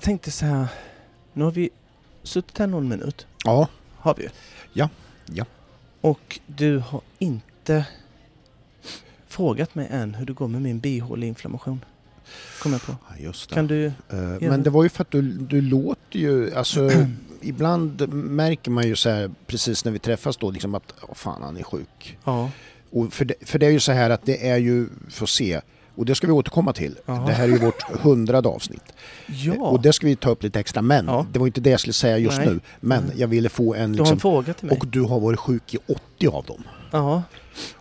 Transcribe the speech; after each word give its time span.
Jag 0.00 0.04
tänkte 0.04 0.30
så 0.30 0.46
här, 0.46 0.66
nu 1.32 1.44
har 1.44 1.50
vi 1.50 1.70
suttit 2.22 2.58
här 2.58 2.66
någon 2.66 2.88
minut. 2.88 3.26
Ja, 3.44 3.68
Har 3.96 4.14
vi. 4.14 4.28
Ja, 4.72 4.88
ja. 5.26 5.44
Och 6.00 6.40
du 6.46 6.78
har 6.78 7.00
inte 7.18 7.86
frågat 9.28 9.74
mig 9.74 9.88
än 9.90 10.14
hur 10.14 10.26
det 10.26 10.32
går 10.32 10.48
med 10.48 10.62
min 10.62 10.78
bihåleinflammation. 10.80 11.84
Kommer 12.62 12.74
jag 12.74 12.82
på. 12.82 12.96
ja, 13.08 13.16
just 13.24 13.48
det. 13.48 13.54
Kan 13.54 13.66
du... 13.66 13.86
Eh, 13.86 13.92
Men 14.40 14.62
det 14.62 14.70
var 14.70 14.82
ju 14.82 14.88
för 14.88 15.02
att 15.02 15.10
du, 15.10 15.22
du 15.22 15.60
låter 15.60 16.18
ju, 16.18 16.54
alltså 16.54 16.90
ibland 17.40 18.08
märker 18.12 18.70
man 18.70 18.86
ju 18.86 18.96
så 18.96 19.10
här 19.10 19.30
precis 19.46 19.84
när 19.84 19.92
vi 19.92 19.98
träffas 19.98 20.36
då 20.36 20.50
liksom 20.50 20.74
att 20.74 20.94
åh 21.02 21.14
fan 21.14 21.42
han 21.42 21.56
är 21.56 21.62
sjuk. 21.62 22.18
Ja. 22.24 22.50
Och 22.90 23.12
för, 23.12 23.24
det, 23.24 23.34
för 23.40 23.58
det 23.58 23.66
är 23.66 23.70
ju 23.70 23.80
så 23.80 23.92
här 23.92 24.10
att 24.10 24.26
det 24.26 24.48
är 24.48 24.56
ju, 24.56 24.86
får 25.10 25.26
se, 25.26 25.60
och 25.94 26.04
det 26.06 26.14
ska 26.14 26.26
vi 26.26 26.32
återkomma 26.32 26.72
till. 26.72 26.98
Jaha. 27.06 27.26
Det 27.26 27.32
här 27.32 27.44
är 27.44 27.48
ju 27.52 27.58
vårt 27.58 27.82
hundrade 27.82 28.48
avsnitt. 28.48 28.92
Ja. 29.26 29.54
Eh, 29.54 29.60
Och 29.60 29.80
det 29.82 29.92
ska 29.92 30.06
vi 30.06 30.16
ta 30.16 30.30
upp 30.30 30.42
lite 30.42 30.60
extra, 30.60 30.82
men 30.82 31.06
Ja. 31.06 31.26
det 31.32 31.38
var 31.38 31.46
inte 31.46 31.60
det 31.60 31.70
jag 31.70 31.80
skulle 31.80 31.92
säga 31.92 32.18
just 32.18 32.38
Nej. 32.38 32.46
nu. 32.48 32.60
Men 32.80 33.04
Nej. 33.04 33.14
jag 33.18 33.28
ville 33.28 33.48
få 33.48 33.74
en 33.74 33.92
du 33.92 33.98
har 33.98 34.04
liksom, 34.04 34.14
en 34.16 34.20
fråga 34.20 34.54
till 34.54 34.66
mig. 34.68 34.78
och 34.78 34.86
du 34.86 35.00
har 35.02 35.20
varit 35.20 35.38
sjuk 35.38 35.74
i 35.74 35.78
80 36.16 36.28
av 36.28 36.44
dem. 36.44 36.62
Ja. 36.90 37.22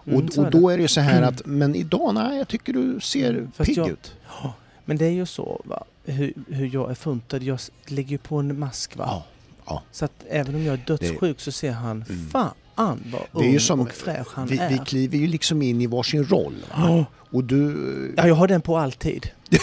Mm, 0.06 0.18
och, 0.18 0.38
och 0.38 0.44
det. 0.52 0.60
då 0.60 0.70
är 0.70 0.78
det 0.78 0.82
ju 0.82 0.88
så 0.88 1.02
här 1.02 1.22
att, 1.30 1.46
men 1.46 1.76
idag, 1.76 2.14
nej 2.14 2.38
jag 2.38 2.48
tycker 2.48 2.74
du 2.74 3.00
ser 3.02 3.48
Fast 3.56 3.68
pigg 3.68 3.78
jag- 3.78 3.90
ut. 3.90 4.14
Ja, 4.44 4.54
Men 4.86 4.98
det 4.98 5.06
är 5.06 5.10
ju 5.12 5.26
så 5.26 5.62
va? 5.66 5.84
Hur, 6.06 6.34
hur 6.48 6.70
jag 6.74 6.92
är 6.92 6.96
funtad. 6.96 7.44
Jag 7.44 7.60
lägger 7.88 8.10
ju 8.10 8.18
på 8.18 8.36
en 8.38 8.60
mask 8.60 8.98
va. 8.98 9.06
Ja, 9.08 9.24
ja. 9.66 9.82
Så 9.92 10.06
att 10.06 10.12
även 10.30 10.56
om 10.56 10.64
jag 10.64 10.74
är 10.74 10.82
dödssjuk 10.88 11.40
så 11.40 11.52
ser 11.52 11.72
han 11.72 12.06
Mm. 12.10 12.28
fan 12.30 12.52
vad 12.86 13.22
Det 13.32 13.40
är 13.48 13.50
ju 13.50 13.54
ung 13.54 13.60
som- 13.60 13.80
och 13.80 13.92
fräsch 13.92 14.28
han 14.34 14.48
Vi, 14.48 14.58
är. 14.58 14.70
vi 14.70 14.78
kliver 14.78 15.18
ju 15.18 15.28
liksom 15.28 15.62
in 15.62 15.82
i 15.82 15.88
varsin 15.88 16.24
roll. 16.24 16.56
Ja. 16.72 17.06
Och 17.32 17.44
du... 17.44 18.14
Ja, 18.18 18.28
jag 18.28 18.36
har 18.36 18.48
den 18.48 18.62
på 18.62 18.78
alltid. 18.78 19.30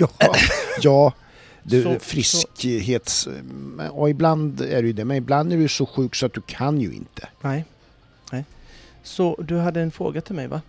Ja, 0.00 0.08
ja 0.82 1.12
du, 1.62 1.82
Så- 1.82 1.98
friskhets... 2.00 3.28
Ja, 3.94 4.08
ibland 4.08 4.60
är 4.60 4.82
ju 4.82 4.92
det, 4.92 5.04
men 5.04 5.16
ibland 5.16 5.52
är 5.52 5.56
du 5.56 5.68
så 5.68 5.86
sjuk 5.86 6.14
så 6.14 6.26
att 6.26 6.32
du 6.34 6.40
kan 6.40 6.80
ju 6.80 6.92
inte. 6.92 7.28
Nej. 7.40 7.64
Nej. 8.32 8.44
Så 9.02 9.36
du 9.48 9.56
hade 9.58 9.80
en 9.80 9.90
fråga 9.90 10.20
till 10.20 10.34
mig 10.34 10.46
va? 10.46 10.60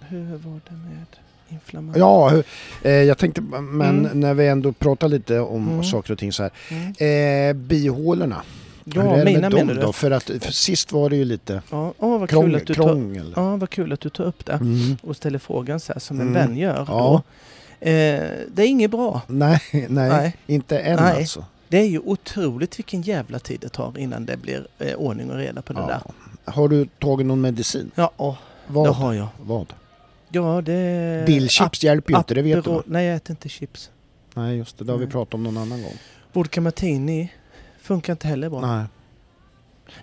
Hur 0.00 0.24
var 0.36 0.60
det 0.68 0.74
med 0.76 1.06
inflammation? 1.48 2.00
Ja, 2.00 2.42
eh, 2.82 2.92
jag 2.92 3.18
tänkte, 3.18 3.40
men 3.40 4.06
Mm. 4.06 4.20
när 4.20 4.34
vi 4.34 4.46
ändå 4.48 4.72
pratar 4.72 5.08
lite 5.08 5.40
om 5.40 5.68
Mm. 5.68 5.84
saker 5.84 6.12
och 6.12 6.18
ting 6.18 6.32
så 6.32 6.42
här. 6.42 6.52
Mm. 6.70 7.50
Eh, 7.50 7.62
bihålorna, 7.66 8.42
hur 8.94 9.02
Ja, 9.04 9.12
är 9.14 9.18
det 9.18 9.24
mina 9.24 9.40
med 9.40 9.50
dem 9.50 9.66
menar 9.66 9.80
då? 9.80 9.86
du? 9.86 9.92
För 9.92 10.10
att 10.10 10.22
för 10.22 10.52
sist 10.52 10.92
var 10.92 11.10
det 11.10 11.16
ju 11.16 11.24
lite 11.24 11.62
Ja, 11.70 11.92
åh, 11.98 12.18
vad 12.20 12.28
kul 12.30 12.38
krång, 12.40 12.54
att 12.54 12.66
du 12.66 12.74
tar, 12.74 12.82
krångel. 12.82 13.32
ja, 13.36 13.56
vad 13.56 13.70
kul 13.70 13.92
att 13.92 14.00
du 14.00 14.08
tar 14.10 14.24
upp 14.24 14.46
det 14.46 14.52
Mm. 14.52 14.96
och 15.02 15.16
ställer 15.16 15.38
frågan 15.38 15.80
så 15.80 15.92
här 15.92 16.00
som 16.00 16.20
en 16.20 16.28
Mm. 16.28 16.34
vän 16.34 16.56
gör. 16.56 16.84
Ja. 16.88 17.22
Då. 17.80 17.86
Eh, 17.88 18.22
det 18.54 18.62
är 18.62 18.66
inget 18.66 18.90
bra. 18.90 19.22
Nej, 19.26 19.60
nej, 19.72 19.88
Nej. 19.88 20.36
inte 20.46 20.78
än 20.78 20.96
Nej. 20.96 21.16
alltså. 21.16 21.44
Det 21.68 21.78
är 21.78 21.84
ju 21.86 21.98
otroligt 21.98 22.78
vilken 22.78 23.02
jävla 23.02 23.38
tid 23.38 23.60
det 23.60 23.68
tar 23.68 23.98
innan 23.98 24.26
det 24.26 24.36
blir 24.36 24.66
eh, 24.78 24.94
ordning 24.94 25.30
och 25.30 25.36
reda 25.36 25.62
på 25.62 25.72
det 25.72 25.80
där. 25.80 26.00
Ja. 26.04 26.12
Har 26.52 26.68
du 26.68 26.86
tagit 26.98 27.26
någon 27.26 27.40
medicin? 27.40 27.90
Ja, 27.94 28.10
åh, 28.16 28.36
det 28.66 28.72
Vad? 28.72 28.94
har 28.94 29.12
jag. 29.14 29.26
Vad? 29.40 29.72
Ja, 30.28 30.60
det... 30.64 31.24
Dillchips 31.26 31.82
hjälper 31.84 32.12
ju 32.12 32.18
inte, 32.18 32.34
det 32.34 32.42
vet 32.42 32.64
du? 32.64 32.82
Nej, 32.86 33.06
jag 33.06 33.16
äter 33.16 33.30
inte 33.30 33.48
chips. 33.48 33.90
Nej, 34.34 34.56
just 34.56 34.78
det. 34.78 34.84
Det 34.84 34.92
har 34.92 34.98
vi 34.98 35.06
pratat 35.06 35.34
om 35.34 35.42
någon 35.42 35.56
annan 35.56 35.82
gång. 35.82 35.94
Vodka 36.32 36.60
martini 36.60 37.32
funkar 37.88 38.12
inte 38.12 38.26
heller 38.28 38.48
bra. 38.50 38.60
Nej. 38.60 38.84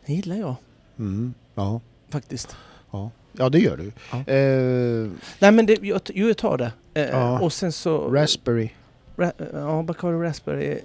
Det 0.05 0.13
gillar 0.13 0.35
jag 0.35 0.55
Mm. 0.99 1.33
Ja. 1.55 1.81
faktiskt. 2.09 2.55
Ja. 2.91 3.11
ja, 3.31 3.49
det 3.49 3.59
gör 3.59 3.77
du. 3.77 3.91
Ja. 4.11 4.17
Eh, 4.33 5.11
Nej, 5.39 5.51
men 5.51 5.65
det, 5.65 5.77
jag, 5.81 6.01
jo, 6.13 6.27
jag 6.27 6.37
tar 6.37 6.57
det. 6.57 6.71
Eh, 6.93 7.09
Ja. 7.09 7.39
Och 7.39 7.53
sen 7.53 7.71
så... 7.71 7.97
raspberry. 8.11 8.69
Ra, 9.15 9.31
ja, 9.53 9.83
Bacardi 9.83 10.17
Raspberry 10.17 10.71
eh, 10.71 10.77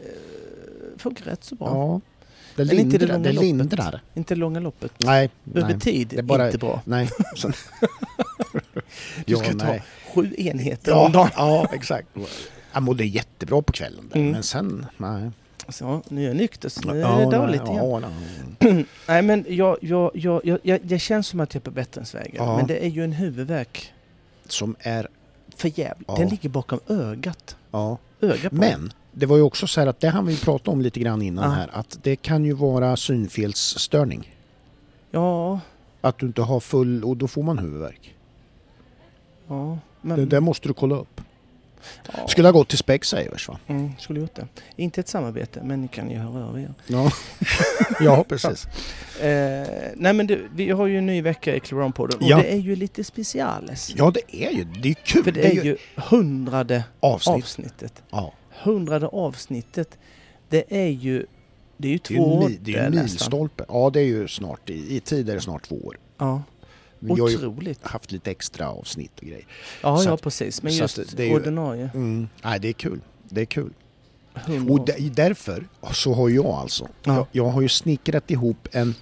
funkar 0.96 1.24
rätt 1.24 1.44
så 1.44 1.54
bra. 1.54 1.68
Ja. 1.68 2.00
Det 2.56 2.64
Men 2.64 2.78
inte 2.78 2.98
det 2.98 3.06
lindrar. 3.06 3.14
långa 3.16 3.22
Det 3.28 3.32
loppet. 3.32 3.46
lindrar. 3.46 4.02
Inte 4.14 4.34
långa 4.34 4.60
loppet. 4.60 4.92
Nej. 4.98 5.30
Över 5.54 5.68
nej. 5.68 5.80
tid, 5.80 6.08
Det 6.08 6.18
är 6.18 6.22
bara- 6.22 6.46
inte 6.46 6.58
bra. 6.58 6.82
Nej. 6.84 7.10
Du 9.26 9.36
ska 9.36 9.46
Ja, 9.46 9.52
ta 9.58 9.66
nej. 9.66 9.82
sju 10.14 10.34
enheter 10.38 10.92
om 10.92 10.98
ja, 10.98 11.08
dagen. 11.08 11.30
ja, 11.36 11.66
exakt. 11.72 12.08
Jag 12.72 12.82
mådde 12.82 13.04
jättebra 13.04 13.62
på 13.62 13.72
kvällen 13.72 14.08
där, 14.12 14.20
Mm. 14.20 14.32
men 14.32 14.42
sen, 14.42 14.86
nej. 14.96 15.30
Så, 15.72 16.02
nu 16.08 16.22
är 16.22 16.26
jag 16.26 16.36
nykter, 16.36 16.68
så 16.68 16.80
nu 16.92 17.02
är 17.02 17.18
det 17.30 17.36
dåligt 17.36 17.68
igen. 17.68 18.86
nej. 19.08 19.22
Men 19.22 19.44
jag, 19.48 19.76
jag, 19.80 20.10
jag, 20.14 20.40
jag, 20.44 20.58
jag, 20.62 20.80
det 20.82 20.98
känns 20.98 21.26
som 21.26 21.40
att 21.40 21.54
jag 21.54 21.60
är 21.60 21.64
på 21.64 21.70
bättringsvägen. 21.70 22.34
Ja. 22.44 22.56
Men 22.56 22.66
det 22.66 22.84
är 22.84 22.88
ju 22.88 23.04
en 23.04 23.12
huvudvärk 23.12 23.92
Som 24.48 24.76
är, 24.78 25.08
för 25.56 25.78
jävligt. 25.78 26.08
Den 26.16 26.28
ligger 26.28 26.48
bakom 26.48 26.80
ögat. 26.88 27.56
ja. 27.70 27.98
Öga 28.20 28.50
på. 28.50 28.54
Men 28.56 28.92
det 29.12 29.26
var 29.26 29.36
ju 29.36 29.42
också 29.42 29.66
så 29.66 29.80
här 29.80 29.86
att 29.86 30.00
det 30.00 30.08
hann 30.08 30.26
vi 30.26 30.36
prata 30.36 30.70
om 30.70 30.80
lite 30.80 31.00
grann 31.00 31.22
innan 31.22 31.50
här, 31.52 31.70
att 31.72 31.98
det 32.02 32.16
kan 32.16 32.44
ju 32.44 32.52
vara 32.52 32.96
synfelsstörning. 32.96 34.34
Ja, 35.10 35.60
Att 36.00 36.18
du 36.18 36.26
inte 36.26 36.42
har 36.42 36.60
full, 36.60 37.04
och 37.04 37.16
då 37.16 37.28
får 37.28 37.42
man 37.42 37.58
huvudvärk. 37.58 38.14
ja. 39.48 39.78
Men, 40.00 40.18
Det 40.18 40.24
där 40.26 40.40
måste 40.40 40.68
du 40.68 40.74
kolla 40.74 40.96
upp. 40.96 41.20
ja. 42.12 42.19
Skulle 42.30 42.48
ha 42.48 42.52
gått 42.52 42.68
till 42.68 42.78
Specsavers 42.78 43.48
va? 43.48 43.58
Mm, 43.66 43.92
skulle 43.98 44.20
gjort 44.20 44.34
det. 44.34 44.46
Inte 44.76 45.00
ett 45.00 45.08
samarbete, 45.08 45.60
men 45.64 45.80
ni 45.82 45.88
kan 45.88 46.10
ju 46.10 46.16
höra 46.18 46.46
av 46.46 46.60
er. 46.60 46.74
Ja, 46.86 47.10
ja 48.00 48.24
precis. 48.28 48.66
Eh, 49.20 49.68
nej 49.96 50.12
men 50.12 50.26
du, 50.26 50.48
vi 50.54 50.70
har 50.70 50.86
ju 50.86 50.98
en 50.98 51.06
ny 51.06 51.22
vecka 51.22 51.54
i 51.56 51.58
Cloron-podden 51.58 52.16
och 52.16 52.22
Ja. 52.22 52.36
det 52.36 52.52
är 52.52 52.56
ju 52.56 52.76
lite 52.76 53.04
speciales. 53.04 53.92
Ja 53.96 54.12
det 54.14 54.44
är 54.46 54.50
ju, 54.50 54.64
det 54.64 54.88
är 54.88 54.94
kul. 54.94 55.24
För 55.24 55.32
det 55.32 55.46
är 55.58 55.64
ju 55.64 55.76
hundrade 55.96 56.84
avsnitt. 57.00 57.36
avsnittet. 57.36 58.02
Ja, 58.10 58.32
Hundrade 58.62 59.06
avsnittet, 59.06 59.98
det 60.48 60.64
är 60.68 60.88
ju, 60.88 61.26
det 61.76 61.88
är 61.88 61.92
ju 61.92 61.98
det 62.08 62.14
är 62.14 62.16
två 62.16 62.34
år 62.38 62.52
det 62.60 62.72
är 62.74 62.76
ju 62.80 62.86
en 62.86 62.94
milstolpe. 62.94 63.64
Ja 63.68 63.90
det 63.90 64.00
är 64.00 64.04
ju 64.04 64.28
snart, 64.28 64.70
i, 64.70 64.96
i 64.96 65.00
tid 65.00 65.30
är 65.30 65.34
det 65.34 65.40
snart 65.40 65.62
två 65.68 65.76
år. 65.76 65.96
Ja, 66.18 66.42
Vi 67.00 67.20
har 67.20 67.28
ju 67.28 67.36
otroligt. 67.36 67.86
haft 67.86 68.12
lite 68.12 68.30
extra 68.30 68.68
avsnitt 68.70 69.18
och 69.20 69.26
grejer. 69.26 69.46
Ja, 69.82 69.98
så 69.98 70.08
ja 70.08 70.14
att- 70.14 70.22
precis. 70.22 70.62
Men 70.62 70.72
just 70.72 70.98
att 70.98 71.16
det 71.16 71.24
är 71.30 71.34
ordinarie. 71.34 71.90
Mm. 71.94 72.28
Nej 72.44 72.60
det 72.60 72.68
är 72.68 72.72
kul. 72.72 73.00
Det 73.28 73.40
är 73.40 73.44
kul. 73.44 73.72
100 74.34 74.72
Och 74.74 74.86
där- 74.86 75.10
därför 75.14 75.66
så 75.92 76.14
har 76.14 76.28
jag 76.28 76.46
alltså, 76.46 76.88
Ja. 77.04 77.14
jag, 77.14 77.26
jag 77.32 77.48
har 77.50 77.60
ju 77.60 77.68
snickrat 77.68 78.30
ihop 78.30 78.68
en 78.72 78.94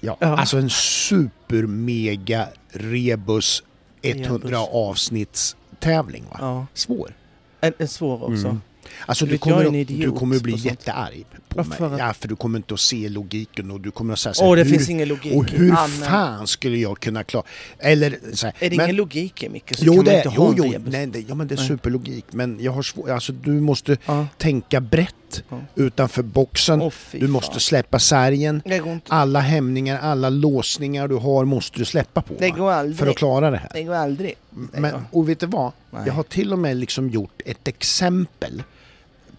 Ja, 0.00 0.16
Ja. 0.20 0.26
alltså 0.38 0.56
en 0.58 0.70
super 0.70 1.62
mega 1.66 2.48
rebus 2.72 3.62
100 4.02 4.38
Rebus. 4.48 4.68
avsnitts 4.72 5.56
tävling 5.80 6.24
va? 6.30 6.36
Ja, 6.40 6.66
Svår. 6.74 7.16
en, 7.60 7.72
en 7.78 7.88
svår 7.88 8.22
också. 8.24 8.46
Mm. 8.48 8.60
Alltså 9.06 9.24
Du 9.24 9.30
du 9.32 9.38
kommer, 9.38 9.84
du 9.84 10.12
kommer 10.12 10.40
bli 10.40 10.54
jättearg 10.56 11.26
på 11.48 11.56
Varför? 11.62 11.88
mig. 11.88 11.98
Ja, 11.98 12.12
för 12.14 12.28
du 12.28 12.36
kommer 12.36 12.58
inte 12.58 12.74
att 12.74 12.80
se 12.80 13.08
logiken 13.08 13.70
och 13.70 13.80
du 13.80 13.90
kommer 13.90 14.12
att 14.12 14.18
säga 14.18 14.34
så 14.34 14.42
Åh, 14.44 14.48
här, 14.48 14.56
det 14.56 14.62
hur, 14.62 14.70
finns 14.70 14.88
ingen 14.90 15.08
logik 15.08 15.34
Och 15.36 15.52
i 15.52 15.56
hur 15.56 15.70
Anna. 15.72 15.88
fan 16.06 16.46
skulle 16.46 16.76
jag 16.78 17.00
kunna 17.00 17.24
klara... 17.24 17.44
Eller 17.78 18.18
så 18.32 18.46
här, 18.46 18.54
Är 18.58 18.70
det 18.70 18.76
men- 18.76 18.86
ingen 18.86 18.96
logik 18.96 19.42
i 19.42 19.48
Micke 19.48 19.76
så 19.76 19.84
Jo, 19.84 19.94
kan 19.94 20.04
det 20.04 20.10
man 20.10 20.14
är, 20.14 20.26
inte 20.26 20.62
jo, 20.62 20.72
jo, 20.74 20.82
nej, 20.90 21.06
det, 21.06 21.20
ja, 21.28 21.34
men 21.34 21.48
det 21.48 21.54
är 21.54 21.56
Nej. 21.56 21.68
superlogik. 21.68 22.24
Men 22.30 22.56
jag 22.60 22.72
har 22.72 22.82
svårt, 22.82 23.08
alltså 23.10 23.32
du 23.32 23.50
måste 23.50 23.96
Ja. 24.06 24.26
tänka 24.38 24.80
brett 24.80 25.14
Ja. 25.48 25.60
utanför 25.74 26.22
boxen. 26.22 26.90
Fy 26.90 27.18
du 27.18 27.26
fan. 27.26 27.30
måste 27.32 27.60
släppa 27.60 27.98
sargen. 27.98 28.62
Det 28.64 28.78
går. 28.78 29.00
Alla 29.08 29.40
hämningar, 29.40 29.98
alla 30.00 30.28
låsningar 30.30 31.08
du 31.08 31.14
har 31.14 31.44
måste 31.44 31.78
du 31.78 31.84
släppa 31.84 32.22
på. 32.22 32.34
Det 32.38 32.50
går 32.50 32.70
aldrig. 32.70 32.98
För 32.98 33.06
att 33.06 33.16
klara 33.16 33.50
det 33.50 33.56
här. 33.58 33.70
Det 33.74 33.82
går 33.82 33.94
aldrig. 33.94 34.34
Men, 34.72 34.94
och 35.10 35.28
vet 35.28 35.40
du 35.40 35.46
vad? 35.46 35.72
Nej. 35.90 36.02
Jag 36.06 36.12
har 36.12 36.22
till 36.22 36.52
och 36.52 36.58
med 36.58 36.76
liksom 36.76 37.10
gjort 37.10 37.40
ett 37.44 37.68
exempel. 37.68 38.62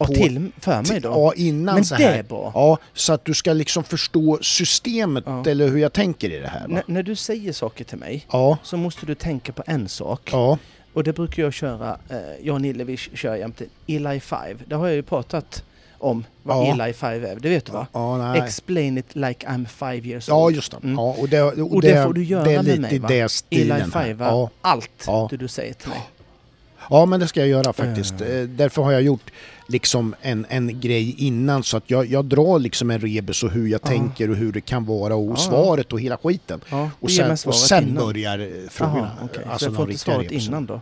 På- 0.07 0.13
till 0.13 0.51
för 0.59 0.83
mig 0.91 0.99
då? 0.99 1.09
Ja, 1.09 1.33
innan 1.35 1.75
Men 1.75 1.85
så 1.85 1.95
det 1.95 2.03
här. 2.03 2.17
är 2.19 2.23
bra. 2.23 2.51
Ja, 2.55 2.77
så 2.93 3.13
att 3.13 3.25
du 3.25 3.33
ska 3.33 3.53
liksom 3.53 3.83
förstå 3.83 4.39
systemet 4.41 5.23
Ja. 5.27 5.43
eller 5.47 5.67
hur 5.67 5.77
jag 5.77 5.93
tänker 5.93 6.29
i 6.31 6.39
det 6.39 6.47
här. 6.47 6.65
N- 6.65 6.81
när 6.87 7.03
du 7.03 7.15
säger 7.15 7.53
saker 7.53 7.83
till 7.83 7.97
mig 7.97 8.25
Ja, 8.31 8.57
så 8.63 8.77
måste 8.77 9.05
du 9.05 9.15
tänka 9.15 9.51
på 9.51 9.63
en 9.65 9.89
sak. 9.89 10.29
ja, 10.31 10.57
Och 10.93 11.03
det 11.03 11.13
brukar 11.13 11.43
jag 11.43 11.53
köra, 11.53 11.97
eh, 12.09 12.17
jag 12.43 12.53
och 12.55 12.61
Nille 12.61 12.83
vi 12.83 12.97
kör 12.97 13.35
jämte 13.35 13.65
Eli 13.87 14.19
5. 14.19 14.57
Det 14.67 14.75
har 14.75 14.87
jag 14.87 14.95
ju 14.95 15.03
pratat 15.03 15.63
om 15.97 16.25
vad 16.43 16.67
Ja. 16.67 16.73
Eli 16.83 16.93
5 16.93 17.23
är. 17.25 17.35
Det 17.39 17.49
vet 17.49 17.65
du 17.65 17.71
va? 17.71 17.87
ja, 17.93 18.17
nej. 18.17 18.41
Explain 18.41 18.97
it 18.97 19.15
like 19.15 19.47
I'm 19.47 19.65
five 19.65 20.07
years 20.07 20.27
Ja, 20.27 20.45
old. 20.45 20.55
just 20.55 20.71
det. 20.71 20.77
Mm. 20.83 20.95
Ja, 20.95 21.15
och 21.19 21.29
det, 21.29 21.41
och 21.41 21.73
Och 21.75 21.81
det 21.81 22.03
får 22.05 22.13
du 22.13 22.23
göra 22.23 22.43
det 22.43 22.51
är 22.51 22.55
med 22.55 22.65
lite 22.65 22.79
mig, 22.81 22.95
i 22.95 22.99
va? 22.99 23.07
det 23.07 23.29
stilen. 23.29 23.71
Eli 23.81 23.83
här. 23.93 24.05
5, 24.05 24.19
ja. 24.19 24.49
allt 24.61 24.89
Ja. 25.07 25.27
det 25.31 25.37
du 25.37 25.47
säger 25.47 25.73
till 25.73 25.89
mig. 25.89 25.99
ja, 26.89 27.05
men 27.05 27.19
det 27.19 27.27
ska 27.27 27.39
jag 27.39 27.49
göra 27.49 27.73
faktiskt. 27.73 28.21
Mm. 28.21 28.55
Därför 28.57 28.81
har 28.83 28.91
jag 28.91 29.01
gjort 29.01 29.31
liksom 29.69 30.15
en, 30.21 30.45
en 30.49 30.79
grej 30.79 31.15
innan 31.17 31.63
så 31.63 31.77
att 31.77 31.83
jag, 31.87 32.05
jag 32.05 32.25
drar 32.25 32.59
liksom 32.59 32.91
en 32.91 32.99
rebus 32.99 33.43
och 33.43 33.51
hur 33.51 33.67
jag 33.67 33.81
Ja. 33.83 33.87
tänker 33.87 34.29
och 34.29 34.35
hur 34.35 34.51
det 34.51 34.61
kan 34.61 34.85
vara 34.85 35.15
och 35.15 35.31
Ja, 35.31 35.35
svaret 35.35 35.93
och 35.93 35.99
hela 36.01 36.17
skiten. 36.17 36.61
Ja, 36.69 36.89
Och 36.99 37.11
sen, 37.11 37.31
och 37.45 37.55
sen 37.55 37.87
innan. 37.89 38.05
börjar 38.05 38.39
eh, 38.39 38.69
frågorna. 38.69 38.97
Jaha, 39.19 39.25
okej. 39.31 39.43
Alltså 39.49 39.65
så 39.65 39.69
jag 39.71 39.75
får 39.75 39.89
inte 39.91 40.03
svaret 40.03 40.25
rebusen. 40.31 40.49
innan 40.49 40.65
då? 40.65 40.81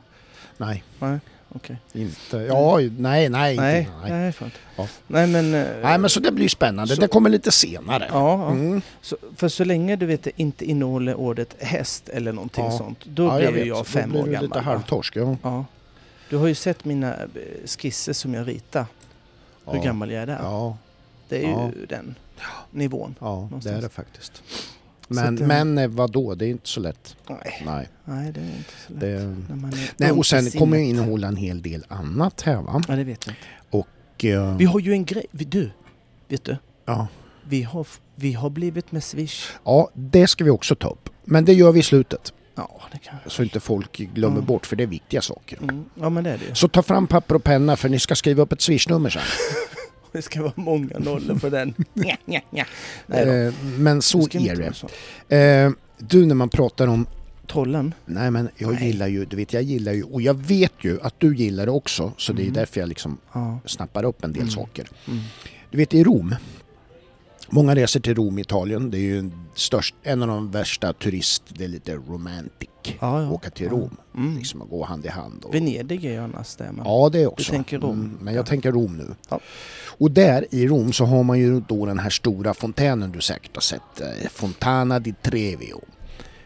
Nej, 0.58 0.84
Nej, 1.00 1.20
okej. 1.50 1.78
inte. 1.94 2.38
Ja, 2.38 2.80
nej, 2.98 3.30
nej. 3.30 3.30
Nej, 3.30 3.80
inte, 3.80 3.92
nej. 4.02 4.12
nej. 4.42 4.52
Ja. 4.78 4.88
Nej 5.08 5.28
men... 5.28 5.54
eh, 5.54 5.66
Nej, 5.84 5.98
men 5.98 6.10
så 6.10 6.20
det 6.20 6.32
blir 6.32 6.50
spännande. 6.50 6.96
Så- 6.96 7.02
Det 7.02 7.08
kommer 7.08 7.30
lite 7.30 7.52
senare. 7.52 8.08
Ja. 8.12 8.52
Mm. 8.52 8.82
Så, 9.02 9.18
för 9.36 9.48
så 9.50 9.64
länge 9.64 9.96
du 9.96 10.06
vet 10.06 10.24
det 10.24 10.32
inte 10.36 10.66
innehåller 10.66 11.16
ordet 11.16 11.56
häst 11.60 12.10
eller 12.10 12.32
någonting 12.34 12.64
Ja. 12.66 12.78
sånt, 12.78 13.06
då 13.06 13.24
Ja, 13.24 13.42
ju 13.42 13.66
jag 13.66 13.78
Då 13.78 13.84
fem 13.84 14.10
blir 14.10 14.22
år 14.22 14.26
du 14.26 14.32
gammal. 14.32 14.46
lite 14.50 14.60
halvtorsk. 14.60 15.16
Ja. 15.44 15.66
Du 16.30 16.38
har 16.38 16.48
ju 16.48 16.56
sett 16.56 16.86
mina 16.86 17.16
eh, 17.16 17.28
skisser 17.66 18.14
som 18.14 18.34
jag 18.34 18.48
ritar. 18.48 18.86
Hur 19.66 19.76
Ja. 19.78 19.84
gammal 19.84 20.12
jag 20.12 20.22
är 20.22 20.28
där. 20.28 20.40
Ja, 20.42 20.78
Det 21.30 21.46
är 21.46 21.50
Ja. 21.50 21.72
ju 21.80 21.86
den 21.86 22.16
nivån. 22.72 23.16
ja 23.20 23.26
det 23.26 23.32
Någonstans. 23.42 23.66
är 23.78 23.82
det 23.82 23.90
faktiskt. 23.90 24.44
Men, 25.08 25.36
att, 25.36 25.42
eh, 25.42 25.48
men 25.48 25.78
eh, 25.78 25.88
vadå, 25.88 26.36
det 26.36 26.46
är 26.46 26.50
inte 26.50 26.70
så 26.70 26.80
lätt. 26.80 27.16
Nej, 27.30 27.62
Nej. 27.66 27.88
nej 28.06 28.32
det 28.32 28.40
är 28.40 28.44
inte 28.58 28.72
så 28.88 28.94
lätt. 28.94 29.02
Det, 29.02 29.94
nej 29.98 30.12
och 30.12 30.26
sen 30.26 30.52
kommer 30.52 30.78
jag 30.78 30.86
innehålla 30.86 31.28
en 31.28 31.36
hel 31.36 31.62
del 31.62 31.86
annat 31.88 32.42
här 32.42 32.62
va. 32.62 32.82
Ja, 32.88 32.96
det 32.96 33.04
vet 33.04 33.26
jag 33.28 33.34
inte. 33.36 33.48
Och, 33.78 34.26
eh, 34.26 34.58
Vi 34.58 34.66
har 34.66 34.80
ju 34.80 34.92
en 34.92 35.06
grej. 35.06 35.26
Du, 35.32 35.72
vet 36.28 36.44
du? 36.44 36.58
ja. 36.86 37.08
Vi 37.50 37.64
har, 37.64 37.88
vi 38.16 38.34
har 38.34 38.50
blivit 38.50 38.92
med 38.92 39.04
Swish. 39.04 39.52
ja, 39.64 39.90
det 39.94 40.28
ska 40.28 40.44
vi 40.44 40.50
också 40.50 40.76
ta 40.76 40.90
upp. 40.90 41.10
Men 41.24 41.46
det 41.46 41.54
gör 41.54 41.72
vi 41.72 41.80
i 41.80 41.84
slutet. 41.84 42.34
Ja, 42.58 42.82
det 42.92 42.98
kan 42.98 43.16
Så 43.28 43.44
inte 43.44 43.60
folk 43.60 43.98
glömmer 43.98 44.36
Mm. 44.36 44.46
bort, 44.46 44.66
för 44.66 44.76
det 44.76 44.84
är 44.84 44.88
viktiga 44.88 45.22
saker. 45.22 45.58
mm. 45.62 45.86
Ja, 45.96 46.10
men 46.10 46.24
det 46.24 46.30
är 46.30 46.38
det. 46.50 46.56
Så 46.56 46.68
ta 46.68 46.84
fram 46.84 47.08
papper 47.08 47.36
och 47.36 47.44
penna 47.44 47.76
för 47.78 47.90
ni 47.90 48.00
ska 48.00 48.16
skriva 48.16 48.44
upp 48.44 48.52
ett 48.52 48.62
swishnummer 48.62 49.10
sen. 49.10 49.22
Det 50.12 50.22
ska 50.22 50.42
vara 50.42 50.54
många 50.56 51.00
nollor 51.00 51.36
för 51.36 51.50
den. 51.50 51.74
Nja, 51.94 52.18
nja, 52.26 52.42
nja. 52.50 52.66
Nej. 53.06 53.30
Eh, 53.48 53.54
men 53.64 54.02
så 54.02 54.20
är 54.22 54.56
det. 54.56 54.74
så. 54.74 54.88
Eh, 55.36 55.72
du 55.98 56.26
när 56.26 56.36
man 56.36 56.50
pratar 56.50 56.88
om 56.88 57.08
Trollen? 57.52 57.94
Nej 58.06 58.32
men 58.32 58.50
jag 58.58 58.74
Nej. 58.74 58.88
gillar 58.88 59.08
ju, 59.08 59.26
du 59.26 59.36
vet 59.36 59.54
jag 59.54 59.64
gillar 59.64 59.94
ju, 59.94 60.04
och 60.04 60.22
jag 60.22 60.34
vet 60.34 60.74
ju 60.82 61.02
att 61.02 61.20
du 61.20 61.36
gillar 61.36 61.66
det 61.66 61.72
också 61.72 62.12
så 62.18 62.34
det 62.34 62.42
är 62.42 62.44
Mm. 62.44 62.54
därför 62.54 62.80
jag 62.80 62.90
liksom 62.90 63.18
Ja. 63.34 63.60
snappar 63.66 64.04
upp 64.04 64.24
en 64.24 64.34
del 64.34 64.42
Mm. 64.42 64.52
saker. 64.52 64.88
Mm. 65.08 65.20
Du 65.72 65.78
vet 65.78 65.94
i 65.94 66.04
Rom, 66.04 66.36
många 67.50 67.76
reser 67.76 68.00
till 68.00 68.16
Rom, 68.16 68.40
Italien, 68.40 68.92
det 68.92 68.98
är 68.98 69.02
ju 69.02 69.20
en, 69.20 69.34
störst, 69.56 69.96
en 70.04 70.22
av 70.22 70.28
de 70.28 70.52
värsta 70.52 70.94
turist, 70.94 71.44
det 71.48 71.64
är 71.64 71.68
lite 71.68 71.96
romantic, 71.96 72.70
Ja, 73.00 73.22
ja. 73.22 73.30
åka 73.32 73.50
till 73.50 73.66
Ja. 73.66 73.72
Rom, 73.72 73.98
Mm. 74.18 74.38
liksom 74.38 74.62
att 74.62 74.70
gå 74.70 74.84
hand 74.86 75.06
i 75.06 75.10
hand. 75.10 75.44
Och, 75.44 75.56
Venedig 75.56 76.06
är 76.06 76.12
ju 76.12 76.18
annars 76.18 76.56
det 76.56 76.72
man... 76.72 76.86
Ja 76.86 77.10
det 77.14 77.28
också. 77.28 77.52
tänker 77.52 77.80
Rom. 77.80 77.92
Mm, 77.94 78.18
men 78.22 78.34
jag 78.34 78.42
Ja. 78.42 78.46
tänker 78.46 78.72
Rom 78.72 78.98
nu. 78.98 79.16
Ja. 79.30 79.40
Och 79.88 80.12
där 80.12 80.46
i 80.52 80.68
Rom 80.68 80.94
så 80.94 81.06
har 81.06 81.24
man 81.24 81.40
ju 81.40 81.60
då 81.68 81.86
den 81.86 82.00
här 82.00 82.10
stora 82.10 82.54
fontänen 82.54 83.12
du 83.12 83.22
säkert 83.22 83.56
har 83.56 83.62
sett, 83.62 84.02
eh, 84.02 84.30
Fontana 84.32 85.00
di 85.00 85.14
Trevio. 85.22 85.82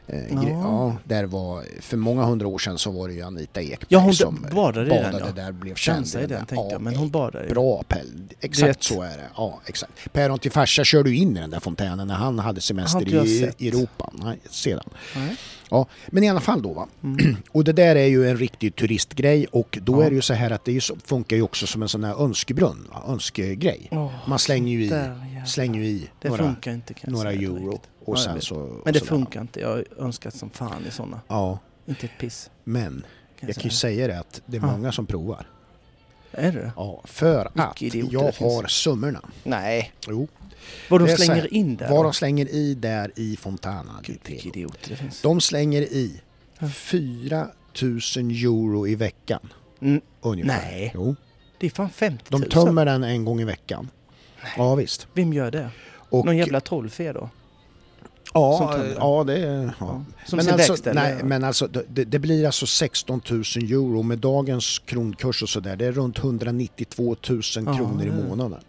Eh, 0.07 0.19
Ja. 0.33 0.43
ja, 0.49 0.95
där 1.03 1.23
var, 1.23 1.65
för 1.81 1.97
många 1.97 2.23
hundra 2.23 2.47
år 2.47 2.57
sedan 2.59 2.77
så 2.77 2.91
var 2.91 3.07
det 3.07 3.13
ju 3.13 3.21
Anita 3.21 3.61
Ekberg 3.61 3.85
Ja, 3.89 3.99
hon 3.99 4.13
som 4.13 4.45
badade 4.53 4.85
i 4.85 4.89
den, 4.89 5.11
badade 5.11 5.25
ja. 5.37 5.43
där, 5.45 5.51
blev 5.51 5.75
känd 5.75 5.97
Dansa 5.97 6.21
i 6.21 6.27
den 6.27 6.45
tänkte 6.45 6.67
jag, 6.71 6.81
men 6.81 6.95
hon 6.95 7.09
badade. 7.09 7.47
Bra 7.49 7.83
Pell, 7.87 8.07
Du 8.29 8.35
exakt 8.41 8.69
vet- 8.69 8.83
så 8.83 9.01
är 9.01 9.17
det. 9.17 9.27
Ja, 9.35 9.59
exakt. 9.65 10.13
Päron 10.13 10.39
till 10.39 10.51
farsa 10.51 10.83
körde 10.83 11.09
ju 11.09 11.17
in 11.17 11.37
i 11.37 11.39
den 11.39 11.49
där 11.49 11.59
fontänen 11.59 12.07
när 12.07 12.15
han 12.15 12.39
hade 12.39 12.61
semester 12.61 13.07
jag 13.15 13.25
i, 13.27 13.49
i 13.57 13.67
Europa. 13.67 14.09
Nej, 14.13 14.39
sedan. 14.49 14.89
Nej. 15.15 15.35
Ja, 15.69 15.85
men 16.07 16.23
i 16.23 16.29
alla 16.29 16.39
fall 16.39 16.61
då 16.61 16.73
va. 16.73 16.87
Mm. 17.03 17.35
Och 17.51 17.63
det 17.63 17.73
där 17.73 17.95
är 17.95 18.05
ju 18.05 18.29
en 18.29 18.37
riktig 18.37 18.75
turistgrej 18.75 19.45
och 19.51 19.77
då 19.81 20.01
Ja. 20.01 20.05
är 20.05 20.09
det 20.09 20.15
ju 20.15 20.21
så 20.21 20.33
här 20.33 20.51
att 20.51 20.65
det 20.65 20.89
funkar 21.05 21.35
ju 21.37 21.41
också 21.43 21.67
som 21.67 21.81
en 21.81 21.89
sån 21.89 22.03
här 22.03 22.23
önskebrunn, 22.23 22.87
va? 22.93 23.03
önskegrej. 23.07 23.87
Åh, 23.91 24.11
Man 24.27 24.39
slänger 24.39 24.71
ju 24.73 24.85
i, 24.85 24.89
där, 24.89 25.43
slänger 25.45 25.81
ju 25.81 25.87
i 25.87 26.09
Det 26.21 26.29
några, 26.29 26.55
några 27.03 27.31
euro 27.31 27.67
direkt. 27.69 27.89
Och 28.05 28.17
Ja, 28.17 28.21
jag 28.21 28.31
sen 28.33 28.41
så... 28.41 28.55
Men 28.85 28.93
det 28.93 28.99
sådär. 28.99 29.09
funkar 29.09 29.41
inte. 29.41 29.59
Jag 29.59 29.67
har 29.69 29.85
önskat 29.97 30.35
som 30.35 30.49
fan 30.49 30.85
i 30.87 30.91
sådana. 30.91 31.21
Ja, 31.27 31.59
Inte 31.85 32.05
ett 32.05 32.17
piss. 32.19 32.49
men 32.63 33.03
Kan 33.39 33.47
jag 33.47 33.55
kan 33.55 33.63
ju 33.63 33.69
säga 33.69 34.07
det 34.07 34.19
att 34.19 34.41
det 34.45 34.57
är 34.57 34.61
Ja. 34.61 34.67
många 34.67 34.91
som 34.91 35.05
provar. 35.05 35.47
Är 36.31 36.51
det 36.51 36.71
Ja, 36.75 37.01
för 37.03 37.45
att 37.55 37.81
jag 37.81 38.35
finns. 38.35 38.39
har 38.39 38.67
summorna. 38.67 39.21
Nej. 39.43 39.91
Jo, 40.07 40.27
Vad 40.89 41.01
de 41.07 41.15
slänger 41.17 41.35
här, 41.41 41.53
in 41.53 41.75
där? 41.75 41.89
vad 41.89 42.05
de 42.05 42.13
slänger 42.13 42.49
i 42.49 42.73
där 42.75 43.11
i 43.15 43.35
Fontana. 43.37 43.99
Gud, 44.03 44.19
vilka 44.25 44.41
Trevi. 44.41 44.59
idioter 44.59 44.89
det 44.89 44.95
finns. 44.95 45.21
De 45.21 45.41
slänger 45.41 45.81
i 45.81 46.21
Ja. 46.59 46.69
4 46.69 47.47
000 47.81 47.91
euro 48.31 48.87
i 48.87 48.95
veckan. 48.95 49.39
Mm, 49.81 50.01
Ungefär. 50.21 50.61
Nej. 50.61 50.91
Jo. 50.95 51.15
det 51.57 51.65
är 51.65 51.69
fan 51.71 51.89
50 51.89 52.23
De 52.29 52.41
000. 52.41 52.49
tömmer 52.51 52.85
den 52.85 53.03
en 53.03 53.25
gång 53.25 53.41
i 53.41 53.45
veckan. 53.45 53.89
Ja 54.57 54.75
visst. 54.75 55.07
Vem 55.13 55.33
gör 55.33 55.51
det? 55.51 55.69
Och, 55.91 56.25
Någon 56.25 56.37
jävla 56.37 56.59
trollfe 56.61 57.13
då? 57.13 57.29
Ja, 58.33 58.77
ja, 58.97 59.23
det 59.23 59.37
är... 59.37 59.73
Ja. 59.79 60.05
Som 60.25 60.37
Men 60.37 60.53
alltså, 60.53 60.75
nej, 60.93 61.23
men 61.23 61.43
alltså 61.43 61.67
det, 61.67 62.03
det 62.03 62.19
blir 62.19 62.45
alltså 62.45 62.65
16 62.65 63.21
000 63.29 63.41
euro 63.55 64.03
med 64.03 64.17
dagens 64.17 64.79
kronkurs 64.79 65.43
och 65.43 65.49
sådär. 65.49 65.75
Det 65.75 65.85
är 65.85 65.91
runt 65.91 66.17
192 66.17 67.15
000 67.29 67.41
Ja, 67.55 67.73
kronor 67.77 68.05
i 68.05 68.11
månaden. 68.11 68.59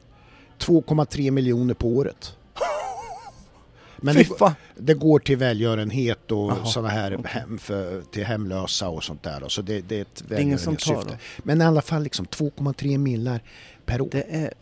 2,3 0.59 1.31
miljoner 1.31 1.75
på 1.75 1.89
året. 1.89 2.37
Men 3.97 4.15
det, 4.15 4.55
det 4.77 4.95
går 4.95 5.19
till 5.19 5.37
välgörenhet 5.37 6.33
och 6.33 6.53
sådana 6.65 6.89
här 6.89 7.17
okej. 7.17 7.31
hem 7.31 7.59
för, 7.59 8.03
till 8.03 8.25
hemlösa 8.25 8.89
och 8.89 9.05
sånt 9.05 9.23
där. 9.23 9.49
Så 9.49 9.63
det, 9.63 9.81
det 9.81 9.97
är 9.97 10.03
ett 10.03 10.23
välgörenhetssyfte. 10.29 11.19
Men 11.39 11.61
i 11.61 11.65
alla 11.65 11.83
fall 11.83 12.03
liksom 12.03 12.27
2,3 12.27 12.99
millar 12.99 13.41
per 13.87 14.01
år. 14.01 14.09
Det, 14.13 14.27
är, 14.31 14.53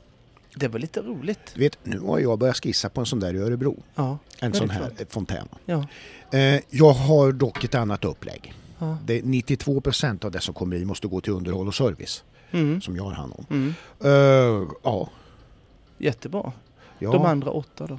det 0.54 0.68
var 0.68 0.78
lite 0.78 1.00
roligt. 1.00 1.52
Du 1.54 1.60
vet, 1.60 1.78
nu 1.82 1.98
har 1.98 2.18
jag 2.18 2.38
börjat 2.38 2.56
skissa 2.56 2.88
på 2.88 3.00
en 3.00 3.06
sån 3.06 3.20
där 3.20 3.34
i 3.34 3.38
Örebro. 3.38 3.82
Ja. 3.94 4.18
En 4.40 4.54
sån 4.54 4.70
här 4.70 4.90
klart. 4.96 5.12
fontän. 5.12 5.48
ja. 5.64 5.86
Eh, 6.32 6.60
jag 6.70 6.92
har 6.92 7.32
dock 7.32 7.64
ett 7.64 7.74
annat 7.74 8.04
upplägg. 8.04 8.54
ja. 8.78 8.98
Det 9.04 9.18
är 9.18 9.22
92% 9.22 10.24
av 10.24 10.30
det 10.30 10.40
som 10.40 10.54
kommer 10.54 10.76
i 10.76 10.84
måste 10.84 11.08
gå 11.08 11.20
till 11.20 11.32
underhåll 11.32 11.68
och 11.68 11.74
service. 11.74 12.24
Mm. 12.50 12.80
Som 12.80 12.96
jag 12.96 13.02
har 13.04 13.12
hand 13.12 13.32
om. 13.36 13.46
Mm. 13.50 13.74
Eh, 14.04 14.68
ja, 14.82 15.08
Jättebra. 15.98 16.52
ja. 16.98 17.12
De 17.12 17.24
andra 17.24 17.50
åtta 17.50 17.86
då? 17.86 17.98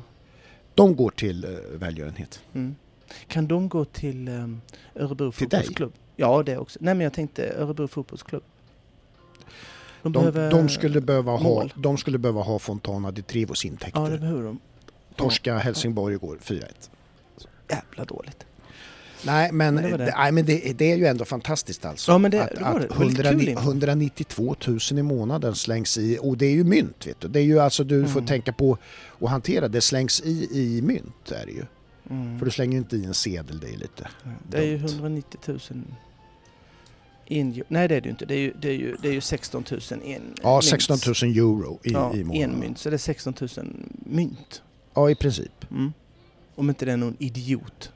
de 0.76 0.96
går 0.96 1.10
till 1.12 1.46
uh, 1.46 1.78
välgörenhet. 1.80 2.42
Mm. 2.54 2.76
Kan 3.28 3.48
de 3.48 3.70
gå 3.70 3.86
till 3.86 4.30
um, 4.30 4.62
Örebro 4.96 5.32
Till 5.32 5.50
dig? 5.50 5.60
fotbollsklubb? 5.60 5.94
Ja, 6.16 6.44
det 6.44 6.58
också. 6.58 6.80
Nej, 6.82 6.94
men 6.96 7.04
jag 7.04 7.14
tänkte 7.14 7.54
Örebro 7.58 7.88
fotbollsklubb. 7.88 8.44
De, 10.04 10.12
De, 10.32 10.50
de, 10.50 10.70
skulle 10.70 11.02
behöva 11.02 11.32
ha, 11.36 11.68
de 11.76 11.98
skulle 11.98 12.18
behöva 12.18 12.42
ha 12.42 12.60
Fontana 12.60 13.12
di 13.12 13.22
Trevos 13.22 13.66
intäkter. 13.66 14.02
Ja, 14.02 14.10
det 14.10 14.18
behöver 14.18 14.44
de. 14.44 14.60
Torska 15.16 15.58
Helsingborg 15.58 16.14
igår 16.16 16.38
4-1. 16.44 16.64
Jävla 17.70 18.06
dåligt. 18.06 18.46
Nej 19.26 19.52
men, 19.52 19.76
det 19.76 19.98
det. 19.98 20.14
Nej, 20.18 20.32
men 20.32 20.46
det, 20.46 20.78
det 20.78 20.92
är 20.92 20.98
ju 20.98 21.06
ändå 21.06 21.26
fantastiskt 21.26 21.86
alltså. 21.86 22.12
Ja, 22.12 22.18
men 22.18 22.32
det- 22.32 22.44
att, 22.44 22.50
det 22.56 22.66
att 22.66 22.82
Det 22.82 22.96
var 22.96 23.06
lite 23.06 23.22
100, 23.22 23.40
kul 23.40 23.50
info. 23.50 23.62
192 23.64 24.56
000 24.68 24.80
i 24.92 25.04
månaden 25.04 25.56
slängs 25.56 25.98
i, 25.98 26.18
och 26.22 26.38
det 26.38 26.46
är 26.46 26.52
ju 26.52 26.64
mynt 26.64 27.08
vet 27.08 27.20
du. 27.20 27.28
Det 27.28 27.40
är 27.40 27.44
ju 27.44 27.60
alltså 27.60 27.84
du 27.84 28.04
får 28.08 28.20
Mm. 28.20 28.28
tänka 28.28 28.54
på 28.54 28.78
att 29.22 29.30
hantera, 29.30 29.68
det 29.68 29.82
slängs 29.82 30.22
i, 30.22 30.48
i 30.52 30.82
mynt 30.82 31.32
är 31.32 31.46
det 31.46 31.52
ju. 31.52 31.66
Mm. 32.10 32.40
För 32.40 32.46
du 32.46 32.52
slänger 32.52 32.72
ju 32.72 32.78
inte 32.78 32.96
i 32.98 33.06
en 33.06 33.14
sedel, 33.14 33.60
det 33.60 33.68
är 33.74 33.78
lite... 33.78 34.08
Det 34.50 34.58
är 34.58 34.64
ju 34.64 34.78
dumt. 34.78 34.90
190 34.90 35.40
000 35.48 35.60
in, 37.32 37.64
Nej 37.68 37.88
det 37.88 37.96
är 37.96 38.02
det 38.02 38.10
inte. 38.10 38.26
Det 38.26 38.34
är 38.34 38.40
ju, 38.40 38.54
det 38.62 38.70
är 38.70 38.74
ju, 38.74 38.96
det 39.02 39.08
är 39.08 39.14
ju 39.14 39.22
16 39.22 39.64
000 39.72 39.82
en 40.06 40.22
Ja, 40.44 40.54
mynt. 40.56 40.64
16 40.64 40.98
000 41.24 41.38
euro 41.38 41.80
i, 41.84 41.92
ja, 41.92 42.14
i 42.16 42.22
en 42.22 42.28
månaden. 42.28 42.60
mynt. 42.60 42.78
Så 42.78 42.90
det 42.90 42.96
är 42.96 42.98
16 42.98 43.34
000 43.42 43.50
mynt. 44.06 44.62
Ja, 44.94 45.10
i 45.10 45.16
princip. 45.16 45.72
Mm. 45.72 45.94
Om 46.56 46.70
inte 46.70 46.86
det 46.86 46.92
är 46.92 46.98
någon 46.98 47.16
idiot. 47.20 47.92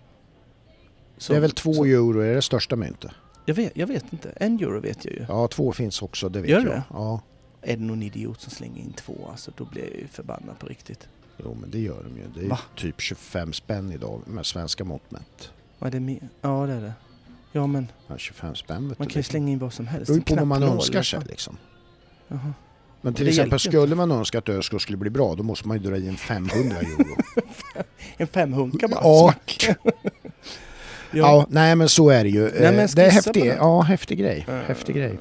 det 1.27 1.35
är 1.35 1.39
väl 1.39 1.51
två 1.51 1.73
som- 1.73 1.85
euro, 1.85 2.19
är 2.19 2.35
det 2.35 2.41
största 2.41 2.75
myntet? 2.75 3.11
Jag 3.45 3.55
vet, 3.55 3.71
jag 3.77 3.87
vet 3.87 4.13
inte. 4.13 4.29
En 4.29 4.59
euro 4.59 4.79
vet 4.79 5.05
jag 5.05 5.13
ju. 5.13 5.25
Ja, 5.29 5.47
två 5.47 5.71
finns 5.71 6.01
också, 6.01 6.29
det 6.29 6.41
vet 6.41 6.49
Gör 6.49 6.57
jag. 6.59 6.67
det? 6.67 6.83
Ja, 6.89 7.21
Är 7.61 7.77
det 7.77 7.83
någon 7.83 8.03
idiot 8.03 8.41
som 8.41 8.51
slänger 8.51 8.81
in 8.81 8.93
två, 8.93 9.27
alltså, 9.31 9.51
då 9.57 9.65
blir 9.65 9.81
jag 9.83 9.93
ju 10.01 10.07
förbannad 10.07 10.59
på 10.59 10.67
riktigt. 10.67 11.07
jo 11.43 11.57
men 11.61 11.69
det 11.71 11.79
gör 11.79 12.03
de 12.03 12.17
ju. 12.17 12.23
Det 12.35 12.45
är 12.45 12.49
Va? 12.49 12.59
typ 12.75 13.01
25 13.01 13.53
spänn 13.53 13.91
idag 13.91 14.21
med 14.25 14.45
svenska 14.45 14.83
mått 14.83 15.11
mätt. 15.11 15.51
Ja, 15.79 15.89
det 15.89 15.97
är 15.97 16.01
mer. 16.01 16.29
Ja, 16.41 16.65
det 16.65 16.73
är 16.73 16.81
det. 16.81 16.93
Ja, 17.55 17.67
men 17.67 17.91
Ja, 18.07 18.17
25 18.17 18.55
spänn 18.55 18.89
vet 18.89 18.99
man 18.99 19.07
du. 19.07 19.13
kan 19.13 19.19
ju 19.19 19.23
det 19.23 19.27
slänga 19.29 19.51
in 19.51 19.59
vad 19.59 19.73
som 19.73 19.85
Det 19.85 19.91
helst. 19.91 20.07
beror 20.07 20.17
ju 20.17 20.19
En 20.19 20.23
på 20.25 20.35
vad 20.35 20.47
man 20.47 20.61
noll, 20.61 20.69
önskar 20.75 21.01
sig 21.03 21.19
fan. 21.19 21.27
liksom. 21.29 21.57
Jaha. 22.27 22.53
Men 23.01 23.13
till 23.13 23.25
Det 23.25 23.29
exempel 23.29 23.51
hjälper 23.51 23.55
ju 23.65 23.71
skulle 23.71 23.95
man 23.95 24.11
önska 24.11 24.37
att 24.37 24.49
Öskås 24.49 24.81
skulle 24.81 24.97
bli 24.97 25.09
bra 25.09 25.35
då 25.35 25.43
måste 25.43 25.67
man 25.67 25.77
ju 25.77 25.89
dra 25.89 25.97
in 25.97 26.17
500 26.17 26.77
euro. 26.77 27.15
En 28.17 28.27
femhunka 28.27 28.87
bara. 28.87 28.99
Ja. 29.03 29.33
Ja. 31.11 31.45
nej 31.49 31.75
men 31.75 31.89
så 31.89 32.09
är 32.09 32.23
det 32.23 32.29
ju. 32.29 32.41
men 32.41 32.79
Eh, 32.79 32.89
det 32.95 33.03
är 33.05 33.11
skissa 33.11 33.33
på 33.33 33.39
häftig, 33.39 33.43
det. 33.43 33.55
ja, 33.55 33.81
häftig 33.81 34.19
grej. 34.19 34.45
Eh, 34.47 34.55
Häftig 34.55 34.95
grej. 34.95 35.19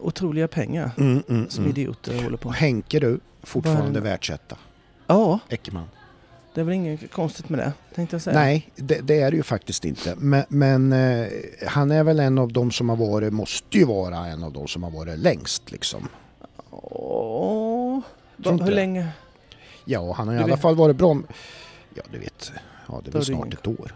Otroliga 0.00 0.48
pengar 0.48 0.90
Mm, 0.98 1.22
mm, 1.28 1.50
som 1.50 1.64
mm. 1.64 1.70
idioter 1.76 2.22
håller 2.22 2.36
på 2.36 2.48
Och. 2.48 2.54
Henke 2.54 3.00
du, 3.00 3.20
fortfarande 3.42 4.00
Vad- 4.00 4.02
världsetta. 4.08 4.56
Ja, 5.06 5.38
Eckermann. 5.48 5.88
Det 6.56 6.62
är 6.62 6.64
väl 6.64 6.74
inget 6.74 7.12
konstigt 7.12 7.48
med 7.48 7.58
det, 7.58 7.72
tänkte 7.94 8.14
jag 8.14 8.22
säga. 8.22 8.38
Nej, 8.38 8.70
det, 8.76 9.00
det 9.00 9.20
är 9.20 9.30
det 9.30 9.36
ju 9.36 9.42
faktiskt 9.42 9.84
inte. 9.84 10.14
Men, 10.18 10.44
men 10.48 10.92
eh, 10.92 11.28
han 11.66 11.90
är 11.90 12.04
väl 12.04 12.20
en 12.20 12.38
av 12.38 12.52
de 12.52 12.70
som 12.70 12.88
har 12.88 12.96
varit, 12.96 13.32
måste 13.32 13.78
ju 13.78 13.84
vara 13.84 14.16
en 14.26 14.42
av 14.44 14.52
de 14.52 14.68
som 14.68 14.82
har 14.82 14.90
varit 14.90 15.18
längst 15.18 15.70
liksom. 15.72 16.08
Åh, 16.70 18.00
inte 18.46 18.64
hur 18.64 18.72
länge? 18.72 19.08
Ja, 19.84 20.12
han 20.12 20.28
har 20.28 20.34
i 20.34 20.36
Du 20.38 20.42
alla 20.44 20.54
vet- 20.54 20.62
fall 20.62 20.76
varit 20.76 20.96
bra. 20.96 21.16
Ja, 21.94 22.02
du 22.12 22.18
vet. 22.18 22.52
Ja, 22.88 23.00
det 23.04 23.10
är 23.10 23.12
väl 23.12 23.24
snart 23.24 23.54
ett 23.54 23.66
år. 23.66 23.94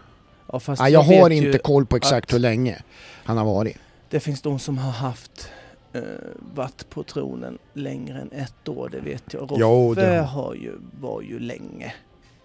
Ja, 0.51 0.59
fast 0.59 0.81
Ja, 0.81 0.89
jag 0.89 1.01
har 1.03 1.29
inte 1.29 1.57
koll 1.57 1.85
på 1.85 1.95
exakt 1.95 2.33
hur 2.33 2.39
länge 2.39 2.81
han 3.23 3.37
har 3.37 3.45
varit. 3.45 3.77
Det 4.09 4.19
finns 4.19 4.41
de 4.41 4.59
som 4.59 4.77
har 4.77 4.91
haft 4.91 5.49
eh, 5.93 6.01
varit 6.55 6.89
på 6.89 7.03
tronen 7.03 7.57
längre 7.73 8.21
än 8.21 8.31
ett 8.31 8.69
år, 8.69 8.89
det 8.91 8.99
vet 8.99 9.23
jag. 9.33 9.41
Roffe 9.41 9.55
Jo, 9.61 9.93
det 9.93 10.21
har 10.21 10.53
ju, 10.55 10.71
var 10.99 11.21
ju 11.21 11.39
länge. 11.39 11.93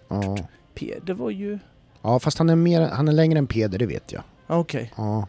Ja, 0.08 0.36
Peder 0.75 1.14
var 1.14 1.30
ju... 1.30 1.58
ja 2.02 2.18
fast 2.18 2.38
han 2.38 2.50
är, 2.50 2.56
mer, 2.56 2.80
han 2.80 3.08
är 3.08 3.12
längre 3.12 3.38
än 3.38 3.46
Peder, 3.46 3.78
det 3.78 3.86
vet 3.86 4.12
jag. 4.12 4.22
Ah, 4.46 4.58
Okej, 4.58 4.92
Ja. 4.96 5.26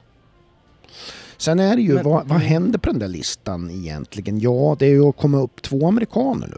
Sen 1.37 1.59
är 1.59 1.75
det 1.75 1.81
ju, 1.81 1.93
Men- 1.93 2.03
vad, 2.03 2.27
vad 2.27 2.39
händer 2.39 2.79
på 2.79 2.89
den 2.89 2.99
där 2.99 3.07
listan 3.07 3.69
egentligen? 3.71 4.39
Ja, 4.39 4.75
det 4.79 4.85
är 4.85 4.89
ju 4.89 5.03
att 5.09 5.17
komma 5.17 5.37
upp 5.37 5.61
två 5.61 5.87
amerikaner 5.87 6.47
nu. 6.47 6.57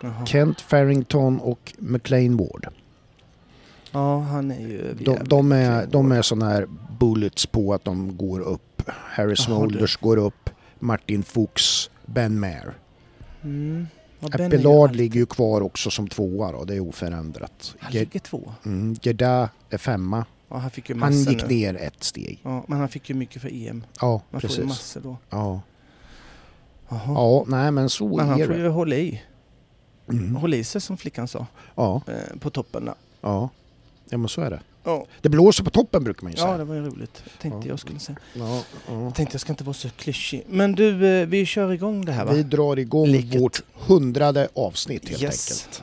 Jaha. 0.00 0.26
Kent 0.26 0.60
Farrington 0.60 1.40
och 1.40 1.72
McLean 1.78 2.36
Ward. 2.36 2.66
Ja, 3.92 4.18
han 4.20 4.50
är 4.50 4.60
ju 4.60 4.94
De, 5.04 5.18
de 5.24 5.52
är, 5.52 5.86
de 5.86 6.12
är 6.12 6.22
sådana 6.22 6.50
här 6.52 6.66
bullets 7.00 7.46
på 7.46 7.74
att 7.74 7.84
de 7.84 8.16
går 8.16 8.40
upp. 8.40 8.82
Harry 8.86 9.36
Smolders 9.36 9.96
går 9.96 10.16
upp, 10.16 10.50
Martin 10.78 11.22
Fuchs, 11.22 11.90
Ben 12.06 12.40
Maher. 12.40 12.72
Mm. 13.42 13.86
Appelard 14.22 14.96
ligger 14.96 15.20
ju 15.20 15.26
kvar 15.26 15.60
också 15.60 15.90
som 15.90 16.08
tvåa 16.08 16.52
då, 16.52 16.64
det 16.64 16.74
är 16.74 16.80
oförändrat. 16.80 17.74
Han 17.78 17.92
Ge- 17.92 17.98
ligger 18.00 18.20
två. 18.20 18.52
Mm, 18.64 18.96
Gerda 19.02 19.48
är 19.70 19.78
femma. 19.78 20.24
Ja, 20.48 20.56
han 20.56 20.70
fick 20.70 20.88
ju 20.90 21.00
Han 21.00 21.12
gick 21.12 21.42
nu. 21.42 21.48
ner 21.48 21.74
ett 21.76 22.04
steg. 22.04 22.40
Ja, 22.42 22.64
men 22.68 22.78
han 22.78 22.88
fick 22.88 23.08
ju 23.08 23.14
mycket 23.14 23.42
för 23.42 23.48
EM. 23.52 23.84
Ja, 24.00 24.22
Man 24.30 24.40
får 24.40 24.50
ju 24.50 24.56
precis. 24.56 24.68
massor 24.68 25.00
då. 25.00 25.16
Ja. 25.30 25.60
Jaha. 26.88 27.02
ja, 27.06 27.44
nej 27.48 27.70
men 27.70 27.90
så 27.90 28.16
men 28.16 28.28
han 28.28 28.40
är 28.40 28.46
får 28.46 28.52
det. 28.54 28.60
ju 28.60 28.68
hålla 28.68 28.96
i. 28.96 29.22
Mm. 30.08 30.36
Hålla 30.36 30.56
i 30.56 30.64
sig 30.64 30.80
som 30.80 30.96
flickan 30.96 31.28
sa. 31.28 31.46
Ja, 31.74 32.02
Eh, 32.06 32.38
på 32.40 32.50
toppen 32.50 32.90
ja. 33.20 33.48
Ja 34.08 34.18
men 34.18 34.28
så 34.28 34.40
är 34.40 34.50
det. 34.50 34.60
Ja, 34.84 35.06
Det 35.20 35.28
blåser 35.28 35.64
på 35.64 35.70
toppen 35.70 36.04
brukar 36.04 36.22
man 36.22 36.32
ju 36.32 36.38
ja 36.38 36.44
säga. 36.44 36.58
det 36.58 36.64
var 36.64 36.74
ju 36.74 36.80
roligt. 36.86 37.22
Tänkte 37.40 37.60
Ja. 37.68 37.72
jag 37.72 37.78
skulle 37.80 37.98
säga. 37.98 38.18
Ja, 38.34 38.62
ja. 38.88 39.02
Jag 39.02 39.14
tänkte 39.14 39.34
jag 39.34 39.40
ska 39.40 39.52
inte 39.52 39.64
vara 39.64 39.74
så 39.74 39.88
klyschig. 39.90 40.44
Men 40.48 40.72
du, 40.72 41.06
eh, 41.20 41.26
vi 41.26 41.46
kör 41.46 41.72
igång 41.72 42.04
det 42.04 42.12
här 42.12 42.24
va? 42.24 42.32
Vi 42.32 42.42
drar 42.42 42.78
igång 42.78 43.06
Liket. 43.08 43.40
vårt 43.40 43.62
hundrade 43.74 44.48
avsnitt 44.54 45.08
helt 45.08 45.22
yes. 45.22 45.50
enkelt. 45.62 45.82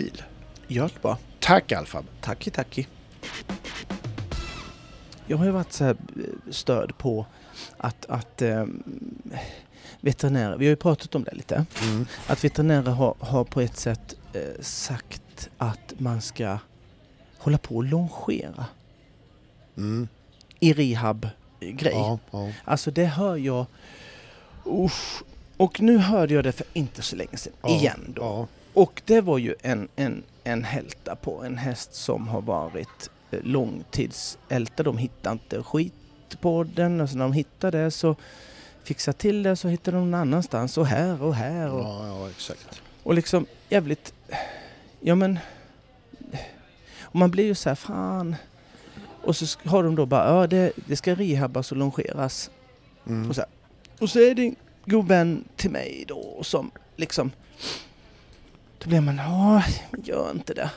bil. 0.00 0.22
gör 0.66 0.88
det 0.94 1.02
bara. 1.02 1.18
Tack 1.40 1.72
Alfab. 1.72 2.04
Tacki 2.20 2.50
tacki. 2.50 2.86
Jag 5.26 5.36
har 5.36 5.44
ju 5.44 5.50
varit 5.50 5.72
så 5.72 5.84
här 5.84 5.96
eh, 6.16 6.52
störd 6.52 6.98
på 6.98 7.26
att, 7.76 8.06
att 8.06 8.42
eh, 8.42 8.64
veterinärer, 10.00 10.56
vi 10.56 10.64
har 10.66 10.70
ju 10.70 10.76
pratat 10.76 11.14
om 11.14 11.24
det 11.24 11.34
lite, 11.34 11.66
Mm. 11.82 12.06
att 12.26 12.44
veterinärer 12.44 12.90
har, 12.90 13.14
har 13.20 13.44
på 13.44 13.60
ett 13.60 13.76
sätt 13.76 14.14
eh, 14.32 14.40
sagt 14.62 15.48
att 15.58 15.94
man 15.98 16.20
ska 16.22 16.58
hålla 17.38 17.58
på 17.58 17.76
och 17.76 17.84
longera 17.84 18.64
Mm. 19.76 20.08
i 20.60 20.72
rehab-grej. 20.72 21.92
Ja, 21.94 22.18
ja. 22.30 22.52
Alltså 22.64 22.90
det 22.90 23.04
hör 23.06 23.36
jag, 23.36 23.66
usch. 24.66 25.22
Och 25.56 25.80
nu 25.80 25.98
hörde 25.98 26.34
jag 26.34 26.44
det 26.44 26.52
för 26.52 26.66
inte 26.72 27.02
så 27.02 27.16
länge 27.16 27.36
sedan, 27.36 27.52
Ja, 27.62 27.68
igen 27.68 28.12
då. 28.16 28.48
Och 28.76 29.02
det 29.04 29.20
var 29.20 29.38
ju 29.38 29.54
en, 29.62 29.88
en, 29.96 30.22
en 30.44 30.64
hälta 30.64 31.16
på 31.16 31.42
en 31.44 31.58
häst 31.58 31.94
som 31.94 32.28
har 32.28 32.40
varit 32.40 33.10
eh, 33.30 33.40
långtidsälta. 33.42 34.82
De 34.82 34.98
hittade 34.98 35.32
inte 35.32 35.62
skit 35.62 35.92
på 36.40 36.64
den 36.64 37.00
och 37.00 37.10
så 37.10 37.16
när 37.16 37.24
de 37.24 37.32
hittade 37.32 37.82
det 37.82 37.90
så 37.90 38.16
fixade 38.82 39.18
till 39.18 39.42
det 39.42 39.56
så 39.56 39.68
hittade 39.68 39.96
de 39.96 40.10
någon 40.10 40.20
annanstans 40.20 40.78
och 40.78 40.86
här 40.86 41.22
och 41.22 41.34
här. 41.34 41.72
Och, 41.72 41.80
Ja, 41.80 42.06
ja, 42.06 42.30
exakt. 42.30 42.82
och 43.02 43.14
liksom 43.14 43.46
jävligt... 43.68 44.14
Ja 45.00 45.14
men... 45.14 45.38
Och 47.00 47.16
man 47.16 47.30
blir 47.30 47.44
ju 47.44 47.54
så 47.54 47.68
här, 47.68 47.76
fan. 47.76 48.36
Och 49.22 49.36
så 49.36 49.58
har 49.68 49.82
de 49.82 49.94
då 49.94 50.06
bara, 50.06 50.28
ja 50.28 50.46
det, 50.46 50.72
det 50.86 50.96
ska 50.96 51.14
rehabas 51.14 51.72
och 51.72 51.78
longeras. 51.78 52.50
Mm. 53.06 53.28
Och 53.28 53.34
så, 53.34 53.40
här. 53.40 53.50
och 53.98 54.10
så 54.10 54.18
är 54.18 54.34
det 54.34 54.42
en 54.42 54.56
god 54.84 55.08
vän 55.08 55.44
till 55.56 55.70
mig 55.70 56.04
då 56.08 56.42
som 56.42 56.70
liksom... 56.96 57.30
Då 58.78 58.88
blir 58.88 59.00
man, 59.00 59.16
ja, 59.16 59.62
gör 60.04 60.30
inte 60.30 60.54
det. 60.54 60.70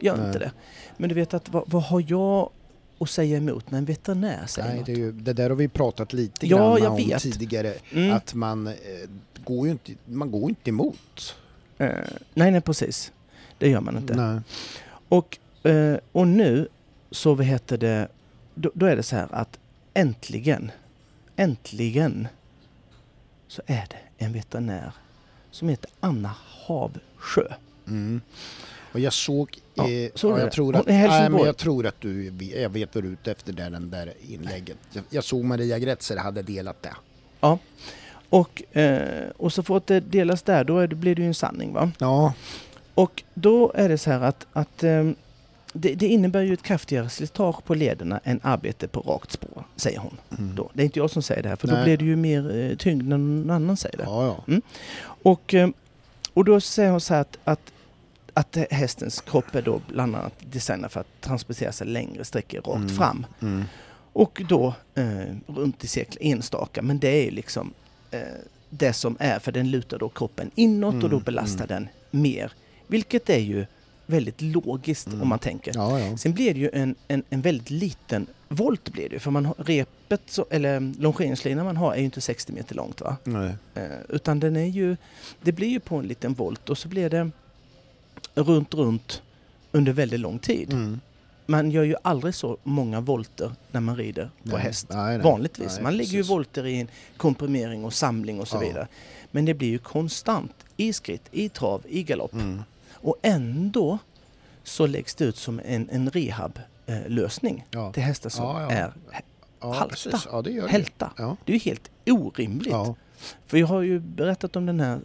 Gör 0.00 0.16
Nej. 0.16 0.26
inte 0.26 0.38
det. 0.38 0.52
Men 0.96 1.08
du 1.08 1.14
vet 1.14 1.34
att 1.34 1.48
vad, 1.48 1.62
vad 1.66 1.82
har 1.82 2.04
jag 2.08 2.50
att 2.98 3.10
säga 3.10 3.36
emot 3.36 3.70
när 3.70 3.78
en 3.78 3.84
veterinär 3.84 4.46
säger 4.46 4.68
Nej, 4.68 4.76
något? 4.76 4.86
det, 4.86 4.92
ju, 4.92 5.12
det 5.12 5.32
där 5.32 5.50
har 5.50 5.56
vi 5.56 5.68
pratat 5.68 6.12
lite 6.12 6.46
Ja, 6.46 6.56
grann 6.56 6.82
jag 6.82 6.92
om 6.92 6.96
vet. 6.96 7.22
tidigare. 7.22 7.74
Mm. 7.92 8.12
Att 8.12 8.34
man, 8.34 8.66
eh, 8.66 8.74
går 9.44 9.66
ju 9.66 9.72
inte, 9.72 9.92
man 10.04 10.30
går 10.30 10.48
inte 10.48 10.70
emot. 10.70 11.36
Eh, 11.78 11.86
nej, 12.34 12.50
nej 12.50 12.60
precis. 12.60 13.12
Det 13.58 13.68
gör 13.68 13.80
man 13.80 13.96
inte. 13.96 14.14
Nej. 14.14 14.40
Och, 15.08 15.38
eh, 15.66 15.96
och 16.12 16.26
nu 16.28 16.68
så 17.10 17.34
vad 17.34 17.46
heter 17.46 17.78
det, 17.78 18.08
då, 18.54 18.70
då 18.74 18.86
är 18.86 18.96
det 18.96 19.02
så 19.02 19.16
här 19.16 19.28
att 19.30 19.58
äntligen, 19.94 20.70
äntligen 21.36 22.28
så 23.48 23.62
är 23.66 23.86
det 23.90 24.24
en 24.24 24.32
veterinär 24.32 24.92
som 25.50 25.68
heter 25.68 25.90
Anna 26.00 26.34
Havsjö. 27.20 27.54
Mm. 27.86 28.20
Och 28.92 29.00
jag 29.00 29.12
såg, 29.12 29.58
Ja, 29.74 29.90
eh, 29.90 30.10
såg 30.14 30.38
ja, 30.38 30.42
jag, 30.42 30.52
tror 30.52 30.76
att, 30.76 30.86
nej, 30.86 31.30
men 31.30 31.44
jag 31.44 31.56
tror 31.56 31.86
att 31.86 32.00
du, 32.00 32.32
jag 32.56 32.70
vet 32.70 32.94
vad 32.94 33.04
du 33.04 33.08
är 33.08 33.12
ute 33.12 33.30
efter 33.32 33.52
där, 33.52 33.70
den 33.70 33.90
där 33.90 34.12
inlägget. 34.28 34.76
Jag, 34.92 35.04
jag 35.10 35.24
såg 35.24 35.44
Maria 35.44 35.78
Gretzer 35.78 36.16
hade 36.16 36.42
delat 36.42 36.82
det. 36.82 36.94
Och, 38.28 38.76
eh, 38.76 39.28
och 39.36 39.52
så 39.52 39.62
fort 39.62 39.86
det 39.86 40.00
delas 40.00 40.42
där, 40.42 40.64
då 40.64 40.78
är 40.78 40.86
det, 40.86 40.94
blir 40.96 41.14
det 41.14 41.22
ju 41.22 41.28
en 41.28 41.34
sanning. 41.34 41.72
Va? 41.72 41.90
Ja, 41.98 42.32
Och 42.94 43.22
då 43.34 43.72
är 43.74 43.88
det 43.88 43.98
så 43.98 44.10
här 44.10 44.20
att, 44.20 44.46
att 44.52 44.82
ehm, 44.82 45.14
det, 45.72 45.94
det 45.94 46.06
innebär 46.06 46.42
ju 46.42 46.52
ett 46.52 46.62
kraftigare 46.62 47.08
slitage 47.08 47.64
på 47.64 47.74
lederna 47.74 48.20
än 48.24 48.40
arbete 48.42 48.88
på 48.88 49.00
rakt 49.00 49.32
spår, 49.32 49.64
säger 49.76 49.98
hon. 49.98 50.16
mm. 50.38 50.54
Då. 50.54 50.70
Det 50.72 50.82
är 50.82 50.84
inte 50.84 50.98
jag 50.98 51.10
som 51.10 51.22
säger 51.22 51.42
det 51.42 51.48
här, 51.48 51.56
för 51.56 51.68
då 51.68 51.74
Nej. 51.74 51.84
blir 51.84 51.96
det 51.96 52.04
ju 52.04 52.16
mer 52.16 52.56
eh, 52.70 52.76
tyngd 52.76 53.08
när 53.08 53.18
någon 53.18 53.50
annan 53.50 53.76
säger 53.76 53.96
det. 53.96 54.04
ja, 54.06 54.42
ja. 54.46 54.60
Och, 55.22 55.54
eh, 55.54 55.68
och 56.40 56.44
då 56.44 56.60
säger 56.60 56.90
hon 56.90 57.00
så 57.00 57.14
här 57.14 57.20
att, 57.20 57.38
att, 57.44 57.72
att 58.34 58.56
hästens 58.70 59.20
kropp 59.20 59.54
är 59.54 59.62
då 59.62 59.80
bland 59.88 60.16
annat 60.16 60.34
designad 60.52 60.92
för 60.92 61.00
att 61.00 61.20
transportera 61.20 61.72
sig 61.72 61.86
längre 61.86 62.24
sträckor 62.24 62.60
rakt 62.60 62.76
Mm. 62.76 62.88
fram. 62.96 63.26
Mm. 63.40 63.64
Och 64.12 64.42
då 64.48 64.74
eh, 64.94 65.34
runt 65.46 65.84
i 65.84 65.86
cirkel 65.86 66.18
enstaka, 66.20 66.82
men 66.82 66.98
det 66.98 67.28
är 67.28 67.30
liksom 67.30 67.72
eh, 68.10 68.20
det 68.70 68.92
som 68.92 69.16
är, 69.20 69.38
för 69.38 69.52
den 69.52 69.70
lutar 69.70 69.98
då 69.98 70.08
kroppen 70.08 70.50
inåt 70.54 70.94
och 70.94 71.00
då 71.00 71.16
Mm, 71.16 71.22
belastar 71.22 71.66
den 71.66 71.88
mer. 72.10 72.52
Vilket 72.86 73.30
är 73.30 73.38
ju 73.38 73.66
väldigt 74.06 74.40
logiskt 74.42 75.06
Mm. 75.06 75.22
om 75.22 75.28
man 75.28 75.38
tänker. 75.38 75.72
ja, 75.74 76.00
ja. 76.00 76.16
Sen 76.16 76.32
blir 76.32 76.54
det 76.54 76.60
ju 76.60 76.70
en, 76.72 76.94
en, 77.08 77.22
en 77.30 77.40
väldigt 77.40 77.70
liten 77.70 78.26
volt 78.52 78.88
blir 78.92 79.08
det 79.08 79.12
ju, 79.14 79.18
för 79.18 79.30
man 79.30 79.46
har, 79.46 79.54
repet, 79.58 80.20
så, 80.26 80.46
eller 80.50 80.80
longeringslinan 81.00 81.64
man 81.64 81.76
har 81.76 81.92
är 81.94 81.98
ju 81.98 82.04
inte 82.04 82.20
60 82.20 82.52
meter 82.52 82.74
långt 82.74 83.00
va? 83.00 83.16
Nej. 83.24 83.52
Eh, 83.74 83.84
utan 84.08 84.40
den 84.40 84.56
är 84.56 84.64
ju, 84.66 84.96
det 85.42 85.52
blir 85.52 85.68
ju 85.68 85.80
på 85.80 85.96
en 85.96 86.06
liten 86.06 86.34
volt 86.34 86.70
och 86.70 86.78
så 86.78 86.88
blir 86.88 87.10
det 87.10 87.30
runt, 88.34 88.74
runt 88.74 89.22
under 89.72 89.92
väldigt 89.92 90.20
lång 90.20 90.38
tid. 90.38 90.72
Mm. 90.72 91.00
Man 91.46 91.70
gör 91.70 91.82
ju 91.84 91.94
aldrig 92.02 92.34
så 92.34 92.56
många 92.62 93.00
volter 93.00 93.52
när 93.70 93.80
man 93.80 93.96
rider 93.96 94.30
på 94.44 94.56
Nej. 94.56 94.60
häst. 94.60 94.86
Nej, 94.90 95.16
nej. 95.18 95.24
Vanligtvis. 95.24 95.80
Man 95.80 95.96
lägger 95.96 96.10
ju 96.12 96.18
precis. 96.18 96.30
volter 96.30 96.66
i 96.66 96.80
en 96.80 96.88
komprimering 97.16 97.84
och 97.84 97.94
samling 97.94 98.40
och 98.40 98.48
så 98.48 98.56
Ja. 98.56 98.60
vidare. 98.60 98.86
Men 99.30 99.44
det 99.44 99.54
blir 99.54 99.68
ju 99.68 99.78
konstant 99.78 100.52
i 100.76 100.92
skritt, 100.92 101.22
i 101.30 101.48
trav, 101.48 101.82
i 101.88 102.02
galopp. 102.02 102.32
Mm. 102.32 102.62
Och 102.92 103.16
ändå 103.22 103.98
så 104.64 104.86
läggs 104.86 105.14
det 105.14 105.24
ut 105.24 105.36
som 105.36 105.60
en, 105.64 105.88
en 105.92 106.10
rehab-lösning 106.90 107.66
Ja. 107.70 107.92
till 107.92 108.02
hästar 108.02 108.30
som 108.30 108.44
Ja, 108.44 108.62
ja. 108.62 108.70
är 108.70 108.92
Halta. 109.74 110.42
det 110.42 110.50
det. 110.60 110.68
hälta. 110.70 111.12
Ja. 111.16 111.36
Det 111.44 111.52
är 111.52 111.54
ju 111.56 111.60
helt 111.60 111.90
orimligt. 112.06 112.74
För 113.46 113.58
jag 113.58 113.66
har 113.66 113.82
ju 113.82 113.98
berättat 114.00 114.56
om 114.56 114.66
den 114.66 114.80
här, 114.80 115.00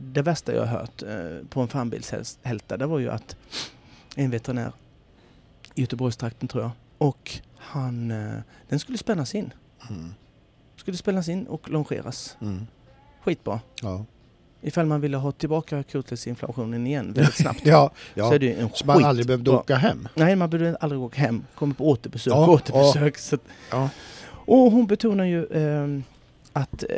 det 0.00 0.22
värsta 0.22 0.54
jag 0.54 0.66
har 0.66 0.78
hört 0.78 1.02
eh, 1.02 1.46
på 1.48 1.60
en 1.60 1.68
farnbilshälta, 1.68 2.76
det 2.76 2.86
var 2.86 2.98
ju 2.98 3.10
att 3.10 3.36
en 4.16 4.30
veterinär 4.30 4.72
i 5.74 5.80
Göteborgstrakten 5.80 6.48
tror 6.48 6.62
jag, 6.62 6.70
och 6.98 7.30
han, 7.56 8.10
eh, 8.10 8.34
den 8.68 8.78
skulle 8.78 8.98
spännas 8.98 9.34
in. 9.34 9.52
Mm. 9.90 10.14
Skulle 10.76 10.96
spännas 10.96 11.28
in 11.28 11.46
och 11.46 11.70
longeras. 11.70 12.36
Mm. 12.40 12.66
Skitbra. 13.22 13.60
Ja. 13.82 14.04
Ifall 14.62 14.86
man 14.86 15.00
ville 15.00 15.16
ha 15.16 15.32
tillbaka 15.32 15.82
kotlidsinflammationen 15.82 16.86
igen 16.86 17.12
väldigt 17.12 17.34
snabbt 17.34 17.60
Ja, 17.66 17.90
så 18.14 18.20
ja. 18.20 18.34
är 18.34 18.38
det 18.38 18.46
ju 18.46 18.54
en 18.60 18.68
Så 18.74 18.86
man 18.86 19.04
aldrig 19.04 19.26
behövde 19.26 19.50
åka 19.50 19.76
hem. 19.76 20.08
Nej, 20.14 20.36
man 20.36 20.50
behövde 20.50 20.76
aldrig 20.76 21.00
åka 21.00 21.20
hem. 21.20 21.44
Kommer 21.54 21.74
på 21.74 21.88
återbesök, 21.88 22.32
Ja, 22.32 22.46
återbesök. 22.50 23.18
Så 23.18 23.34
att, 23.34 23.40
Ja. 23.70 23.88
Och 24.28 24.56
hon 24.72 24.86
betonar 24.86 25.24
ju 25.24 25.46
ehm, 25.54 26.02
att 26.52 26.82
eh, 26.82 26.88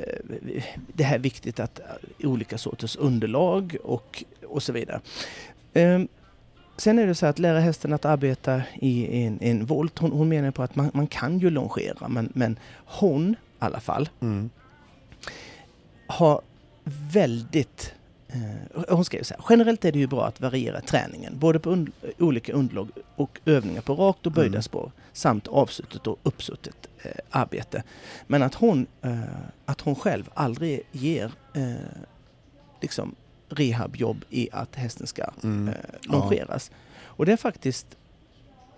det 0.93 1.05
här 1.05 1.15
är 1.15 1.19
viktigt 1.19 1.61
att 1.61 1.79
eh, 1.81 1.85
olika 2.31 2.59
sorters 2.59 2.97
underlag 2.97 3.77
och, 3.85 4.25
och 4.47 4.63
så 4.63 4.73
vidare. 4.73 5.01
Ehm, 5.75 6.09
sen 6.77 6.99
är 6.99 7.07
det 7.07 7.15
så 7.15 7.27
att 7.27 7.39
lära 7.39 7.61
hästen 7.61 7.93
att 7.93 8.05
arbeta 8.05 8.63
i 8.81 9.23
en, 9.23 9.39
en 9.43 9.67
volt. 9.67 9.99
Hon, 9.99 10.13
hon 10.13 10.29
menar 10.29 10.51
på 10.51 10.63
att 10.63 10.77
man, 10.77 10.91
man 10.95 11.07
kan 11.07 11.39
ju 11.39 11.51
longera 11.51 12.09
men, 12.09 12.33
men 12.35 12.59
hon 12.85 13.31
i 13.33 13.37
alla 13.59 13.81
fall 13.81 14.09
Mm. 14.21 14.51
har 16.07 16.41
väldigt 17.13 17.95
eh, 18.29 18.85
hon 18.97 19.05
skrev 19.05 19.23
så 19.23 19.35
här, 19.35 19.45
generellt 19.51 19.85
är 19.85 19.93
det 19.93 19.99
ju 19.99 20.07
bra 20.07 20.27
att 20.27 20.41
variera 20.41 20.81
träningen, 20.81 21.39
både 21.39 21.59
på 21.61 21.71
und- 21.71 21.93
olika 22.19 22.53
underlag 22.53 22.89
och 23.17 23.41
övningar 23.45 23.81
på 23.83 23.95
rakt 23.95 24.27
och 24.27 24.33
böjda 24.33 24.49
Mm. 24.49 24.63
spår, 24.63 24.93
samt 25.13 25.49
avsuttet 25.49 26.07
och 26.07 26.19
uppsuttet 26.23 26.89
eh, 27.03 27.11
arbete. 27.31 27.83
Men 28.27 28.43
att 28.43 28.55
hon, 28.55 28.87
eh, 29.03 29.19
att 29.65 29.81
hon 29.81 29.95
själv 29.95 30.31
aldrig 30.35 30.83
ger 30.93 31.33
eh, 31.55 31.75
liksom 32.81 33.15
rehabjobb 33.49 34.25
i 34.31 34.49
att 34.53 34.75
hästen 34.77 35.07
ska 35.07 35.25
Mm. 35.43 35.69
eh, 35.69 35.75
longeras. 36.03 36.71
Och 37.03 37.27
det 37.27 37.33
är 37.33 37.37
faktiskt 37.37 37.87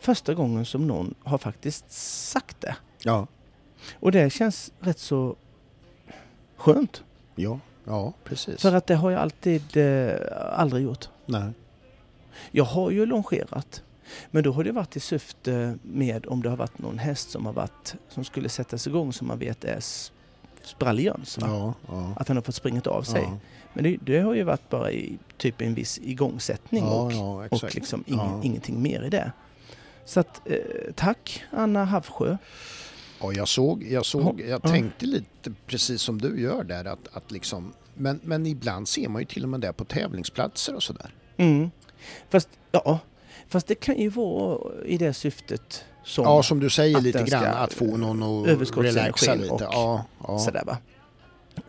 första 0.01 0.35
gången 0.35 0.64
som 0.64 0.87
någon 0.87 1.14
har 1.25 1.38
faktiskt 1.38 1.90
sagt 2.31 2.61
det. 2.61 2.77
Ja. 3.03 3.27
Och 3.94 4.12
det 4.12 4.31
känns 4.33 4.73
rätt 4.81 4.99
så 4.99 5.37
skönt. 6.57 7.05
Ja. 7.35 7.59
Ja, 7.85 8.12
precis. 8.25 8.61
För 8.62 8.75
att 8.75 8.87
det 8.87 8.95
har 8.95 9.11
jag 9.11 9.21
alltid 9.21 9.77
eh, 9.77 10.14
aldrig 10.53 10.85
gjort. 10.85 11.09
Nej. 11.27 11.51
Jag 12.51 12.64
har 12.64 12.90
ju 12.90 13.07
longerat. 13.07 13.83
Men 14.31 14.43
då 14.45 14.53
har 14.53 14.64
det 14.64 14.73
varit 14.73 14.97
i 14.97 15.01
syfte 15.01 15.79
med 15.83 16.27
om 16.27 16.43
det 16.43 16.49
har 16.49 16.57
varit 16.57 16.79
någon 16.79 16.99
häst 16.99 17.31
som 17.31 17.47
har 17.47 17.53
varit 17.53 17.95
som 18.09 18.25
skulle 18.25 18.49
sättas 18.49 18.87
igång 18.87 19.12
som 19.12 19.27
man 19.27 19.38
vet 19.38 19.64
är 19.64 19.81
spraljöns. 20.62 21.38
Ja, 21.40 21.75
ja. 21.88 22.12
Att 22.16 22.29
han 22.29 22.37
har 22.37 22.43
fått 22.43 22.55
springa 22.55 22.81
av 22.85 23.03
sig. 23.03 23.23
Ja, 23.23 23.38
Men 23.73 23.85
det, 23.85 23.97
det 24.03 24.21
har 24.21 24.35
ju 24.35 24.43
varit 24.43 24.69
bara 24.71 24.90
i 24.90 25.19
typ 25.37 25.61
en 25.61 25.75
viss 25.75 25.99
igångsättning 26.03 26.85
och, 26.85 27.12
och 27.51 27.75
liksom 27.75 28.05
Ja. 28.07 28.40
ingenting 28.43 28.83
mer 28.83 29.03
i 29.03 29.09
det. 29.11 29.33
Så 30.05 30.21
att 30.21 30.40
eh, 30.45 30.57
tack 30.95 31.43
Anna 31.51 31.85
Havsjö. 31.85 32.37
Ja, 33.20 33.33
jag 33.33 33.48
såg, 33.48 33.85
jag, 33.90 34.06
såg, 34.06 34.40
jag 34.40 34.61
Ja. 34.64 34.70
tänkte 34.70 35.06
lite 35.06 35.52
precis 35.66 36.02
som 36.02 36.20
du 36.20 36.40
gör 36.40 36.64
där 36.64 36.85
att, 36.85 37.09
att 37.12 37.30
liksom, 37.30 37.72
men, 37.94 38.20
men 38.24 38.46
ibland 38.46 38.88
ser 38.88 39.09
man 39.09 39.22
ju 39.22 39.26
till 39.26 39.42
och 39.42 39.48
med 39.48 39.61
det 39.61 39.72
på 39.72 39.85
tävlingsplatser 39.85 40.74
och 40.74 40.83
sådär. 40.83 41.14
Mm. 41.37 41.70
Fast, 42.30 42.48
ja, 42.72 42.98
fast 43.48 43.66
det 43.66 43.74
kan 43.74 43.98
ju 43.98 44.09
vara 44.09 44.59
i 44.85 44.96
det 44.98 45.14
syftet 45.14 45.85
som 46.04 46.24
Ja, 46.24 46.42
som 46.42 46.61
du 46.61 46.70
säger 46.70 47.00
lite 47.00 47.22
grann, 47.22 47.44
att 47.44 47.72
få 47.72 47.96
någon 47.96 48.22
att 48.62 48.76
relaxa 48.76 49.35
lite. 49.35 49.52
och 49.52 49.61
Ja, 49.62 50.04
ja. 50.26 50.38
sådär 50.38 50.62
va. 50.66 50.78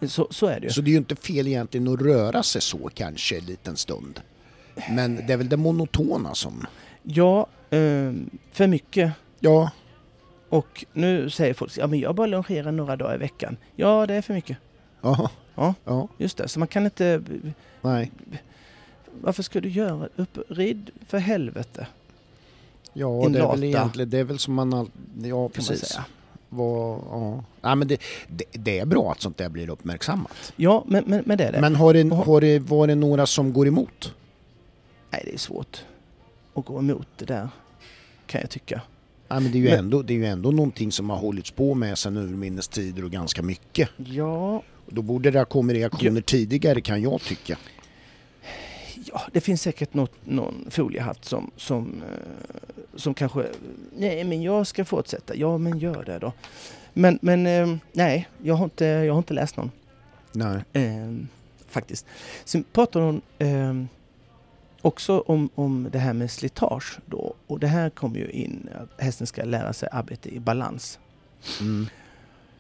Så, 0.08 0.28
så 0.32 0.48
är 0.48 0.60
det 0.60 0.66
ju. 0.68 0.70
Så 0.74 0.82
det 0.82 0.90
är 0.90 0.92
ju 0.92 0.98
inte 0.98 1.16
fel 1.16 1.48
egentligen 1.48 1.88
att 1.88 2.02
röra 2.02 2.44
sig 2.44 2.62
så 2.62 2.90
kanske 2.94 3.38
en 3.38 3.46
liten 3.46 3.78
stund. 3.78 4.22
Men 4.92 5.16
det 5.16 5.34
är 5.34 5.38
väl 5.38 5.50
det 5.50 5.58
monotona 5.58 6.36
som... 6.36 6.66
Ja, 7.04 7.48
ehm, 7.70 8.30
för 8.52 8.68
mycket. 8.68 9.12
Ja, 9.40 9.70
Och 10.52 10.86
nu 10.94 11.30
säger 11.30 11.54
folk 11.54 11.78
ja 11.78 11.88
men 11.88 12.00
jag 12.00 12.16
bara 12.16 12.28
longerar 12.28 12.72
några 12.72 12.96
dagar 12.96 13.16
i 13.16 13.18
veckan. 13.18 13.58
Ja, 13.76 14.06
det 14.08 14.14
är 14.14 14.22
för 14.22 14.34
mycket. 14.34 14.58
ja, 15.02 15.30
Ja. 15.56 15.74
ja, 15.86 16.08
Just 16.18 16.38
det, 16.38 16.48
så 16.48 16.60
man 16.60 16.68
kan 16.68 16.86
inte... 16.86 17.22
nej. 17.82 18.12
Varför 19.22 19.44
ska 19.44 19.62
du 19.62 19.70
göra 19.70 20.08
upp? 20.16 20.38
Rid 20.50 20.90
för 21.08 21.18
helvete, 21.18 21.88
Ja, 22.94 23.26
In 23.26 23.32
det 23.32 23.40
är 23.40 23.48
väl 23.52 23.64
egentligen, 23.64 24.10
det 24.10 24.18
är 24.18 24.24
väl 24.24 24.40
som 24.40 24.54
man... 24.54 24.92
Ja, 25.24 25.50
precis. 25.50 25.80
säga. 25.86 26.06
Vad, 26.50 27.00
ja. 27.12 27.44
Nej, 27.62 27.76
men 27.76 27.88
det, 27.88 28.02
det, 28.28 28.44
det 28.52 28.80
är 28.80 28.86
bra 28.86 29.12
att 29.12 29.22
sånt 29.22 29.38
där 29.38 29.50
blir 29.50 29.70
uppmärksammat. 29.70 30.54
Ja, 30.56 30.84
men, 30.88 31.04
men, 31.08 31.24
men 31.26 31.38
det 31.38 31.44
är 31.44 31.52
det. 31.52 31.62
Men 31.62 31.76
har 31.76 31.94
det, 31.94 32.16
har 32.16 32.42
det 32.42 32.60
varit 32.60 32.98
några 32.98 33.26
som 33.26 33.54
går 33.54 33.68
emot? 33.68 34.14
Nej, 35.10 35.22
det 35.26 35.34
är 35.34 35.38
svårt 35.38 35.86
att 36.54 36.66
gå 36.66 36.80
emot 36.80 37.08
det 37.18 37.26
där, 37.26 37.50
kan 38.26 38.42
jag 38.42 38.50
tycka. 38.50 38.82
Nej, 39.32 39.42
men 39.42 39.52
det, 39.52 39.58
är 39.58 39.60
ju 39.62 39.70
Men- 39.70 39.80
ändå, 39.80 40.02
det 40.02 40.14
är 40.14 40.18
ju 40.18 40.26
ändå 40.26 40.52
någonting 40.52 40.92
som 40.92 41.10
har 41.10 41.18
hållits 41.18 41.52
på 41.52 41.74
med 41.76 41.98
sedan 41.98 42.18
urminnes 42.18 42.68
tider 42.68 43.04
och 43.06 43.12
ganska 43.12 43.42
mycket. 43.42 43.90
Ja, 43.98 44.64
Då 44.90 45.02
borde 45.02 45.32
det 45.32 45.40
ha 45.40 45.46
kommit 45.46 45.76
reaktioner 45.76 46.22
tidigare 46.22 46.82
kan 46.82 47.02
jag 47.02 47.22
tycka. 47.22 47.58
ja 49.06 49.22
det 49.34 49.42
finns 49.42 49.62
säkert 49.62 49.94
något, 49.94 50.12
någon 50.24 50.66
foliehatt 50.70 51.26
som, 51.26 51.52
som, 51.58 52.02
eh, 52.12 52.56
som 52.96 53.14
kanske... 53.14 53.46
Nej, 53.98 54.24
men 54.24 54.42
jag 54.42 54.68
ska 54.68 54.86
fortsätta. 54.86 55.36
Ja, 55.36 55.58
men 55.58 55.80
gör 55.80 56.04
det 56.04 56.20
då. 56.20 56.34
Men, 56.94 57.20
men 57.22 57.48
eh, 57.48 57.76
nej, 57.94 58.30
jag 58.44 58.54
har, 58.56 58.64
inte, 58.64 58.86
jag 58.86 59.14
har 59.14 59.18
inte 59.18 59.34
läst 59.34 59.58
någon. 59.58 59.72
Nej. 60.32 60.60
Eh, 60.74 61.16
faktiskt. 61.68 62.06
Sen 62.46 62.64
pratar 62.74 63.00
hon 63.02 63.22
eh, 63.40 63.74
också 64.82 65.20
om, 65.20 65.50
om 65.56 65.88
det 65.92 66.00
här 66.00 66.14
med 66.14 66.32
slitage 66.32 67.00
då. 67.06 67.34
Och 67.48 67.60
det 67.60 67.68
här 67.68 67.90
kommer 67.90 68.18
ju 68.18 68.30
in 68.30 68.70
att 68.82 69.02
hästen 69.04 69.28
ska 69.28 69.44
lära 69.44 69.74
sig 69.74 69.90
arbeta 69.92 70.30
i 70.30 70.40
balans. 70.40 71.00
Mm. 71.60 71.88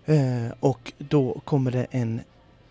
Eh, 0.06 0.52
och 0.60 0.92
då 0.98 1.42
kommer 1.46 1.72
det 1.72 1.88
en 1.92 2.22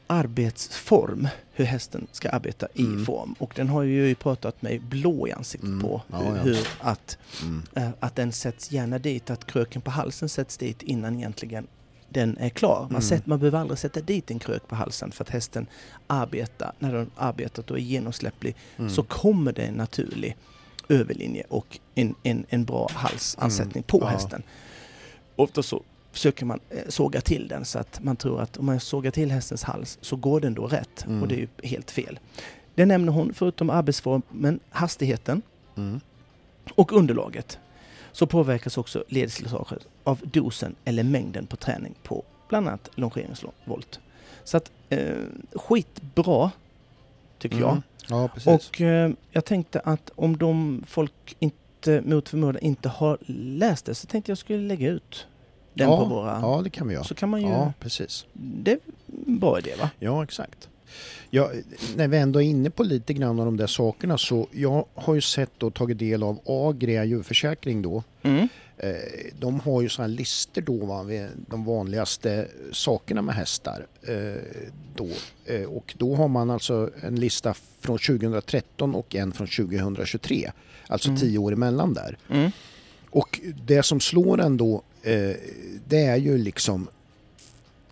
arbetsform 0.06 1.28
hur 1.52 1.64
hästen 1.64 2.06
ska 2.12 2.30
arbeta 2.30 2.66
i 2.74 2.82
Mm. 2.82 3.04
form. 3.06 3.34
Och 3.38 3.52
den 3.56 3.68
har 3.68 3.82
ju 3.82 4.14
pratat 4.14 4.62
mig 4.62 4.78
blå 4.78 5.28
i 5.28 5.32
ansiktet 5.32 5.68
Mm. 5.68 5.80
på. 5.80 6.02
Ja, 6.10 6.18
hur, 6.18 6.36
ja. 6.36 6.42
hur 6.42 6.68
att, 6.80 7.18
Mm. 7.42 7.62
eh, 7.74 7.88
att 8.00 8.16
den 8.16 8.32
sätts 8.32 8.72
gärna 8.72 8.98
dit, 8.98 9.30
att 9.30 9.46
kröken 9.46 9.82
på 9.82 9.90
halsen 9.90 10.28
sätts 10.28 10.56
dit 10.56 10.82
innan 10.82 11.16
egentligen 11.16 11.66
den 12.10 12.36
är 12.38 12.48
klar. 12.48 12.80
Man, 12.80 12.90
Mm. 12.90 13.02
sätter, 13.02 13.28
man 13.28 13.38
behöver 13.38 13.58
aldrig 13.58 13.78
sätta 13.78 14.00
dit 14.00 14.30
en 14.30 14.38
krök 14.38 14.68
på 14.68 14.74
halsen 14.74 15.10
för 15.12 15.24
att 15.24 15.30
hästen 15.30 15.66
arbetar, 16.06 16.72
när 16.78 16.92
den 16.92 17.10
arbetat 17.16 17.70
och 17.70 17.76
är 17.76 17.82
genomsläpplig 17.82 18.56
Mm. 18.76 18.90
så 18.90 19.02
kommer 19.02 19.52
det 19.52 19.62
en 19.62 19.74
naturlig 19.74 20.36
överlinje 20.88 21.44
och 21.48 21.78
en, 21.94 22.14
en, 22.22 22.46
en 22.48 22.64
bra 22.64 22.88
halsansättning 22.94 23.82
på 23.82 23.96
Mm. 23.96 24.06
Ja. 24.06 24.12
hästen. 24.12 24.42
Ofta 25.36 25.62
så 25.62 25.82
försöker 26.12 26.44
man 26.46 26.60
eh, 26.70 26.78
såga 26.88 27.20
till 27.20 27.48
den 27.48 27.64
så 27.64 27.78
att 27.78 28.00
man 28.04 28.16
tror 28.16 28.40
att 28.40 28.56
om 28.56 28.66
man 28.66 28.80
sågar 28.80 29.10
till 29.10 29.30
hästens 29.30 29.62
hals 29.62 29.98
så 30.00 30.16
går 30.16 30.40
den 30.40 30.54
då 30.54 30.66
rätt. 30.66 31.04
Mm. 31.06 31.22
Och 31.22 31.28
det 31.28 31.34
är 31.34 31.38
ju 31.38 31.48
helt 31.68 31.90
fel. 31.90 32.18
Det 32.74 32.86
nämner 32.86 33.12
hon 33.12 33.34
förutom 33.34 33.70
arbetsformen, 33.70 34.60
hastigheten 34.70 35.42
Mm. 35.76 36.00
och 36.74 36.92
underlaget. 36.92 37.58
Så 38.12 38.26
påverkas 38.26 38.78
också 38.78 39.04
ledslitaget 39.08 39.86
av 40.04 40.20
dosen 40.22 40.74
eller 40.84 41.02
mängden 41.02 41.46
på 41.46 41.56
träning 41.56 41.94
på 42.02 42.24
bland 42.48 42.68
annat 42.68 42.90
longeringsvolt. 42.94 44.00
Så 44.44 44.56
att 44.56 44.72
eh, 44.88 45.16
skitbra 45.52 46.50
tycker 47.38 47.58
jag. 47.60 47.70
Mm. 47.70 47.82
Ja, 48.08 48.28
precis. 48.28 48.46
Och 48.46 48.80
eh, 48.80 49.10
jag 49.30 49.44
tänkte 49.44 49.80
att 49.80 50.10
om 50.14 50.36
de 50.36 50.84
folk 50.86 51.36
inte 51.38 52.02
mot 52.04 52.28
förmodan 52.28 52.62
inte 52.62 52.88
har 52.88 53.18
läst 53.26 53.86
det 53.86 53.94
så 53.94 54.06
tänkte 54.06 54.30
jag 54.30 54.38
skulle 54.38 54.68
lägga 54.68 54.88
ut 54.88 55.26
den 55.74 55.90
ja, 55.90 55.98
på 55.98 56.04
våra... 56.04 56.40
ja, 56.42 56.60
det 56.64 56.70
kan 56.70 56.88
vi 56.88 56.94
göra. 56.94 57.04
Så 57.04 57.14
kan 57.14 57.28
man 57.28 57.42
ju... 57.42 57.48
Ja, 57.48 57.72
precis. 57.80 58.26
Det 58.32 58.72
är 58.72 58.78
en 59.26 59.38
bra 59.38 59.58
idé 59.58 59.74
va? 59.80 59.90
Ja, 59.98 60.24
exakt. 60.24 60.68
Ja, 61.30 61.50
när 61.96 62.08
vi 62.08 62.16
ändå 62.16 62.42
är 62.42 62.46
inne 62.46 62.70
på 62.70 62.82
lite 62.82 63.12
grann 63.14 63.38
av 63.40 63.44
de 63.46 63.56
där 63.56 63.66
sakerna 63.66 64.18
så 64.18 64.48
jag 64.52 64.84
har 64.94 65.14
ju 65.14 65.20
sett 65.20 65.62
och 65.62 65.74
tagit 65.74 65.98
del 65.98 66.22
av 66.22 66.40
Agria 66.46 67.04
djurförsäkring 67.04 67.82
då. 67.82 68.02
Mm. 68.22 68.48
Eh, 68.76 68.90
De 69.38 69.60
har 69.60 69.82
ju 69.82 69.88
sådana 69.88 70.08
här 70.12 70.18
listor 70.18 70.62
då, 70.62 70.76
va, 70.86 71.04
de 71.48 71.64
vanligaste 71.64 72.48
sakerna 72.72 73.22
med 73.22 73.34
hästar. 73.34 73.86
eh, 74.02 74.42
Då. 74.96 75.08
Eh, 75.44 75.62
Och 75.64 75.94
då 75.98 76.14
har 76.14 76.28
man 76.28 76.50
alltså 76.50 76.90
en 77.02 77.16
lista 77.20 77.54
från 77.80 77.98
2013 77.98 78.94
och 78.94 79.14
en 79.14 79.32
från 79.32 79.46
2023. 79.46 80.50
Alltså 80.86 81.08
Mm. 81.08 81.20
tio 81.20 81.38
år 81.38 81.52
emellan 81.52 81.94
där. 81.94 82.18
Mm. 82.30 82.50
Och 83.10 83.40
det 83.66 83.82
som 83.82 84.00
slår 84.00 84.40
en 84.40 84.56
då, 84.56 84.82
det 85.88 86.04
är 86.04 86.16
ju 86.16 86.38
liksom 86.38 86.88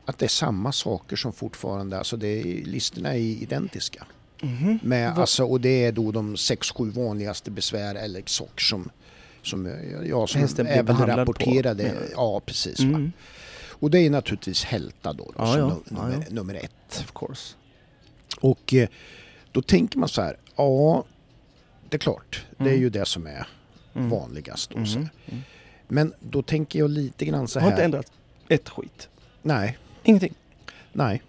att 0.09 0.19
det 0.19 0.27
är 0.27 0.29
samma 0.29 0.73
saker 0.73 1.17
som 1.17 1.33
fortfarande, 1.33 1.99
alltså 1.99 2.17
det 2.17 2.43
listorna 2.65 3.15
är 3.15 3.19
identiska. 3.19 4.07
Mhm. 4.43 4.79
Med, 4.83 5.15
Va- 5.15 5.21
alltså, 5.21 5.45
och 5.45 5.61
det 5.61 5.85
är 5.85 5.93
då 5.93 6.13
de 6.13 6.37
sex, 6.37 6.71
sju 6.73 6.91
vanligaste 6.91 7.51
besvär 7.51 7.95
eller 7.95 8.23
saker 8.27 8.63
som, 8.63 8.91
som, 9.43 9.67
ja, 10.07 10.27
som 10.27 10.41
Hästen 10.41 10.67
även 10.67 10.97
på, 10.97 11.07
rapporterade. 11.07 11.83
du? 11.83 12.11
ja, 12.15 12.41
precis. 12.47 12.81
Mm. 12.81 13.13
Och 13.81 13.91
det 13.91 13.99
är 13.99 14.11
naturligtvis 14.11 14.65
hälta 14.65 15.13
då, 15.13 15.25
då 15.25 15.33
Ja, 15.37 15.47
som 15.47 15.59
ja. 15.61 15.67
num- 15.69 15.83
Ja, 15.91 16.03
nummer, 16.03 16.25
ja. 16.29 16.35
nummer 16.35 16.55
ett. 16.55 17.01
Of 17.05 17.13
course. 17.15 17.55
Och 18.41 18.75
eh, 18.75 18.89
då 19.53 19.63
tänker 19.63 19.99
man 19.99 20.09
så 20.09 20.23
här, 20.23 20.37
ja, 20.57 21.05
det 21.89 21.97
är 21.97 21.99
klart, 21.99 22.47
det 22.59 22.65
är 22.65 22.69
Mm. 22.69 22.81
ju 22.81 22.91
det 22.91 23.05
som 23.05 23.27
är 23.27 23.47
Mm. 23.95 24.11
vanligast. 24.11 24.71
Då, 24.71 24.85
så. 24.87 24.99
Mm. 24.99 25.09
här. 25.27 25.33
Mm. 25.33 25.43
Men 25.89 26.13
då 26.21 26.43
tänker 26.43 26.79
jag 26.79 26.91
lite 26.91 27.25
grann 27.25 27.49
så 27.49 27.59
Jag 27.59 27.63
har 27.63 27.69
inte 27.71 27.81
här. 27.81 27.85
ändrat 27.85 28.13
ett 28.49 28.69
skit. 28.69 29.09
Nej, 29.43 29.79
Ingenting. 30.09 30.35
nej. 30.93 31.23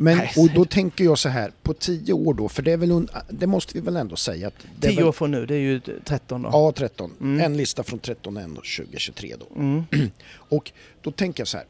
Men, 0.00 0.18
och 0.36 0.48
då 0.54 0.64
tänker 0.64 1.04
jag 1.04 1.18
så 1.18 1.28
här, 1.28 1.52
på 1.62 1.74
tio 1.74 2.12
år 2.12 2.34
då, 2.34 2.48
för 2.48 2.62
det 2.62 2.72
är 2.72 2.76
väl, 2.76 3.08
det 3.30 3.46
måste 3.46 3.74
vi 3.74 3.80
väl 3.80 3.96
ändå 3.96 4.16
säga 4.16 4.48
att 4.48 4.54
Tio 4.80 4.96
väl, 4.96 5.04
år 5.04 5.12
från 5.12 5.30
nu, 5.30 5.46
det 5.46 5.54
är 5.54 5.58
ju 5.58 5.80
13 6.04 6.42
då. 6.42 6.48
Ja, 6.52 6.72
13. 6.76 7.12
Mm. 7.20 7.40
En 7.44 7.56
lista 7.56 7.82
från 7.82 7.98
13 7.98 8.36
och 8.36 8.42
en 8.42 8.54
då 8.54 8.60
2023 8.60 9.34
då. 9.40 9.60
Mm. 9.60 9.82
Och 10.30 10.72
då 11.02 11.10
tänker 11.10 11.40
jag 11.40 11.48
så 11.48 11.56
här. 11.56 11.66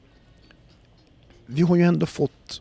Vi 1.47 1.62
har 1.62 1.77
ju 1.77 1.83
ändå 1.83 2.07
fått 2.07 2.61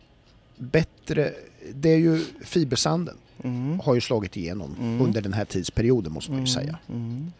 bättre, 0.58 1.34
det 1.74 1.90
är 1.90 1.98
ju 1.98 2.26
fibersanden 2.44 3.18
Mm. 3.44 3.80
har 3.80 3.96
ju 3.96 4.02
slagit 4.02 4.38
igenom 4.38 4.76
Mm. 4.80 5.02
under 5.02 5.22
den 5.22 5.34
här 5.34 5.46
tidsperioden 5.46 6.12
måste 6.12 6.32
man 6.32 6.46
ju 6.46 6.52
Mm. 6.52 6.64
säga. 6.64 6.78
Mm. 6.90 7.32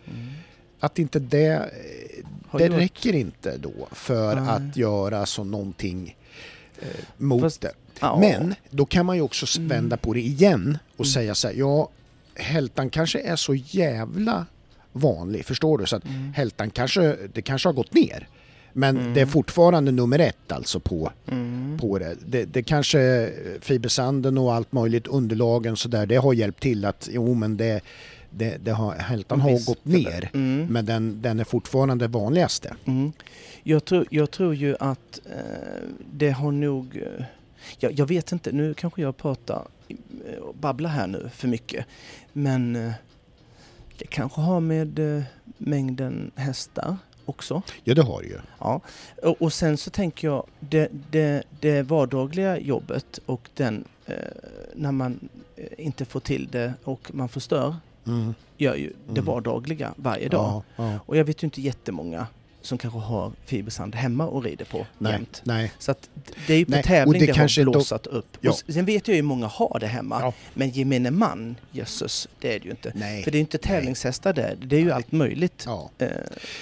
Att 0.80 1.00
inte 1.00 1.20
det, 1.20 1.70
Har 2.48 2.60
det 2.60 2.66
gjort- 2.66 2.76
räcker 2.76 3.16
inte 3.16 3.58
då 3.58 3.88
för 3.92 4.36
att 4.36 4.78
göra 4.78 5.26
så 5.26 5.44
någonting 5.44 6.17
mot 7.18 7.42
Fast- 7.42 7.62
det. 7.62 7.72
Ja. 8.00 8.18
Men 8.20 8.56
då 8.70 8.86
kan 8.86 9.06
man 9.06 9.16
ju 9.16 9.22
också 9.22 9.60
Mm. 9.60 9.70
vända 9.70 9.98
på 9.98 10.14
det 10.14 10.20
igen 10.22 10.78
och 10.98 11.06
Mm. 11.06 11.14
säga 11.14 11.36
så 11.36 11.48
här, 11.48 11.56
ja, 11.56 11.90
hältan 12.36 12.90
kanske 12.90 13.20
är 13.20 13.36
så 13.36 13.56
jävla 13.56 14.46
vanlig, 14.92 15.46
förstår 15.46 15.78
du? 15.78 15.86
Så 15.86 15.96
att 15.96 16.06
Mm. 16.06 16.34
hältan 16.34 16.70
kanske, 16.70 17.16
det 17.34 17.42
kanske 17.42 17.68
har 17.70 17.74
gått 17.74 17.94
ner. 17.94 18.28
Men 18.74 18.98
Mm. 18.98 19.14
det 19.14 19.22
är 19.22 19.26
fortfarande 19.26 19.92
nummer 19.92 20.20
ett 20.20 20.52
alltså 20.52 20.80
på, 20.80 21.12
Mm. 21.28 21.78
på 21.82 22.00
det. 22.00 22.16
det. 22.26 22.46
Det 22.46 22.64
kanske 22.64 23.30
fibersanden 23.62 24.38
och 24.38 24.54
allt 24.54 24.72
möjligt, 24.72 25.08
underlagen 25.08 25.78
så 25.78 25.88
där, 25.90 26.06
det 26.06 26.16
har 26.16 26.34
hjälpt 26.34 26.60
till 26.62 26.86
att 26.86 27.10
jo 27.12 27.34
men 27.34 27.58
det, 27.58 27.82
det, 28.30 28.58
det 28.58 28.72
har, 28.72 28.94
hältan 28.96 29.42
har 29.42 29.66
gått 29.66 29.86
ner. 29.86 30.30
Mm. 30.34 30.68
Men 30.70 30.86
den, 30.86 31.22
den 31.22 31.40
är 31.40 31.44
fortfarande 31.44 32.08
vanligaste. 32.08 32.76
Mm. 32.86 33.12
Jag, 33.64 33.86
tror, 33.86 34.06
jag 34.10 34.32
tror 34.32 34.56
ju 34.56 34.76
att 34.80 35.20
eh, 35.26 35.90
det 36.14 36.30
har 36.30 36.52
nog... 36.52 36.98
Eh, 36.98 37.26
jag, 37.80 37.92
jag 37.92 38.06
vet 38.06 38.32
inte, 38.32 38.52
nu 38.52 38.74
kanske 38.74 39.02
jag 39.02 39.18
pratar 39.18 39.68
eh, 39.88 40.40
och 40.40 40.56
babblar 40.56 40.90
här 40.90 41.08
nu 41.08 41.30
för 41.34 41.48
mycket. 41.48 41.86
Men 42.34 42.76
eh, 42.76 42.92
det 43.98 44.06
kanske 44.06 44.42
har 44.42 44.60
med 44.60 45.18
eh, 45.18 45.24
mängden 45.58 46.32
hästar 46.36 46.98
också. 47.26 47.62
Ja 47.84 47.94
det 47.96 48.04
har 48.04 48.22
det 48.22 48.28
ju. 48.28 48.38
Ja. 48.60 48.82
Och, 49.24 49.42
och 49.42 49.54
sen 49.54 49.78
så 49.78 49.90
tänker 49.90 50.28
jag 50.28 50.48
det, 50.60 50.90
det, 51.12 51.44
det 51.60 51.82
vardagliga 51.82 52.60
jobbet 52.60 53.20
och 53.26 53.50
den 53.54 53.86
eh, 54.06 54.16
när 54.76 54.92
man 54.92 55.30
inte 55.78 56.06
får 56.06 56.20
till 56.20 56.48
det 56.52 56.74
och 56.84 57.12
man 57.14 57.30
förstör 57.30 57.76
Mm. 58.08 58.34
gör 58.58 58.76
ju 58.76 58.94
det 59.06 59.12
Mm. 59.12 59.26
vardagliga 59.26 59.94
varje 59.96 60.30
dag. 60.30 60.64
Ja, 60.76 60.84
ja. 60.94 61.00
Och 61.06 61.18
jag 61.18 61.26
vet 61.26 61.44
ju 61.44 61.48
inte 61.48 61.62
jättemånga 61.62 62.28
som 62.68 62.78
kanske 62.78 63.00
har 63.00 63.32
fibersand 63.46 63.96
hemma 63.96 64.26
och 64.28 64.44
rider 64.44 64.66
på 64.66 64.86
Nej, 64.98 65.12
jämt. 65.14 65.42
nej. 65.44 65.72
Så 65.80 65.92
att 65.92 66.10
det 66.48 66.54
är 66.54 66.58
ju 66.58 66.66
på 66.66 66.72
Nej, 66.72 66.84
tävling 66.84 67.20
det 67.20 67.26
det, 67.34 67.38
har 67.38 67.66
då- 67.66 67.72
blåsat 67.72 68.08
upp. 68.08 68.38
Ja. 68.42 68.52
Och 68.52 68.74
sen 68.74 68.86
vet 68.86 69.08
jag 69.08 69.16
ju 69.18 69.22
många 69.24 69.48
har 69.48 69.78
det 69.80 69.88
hemma. 69.88 70.20
Ja. 70.22 70.34
Men 70.54 70.70
gemene 70.70 71.12
man, 71.12 71.56
jösses, 71.72 72.28
det 72.40 72.56
är 72.56 72.60
det 72.60 72.66
ju 72.66 72.72
inte. 72.72 72.92
nej. 72.96 73.24
För 73.24 73.32
det 73.32 73.36
är 73.36 73.40
ju 73.40 73.42
inte 73.44 73.58
tävlingshästar 73.58 74.34
där. 74.34 74.58
Det 74.66 74.76
är 74.76 74.80
ju 74.80 74.92
allt 74.92 75.12
möjligt. 75.12 75.64
Ja. 75.66 75.90
Eh, 75.98 76.08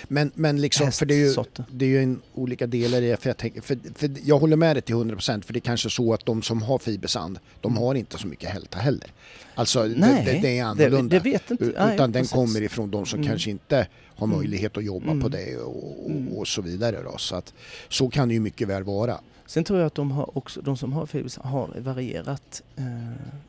Men, 0.07 0.31
men 0.35 0.61
liksom, 0.61 0.91
för 0.91 1.05
det 1.05 1.13
är 1.13 1.17
ju, 1.17 1.35
det 1.71 1.85
är 1.85 1.89
ju 1.89 2.03
en 2.03 2.21
olika 2.33 2.67
delar 2.67 3.01
i 3.01 3.09
det. 3.09 3.17
För 3.21 3.29
jag, 3.29 3.37
tänker, 3.37 3.61
för, 3.61 3.77
för 3.95 4.11
jag 4.23 4.39
håller 4.39 4.55
med 4.57 4.75
dig 4.75 4.81
till 4.81 4.95
100% 4.95 5.41
för 5.41 5.53
det 5.53 5.59
är 5.59 5.61
kanske 5.61 5.89
så 5.89 6.13
att 6.13 6.25
de 6.25 6.41
som 6.41 6.61
har 6.61 6.79
fibersand, 6.79 7.39
de 7.61 7.71
Mm. 7.71 7.83
har 7.83 7.95
inte 7.95 8.17
så 8.17 8.27
mycket 8.27 8.49
hälta 8.49 8.77
heller. 8.79 9.07
Alltså 9.55 9.83
det, 9.87 9.95
Nej, 9.99 10.23
det, 10.25 10.31
det 10.31 10.37
är 10.37 10.41
det, 10.41 10.59
annorlunda. 10.59 11.15
det 11.19 11.29
vet 11.29 11.51
inte. 11.51 11.63
U- 11.65 11.73
Nej, 11.77 11.93
Utan 11.95 12.11
den 12.11 12.21
precis. 12.21 12.31
kommer 12.33 12.61
ifrån 12.61 12.91
de 12.91 13.05
som 13.05 13.19
Mm. 13.19 13.29
kanske 13.29 13.49
inte 13.51 13.87
har 14.15 14.28
Mm. 14.28 14.38
möjlighet 14.38 14.78
att 14.78 14.84
jobba 14.84 15.06
Mm. 15.12 15.21
på 15.21 15.28
det 15.30 15.58
och, 15.58 16.06
och, 16.06 16.10
Mm. 16.12 16.28
och 16.38 16.47
så 16.47 16.62
vidare. 16.62 17.01
Då. 17.04 17.17
Så, 17.17 17.36
att, 17.36 17.54
så 17.89 18.10
kan 18.10 18.28
det 18.28 18.34
ju 18.34 18.39
mycket 18.39 18.67
väl 18.67 18.84
vara. 18.84 19.19
Sen 19.47 19.63
tror 19.63 19.80
jag 19.80 19.88
att 19.88 19.95
de, 19.95 20.12
har 20.12 20.38
också, 20.38 20.62
de 20.62 20.78
som 20.78 20.93
har 20.93 21.06
fibersand 21.06 21.47
har 21.49 21.69
varierat, 21.78 22.62
eh, 22.75 22.84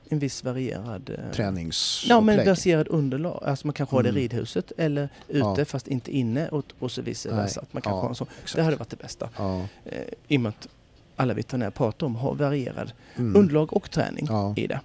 en 0.08 0.18
viss 0.18 0.44
varierad... 0.44 1.10
Eh, 1.10 1.32
Träningsupplägg. 1.34 2.16
Ja 2.16 2.20
men 2.20 2.44
baserad 2.46 2.88
underlag. 2.88 3.42
Alltså 3.46 3.66
man 3.66 3.74
kanske 3.74 3.96
har 3.96 4.02
det 4.02 4.08
i 4.08 4.10
Mm. 4.10 4.20
ridhuset 4.22 4.72
eller 4.78 5.08
ute 5.28 5.38
Ja. 5.58 5.64
fast 5.64 5.88
inte 5.88 6.16
inne 6.16 6.48
och, 6.48 6.64
och 6.78 6.92
så 6.92 7.02
vice 7.02 7.28
versa. 7.34 7.60
Att 7.60 7.72
man 7.72 7.82
kanske 7.82 7.96
Ja, 7.98 8.02
har 8.02 8.08
en 8.08 8.14
sån. 8.14 8.26
exakt. 8.42 8.56
Det 8.56 8.62
hade 8.62 8.76
varit 8.76 8.90
det 8.90 8.96
bästa. 8.96 9.28
Ja. 9.36 9.60
Eh, 9.84 10.00
I 10.28 10.36
och 10.36 10.40
med 10.40 10.48
att 10.50 10.68
alla 11.16 11.34
veterinärer 11.34 11.70
pratar 11.70 12.06
om 12.06 12.16
har 12.16 12.34
varierad 12.34 12.92
Mm. 13.16 13.36
underlag 13.36 13.72
och 13.72 13.90
träning 13.90 14.26
Ja. 14.28 14.54
i 14.56 14.66
det. 14.66 14.80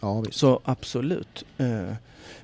ja. 0.00 0.24
Så 0.30 0.60
absolut. 0.64 1.44
Eh, 1.58 1.92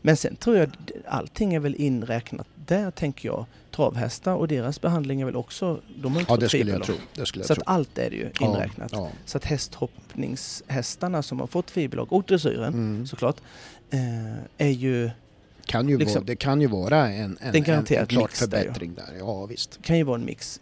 Men 0.02 0.16
sen 0.16 0.36
tror 0.36 0.56
jag 0.56 0.68
att 0.68 0.90
allting 1.06 1.54
är 1.54 1.60
väl 1.60 1.74
inräknat 1.74 2.46
där 2.66 2.90
tänker 2.90 3.28
jag. 3.28 3.46
Travhästar 3.70 4.34
och 4.34 4.48
deras 4.48 4.80
behandling 4.80 5.20
är 5.20 5.24
väl 5.24 5.36
också, 5.36 5.80
de 6.02 6.12
har 6.12 6.20
inte 6.20 6.32
Ja, 6.32 6.36
det 6.36 6.48
skulle 6.48 6.72
jag 6.72 6.82
tro. 6.82 6.94
Det 7.14 7.26
skulle 7.26 7.42
jag 7.42 7.46
Så 7.48 7.54
tro. 7.54 7.62
att 7.62 7.68
allt 7.68 7.98
är 7.98 8.10
det 8.10 8.16
ju 8.16 8.30
Ja, 8.40 8.46
inräknat. 8.46 8.92
Ja. 8.92 9.08
Så 9.24 9.36
att 9.38 9.44
hästhoppningshästarna 9.44 11.22
som 11.22 11.40
har 11.40 11.46
fått 11.46 11.70
fiberlag 11.70 12.12
och 12.12 12.22
dressyren 12.24 12.72
Mm. 12.74 13.06
såklart 13.06 13.36
eh, 13.90 14.34
är 14.58 14.68
ju, 14.70 15.10
Kan 15.66 15.88
ju 15.88 15.98
liksom- 15.98 16.14
vara, 16.20 16.24
det 16.26 16.36
kan 16.36 16.60
ju 16.60 16.66
vara 16.66 17.08
en, 17.08 17.14
en, 17.24 17.38
en, 17.40 17.54
en 17.54 17.62
garanterat 17.62 18.08
klar 18.08 18.22
mix 18.22 18.38
där 18.40 18.46
förbättring 18.60 18.94
där. 18.94 19.14
Ja, 19.18 19.46
visst. 19.46 19.78
kan 19.82 19.96
ju 19.98 20.02
vara 20.04 20.18
en 20.18 20.24
mix. 20.24 20.60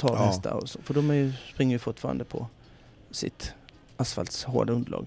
Travhästar 0.00 0.50
och 0.52 0.68
så. 0.68 0.78
För 0.82 0.94
de 0.94 1.10
är 1.10 1.14
ju, 1.14 1.32
springer 1.54 1.72
ju 1.74 1.78
fortfarande 1.78 2.24
på 2.24 2.46
sitt 3.10 3.52
asfaltshårda 3.96 4.72
underlag. 4.72 5.06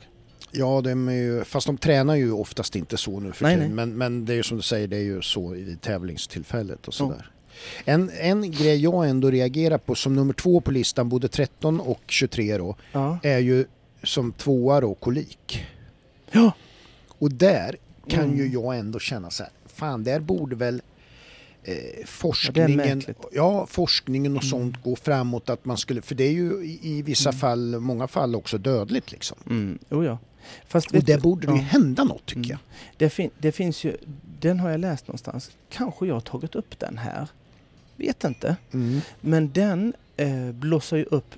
Ja, 0.51 0.81
de 0.81 1.07
är 1.07 1.13
ju, 1.13 1.43
fast 1.43 1.67
de 1.67 1.77
tränar 1.77 2.15
ju 2.15 2.31
oftast 2.31 2.75
inte 2.75 2.97
så 2.97 3.19
nu 3.19 3.31
för 3.31 3.43
Nej, 3.45 3.55
tiden. 3.55 3.75
nej. 3.75 3.75
Men, 3.85 3.97
men 3.97 4.25
det 4.25 4.33
är 4.33 4.37
ju 4.37 4.43
som 4.43 4.57
du 4.57 4.63
säger, 4.63 4.87
det 4.87 4.97
är 4.97 5.01
ju 5.01 5.21
så 5.21 5.47
vid 5.47 5.81
tävlingstillfället 5.81 6.87
och 6.87 6.93
sådär. 6.93 7.31
En, 7.85 8.09
en 8.19 8.51
grej 8.51 8.75
jag 8.83 9.09
ändå 9.09 9.29
reagerar 9.31 9.77
på 9.77 9.95
som 9.95 10.15
nummer 10.15 10.33
två 10.33 10.61
på 10.61 10.71
listan, 10.71 11.09
både 11.09 11.27
13 11.27 11.79
och 11.79 12.01
23 12.07 12.57
då, 12.57 12.75
Ja. 12.91 13.19
är 13.23 13.37
ju 13.39 13.65
som 14.03 14.31
tvåa 14.31 14.81
då 14.81 14.93
kolik. 14.93 15.65
Ja. 16.31 16.51
Och 17.07 17.31
där 17.31 17.75
kan 18.07 18.23
Mm. 18.23 18.37
ju 18.37 18.47
jag 18.47 18.77
ändå 18.77 18.99
känna 18.99 19.29
så 19.29 19.43
här, 19.43 19.51
fan 19.65 20.03
där 20.03 20.19
borde 20.19 20.55
väl 20.55 20.81
eh, 21.63 21.73
Ja, 21.75 22.05
forskningen, 22.05 22.75
märkligt. 22.75 23.17
ja, 23.31 23.65
forskningen 23.69 24.37
och 24.37 24.43
Mm. 24.43 24.49
sånt 24.49 24.83
gå 24.83 24.95
framåt 24.95 25.49
att 25.49 25.65
man 25.65 25.77
skulle, 25.77 26.01
för 26.01 26.15
det 26.15 26.23
är 26.23 26.31
ju 26.31 26.63
i, 26.65 26.79
i 26.81 27.01
vissa 27.01 27.29
Mm. 27.29 27.39
fall, 27.39 27.79
många 27.79 28.07
fall 28.07 28.35
också 28.35 28.57
dödligt 28.57 29.11
liksom. 29.11 29.37
Mm. 29.49 29.79
Oh, 29.89 30.05
ja. 30.05 30.17
Fast 30.67 30.87
Och 30.91 31.03
där 31.03 31.15
du- 31.15 31.21
borde 31.21 31.47
det 31.47 31.53
ju 31.53 31.59
ja. 31.59 31.63
hända 31.63 32.03
något 32.03 32.25
tycker 32.25 32.39
Mm. 32.39 32.49
jag. 32.49 32.59
Det, 32.97 33.09
fin- 33.09 33.31
det 33.37 33.51
finns 33.51 33.83
ju, 33.83 33.97
den 34.39 34.59
har 34.59 34.69
jag 34.69 34.79
läst 34.79 35.07
någonstans. 35.07 35.51
Kanske 35.69 36.05
jag 36.07 36.13
har 36.13 36.21
tagit 36.21 36.55
upp 36.55 36.79
den 36.79 36.97
här. 36.97 37.27
Vet 37.95 38.23
inte. 38.23 38.55
Mm. 38.73 39.01
Men 39.21 39.51
den 39.51 39.93
eh, 40.17 40.51
blossar 40.51 40.97
ju 40.97 41.03
upp 41.03 41.35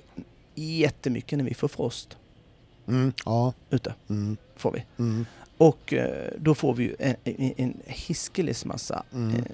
jättemycket 0.54 1.38
när 1.38 1.44
vi 1.44 1.54
får 1.54 1.68
frost 1.68 2.16
Mm. 2.88 3.12
Ja. 3.24 3.52
ute. 3.70 3.94
Mm. 4.08 4.36
Får 4.56 4.72
vi. 4.72 4.84
Mm. 4.98 5.26
Och 5.58 5.92
eh, 5.92 6.30
då 6.38 6.54
får 6.54 6.74
vi 6.74 6.84
ju 6.84 6.96
en, 6.98 7.14
en, 7.24 7.52
en 7.56 7.80
hiskeles 7.86 8.64
massa 8.64 9.02
Mm. 9.12 9.36
eh, 9.36 9.44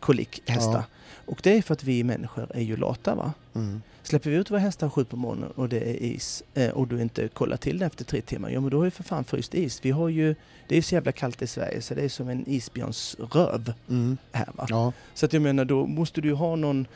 kolikhästar. 0.00 0.72
Ja. 0.72 0.84
Och 1.26 1.40
det 1.42 1.58
är 1.58 1.62
för 1.62 1.74
att 1.74 1.84
vi 1.84 2.04
människor 2.04 2.50
är 2.54 2.60
ju 2.62 2.76
lata 2.76 3.14
va? 3.14 3.32
Mm. 3.54 3.82
Släpper 4.02 4.30
vi 4.30 4.36
ut 4.36 4.50
våra 4.50 4.58
hästar 4.58 4.88
sju 4.88 5.04
på 5.04 5.16
morgonen 5.16 5.50
och 5.50 5.68
det 5.68 5.80
är 5.90 5.94
is 6.02 6.42
eh, 6.54 6.70
och 6.70 6.88
du 6.88 7.02
inte 7.02 7.28
kollar 7.28 7.56
till 7.56 7.78
det 7.78 7.86
efter 7.86 8.04
tre 8.04 8.20
timmar, 8.20 8.50
ja 8.50 8.60
men 8.60 8.70
då 8.70 8.78
har 8.78 8.84
ju 8.84 8.90
för 8.90 9.02
fan 9.04 9.24
fryst 9.24 9.54
is. 9.54 9.78
Vi 9.84 9.90
har 9.90 10.08
ju, 10.08 10.34
det 10.68 10.74
är 10.74 10.76
ju 10.76 10.82
så 10.82 10.94
jävla 10.94 11.12
kallt 11.12 11.42
i 11.42 11.46
Sverige 11.46 11.82
så 11.82 11.94
det 11.94 12.02
är 12.02 12.08
som 12.08 12.28
en 12.28 12.44
isbjörns 12.48 13.16
röv 13.32 13.72
Mm. 13.88 14.16
här 14.32 14.48
va. 14.54 14.66
Ja. 14.68 14.92
Så 15.14 15.26
att 15.26 15.32
jag 15.32 15.42
menar 15.42 15.64
då 15.64 15.86
måste 15.86 16.20
du 16.20 16.28
ju 16.28 16.34
ha 16.34 16.56
någon, 16.56 16.86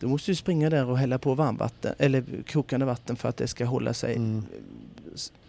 då 0.00 0.08
måste 0.08 0.30
du 0.30 0.34
springa 0.34 0.70
där 0.70 0.86
och 0.86 0.98
hälla 0.98 1.18
på 1.18 1.34
varmvatten 1.34 1.94
eller 1.98 2.24
kokande 2.52 2.86
vatten 2.86 3.16
för 3.16 3.28
att 3.28 3.36
det 3.36 3.48
ska 3.48 3.64
hålla 3.64 3.94
sig, 3.94 4.16
Mm. 4.16 4.44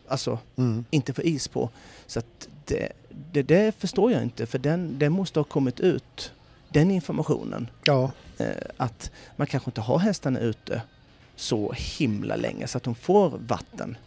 alltså 0.07 0.39
Mm. 0.55 0.85
inte 0.91 1.13
få 1.13 1.21
is 1.21 1.47
på. 1.47 1.69
Så 2.07 2.19
att 2.19 2.47
det, 2.65 2.91
det, 3.31 3.43
det 3.43 3.75
förstår 3.77 4.11
jag 4.11 4.23
inte 4.23 4.45
för 4.45 4.59
den, 4.59 4.99
den 4.99 5.11
måste 5.11 5.39
ha 5.39 5.43
kommit 5.43 5.79
ut, 5.79 6.31
den 6.69 6.91
informationen. 6.91 7.69
Ja. 7.83 8.11
Eh, 8.37 8.45
att 8.77 9.11
man 9.35 9.47
kanske 9.47 9.69
inte 9.69 9.81
har 9.81 9.99
hästarna 9.99 10.39
ute 10.39 10.81
så 11.41 11.71
himla 11.77 12.35
länge 12.35 12.67
så 12.67 12.77
att 12.77 12.83
de 12.83 12.95
får 12.95 13.29
vatten 13.47 13.97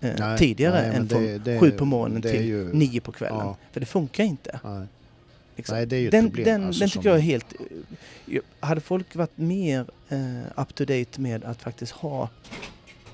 eh, 0.00 0.12
Nej, 0.18 0.38
tidigare 0.38 0.88
nej, 0.88 0.96
än 0.96 1.08
från 1.08 1.22
det- 1.22 1.38
det- 1.38 1.60
sju 1.60 1.70
på 1.70 1.84
morgonen 1.84 2.22
till 2.22 2.44
ju- 2.44 2.72
nio 2.74 3.00
på 3.00 3.12
kvällen. 3.12 3.38
Ja. 3.38 3.56
För 3.72 3.80
det 3.80 3.86
funkar 3.86 4.24
inte. 4.24 4.60
Nej. 4.64 4.86
Liksom. 5.56 5.76
Nej, 5.76 5.86
det 5.86 5.96
är 5.96 6.00
ju 6.00 6.10
den, 6.10 6.24
problem. 6.26 6.44
den, 6.44 6.66
alltså, 6.66 6.80
den 6.80 6.88
tycker 6.90 7.08
jag 7.08 7.18
är 7.18 7.22
helt... 7.22 7.52
eh, 8.26 8.38
Hade 8.60 8.80
folk 8.80 9.14
varit 9.16 9.36
mer 9.38 9.86
eh, 10.08 10.60
up 10.62 10.74
to 10.74 10.84
date 10.84 11.20
med 11.20 11.44
att 11.44 11.62
faktiskt 11.62 11.92
ha 11.92 12.28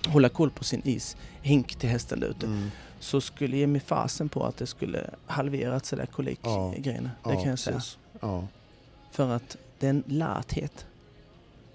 hålla 0.08 0.28
koll 0.28 0.50
på 0.50 0.64
sin 0.64 0.82
ishink 0.84 1.74
till 1.74 1.88
hästen 1.88 2.20
där 2.20 2.26
ute 2.28 2.46
Mm. 2.46 2.70
så 3.00 3.20
skulle 3.20 3.56
ge 3.56 3.66
mig 3.66 3.80
fasen 3.80 4.28
på 4.28 4.44
att 4.44 4.56
det 4.56 4.66
skulle 4.66 5.10
halverats 5.26 5.88
sådär 5.88 6.06
kolikgrejerna. 6.06 7.10
det 7.24 7.32
kan 7.34 7.44
jag 7.48 7.58
säga. 7.58 7.80
Ja. 8.20 8.46
För 9.12 9.30
att 9.30 9.56
det 9.78 9.86
är 9.86 9.90
en 9.90 10.02
lathet, 10.06 10.86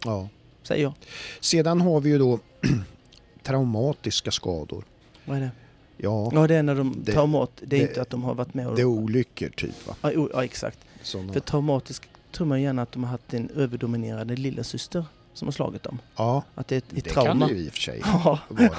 Ja. 0.06 0.30
Säger 0.68 0.84
jag. 0.84 0.94
Sedan 1.40 1.82
har 1.82 2.00
vi 2.02 2.10
ju 2.10 2.18
då 2.18 2.40
traumatiska 3.44 4.32
skador. 4.32 4.84
Vad 5.26 5.38
är 5.38 5.42
det? 5.42 5.52
Ja, 5.98 6.32
Ja, 6.34 6.48
det 6.48 6.56
är 6.56 6.64
när 6.64 6.76
de 6.76 7.02
Det- 7.06 7.12
traumat... 7.12 7.52
Det 7.62 7.76
är 7.76 7.80
det- 7.80 7.88
inte 7.88 8.02
att 8.02 8.10
de 8.10 8.24
har 8.24 8.34
varit 8.36 8.54
med 8.54 8.68
och... 8.68 8.76
det 8.76 8.82
är 8.82 8.86
olyckor 8.86 9.50
typ 9.50 9.88
va? 9.88 9.96
ja, 10.02 10.12
o- 10.16 10.30
ja, 10.34 10.44
exakt. 10.44 10.80
Såna. 11.02 11.34
För 11.34 11.40
traumatisk 11.40 12.04
tror 12.32 12.48
man 12.48 12.62
gärna 12.62 12.82
att 12.82 12.92
de 12.92 13.04
har 13.04 13.12
haft 13.12 13.34
en 13.34 13.50
överdominerande 13.56 14.36
lillasyster 14.36 15.06
som 15.34 15.48
har 15.48 15.52
slagit 15.54 15.84
dem. 15.84 16.00
Ja, 16.16 16.44
Att 16.56 16.68
det 16.68 16.76
är 16.76 16.78
ett, 16.78 16.86
ett 16.98 17.04
det 17.04 17.10
trauma. 17.10 17.30
kan 17.30 17.40
det 17.40 17.56
ju 17.60 17.66
i 17.66 17.70
och 17.70 17.74
för 17.74 17.80
sig 17.82 18.02
Ja, 18.06 18.40
vara. 18.50 18.70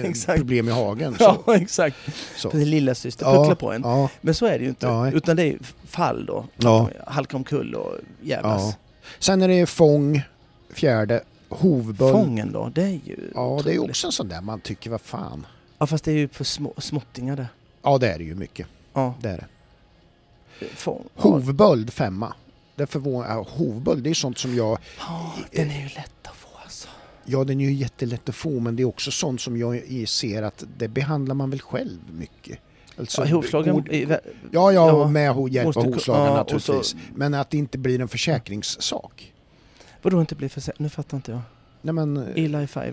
ja. 0.26 0.34
Problem 0.36 0.68
i 0.68 0.72
hagen. 0.72 1.14
Så. 1.18 1.42
Ja, 1.46 1.54
exakt. 1.56 1.96
Så. 2.36 2.50
För 2.50 2.58
lillasyster 2.58 3.26
Ja, 3.26 3.34
pucklar 3.36 3.54
på 3.54 3.72
en. 3.72 3.82
Ja, 3.84 4.10
Men 4.20 4.34
så 4.34 4.46
är 4.46 4.58
det 4.58 4.62
ju 4.64 4.68
inte. 4.68 4.86
Ja. 4.86 5.10
Utan 5.10 5.36
det 5.36 5.42
är 5.52 5.58
fall 5.86 6.26
då. 6.26 6.46
Ja. 6.56 6.90
Halka 7.06 7.36
omkull 7.36 7.74
och 7.74 7.92
jävlas. 8.22 8.62
ja. 8.62 8.74
Sen 9.18 9.42
är 9.42 9.48
det 9.48 9.66
fång, 9.66 10.22
fjärde, 10.70 11.22
hovböld. 11.58 12.12
Fången 12.12 12.52
då, 12.52 12.68
det 12.74 12.82
är 12.82 12.88
ju 13.04 13.30
Ja, 13.34 13.60
det 13.64 13.70
är 13.70 13.74
ju 13.74 13.78
också 13.80 14.06
en 14.06 14.12
sån 14.12 14.28
där 14.28 14.40
man 14.40 14.60
tycker, 14.60 14.90
vad 14.90 15.00
fan. 15.00 15.46
Ja, 15.78 15.86
fast 15.86 16.04
det 16.04 16.10
är 16.12 16.16
ju 16.16 16.28
för 16.28 16.44
små, 16.44 16.74
småttingar 16.78 17.36
det. 17.36 17.48
Ja, 17.82 17.98
det 17.98 18.08
är 18.12 18.18
det 18.18 18.24
ju 18.24 18.34
mycket. 18.34 18.66
Ja, 18.92 19.14
Det 19.22 19.28
är 19.28 19.36
det. 20.60 20.66
fång. 20.74 21.04
Hovböld 21.14 21.92
femma. 21.92 22.34
Det 22.74 22.86
förvånar, 22.86 23.44
hovböld 23.50 24.02
det 24.04 24.10
är 24.10 24.14
sånt 24.14 24.38
som 24.38 24.54
jag, 24.54 24.78
Ja, 24.98 25.34
den 25.52 25.70
är 25.70 25.80
ju 25.82 25.88
lätt 25.88 26.26
att 26.26 26.36
få 26.36 26.48
alltså. 26.64 26.88
ja 27.24 27.44
den 27.44 27.60
är 27.60 27.64
ju 27.64 27.72
jättelätt 27.72 28.28
att 28.28 28.34
få 28.34 28.60
men 28.60 28.76
det 28.76 28.82
är 28.82 28.84
också 28.84 29.10
sånt 29.10 29.40
som 29.40 29.56
jag 29.56 30.08
ser 30.08 30.42
att 30.42 30.64
det 30.78 30.88
behandlar 30.88 31.34
man 31.34 31.50
väl 31.50 31.60
själv 31.60 31.98
mycket. 32.12 32.58
Alltså, 32.98 33.26
Ja, 33.26 33.42
i- 33.90 34.06
Ja, 34.50 34.72
ja, 34.72 34.72
Ja, 34.72 35.08
med 35.08 35.48
hjälp 35.50 35.76
av 35.76 35.84
hovslagen 35.84 36.24
ja, 36.24 36.34
naturligtvis. 36.36 36.86
så- 36.86 36.96
Men 37.14 37.34
att 37.34 37.50
det 37.50 37.58
inte 37.58 37.78
blir 37.78 38.00
en 38.00 38.08
försäkringssak. 38.08 39.32
Vadå 40.06 40.20
inte 40.20 40.34
bli 40.34 40.48
för 40.48 40.72
Nu 40.76 40.88
fattar 40.88 41.16
inte 41.16 41.30
jag. 41.30 41.40
Nej, 41.82 41.92
men, 41.92 42.16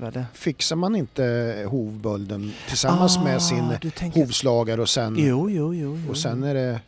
är 0.07 0.11
det. 0.11 0.25
fixar 0.33 0.75
man 0.75 0.95
inte 0.95 1.65
hovbölden 1.69 2.53
tillsammans 2.67 3.19
med 3.23 3.41
sin 3.41 3.59
Ah, 3.59 3.77
tänker... 3.91 4.19
hovslagare 4.19 4.81
och 4.81 4.89
sen, 4.89 5.15
Jo, 5.19 5.49
jo, 5.49 5.73
jo. 5.73 5.99
jo. 6.05 6.11
och 6.11 6.17
sen 6.17 6.43
är 6.43 6.53
det... 6.53 6.79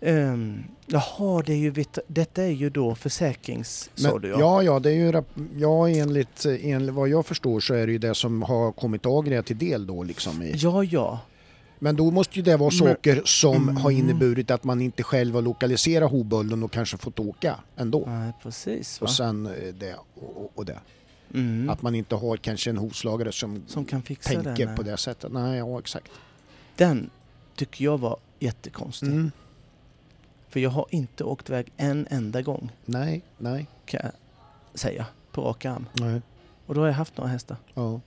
Um, 0.00 0.64
jaha, 0.86 1.42
det 1.46 1.52
är 1.52 1.56
ju, 1.56 1.84
detta 2.06 2.42
är 2.42 2.50
ju 2.50 2.70
då 2.70 2.94
försäkrings... 2.94 3.90
sa 3.94 4.12
Men, 4.12 4.20
du 4.22 4.28
ja, 4.28 4.62
ja, 4.62 4.78
det 4.80 4.90
är 4.90 4.94
ju 4.94 5.12
ja, 5.58 5.88
enligt, 5.88 6.46
enligt 6.60 6.94
vad 6.94 7.08
jag 7.08 7.26
förstår 7.26 7.60
så 7.60 7.74
är 7.74 7.86
det 7.86 7.92
ju 7.92 7.98
det 7.98 8.14
som 8.14 8.42
har 8.42 8.72
kommit 8.72 9.06
Agria 9.06 9.42
till 9.42 9.58
del 9.58 9.86
då 9.86 10.02
liksom. 10.02 10.42
I. 10.42 10.52
Ja, 10.56 10.84
ja. 10.84 11.20
Men 11.82 11.96
då 11.96 12.10
måste 12.10 12.36
ju 12.36 12.42
det 12.42 12.56
vara 12.56 12.70
Men- 12.70 12.78
saker 12.78 13.22
som 13.24 13.56
Mm. 13.56 13.76
har 13.76 13.90
inneburit 13.90 14.50
att 14.50 14.64
man 14.64 14.80
inte 14.80 15.02
själv 15.02 15.34
har 15.34 15.42
lokaliserat 15.42 16.10
hovbölden 16.10 16.62
och 16.62 16.72
kanske 16.72 16.96
fått 16.96 17.18
åka 17.18 17.56
ändå. 17.76 18.04
Nej, 18.06 18.32
precis. 18.42 19.00
Va? 19.00 19.04
Och 19.04 19.10
sen 19.10 19.46
eh, 19.46 19.52
det 19.74 19.94
och, 20.14 20.52
och- 20.54 20.64
det. 20.64 20.78
Mm. 21.34 21.70
Att 21.70 21.82
man 21.82 21.94
inte 21.94 22.14
har 22.14 22.36
kanske 22.36 22.70
en 22.70 22.76
hovslagare 22.76 23.32
som, 23.32 23.62
Som 23.66 23.84
kan 23.84 24.02
fixa 24.02 24.30
tänker 24.42 24.66
den. 24.66 24.76
på 24.76 24.82
det 24.82 24.96
sättet. 24.96 25.32
Nej, 25.32 25.58
ja 25.58 25.78
exakt. 25.78 26.08
Den 26.76 27.10
tycker 27.56 27.84
jag 27.84 27.98
var 27.98 28.16
jättekonstig. 28.38 29.06
Mm. 29.08 29.30
För 30.48 30.60
jag 30.60 30.70
har 30.70 30.86
inte 30.90 31.24
åkt 31.24 31.48
iväg 31.48 31.72
en 31.76 32.06
enda 32.10 32.42
gång, 32.42 32.70
Nej, 32.84 33.22
nej, 33.38 33.66
kan 33.86 34.00
jag 34.04 34.12
säga, 34.80 35.06
på 35.32 35.42
rak 35.42 35.64
arm. 35.64 35.86
nej. 35.92 36.20
Och 36.66 36.74
då 36.74 36.80
har 36.80 36.86
jag 36.88 36.94
haft 36.94 37.16
några 37.16 37.30
hästar. 37.30 37.56
Ja. 37.74 38.00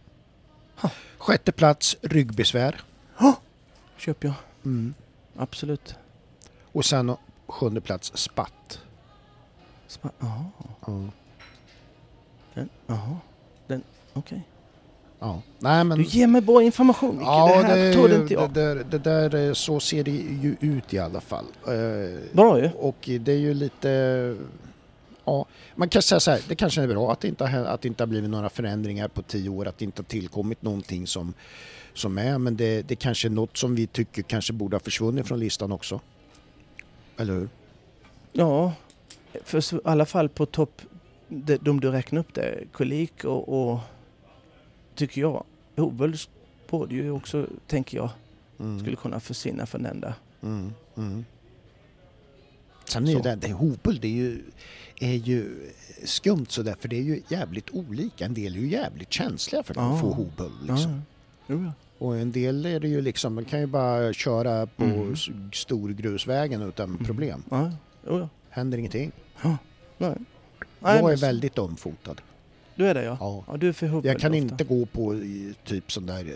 Ha. 0.75 0.89
Sjätte 1.17 1.51
plats, 1.51 1.97
ryggbesvär. 2.01 2.81
Köper 3.97 4.27
jag, 4.27 4.36
Mm. 4.65 4.93
absolut. 5.38 5.95
Och 6.71 6.86
sen 6.86 7.15
sjunde 7.47 7.82
plats, 7.82 8.12
spatt. 8.17 8.79
Sma- 9.89 10.10
Jaha, 10.19 10.43
Ja. 10.86 11.03
den, 12.53 12.69
jaha. 12.88 13.17
Den, 13.67 13.84
okej. 14.13 14.41
ja. 15.19 15.41
Nej 15.60 15.84
men... 15.84 15.97
Du 15.97 16.03
ger 16.03 16.27
mig 16.27 16.41
bra 16.41 16.63
information 16.63 17.17
Micke. 17.17 17.27
Ja, 17.27 17.47
det 17.62 17.67
här 17.67 18.08
det, 18.08 18.15
inte 18.15 18.34
jag. 18.34 18.51
det, 18.53 18.73
där, 18.73 18.84
det 18.84 18.97
där, 18.97 19.53
så 19.53 19.79
ser 19.79 20.03
det 20.03 20.12
ju 20.12 20.56
ut 20.60 20.93
i 20.93 20.99
alla 20.99 21.21
fall. 21.21 21.45
Eh, 21.67 22.19
Bra 22.34 22.60
ju. 22.60 22.69
Och 22.71 23.10
det 23.19 23.32
är 23.32 23.38
ju 23.38 23.53
lite... 23.53 24.36
Ja, 25.25 25.45
man 25.75 25.89
kan 25.89 26.01
säga 26.01 26.19
så 26.19 26.32
här, 26.32 26.41
det 26.47 26.56
kanske 26.56 26.82
är 26.82 26.88
bra 26.88 27.12
att 27.12 27.19
det 27.19 27.27
inte 27.27 27.45
har, 27.45 27.65
att 27.65 27.82
det 27.82 27.88
inte 27.88 28.03
har 28.03 28.08
blivit 28.08 28.29
några 28.29 28.49
förändringar 28.49 29.08
på 29.08 29.21
tio 29.21 29.49
år, 29.49 29.67
att 29.67 29.77
det 29.77 29.86
inte 29.86 30.01
har 30.01 30.06
tillkommit 30.06 30.62
någonting 30.62 31.08
som, 31.08 31.34
som 31.93 32.17
är, 32.17 32.38
men 32.38 32.58
det, 32.58 32.82
det 32.82 32.95
kanske 32.95 33.27
är 33.27 33.29
något 33.29 33.58
som 33.58 33.75
vi 33.75 33.88
tycker 33.88 34.21
kanske 34.21 34.53
borde 34.53 34.75
ha 34.75 34.79
försvunnit 34.79 35.27
från 35.27 35.39
listan 35.39 35.71
också. 35.71 35.99
Eller 37.17 37.34
hur? 37.34 37.49
Ja, 38.32 38.73
för 39.43 39.75
i 39.75 39.79
alla 39.84 40.06
fall 40.06 40.29
på 40.29 40.45
topp, 40.45 40.82
de, 41.27 41.58
de 41.58 41.79
du 41.79 41.91
räknar 41.91 42.19
upp 42.19 42.34
där, 42.34 42.67
kolik 42.71 43.23
och, 43.25 43.71
och 43.71 43.79
tycker 44.95 45.21
jag, 45.21 45.43
Hovböld 45.77 46.19
borde 46.69 46.95
ju 46.95 47.12
också, 47.12 47.47
tänker 47.67 47.97
jag, 47.97 48.10
Mm. 48.60 48.79
skulle 48.79 48.95
kunna 48.95 49.19
försvinna 49.19 49.65
från 49.65 49.84
den 49.84 49.99
där. 50.01 50.13
Mm, 50.43 50.73
mm. 50.97 51.25
Sen 52.86 53.08
är 53.08 53.13
Så. 53.13 53.19
det, 53.21 53.36
det 53.36 53.51
Hopel, 53.51 53.99
det 53.99 54.08
är 54.08 54.12
ju, 54.12 54.41
är 54.99 55.13
ju 55.13 55.69
skumt 56.03 56.45
sådär 56.49 56.75
för 56.79 56.88
det 56.88 56.95
är 56.97 57.01
ju 57.01 57.21
jävligt 57.27 57.69
olika. 57.69 58.25
En 58.25 58.34
del 58.34 58.56
är 58.56 58.60
ju 58.60 58.67
jävligt 58.69 59.13
känsliga 59.13 59.63
för 59.63 59.75
Ja. 59.77 59.93
att 59.93 60.01
få 60.01 60.12
Hopel. 60.13 60.51
Liksom. 60.62 61.01
Ja, 61.47 61.56
ja. 61.56 61.71
Och 61.97 62.17
en 62.17 62.32
del 62.32 62.65
är 62.65 62.79
det 62.79 62.88
ju 62.88 63.01
liksom, 63.01 63.34
man 63.36 63.45
kan 63.45 63.60
ju 63.60 63.65
bara 63.65 64.13
köra 64.13 64.65
på 64.65 64.84
Mm. 64.84 65.15
storgrusvägen 65.53 66.62
utan 66.62 66.89
Mm. 66.89 67.06
problem. 67.06 67.43
Ja, 67.51 67.71
jo, 68.08 68.19
ja. 68.19 68.29
Händer 68.49 68.77
ingenting. 68.77 69.12
Nej. 69.41 69.56
Nej, 69.97 70.15
jag 70.79 71.12
är 71.12 71.15
så- 71.15 71.25
väldigt 71.25 71.60
ömfotad. 71.60 72.21
Du 72.75 72.88
är 72.88 72.93
det 72.93 73.03
ja? 73.03 73.17
Ja. 73.19 73.43
Ja, 73.47 73.58
du 73.58 73.69
är 73.69 73.73
för 73.73 73.88
Jag 73.88 74.19
kan 74.19 74.32
ofta. 74.32 74.38
inte 74.38 74.63
gå 74.63 74.86
på 74.86 75.15
i, 75.15 75.53
typ 75.65 75.91
sån 75.91 76.06
där 76.06 76.25
eh, 76.25 76.34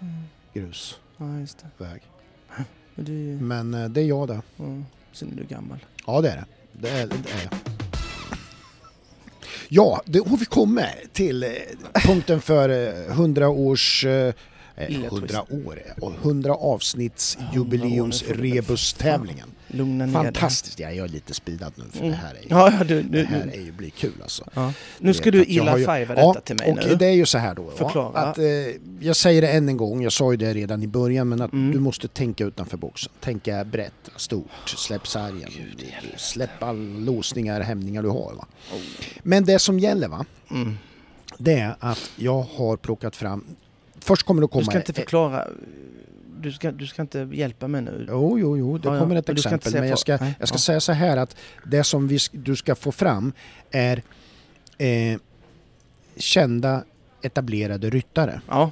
Mm. 0.00 0.14
grusväg. 0.54 2.02
Ja, 2.48 2.64
det. 2.94 3.12
Men 3.40 3.74
eh, 3.74 3.88
det 3.88 4.00
är 4.00 4.04
jag 4.04 4.28
det. 4.28 4.42
ja, 4.56 4.64
sen 5.12 5.32
är 5.32 5.36
du 5.36 5.44
gammal. 5.44 5.78
Ja 6.06 6.20
det 6.20 6.30
är 6.30 6.36
det. 6.36 6.44
Det 6.72 6.88
är, 6.90 7.06
det 7.06 7.14
är 7.14 7.42
jag. 7.50 7.69
Ja, 9.72 10.02
det 10.04 10.28
har 10.28 10.36
vi 10.36 10.44
kommit 10.44 10.86
till 11.12 11.42
eh, 11.42 11.50
punkten 12.06 12.40
för 12.40 12.68
eh, 12.68 13.10
100 13.10 13.48
års... 13.48 14.04
eh, 14.04 14.34
Illa 14.88 15.06
100 15.06 15.28
twist. 15.28 15.66
år, 15.66 15.82
och 16.00 16.12
100 16.22 16.54
avsnitts 16.54 17.38
100 17.52 17.76
lugna 19.70 20.06
ner 20.06 20.12
Fantastiskt. 20.12 20.80
Ja, 20.80 20.90
jag 20.90 21.04
är 21.04 21.08
lite 21.08 21.34
speedad 21.34 21.72
nu 21.76 21.84
för 21.92 21.98
Mm. 21.98 22.10
det 22.10 22.16
här 22.16 22.34
är 22.34 22.38
ju, 22.42 22.46
Ja, 22.48 22.72
ja, 22.78 22.84
du, 22.84 23.02
det 23.02 23.08
nu, 23.10 23.24
här 23.24 23.50
är 23.54 23.60
ju, 23.60 23.72
blir 23.72 23.90
kul 23.90 24.12
alltså. 24.22 24.44
ja. 24.54 24.72
nu 24.98 25.14
ska 25.14 25.30
du 25.30 25.44
illa 25.44 25.78
ju- 25.78 25.84
fajva 25.84 26.14
Ja, 26.16 26.28
detta 26.28 26.40
till 26.40 26.56
mig 26.56 26.70
och 26.70 26.88
nu. 26.88 26.94
det 26.94 27.06
är 27.06 27.10
ju 27.12 27.26
så 27.26 27.38
här 27.38 27.54
då. 27.54 27.70
Förklara. 27.70 28.18
Att, 28.18 28.38
eh, 28.38 28.44
jag 29.00 29.16
säger 29.16 29.42
det 29.42 29.48
än 29.48 29.68
en 29.68 29.76
gång, 29.76 30.02
jag 30.02 30.12
sa 30.12 30.30
ju 30.30 30.36
det 30.36 30.54
redan 30.54 30.82
i 30.82 30.86
början, 30.86 31.28
men 31.28 31.40
att 31.42 31.52
Mm. 31.52 31.72
du 31.72 31.78
måste 31.80 32.08
tänka 32.08 32.44
utanför 32.44 32.76
boxen. 32.76 33.12
Tänka 33.20 33.64
brett, 33.64 33.92
stort, 34.16 34.50
släpp 34.66 35.06
sargen, 35.06 35.50
släpp 36.16 36.62
alla 36.62 36.72
låsningar, 36.98 37.60
hämningar 37.60 38.02
du 38.02 38.08
har. 38.08 38.34
Va? 38.34 38.46
Men 39.22 39.44
det 39.44 39.58
som 39.58 39.78
gäller 39.78 40.08
va, 40.08 40.24
Mm. 40.50 40.78
det 41.38 41.52
är 41.54 41.76
att 41.80 42.10
jag 42.16 42.42
har 42.56 42.76
plockat 42.76 43.16
fram, 43.16 43.44
först 44.00 44.22
kommer 44.22 44.40
det 44.40 44.46
Du 44.46 44.50
komma... 44.50 44.64
ska 44.64 44.76
inte 44.78 44.92
förklara, 44.92 45.48
du 46.42 46.52
ska, 46.52 46.70
du 46.70 46.86
ska 46.86 47.02
inte 47.02 47.28
hjälpa 47.32 47.68
mig 47.68 47.82
nu. 47.82 48.06
Jo, 48.08 48.38
jo, 48.38 48.58
jo, 48.58 48.78
det 48.78 48.88
Ja, 48.88 48.94
ja. 48.94 49.00
kommer 49.00 49.16
ett 49.16 49.24
ska 49.24 49.32
inte 49.32 49.58
exempel. 49.58 49.80
Men 49.80 49.88
jag 49.88 49.98
ska, 49.98 50.16
nej, 50.20 50.34
jag 50.38 50.48
ska 50.48 50.54
ja. 50.54 50.58
säga 50.58 50.80
så 50.80 50.92
här 50.92 51.16
att 51.16 51.36
det 51.66 51.84
som 51.84 52.08
vi, 52.08 52.18
du 52.32 52.56
ska 52.56 52.74
få 52.74 52.92
fram 52.92 53.32
är 53.70 54.02
eh, 54.78 55.18
kända 56.16 56.84
etablerade 57.22 57.90
ryttare. 57.90 58.40
Ja, 58.48 58.70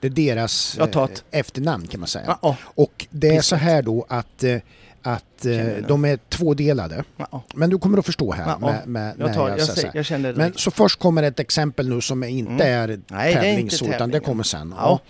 Det 0.00 0.06
är 0.06 0.10
deras 0.10 0.78
ett. 0.78 1.24
eh, 1.30 1.38
efternamn 1.40 1.86
kan 1.86 2.00
man 2.00 2.06
säga. 2.06 2.24
ja, 2.26 2.38
ja, 2.42 2.56
Och 2.64 3.06
det 3.10 3.36
är 3.36 3.40
så 3.40 3.56
här 3.56 3.82
då 3.82 4.06
att, 4.08 4.44
eh, 4.44 4.58
att 5.06 5.46
eh, 5.46 5.66
de 5.88 6.04
är 6.04 6.16
tvådelade. 6.28 7.04
ja. 7.16 7.42
Men 7.54 7.70
du 7.70 7.78
kommer 7.78 7.98
att 7.98 8.06
förstå 8.06 8.32
här. 8.32 8.46
Ja, 8.46 8.58
med, 8.58 8.86
med, 8.88 9.14
Jag, 9.18 9.26
när 9.26 9.34
tar, 9.34 9.48
jag, 9.48 9.58
säger 9.60 9.66
så 9.66 9.72
säger, 9.74 9.88
här. 9.88 9.96
jag 9.96 10.04
känner 10.06 10.32
det 10.32 10.38
Men 10.38 10.52
så 10.56 10.70
först 10.70 10.98
kommer 10.98 11.22
ett 11.22 11.40
exempel 11.40 11.88
nu 11.88 12.00
som 12.00 12.24
inte 12.24 12.52
Mm. 12.64 12.90
är 12.90 13.00
Nej, 13.08 13.34
det 13.34 13.38
är 13.40 13.58
inte 13.58 13.76
tävlings 13.76 13.82
utan 13.82 14.10
det 14.10 14.20
kommer 14.20 14.42
sen. 14.42 14.74
Ja. 14.78 15.00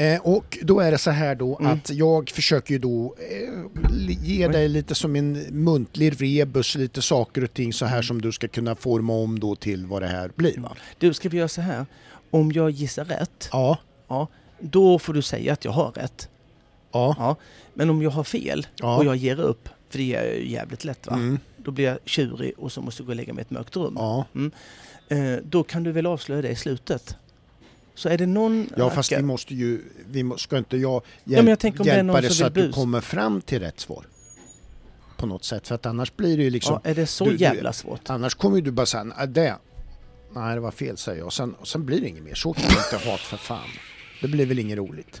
Eh, 0.00 0.20
och 0.20 0.58
då 0.62 0.80
är 0.80 0.90
det 0.90 0.98
så 0.98 1.10
här 1.10 1.34
då 1.34 1.58
Mm. 1.58 1.72
att 1.72 1.90
jag 1.90 2.30
försöker 2.30 2.72
ju 2.72 2.78
då 2.78 3.14
eh, 3.30 4.26
ge 4.26 4.48
dig 4.48 4.68
lite 4.68 4.94
som 4.94 5.16
en 5.16 5.32
muntlig 5.50 6.22
rebus, 6.22 6.74
lite 6.74 7.02
saker 7.02 7.44
och 7.44 7.54
ting 7.54 7.72
så 7.72 7.84
här 7.84 7.92
Mm. 7.96 8.02
som 8.02 8.22
du 8.22 8.32
ska 8.32 8.48
kunna 8.48 8.74
forma 8.74 9.12
om 9.12 9.40
då 9.40 9.56
till 9.56 9.86
vad 9.86 10.02
det 10.02 10.08
här 10.08 10.30
blir 10.36 10.60
va? 10.60 10.76
Du, 10.98 11.14
ska 11.14 11.28
vi 11.28 11.36
göra 11.38 11.48
så 11.48 11.60
här? 11.60 11.86
Om 12.30 12.52
jag 12.52 12.70
gissar 12.70 13.04
rätt, 13.04 13.48
Ja, 13.52 13.78
ja, 14.08 14.28
då 14.60 14.98
får 14.98 15.12
du 15.14 15.22
säga 15.22 15.52
att 15.52 15.64
jag 15.64 15.72
har 15.72 15.90
rätt. 15.90 16.28
Ja, 16.96 17.14
Ja. 17.18 17.36
Men 17.74 17.90
om 17.90 18.02
jag 18.02 18.10
har 18.10 18.24
fel 18.24 18.66
Ja. 18.76 18.96
och 18.96 19.04
jag 19.04 19.16
ger 19.16 19.40
upp, 19.40 19.68
för 19.90 19.98
det 19.98 20.14
är 20.14 20.34
ju 20.34 20.50
jävligt 20.50 20.84
lätt 20.84 21.06
va? 21.06 21.12
mm, 21.14 21.38
Då 21.56 21.70
blir 21.70 21.84
jag 21.84 21.98
tjurig 22.04 22.52
och 22.58 22.72
så 22.72 22.80
måste 22.80 23.02
jag 23.02 23.06
gå 23.06 23.10
och 23.12 23.16
lägga 23.16 23.32
mig 23.32 23.42
i 23.42 23.44
ett 23.44 23.50
mörkt 23.50 23.76
rum. 23.76 23.94
ja. 23.98 24.24
Eh, 25.08 25.36
då 25.44 25.62
kan 25.62 25.82
du 25.82 25.92
väl 25.92 26.06
avslöja 26.06 26.42
det 26.42 26.48
i 26.48 26.56
slutet? 26.56 27.16
Så 27.94 28.08
är 28.08 28.18
det 28.18 28.26
någon... 28.26 28.68
Ja 28.76 28.90
fast 28.90 29.12
vi 29.12 29.22
måste 29.22 29.54
ju, 29.54 29.82
vi 30.10 30.30
ska 30.36 30.58
inte 30.58 30.76
jag, 30.76 31.02
hjäl- 31.24 31.46
Ja, 31.48 31.56
jag 31.78 31.86
hjälpa 31.86 32.20
dig 32.20 32.30
så 32.30 32.46
att 32.46 32.54
du 32.54 32.72
kommer 32.72 33.00
fram 33.00 33.40
till 33.40 33.60
rätt 33.60 33.80
svar? 33.80 34.06
På 35.16 35.26
något 35.26 35.44
sätt, 35.44 35.68
för 35.68 35.74
att 35.74 35.86
annars 35.86 36.16
blir 36.16 36.36
det 36.36 36.42
ju 36.42 36.50
liksom, 36.50 36.80
ja, 36.84 36.90
är 36.90 36.94
det 36.94 37.06
så 37.06 37.24
du- 37.24 37.36
jävla 37.36 37.72
svårt? 37.72 38.10
annars 38.10 38.34
kommer 38.34 38.56
ju 38.56 38.62
du 38.62 38.70
bara 38.70 38.86
säga 38.86 39.04
"Nej, 39.04 39.28
det, 39.28 39.56
nej 40.34 40.54
det 40.54 40.60
var 40.60 40.70
fel 40.70 40.96
säger 40.96 41.18
jag, 41.18 41.26
och 41.26 41.32
sen, 41.32 41.54
sen 41.62 41.86
blir 41.86 42.00
det 42.00 42.08
inget 42.08 42.22
mer. 42.22 42.34
Så 42.34 42.52
kan 42.52 42.64
man 42.64 42.84
inte 42.94 43.08
ha 43.10 43.16
för 43.16 43.36
fan. 43.36 43.68
Det 44.22 44.28
blir 44.28 44.46
väl 44.46 44.58
inget 44.58 44.78
roligt. 44.78 45.20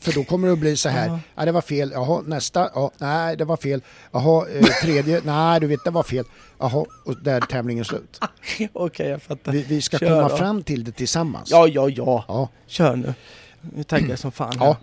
För 0.00 0.12
då 0.12 0.24
kommer 0.24 0.46
det 0.48 0.52
att 0.52 0.58
bli 0.58 0.76
så 0.76 0.88
här, 0.88 1.06
Ja. 1.08 1.20
ja 1.34 1.44
det 1.44 1.52
var 1.52 1.60
fel, 1.60 1.90
jaha 1.94 2.22
nästa, 2.26 2.70
ja, 2.74 2.90
nej 2.98 3.36
det 3.36 3.44
var 3.44 3.56
fel, 3.56 3.80
jaha 4.12 4.46
eh, 4.48 4.64
tredje, 4.82 5.20
nej 5.24 5.60
du 5.60 5.66
vet 5.66 5.84
det 5.84 5.90
var 5.90 6.02
fel, 6.02 6.24
jaha 6.58 6.84
och 7.04 7.16
där 7.22 7.36
är 7.36 7.40
tävlingen 7.40 7.84
slut. 7.84 8.20
Okej, 8.72 9.08
jag 9.08 9.22
fattar. 9.22 9.52
Vi, 9.52 9.62
vi 9.62 9.82
ska 9.82 9.98
Kör 9.98 10.08
komma 10.08 10.28
då. 10.28 10.36
fram 10.36 10.62
till 10.62 10.84
det 10.84 10.92
tillsammans. 10.92 11.50
Ja, 11.50 11.68
ja, 11.68 11.88
ja. 11.88 12.24
Ja, 12.28 12.48
Kör 12.66 12.96
nu. 12.96 13.14
Nu 13.60 13.82
taggar 13.84 14.08
jag 14.08 14.18
som 14.18 14.32
fan. 14.32 14.56
Ja. 14.60 14.76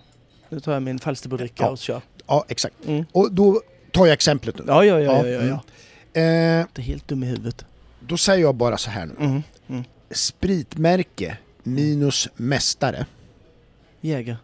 Nu 0.48 0.60
tar 0.60 0.72
jag 0.72 0.82
min 0.82 0.98
Falsterbodricka 0.98 1.62
Ja. 1.64 1.70
och 1.70 1.78
kör. 1.78 2.00
ja 2.26 2.44
exakt. 2.48 2.74
Mm. 2.86 3.04
Och 3.12 3.32
då 3.32 3.60
tar 3.92 4.06
jag 4.06 4.12
exemplet 4.12 4.58
nu. 4.58 4.64
Ja, 4.66 4.84
ja, 4.84 5.00
ja, 5.00 5.12
Ja, 5.12 5.26
ja, 5.26 5.28
ja, 5.28 5.40
mm. 5.40 5.48
ja. 5.48 5.54
Eh, 6.20 6.66
Det 6.72 6.80
är 6.80 6.82
helt 6.82 7.08
dum 7.08 7.22
i 7.22 7.26
huvudet. 7.26 7.64
då 8.00 8.16
säger 8.16 8.40
jag 8.42 8.54
bara 8.54 8.76
så 8.78 8.90
här 8.90 9.06
nu. 9.06 9.14
Mm. 9.24 9.42
Mm. 9.68 9.84
Spritmärke 10.10 11.38
minus 11.62 12.28
mästare. 12.36 13.06
Jäger. 14.04 14.36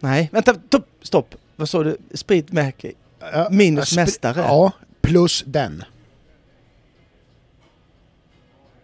Nej, 0.00 0.28
vänta, 0.32 0.54
stopp, 0.68 0.86
stopp. 1.02 1.34
Vad 1.56 1.68
sa 1.68 1.82
du? 1.82 1.96
Spritmärke? 2.14 2.92
Ja, 3.20 3.48
Minus 3.50 3.92
spri- 3.92 3.96
mästare? 3.96 4.40
Ja, 4.40 4.72
plus 5.00 5.44
den. 5.46 5.84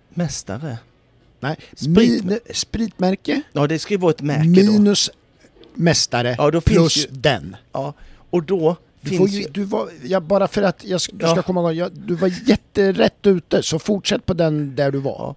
Mästare? 0.08 0.78
Nej, 1.40 1.56
Sprit- 1.76 2.24
min, 2.24 2.38
spritmärke 2.54 3.42
Ja, 3.52 3.66
det 3.66 3.78
ska 3.78 3.94
ju 3.94 3.98
vara 4.00 4.10
ett 4.10 4.20
märke 4.22 4.62
då. 4.66 4.72
minus 4.72 5.10
mästare 5.74 6.34
Ja, 6.38 6.50
då 6.50 6.60
plus 6.60 6.96
ju- 6.96 7.06
den. 7.10 7.56
Ja, 7.72 7.94
och 8.30 8.42
då 8.42 8.76
Du 9.00 9.08
finns 9.08 9.18
får 9.18 9.28
ju, 9.28 9.48
du 9.48 9.64
var, 9.64 9.90
jag, 10.04 10.22
bara 10.22 10.48
för 10.48 10.62
att 10.62 10.84
jag, 10.84 11.00
du 11.12 11.26
ska 11.26 11.36
Ja. 11.36 11.42
komma 11.42 11.60
ihåg, 11.60 11.72
jag, 11.74 11.92
du 11.92 12.14
var 12.14 12.32
jätterätt 12.48 13.26
ute 13.26 13.62
så 13.62 13.78
fortsätt 13.78 14.26
på 14.26 14.34
den 14.34 14.74
där 14.76 14.90
du 14.90 14.98
var. 14.98 15.18
Ja. 15.18 15.34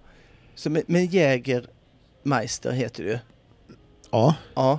Så 0.54 0.70
med, 0.70 0.82
med 0.86 1.14
Jägermeister 1.14 2.70
heter 2.72 3.02
ju. 3.04 3.18
Ja. 4.10 4.34
Ja. 4.54 4.78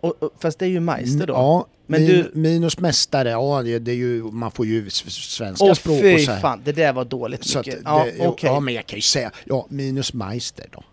Och, 0.00 0.22
och, 0.22 0.30
fast 0.40 0.58
det 0.58 0.64
är 0.64 0.68
ju 0.68 0.80
Meister 0.80 1.26
då. 1.26 1.32
Ja, 1.34 1.66
Men 1.86 2.00
min, 2.02 2.10
du- 2.10 2.30
minus 2.34 2.78
mästare, 2.78 3.30
ja 3.30 3.62
det, 3.62 3.78
det 3.78 3.90
är 3.90 3.96
ju, 3.96 4.22
man 4.22 4.50
får 4.50 4.66
ju 4.66 4.90
svenska 4.90 5.64
Åh 5.64 5.74
språk 5.74 5.96
och 6.14 6.20
så 6.20 6.32
här. 6.32 6.40
fan, 6.40 6.60
det 6.64 6.72
där 6.72 6.92
var 6.92 7.04
dåligt 7.04 7.44
Så 7.44 7.58
att 7.58 7.66
mycket. 7.66 7.84
det, 7.84 7.90
ja, 7.90 8.06
ja, 8.18 8.28
okej. 8.28 8.50
ja, 8.50 8.60
men 8.60 8.74
jag 8.74 8.86
kan 8.86 8.96
ju 8.98 9.02
säga, 9.02 9.30
ja 9.44 9.66
minus 9.68 10.14
Meister 10.14 10.66
då. 10.72 10.82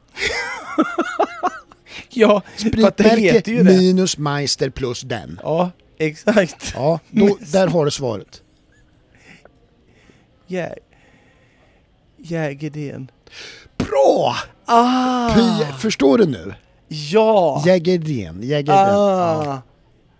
Ja, 2.11 2.37
att 2.37 2.43
det 2.63 2.69
Spritmärke 2.69 3.21
heter 3.33 3.51
ju 3.51 3.57
det. 3.63 3.77
minus 3.77 4.17
Meister 4.17 4.69
plus 4.69 5.01
den. 5.01 5.39
Ja, 5.43 5.71
exakt. 5.97 6.71
Ja, 6.75 6.99
då, 7.09 7.37
där 7.51 7.67
har 7.67 7.85
du 7.85 7.91
svaret. 7.91 8.41
Jä... 10.47 10.75
Jägerdén. 12.17 13.11
Bra! 13.77 14.35
Ah! 14.65 15.29
Py- 15.35 15.77
Förstår 15.77 16.17
du 16.17 16.25
nu? 16.25 16.53
Ja! 16.89 17.63
Jägerdén, 17.65 18.43
Jägerdén. 18.43 18.75
Ja. 18.87 19.43
Ah! 19.53 19.61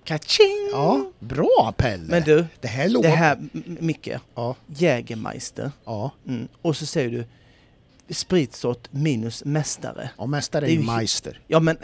Kaching! 0.04 0.70
ja, 0.72 1.06
bra 1.20 1.74
Pelle! 1.78 2.04
Men 2.08 2.24
du, 2.24 2.46
det 2.62 2.68
här 2.68 2.90
låter... 2.90 3.10
det 3.10 3.16
här, 3.16 3.36
M- 3.36 3.78
Micke, 3.80 4.10
Ja, 4.36 4.56
Jägermeister. 4.68 5.72
ja. 5.86 6.12
Mm. 6.28 6.48
Och 6.62 6.78
så 6.78 6.86
säger 6.86 7.10
du 7.10 7.26
spritsort 8.14 8.88
minus 8.92 9.46
mästare. 9.46 10.10
ja 10.18 10.26
mästare 10.26 10.66
är 10.66 10.70
ju- 10.72 10.80
Meister. 10.84 11.40
Ja 11.48 11.60
men, 11.60 11.78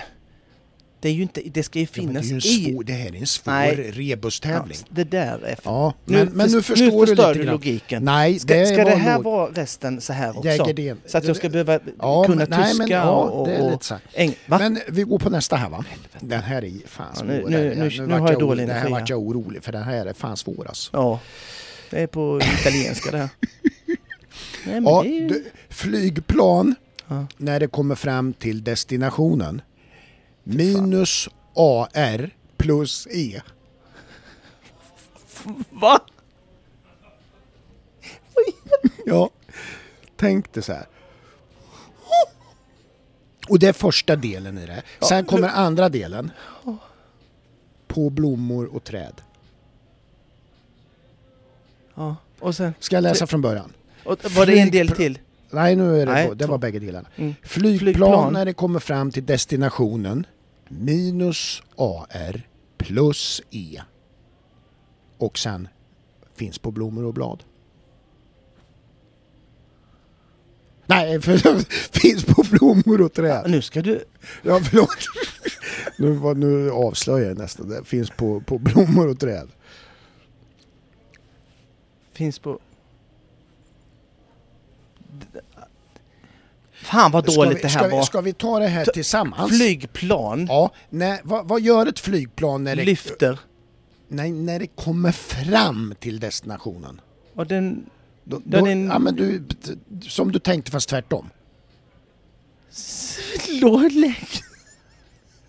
det 1.05 1.09
är 1.09 1.13
ju 1.13 1.21
inte, 1.21 1.41
det 1.45 1.63
ska 1.63 1.79
ju 1.79 1.87
Ja, 1.93 2.01
men 2.03 2.13
det, 2.13 2.21
finnas 2.21 2.45
ju 2.45 2.71
svår, 2.71 2.83
det 2.83 2.93
här 2.93 3.15
är 3.15 3.19
en 3.19 3.27
svår 3.27 3.51
Nej. 3.51 3.91
rebustävling. 3.91 4.77
Ja, 4.81 4.85
det 4.89 5.03
där 5.03 5.39
är... 5.45 5.57
Ja, 5.63 5.93
Nu, 6.05 6.17
men, 6.17 6.27
men 6.33 6.51
nu 6.51 6.61
förs- 6.61 6.65
förstår 6.79 7.01
du 7.01 7.07
förstör 7.07 7.27
lite 7.27 7.39
du 7.39 7.43
grann. 7.45 7.53
logiken. 7.53 8.03
Nej, 8.05 8.39
Ska, 8.39 8.53
det 8.53 8.65
ska 8.65 8.77
var 8.77 8.85
det 8.85 8.95
här 8.95 9.15
låg- 9.15 9.23
vara 9.23 9.49
resten 9.53 10.01
så 10.01 10.13
här 10.13 10.29
också? 10.37 10.47
Jägerdén. 10.49 10.97
Så 11.05 11.17
att 11.17 11.23
jag 11.23 11.35
ska 11.35 11.49
behöva 11.49 11.79
Ja, 11.99 12.23
kunna 12.23 12.35
men- 12.37 12.47
nej, 12.49 12.63
tyska 12.63 12.77
men, 12.77 12.87
ja, 12.91 13.11
och... 13.11 13.47
det 13.47 13.55
är 13.55 13.61
och 13.61 13.71
lite 13.71 13.85
så 13.85 13.95
eng? 14.13 14.33
Men 14.45 14.79
vi 14.87 15.03
går 15.03 15.19
på 15.19 15.29
nästa 15.29 15.55
här 15.55 15.69
va? 15.69 15.85
Den 16.19 16.41
här 16.41 16.63
är 16.63 16.71
fan 16.87 17.05
Ja, 17.13 17.19
svår. 17.19 17.27
nu- 17.27 17.43
nu- 17.49 17.75
nu- 17.75 17.89
nu 18.01 18.07
vart 18.07 18.19
har 18.19 18.31
jag 18.31 18.39
dålig 18.39 18.63
här 18.63 18.71
energi 18.71 18.91
vart 18.91 18.99
här. 19.01 19.07
jag 19.09 19.19
orolig 19.19 19.63
för 19.63 19.71
den 19.71 19.83
här 19.83 20.05
är 20.05 20.13
fan 20.13 20.37
svår 20.37 20.67
alltså. 20.67 20.89
Ja, 20.93 21.19
det 21.89 21.99
är 22.01 22.07
på 22.07 22.41
italienska 22.59 23.11
det 23.11 23.17
här. 23.17 23.29
Nej, 23.87 23.95
men 24.65 24.83
Ja, 24.83 25.05
ju... 25.05 25.27
du, 25.27 25.43
flygplan 25.69 26.75
Ja. 27.07 27.25
när 27.37 27.59
det 27.59 27.67
kommer 27.67 27.95
fram 27.95 28.33
till 28.33 28.63
destinationen. 28.63 29.61
Minus 30.47 31.29
AR 31.55 32.29
plus 32.57 33.07
E. 33.11 33.41
Va? 35.69 35.99
Ja, 39.05 39.29
tänk 40.15 40.53
dig 40.53 40.63
så 40.63 40.73
här. 40.73 40.85
Och 43.49 43.59
det 43.59 43.67
är 43.67 43.73
första 43.73 44.15
delen 44.15 44.57
i 44.57 44.65
det. 44.65 44.83
Sen 45.09 45.25
kommer 45.25 45.47
andra 45.49 45.89
delen. 45.89 46.31
På 47.87 48.09
blommor 48.09 48.75
och 48.75 48.83
träd. 48.83 49.21
Ja, 51.95 52.15
och 52.39 52.55
sen... 52.55 52.73
Ska 52.79 52.95
jag 52.95 53.01
läsa 53.01 53.27
från 53.27 53.41
början? 53.41 53.73
Och, 54.05 54.31
var 54.31 54.45
det 54.45 54.59
en 54.59 54.71
del 54.71 54.89
till? 54.89 55.19
Nej, 55.49 55.75
nu 55.75 56.01
är 56.01 56.05
det, 56.05 56.11
Nej, 56.11 56.31
det 56.35 56.45
var 56.45 56.57
bägge 56.57 56.79
delarna. 56.79 57.07
Mm. 57.15 57.35
Flygplan, 57.43 57.79
Flygplan. 57.79 58.33
när 58.33 58.45
det 58.45 58.53
kommer 58.53 58.79
fram 58.79 59.11
till 59.11 59.25
destinationen. 59.25 60.25
Minus 60.69 61.63
AR 61.77 62.47
plus 62.77 63.41
E. 63.51 63.81
Och 65.17 65.37
sen 65.37 65.67
finns 66.35 66.59
på 66.59 66.71
blommor 66.71 67.05
och 67.05 67.13
blad. 67.13 67.43
Nej, 70.85 71.21
för 71.21 71.37
finns 71.99 72.25
på 72.25 72.43
blommor 72.51 73.01
och 73.01 73.13
träd. 73.13 73.43
Nu 73.47 73.61
ska 73.61 73.81
du... 73.81 74.03
Ja, 74.41 74.59
förlåt. 74.59 74.89
Nu, 75.97 76.33
nu 76.33 76.71
avslöjar 76.71 77.27
jag 77.27 77.37
nästan. 77.37 77.69
Det 77.69 77.83
finns 77.83 78.09
på, 78.09 78.41
på 78.41 78.57
blommor 78.57 79.07
och 79.07 79.19
träd. 79.19 79.49
Finns 82.13 82.39
på... 82.39 82.59
Fan 86.85 87.11
vad 87.11 87.31
Ska 87.31 87.41
dåligt 87.43 87.57
vi, 87.57 87.61
det 87.61 87.69
ska 87.69 87.79
här 87.79 87.87
vi, 87.89 87.95
var. 87.95 88.03
ska 88.03 88.21
vi 88.21 88.33
ta 88.33 88.59
det 88.59 88.67
här 88.67 88.85
tillsammans? 88.85 89.51
Flygplan 89.57 90.45
Ja, 90.49 90.71
nej, 90.89 91.21
vad, 91.23 91.47
vad 91.47 91.61
gör 91.61 91.85
ett 91.87 91.99
flygplan 91.99 92.63
när 92.63 92.75
det... 92.75 92.83
lyfter. 92.83 93.39
nej, 94.07 94.31
när 94.31 94.59
det 94.59 94.67
kommer 94.67 95.11
fram 95.11 95.95
till 95.99 96.19
destinationen. 96.19 97.01
Och 97.35 97.47
den... 97.47 97.85
Då, 98.23 98.41
Den 98.45 98.63
då, 98.63 98.69
är- 98.69 98.85
ja, 98.93 98.99
men 98.99 99.15
du, 99.15 99.43
som 100.09 100.31
du 100.31 100.39
tänkte 100.39 100.71
fast 100.71 100.89
tvärtom. 100.89 101.29
Låg 103.61 103.91
lägg. 103.91 104.27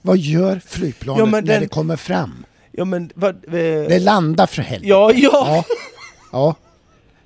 Vad 0.03 0.19
gör 0.19 0.61
flygplanet 0.67 1.19
Ja, 1.21 1.27
när 1.27 1.43
den- 1.43 1.63
det 1.63 1.69
kommer 1.69 1.97
fram? 1.97 2.47
Ja 2.73 2.85
men 2.85 3.11
vad... 3.15 3.35
Eh, 3.35 3.51
Det 3.89 3.99
landar 3.99 4.47
för 4.47 4.63
helvete. 4.63 4.89
ja, 4.91 5.13
ja! 5.15 5.31
Ja. 5.33 5.65
ja. 6.33 6.55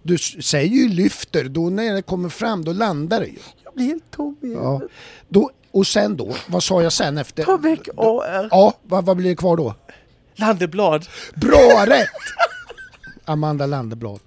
Du 0.03 0.19
säger 0.19 0.75
ju 0.77 0.89
lyfter, 0.89 1.45
då 1.45 1.71
när 1.71 1.95
det 1.95 2.03
kommer 2.03 2.29
fram 2.29 2.65
då 2.65 2.73
landar 2.73 3.21
det 3.21 3.27
ju. 3.27 3.39
Blir 3.81 3.89
helt 3.89 4.11
tom 4.11 4.37
i 4.43 4.53
Ja. 4.53 4.81
Då, 5.28 5.51
och 5.70 5.87
sen 5.87 6.16
då, 6.16 6.35
vad 6.47 6.62
sa 6.62 6.83
jag 6.83 6.93
sen 6.93 7.18
efter? 7.18 7.45
Ta 7.45 7.57
väck 7.57 7.89
AR. 7.97 8.49
Ja, 8.51 8.74
vad, 8.83 9.05
vad 9.07 9.16
blir 9.16 9.28
det 9.31 9.37
kvar 9.37 9.57
då? 9.57 9.74
Landeblad. 10.35 11.07
Bra 11.35 11.85
rätt! 11.87 12.09
Amanda 13.24 13.66
Landeblad. 13.66 14.20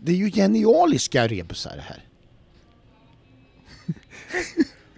Det 0.00 0.12
är 0.12 0.16
ju 0.16 0.30
genialiska 0.30 1.26
rebusar 1.28 1.72
det 1.76 1.82
här. 1.82 2.04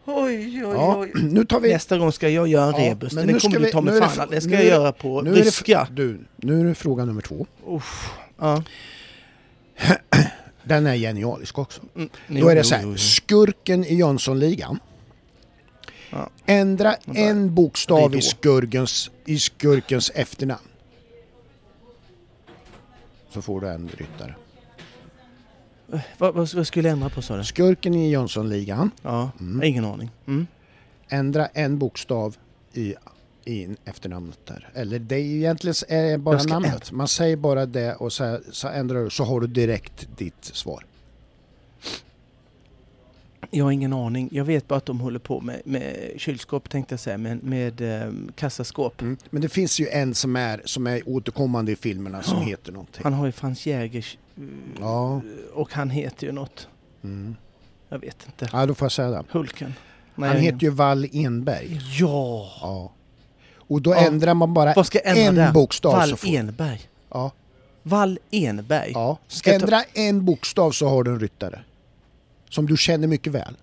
Oj, 0.04 0.34
oj, 0.36 0.58
Ja, 0.74 0.96
oj. 0.98 1.12
nu 1.14 1.44
tar 1.44 1.60
vi... 1.60 1.72
Nästa 1.72 1.98
gång 1.98 2.12
ska 2.12 2.28
jag 2.28 2.48
göra 2.48 2.76
en 2.76 2.84
Ja, 2.84 2.90
rebus. 2.90 3.12
men 3.12 3.26
Men 3.26 3.32
nu 3.34 3.38
det 3.38 3.40
kommer 3.40 3.52
ska 3.54 3.58
du 3.60 3.66
vi- 3.66 3.72
ta 3.72 3.80
mig 3.80 4.00
det 4.00 4.08
fan. 4.08 4.28
Det 4.30 4.40
ska 4.40 4.50
nu 4.50 4.56
jag 4.56 4.64
göra 4.64 4.92
på 4.92 5.22
nu 5.22 5.30
är 5.30 5.34
det 5.34 5.40
ryska. 5.42 5.88
Du, 5.92 6.20
nu 6.36 6.60
är 6.60 6.64
det 6.64 6.74
fråga 6.74 7.04
nummer 7.04 7.22
två. 7.22 7.46
Uff. 7.66 8.10
Ja. 8.38 8.62
Den 10.70 10.86
är 10.86 10.94
genialisk 10.96 11.58
också. 11.58 11.80
Mm. 11.96 12.08
Då 12.28 12.48
är 12.48 12.54
det 12.54 12.64
så 12.64 12.74
här, 12.74 12.96
skurken 12.96 13.84
i 13.84 13.94
Jönssonligan. 13.94 14.78
Ja. 16.10 16.30
Ändra 16.46 16.94
en 17.14 17.54
bokstav 17.54 18.14
i 18.16 18.22
skurkens, 18.22 19.10
i 19.24 19.38
skurkens 19.38 20.10
efternamn. 20.14 20.60
Så 23.30 23.42
får 23.42 23.60
du 23.60 23.68
en 23.68 23.88
ryttare. 23.96 24.34
Vad, 26.18 26.34
vad, 26.34 26.54
vad 26.54 26.66
skulle 26.66 26.88
jag 26.88 26.92
ändra 26.92 27.08
på 27.08 27.22
sa 27.22 27.36
du? 27.36 27.44
Skurken 27.44 27.94
i 27.94 28.10
Jönssonligan. 28.10 28.90
Ja, 29.02 29.30
Mm. 29.40 29.62
ingen 29.62 29.84
aning. 29.84 30.10
Mm. 30.26 30.46
Ändra 31.08 31.46
en 31.46 31.78
bokstav 31.78 32.36
i, 32.72 32.94
i 33.44 33.68
efternamnet 33.84 34.38
där. 34.46 34.68
Eller 34.74 34.98
det 34.98 35.14
är 35.14 35.24
ju 35.24 35.36
egentligen 35.36 35.74
är 35.88 36.18
bara 36.18 36.42
namnet. 36.42 36.92
Man 36.92 37.08
säger 37.08 37.36
bara 37.36 37.66
det 37.66 37.94
och 37.94 38.12
så, 38.12 38.38
så 38.52 38.68
ändrar 38.68 39.04
du 39.04 39.10
så 39.10 39.24
har 39.24 39.40
du 39.40 39.46
direkt 39.46 40.08
ditt 40.16 40.44
svar. 40.44 40.84
Jag 43.50 43.64
har 43.64 43.72
ingen 43.72 43.92
aning. 43.92 44.28
Jag 44.32 44.44
vet 44.44 44.68
bara 44.68 44.76
att 44.76 44.86
de 44.86 45.00
håller 45.00 45.18
på 45.18 45.40
med, 45.40 45.62
med 45.64 46.12
kylskåp 46.16 46.68
tänkte 46.68 46.92
jag 46.92 47.00
säga, 47.00 47.18
med, 47.18 47.42
med 47.42 47.80
um, 47.80 48.32
kassaskåp. 48.36 49.00
Mm. 49.00 49.16
Men 49.30 49.42
det 49.42 49.48
finns 49.48 49.80
ju 49.80 49.88
en 49.88 50.14
som 50.14 50.36
är, 50.36 50.62
som 50.64 50.86
är 50.86 51.08
återkommande 51.08 51.72
i 51.72 51.76
filmerna 51.76 52.22
som 52.22 52.42
heter 52.42 52.72
någonting. 52.72 53.00
Han 53.04 53.12
har 53.12 53.26
ju 53.26 53.32
Frans 53.32 53.66
Jägers 53.66 54.18
eh, 54.36 54.42
Ja. 54.80 55.20
och 55.52 55.72
han 55.72 55.90
heter 55.90 56.26
ju 56.26 56.32
något. 56.32 56.68
Mm. 57.04 57.36
Jag 57.88 57.98
vet 57.98 58.26
inte. 58.26 58.48
Ja, 58.52 58.66
då 58.66 58.74
får 58.74 58.84
jag 58.84 58.92
säga 58.92 59.10
det. 59.10 59.24
Hulken. 59.30 59.74
Han 60.14 60.36
heter 60.36 60.62
ju 60.62 60.70
Wall 60.70 61.06
Enberg. 61.12 61.80
Ja! 61.98 62.48
Ja. 62.60 62.92
Och 63.70 63.82
då 63.82 63.90
Ja. 63.90 63.96
ändrar 64.06 64.34
man 64.34 64.54
bara 64.54 64.74
ändra 65.00 65.22
en 65.28 65.34
där? 65.34 65.52
bokstav 65.52 65.92
Wall 65.92 66.10
så 66.10 66.16
får 66.16 66.28
Enberg. 66.28 66.80
ja. 67.10 67.30
Wall 67.82 68.18
Enberg. 68.30 68.90
ja. 68.94 69.18
Ska 69.28 69.50
jag 69.52 69.60
ta- 69.60 69.64
Ändra 69.66 69.82
en 69.94 70.24
bokstav 70.24 70.70
så 70.72 70.88
har 70.88 71.02
du 71.04 71.10
en 71.10 71.20
ryttare. 71.20 71.62
Som 72.50 72.66
du 72.66 72.76
känner 72.76 73.08
mycket 73.08 73.32
väl. 73.32 73.56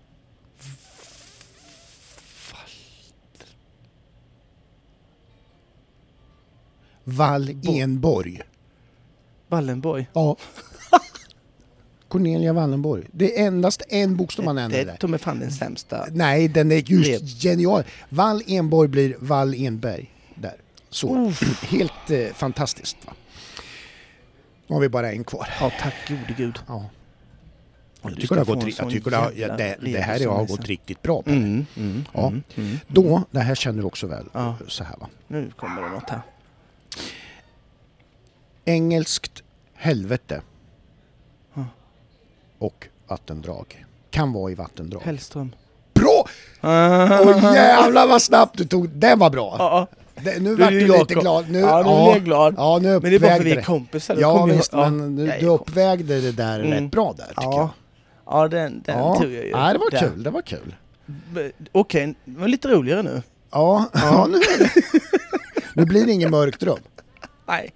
Wall 7.03 7.53
Bo- 7.55 7.71
Enborg. 7.73 8.41
Wallenborg. 9.47 10.07
Ja. 10.13 10.35
Cornelia 12.07 12.53
Wallenborg. 12.53 13.03
Det 13.11 13.39
är 13.39 13.47
endast 13.47 13.81
en 13.89 14.15
bokstav 14.15 14.45
man 14.45 14.57
ändrar 14.57 14.85
Det 14.85 15.03
är 15.03 15.07
mig 15.07 15.19
fan 15.19 15.39
den 15.39 15.51
sämsta. 15.51 16.05
Nej, 16.11 16.47
den 16.47 16.71
är 16.71 16.91
just 16.91 17.43
genial. 17.43 17.83
Wall 18.09 18.43
Enborg 18.47 18.87
blir 18.87 19.15
Wall 19.19 19.53
Enberg. 19.53 20.11
Där. 20.35 20.55
Så. 20.89 21.27
Uff. 21.27 21.63
Helt 21.63 22.09
eh, 22.09 22.27
fantastiskt. 22.33 22.97
Va? 23.05 23.13
Nu 24.67 24.73
har 24.75 24.81
vi 24.81 24.89
bara 24.89 25.11
en 25.11 25.23
kvar. 25.23 25.49
Ja, 25.59 25.71
tack 25.81 25.93
gode 26.07 26.33
gud. 26.37 26.59
Ja. 26.67 26.89
Jag 28.01 28.15
tycker 28.15 28.35
det 28.35 28.41
har 28.41 28.55
gått, 28.55 28.79
jag 28.79 28.89
tycker 28.89 29.11
det, 29.11 29.17
har, 29.17 29.31
det, 29.57 29.77
det 29.81 29.99
här 29.99 30.27
har 30.27 30.45
gått 30.45 30.65
riktigt 30.65 31.01
bra. 31.01 31.21
På. 31.21 31.29
Mm, 31.29 31.65
mm, 31.77 32.05
Ja. 32.13 32.27
mm, 32.27 32.43
mm. 32.55 32.77
Då, 32.87 33.23
det 33.31 33.39
här 33.39 33.55
känner 33.55 33.79
du 33.81 33.85
också 33.87 34.07
väl. 34.07 34.25
Ja. 34.33 34.55
Så 34.67 34.83
här 34.83 34.97
va. 34.97 35.09
Nu 35.27 35.51
kommer 35.55 35.81
det 35.81 35.89
något 35.89 36.09
här. 36.09 36.21
Engelskt 38.65 39.43
helvete. 39.73 40.41
Ja. 42.59 42.65
Och 42.65 42.87
vattendrag. 43.07 43.85
Kan 44.09 44.33
vara 44.33 44.51
i 44.51 44.55
vattendrag. 44.55 45.01
Hellström. 45.01 45.55
Bra! 45.93 46.25
Ah. 46.61 47.19
Åh 47.21 47.53
jävlar 47.55 48.07
vad 48.07 48.21
snabbt 48.21 48.57
du 48.57 48.65
tog. 48.65 48.89
Den 48.89 49.19
var 49.19 49.29
bra. 49.29 49.55
Ja, 49.59 49.87
Det, 50.23 50.39
nu 50.39 50.55
vart 50.55 50.69
du 50.69 50.87
lite 50.87 51.13
glad. 51.13 51.49
Nu, 51.49 51.59
ja, 51.59 51.81
nu 51.83 51.89
är 51.89 52.13
jag 52.13 52.23
glad. 52.23 52.53
Ja, 52.57 52.79
nu 52.81 52.89
Men 52.89 53.01
det 53.01 53.15
är 53.15 53.19
bara 53.19 53.35
för 53.35 53.43
vi 53.43 53.51
är 53.51 53.61
kompisar. 53.61 54.17
Ja 54.19 54.31
kommer 54.37 54.47
jag- 54.53 54.57
visst, 54.57 54.73
men 54.73 55.17
jag 55.17 55.35
är 55.35 55.39
du 55.41 55.47
uppvägde 55.47 56.21
det 56.21 56.31
där 56.31 56.59
Mm. 56.59 56.71
rätt 56.83 56.91
bra 56.91 57.13
där 57.17 57.25
tycker 57.27 57.41
Ja, 57.43 57.69
ja 58.25 58.47
den, 58.47 58.81
den 58.85 58.97
jag. 58.99 59.15
tog 59.15 59.25
jag 59.25 59.43
ju. 59.45 59.49
Ja, 59.49 59.73
det 59.73 59.79
var 59.79 59.91
Där. 59.91 59.99
kul. 59.99 60.23
Det 60.23 60.29
var 60.29 60.41
kul. 60.41 60.75
Okej, 61.71 62.15
det 62.25 62.39
var 62.39 62.47
lite 62.47 62.67
roligare 62.67 63.03
nu. 63.03 63.21
Ja, 63.51 63.85
ja. 63.93 64.27
nu, 64.31 64.39
nu 65.73 65.85
blir 65.85 66.05
det 66.05 66.11
ingen 66.11 66.31
mörkt 66.31 66.63
rum. 66.63 66.79
Nej. 67.47 67.71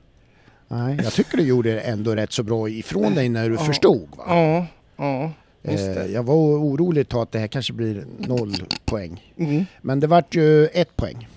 Nej, 0.72 1.00
jag 1.04 1.14
tycker 1.14 1.38
du 1.38 1.44
gjorde 1.44 1.72
det 1.74 1.80
ändå 1.82 2.16
rätt 2.16 2.32
så 2.32 2.44
bra 2.44 2.70
ifrån 2.70 3.16
dig 3.16 3.30
när 3.30 3.50
du 3.50 3.56
Ja. 3.56 3.62
förstod. 3.62 4.10
Va? 4.18 4.24
Ja, 4.28 4.66
ja. 4.98 5.24
Eh, 5.64 5.76
det. 5.76 6.08
jag 6.08 6.24
var 6.24 6.36
orolig 6.36 7.02
ett 7.02 7.10
tag 7.10 7.22
att 7.22 7.32
det 7.32 7.40
här 7.40 7.48
kanske 7.48 7.74
blir 7.74 8.06
noll 8.18 8.56
poäng. 8.86 9.34
Mm. 9.38 9.66
Men 9.82 10.00
det 10.00 10.08
vart 10.08 10.36
ju 10.36 10.68
ett 10.68 10.96
poäng. 10.96 11.28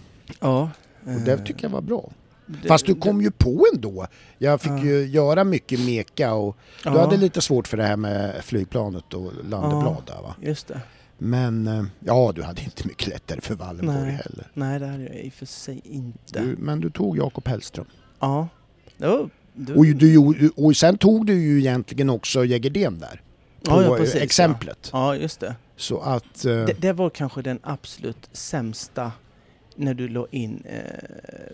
Ja. 0.40 0.70
Och 1.04 1.20
det 1.24 1.32
eh, 1.32 1.38
tycker 1.42 1.64
jag 1.64 1.70
var 1.70 1.80
bra. 1.80 2.10
det- 2.46 2.68
Fast 2.68 2.86
du 2.86 2.94
det- 2.94 3.00
kom 3.00 3.20
ju 3.22 3.30
på 3.30 3.64
ändå. 3.74 4.06
Jag 4.38 4.60
fick 4.60 4.70
Ja. 4.72 4.84
ju 4.84 5.06
göra 5.06 5.44
mycket 5.44 5.80
meka 5.80 6.34
och 6.34 6.56
du 6.84 6.90
Ja. 6.90 7.00
hade 7.00 7.16
lite 7.16 7.40
svårt 7.40 7.68
för 7.68 7.76
det 7.76 7.84
här 7.84 7.96
med 7.96 8.34
flygplanet 8.44 9.14
och 9.14 9.32
landeblad 9.48 10.02
där 10.06 10.22
va. 10.22 10.34
Just 10.40 10.68
det. 10.68 10.80
Men 11.18 11.66
eh, 11.66 11.84
ja, 12.00 12.32
du 12.34 12.42
hade 12.42 12.62
inte 12.62 12.86
mycket 12.88 13.08
lättare 13.08 13.40
för 13.40 13.54
Wallenborg 13.54 13.98
Nej. 14.02 14.20
heller. 14.24 14.50
Nej, 14.54 14.78
det 14.78 14.86
hade 14.86 15.02
jag 15.02 15.14
i 15.16 15.28
och 15.28 15.32
för 15.32 15.46
sig 15.46 15.80
inte. 15.84 16.40
Du, 16.40 16.56
men 16.58 16.80
du 16.80 16.90
tog 16.90 17.18
Jakob 17.18 17.48
Hellström. 17.48 17.86
Ja. 18.20 18.48
Det, 18.96 19.72
Och, 19.74 19.86
du, 19.86 20.50
och 20.56 20.76
sen 20.76 20.98
tog 20.98 21.26
du 21.26 21.34
ju 21.42 21.58
egentligen 21.58 22.10
också 22.10 22.44
Jägerdén 22.44 22.98
där. 22.98 23.20
På 23.62 23.70
ja, 23.70 23.82
ja, 23.82 23.96
precis, 23.96 24.14
exemplet. 24.14 24.90
Ja, 24.92 25.16
just 25.16 25.40
det. 25.40 25.54
Så 25.76 26.00
att... 26.00 26.44
eh, 26.44 26.52
det. 26.64 26.74
Det 26.80 26.92
var 26.92 27.10
kanske 27.10 27.42
den 27.42 27.58
absolut 27.62 28.28
sämsta 28.32 29.12
när 29.76 29.94
du 29.94 30.08
la 30.08 30.26
in 30.30 30.62
eh, 30.64 30.78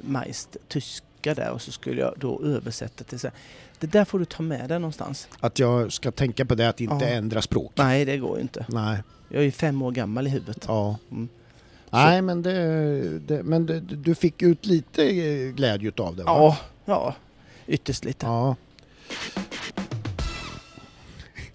Meist 0.03 0.57
tyska 0.69 1.35
där 1.35 1.51
och 1.51 1.63
så 1.63 1.73
skulle 1.73 2.01
jag 2.01 2.15
då 2.19 2.43
översätta 2.45 3.05
till 3.05 3.19
så 3.21 3.27
här. 3.27 3.37
Det 3.79 3.87
där 3.87 4.05
får 4.05 4.19
du 4.19 4.25
ta 4.25 4.43
med 4.43 4.69
dig 4.69 4.79
någonstans. 4.79 5.29
Att 5.41 5.59
jag 5.59 5.93
ska 5.93 6.11
tänka 6.11 6.45
på 6.45 6.55
det, 6.55 6.69
att 6.69 6.81
inte 6.81 7.05
Ja. 7.05 7.11
ändra 7.11 7.43
språk. 7.43 7.73
Nej, 7.75 8.05
det 8.05 8.19
går 8.19 8.37
ju 8.37 8.43
inte. 8.43 8.67
Nej. 8.69 8.99
Jag 9.29 9.41
är 9.41 9.45
ju 9.45 9.51
fem 9.51 9.83
år 9.83 9.91
gammal 9.91 10.27
i 10.27 10.31
huvudet. 10.31 10.65
Ja. 10.69 10.97
Mm. 11.11 11.29
Nej, 11.91 12.23
men, 12.23 12.43
det, 12.43 13.19
det, 13.19 13.43
men 13.43 13.67
det, 13.67 13.81
du 13.81 14.15
fick 14.15 14.43
ut 14.43 14.67
lite 14.67 15.05
eh, 15.05 15.53
glädje 15.55 15.89
utav 15.89 16.17
det 16.17 16.23
va? 16.23 16.31
Ja, 16.37 16.57
ja. 16.85 17.15
Ytterst 17.71 18.05
lite. 18.05 18.27
Ja. 18.27 18.57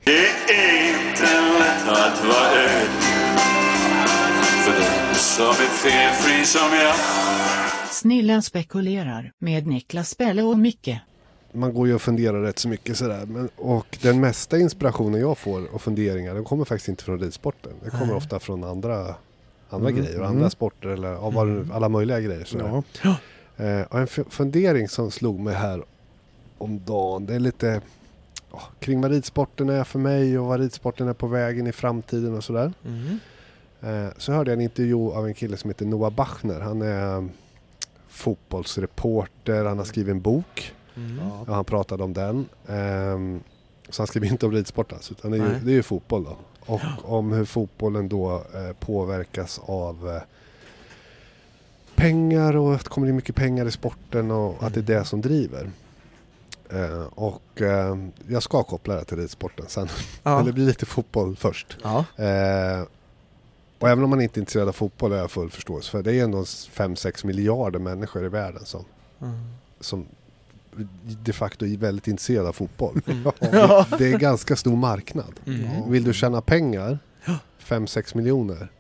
Det 0.03 0.27
är 0.53 0.89
inte 1.07 1.23
lätt 1.59 1.87
att 1.89 2.25
vara 2.25 2.51
öd 2.51 2.89
För 4.65 4.71
den 4.71 5.15
som 5.15 5.45
är 5.45 5.69
felfri 5.69 6.45
som 6.45 6.77
jag 6.77 6.95
Snillen 7.91 8.41
spekulerar 8.43 9.31
med 9.39 9.67
Niklas 9.67 10.09
Spelle 10.09 10.43
och 10.43 10.57
Micke. 10.59 10.99
man 11.51 11.73
går 11.73 11.87
ju 11.87 11.95
och 11.95 12.01
funderar 12.01 12.41
rätt 12.41 12.59
så 12.59 12.67
mycket 12.69 12.97
sådär. 12.97 13.25
Men, 13.25 13.49
och 13.55 13.97
den 14.01 14.19
mesta 14.19 14.57
inspirationen 14.59 15.21
jag 15.21 15.37
får 15.37 15.73
och 15.75 15.81
funderingar, 15.81 16.33
den 16.35 16.43
kommer 16.43 16.65
faktiskt 16.65 16.89
inte 16.89 17.03
från 17.03 17.19
ridsporten. 17.19 17.71
Det 17.83 17.89
kommer 17.89 18.05
Nej. 18.05 18.15
ofta 18.15 18.39
från 18.39 18.63
andra, 18.63 19.15
andra 19.69 19.89
Mm, 19.89 19.95
grejer 20.03 20.19
och 20.19 20.25
mm. 20.25 20.37
andra 20.37 20.49
sporter 20.49 20.89
eller 20.89 21.45
nu- 21.45 21.67
alla 21.73 21.89
möjliga 21.89 22.19
grejer. 22.19 22.45
Sådär. 22.45 22.83
ja. 23.03 23.15
Eh, 23.57 23.81
och 23.81 23.97
en 23.99 24.03
f- 24.03 24.19
fundering 24.29 24.87
som 24.89 25.11
slog 25.11 25.39
mig 25.39 25.53
här 25.55 25.83
om 26.57 26.81
dagen, 26.85 27.25
det 27.25 27.35
är 27.35 27.39
lite 27.39 27.81
ja, 28.51 28.61
kring 28.79 29.01
vad 29.01 29.11
ridsporten 29.11 29.69
är 29.69 29.83
för 29.83 29.99
mig 29.99 30.39
och 30.39 30.45
vad 30.45 30.59
ridsporten 30.59 31.07
är 31.07 31.13
på 31.13 31.27
vägen 31.27 31.67
i 31.67 31.71
framtiden 31.71 32.37
och 32.37 32.43
sådär. 32.43 32.73
Eh, 33.81 34.07
så 34.17 34.31
hörde 34.31 34.51
jag 34.51 34.57
en 34.57 34.63
intervju 34.63 35.11
av 35.11 35.27
en 35.27 35.33
kille 35.33 35.57
som 35.57 35.69
heter 35.69 35.85
Noah 35.85 36.13
Bachner. 36.13 36.59
Han 36.59 36.81
är 36.81 37.17
um, 37.17 37.31
fotbollsreporter, 38.07 39.65
han 39.65 39.77
har 39.77 39.85
skrivit 39.85 40.11
en 40.11 40.21
bok. 40.21 40.73
Ja, 41.47 41.53
han 41.53 41.65
pratade 41.65 42.03
om 42.03 42.13
den. 42.13 42.45
Ehm, 42.67 43.39
så 43.89 44.01
han 44.01 44.07
skriver 44.07 44.27
inte 44.27 44.45
om 44.45 44.51
ridsport 44.51 44.93
alltså, 44.93 45.13
utan 45.13 45.31
det 45.31 45.37
är, 45.37 45.41
ju, 45.41 45.59
det 45.59 45.71
är 45.71 45.75
ju 45.75 45.83
fotboll 45.83 46.23
då. 46.23 46.37
Och 46.65 46.81
om 47.03 47.31
hur 47.31 47.45
fotbollen 47.45 48.09
då 48.09 48.43
eh, 48.53 48.73
påverkas 48.79 49.61
av 49.65 50.09
eh, 50.09 50.21
pengar 51.95 52.55
och 52.55 52.73
att 52.73 52.83
det 52.83 52.89
kommer 52.89 53.07
in 53.07 53.15
mycket 53.15 53.35
pengar 53.35 53.65
i 53.65 53.71
sporten 53.71 54.31
och 54.31 54.63
att 54.63 54.73
det 54.73 54.79
är 54.79 54.97
det 54.97 55.05
som 55.05 55.21
driver. 55.21 55.69
Eh, 56.69 57.03
och 57.15 57.61
eh, 57.61 57.97
jag 58.27 58.43
ska 58.43 58.63
koppla 58.63 58.95
det 58.95 59.03
till 59.05 59.17
ridsporten 59.17 59.65
sen. 59.67 59.87
Ja. 60.23 60.35
Men 60.37 60.45
det 60.45 60.53
blir 60.53 60.65
lite 60.65 60.85
fotboll 60.85 61.35
först. 61.35 61.77
Ja. 61.83 62.05
Eh, 62.15 62.83
och 63.79 63.89
även 63.89 64.03
om 64.03 64.09
man 64.09 64.21
inte 64.21 64.39
är 64.39 64.41
intresserad 64.41 64.67
av 64.67 64.73
fotboll 64.73 65.11
har 65.11 65.17
jag 65.19 65.31
full 65.31 65.49
förståelse 65.49 65.91
för 65.91 66.03
det 66.03 66.13
är 66.15 66.23
ändå 66.23 66.41
5-6 66.43 67.25
miljarder 67.25 67.79
människor 67.79 68.25
i 68.25 68.29
världen 68.29 68.65
som, 68.65 68.85
Mm. 69.21 69.39
som 69.79 70.05
de 71.23 71.33
facto 71.33 71.65
är 71.65 71.77
väldigt 71.77 72.07
intresserade 72.07 72.49
av 72.49 72.53
fotboll. 72.53 73.01
Ja. 73.39 73.85
Det 73.97 74.13
är 74.13 74.17
ganska 74.19 74.55
stor 74.55 74.75
marknad. 74.75 75.39
Mm. 75.45 75.91
Vill 75.91 76.03
du 76.03 76.13
tjäna 76.13 76.41
pengar, 76.41 76.99
5-6 77.59 78.17
miljoner, 78.17 78.71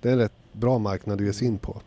det 0.00 0.08
är 0.08 0.12
en 0.12 0.18
rätt 0.18 0.32
bra 0.52 0.78
marknad 0.78 1.20
att 1.20 1.26
ge 1.26 1.32
sig 1.32 1.46
in 1.46 1.58
på. 1.58 1.80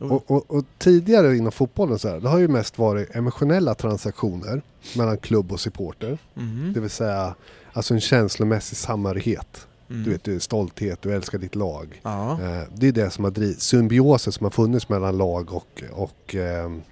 Mm. 0.00 0.12
Och, 0.12 0.30
och, 0.30 0.50
och 0.50 0.64
tidigare 0.78 1.36
inom 1.36 1.52
fotbollen 1.52 1.98
så 1.98 2.08
här, 2.08 2.20
det 2.20 2.28
har 2.28 2.38
ju 2.38 2.48
mest 2.48 2.78
varit 2.78 3.16
emotionella 3.16 3.74
transaktioner 3.74 4.62
mellan 4.96 5.18
klubb 5.18 5.52
och 5.52 5.60
supporter. 5.60 6.18
Mm. 6.36 6.72
Det 6.72 6.80
vill 6.80 6.90
säga 6.90 7.34
alltså 7.72 7.94
en 7.94 8.00
känslomässig 8.00 8.78
samhörighet. 8.78 9.66
Mm. 9.90 10.04
Du 10.04 10.10
vet, 10.10 10.24
du 10.24 10.34
är 10.34 10.38
stolthet, 10.38 11.02
du 11.02 11.14
älskar 11.14 11.38
ditt 11.38 11.54
lag. 11.54 12.00
Ja. 12.02 12.32
Eh, 12.32 12.62
det 12.74 12.88
är 12.88 12.92
det 12.92 13.10
som 13.10 13.24
har 13.24 13.30
drivit, 13.30 13.62
symbiosen 13.62 14.32
som 14.32 14.44
har 14.44 14.50
funnits 14.50 14.88
mellan 14.88 15.18
lag 15.18 15.52
och, 15.52 15.82
och, 15.92 16.34
ehm, 16.34 16.82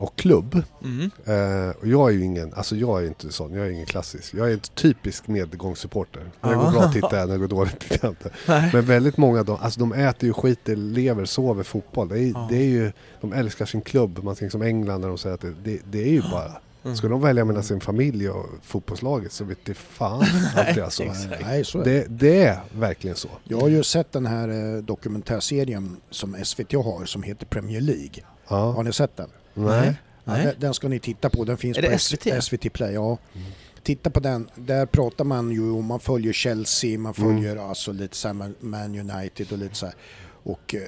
och 0.00 0.16
klubb. 0.16 0.62
Mm. 0.84 1.10
Eh, 1.24 1.70
och 1.80 1.86
jag 1.86 2.08
är 2.08 2.12
ju 2.14 2.24
ingen, 2.24 2.54
alltså 2.54 2.76
jag 2.76 3.02
är 3.02 3.06
inte 3.06 3.32
sån, 3.32 3.54
jag 3.54 3.66
är 3.66 3.70
ingen 3.70 3.86
klassisk. 3.86 4.34
Jag 4.34 4.48
är 4.48 4.52
en 4.52 4.60
typisk 4.60 5.28
medgångssupporter. 5.28 6.22
När 6.40 6.50
det 6.50 6.56
går 6.56 6.70
bra 6.70 6.92
tittar 6.92 7.16
jag, 7.18 7.28
när 7.28 7.34
det 7.34 7.40
går 7.40 7.48
dåligt 7.48 7.78
tittar 7.80 7.98
jag 8.02 8.12
inte. 8.12 8.30
Nej. 8.48 8.70
Men 8.72 8.84
väldigt 8.84 9.16
många 9.16 9.42
de, 9.42 9.56
alltså 9.60 9.80
de 9.80 9.92
äter 9.92 10.26
ju 10.26 10.32
skiter, 10.32 10.76
lever, 10.76 11.24
sover 11.24 11.62
fotboll. 11.62 12.08
Det 12.08 12.18
är, 12.20 12.30
Ja. 12.32 12.46
det 12.50 12.56
är 12.56 12.68
ju, 12.68 12.92
de 13.20 13.32
älskar 13.32 13.66
sin 13.66 13.80
klubb. 13.80 14.24
Man 14.24 14.34
tänker 14.34 14.50
som 14.50 14.62
England 14.62 15.00
när 15.00 15.08
de 15.08 15.18
säger 15.18 15.34
att 15.34 15.40
det, 15.40 15.54
det, 15.64 15.78
det 15.90 16.02
är 16.02 16.12
ju 16.12 16.22
bara 16.22 16.52
Mm. 16.84 16.96
Ska 16.96 17.08
de 17.08 17.20
välja 17.20 17.44
mellan 17.44 17.62
sin 17.62 17.80
familj 17.80 18.30
och 18.30 18.46
fotbollslaget 18.62 19.32
så 19.32 19.44
vet 19.44 19.58
det 19.64 19.74
fan 19.74 20.24
alltid 20.56 20.82
alltså. 20.82 21.02
Nej, 21.42 21.64
så 21.64 21.80
är 21.80 21.84
det. 21.84 21.90
det, 21.90 22.06
det 22.08 22.42
är 22.44 22.60
verkligen 22.74 23.16
så. 23.16 23.28
Jag 23.44 23.60
har 23.60 23.68
ju 23.68 23.82
sett 23.82 24.12
den 24.12 24.26
här 24.26 24.48
eh, 24.76 24.82
dokumentärserien 24.82 25.96
som 26.10 26.36
SVT 26.44 26.72
har 26.72 27.04
som 27.04 27.22
heter 27.22 27.46
Premier 27.46 27.80
League. 27.80 28.24
Har 28.44 28.74
Ja. 28.76 28.82
ni 28.82 28.92
sett 28.92 29.16
den? 29.16 29.28
Nej. 29.54 29.94
Ja, 30.24 30.32
Nej. 30.32 30.44
den, 30.46 30.54
den 30.58 30.74
ska 30.74 30.88
ni 30.88 30.98
titta 31.00 31.30
på. 31.30 31.44
Den 31.44 31.56
finns 31.56 31.78
Är 31.78 31.82
på 31.92 31.98
SVT? 31.98 32.44
SVT 32.44 32.72
Play. 32.72 32.94
Ja. 32.94 33.18
Mm. 33.34 33.46
Titta 33.82 34.10
på 34.10 34.20
den. 34.20 34.50
Där 34.54 34.86
pratar 34.86 35.24
man 35.24 35.50
ju 35.50 35.70
om, 35.70 35.84
man 35.84 36.00
följer 36.00 36.32
Chelsea, 36.32 36.98
man 36.98 37.14
Mm. 37.18 37.36
följer 37.36 37.68
alltså 37.68 37.92
lite 37.92 38.16
så 38.16 38.52
Man 38.60 39.10
United 39.10 39.52
och 39.52 39.58
lite 39.58 39.74
så 39.74 39.86
här. 39.86 39.94
Och 40.42 40.74
eh, 40.74 40.80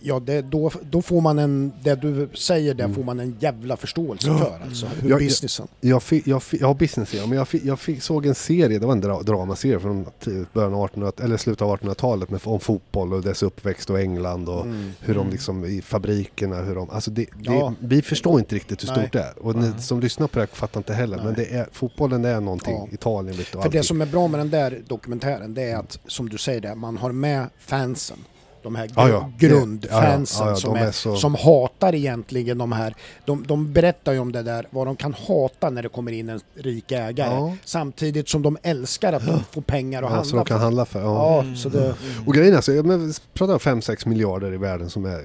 ja, 0.00 0.20
det, 0.20 0.42
då, 0.42 0.70
då 0.90 1.02
får 1.02 1.20
man 1.20 1.38
en, 1.38 1.72
det 1.82 1.94
du 1.94 2.28
säger 2.34 2.74
där 2.74 2.88
får 2.88 3.04
man 3.04 3.20
en 3.20 3.36
jävla 3.40 3.76
förståelse 3.76 4.26
för 4.38 4.60
alltså. 4.64 4.86
Hur 4.86 4.98
Mm. 5.00 5.10
Ja, 5.10 5.18
ja. 5.20 5.24
businessen. 5.26 5.68
Jag, 5.80 6.02
jag, 6.24 6.42
jag 6.50 6.66
har 6.66 6.74
business 6.74 7.14
ja, 7.14 7.26
men 7.26 7.38
jag, 7.38 7.46
jag 7.64 7.78
fick, 7.80 8.02
såg 8.02 8.26
en 8.26 8.34
serie, 8.34 8.78
det 8.78 8.86
var 8.86 8.92
en 8.92 9.00
dra, 9.00 9.22
dramaserie 9.22 9.80
från 9.80 10.06
början 10.52 10.74
av 10.74 10.84
1800 10.84 11.12
eller 11.24 11.36
slutet 11.36 11.62
av 11.62 11.76
1800-talet 11.78 12.30
med, 12.30 12.40
om 12.44 12.60
fotboll 12.60 13.12
och 13.12 13.22
dess 13.22 13.42
uppväxt 13.42 13.90
och 13.90 14.00
England 14.00 14.48
och 14.48 14.60
Mm. 14.64 14.90
hur 15.00 15.14
de 15.14 15.30
liksom 15.30 15.64
i 15.64 15.82
fabrikerna, 15.82 16.56
hur 16.56 16.74
de, 16.74 16.90
alltså 16.90 17.10
det, 17.10 17.22
det, 17.22 17.28
Ja. 17.54 17.74
vi 17.80 18.02
förstår 18.02 18.38
inte 18.40 18.54
riktigt 18.54 18.82
hur 18.82 18.88
Nej. 18.88 18.96
stort 18.98 19.12
det 19.12 19.20
är. 19.22 19.38
Och 19.46 19.56
ni 19.56 19.72
som 19.82 20.00
lyssnar 20.00 20.26
på 20.26 20.34
det 20.38 20.40
här 20.40 20.46
fattar 20.56 20.80
inte 20.80 20.94
heller, 20.94 21.16
men 21.16 21.26
Nej. 21.26 21.34
det 21.36 21.56
är, 21.56 21.68
fotbollen 21.72 22.24
är 22.24 22.40
någonting, 22.40 22.74
Ja. 22.76 22.88
Italien 22.92 23.36
lite 23.36 23.56
och 23.56 23.62
För 23.62 23.68
allting. 23.68 23.80
det 23.80 23.86
som 23.86 24.00
är 24.00 24.06
bra 24.06 24.28
med 24.28 24.40
den 24.40 24.50
där 24.50 24.82
dokumentären 24.88 25.54
det 25.54 25.62
är 25.62 25.76
att, 25.76 25.98
som 26.06 26.28
du 26.28 26.38
säger 26.38 26.60
där, 26.60 26.74
man 26.74 26.96
har 26.96 27.12
med 27.12 27.46
fansen. 27.58 28.16
De 28.62 28.74
här 28.74 28.86
gr- 28.86 28.92
Ja, 28.96 29.08
ja. 29.08 29.32
grundfansen 29.38 30.46
Ja, 30.46 30.50
ja. 30.50 30.50
Ja, 30.50 30.50
ja, 30.50 30.56
som, 30.56 30.76
är, 30.76 30.86
är 30.86 30.92
så- 30.92 31.16
som 31.16 31.34
hatar 31.34 31.94
egentligen 31.94 32.58
de 32.58 32.72
här. 32.72 32.94
De, 33.24 33.44
de 33.46 33.72
berättar 33.72 34.12
ju 34.12 34.18
om 34.18 34.32
det 34.32 34.42
där, 34.42 34.66
vad 34.70 34.86
de 34.86 34.96
kan 34.96 35.14
hata 35.28 35.70
när 35.70 35.82
det 35.82 35.88
kommer 35.88 36.12
in 36.12 36.28
en 36.28 36.40
rik 36.54 36.92
ägare. 36.92 37.34
Ja. 37.34 37.56
Samtidigt 37.64 38.28
som 38.28 38.42
de 38.42 38.58
älskar 38.62 39.12
att 39.12 39.26
de 39.26 39.40
får 39.50 39.62
pengar 39.62 40.02
att 40.02 40.10
ja, 40.12 40.24
så 40.24 40.36
handla 40.36 40.38
de 40.38 40.44
kan 40.48 40.58
för. 40.58 40.64
handla 40.64 40.84
för. 40.84 41.00
Ja. 41.00 41.44
Ja, 41.44 41.56
så 41.56 41.68
det, 41.68 41.94
Och 42.26 42.34
grejen 42.34 42.52
är, 42.52 42.56
alltså, 42.56 42.72
ja, 42.72 42.82
men 42.82 43.06
vi 43.08 43.12
pratar 43.34 43.52
om 43.52 43.58
5-6 43.58 44.08
miljarder 44.08 44.52
i 44.52 44.56
världen 44.56 44.90
som 44.90 45.04
är 45.04 45.22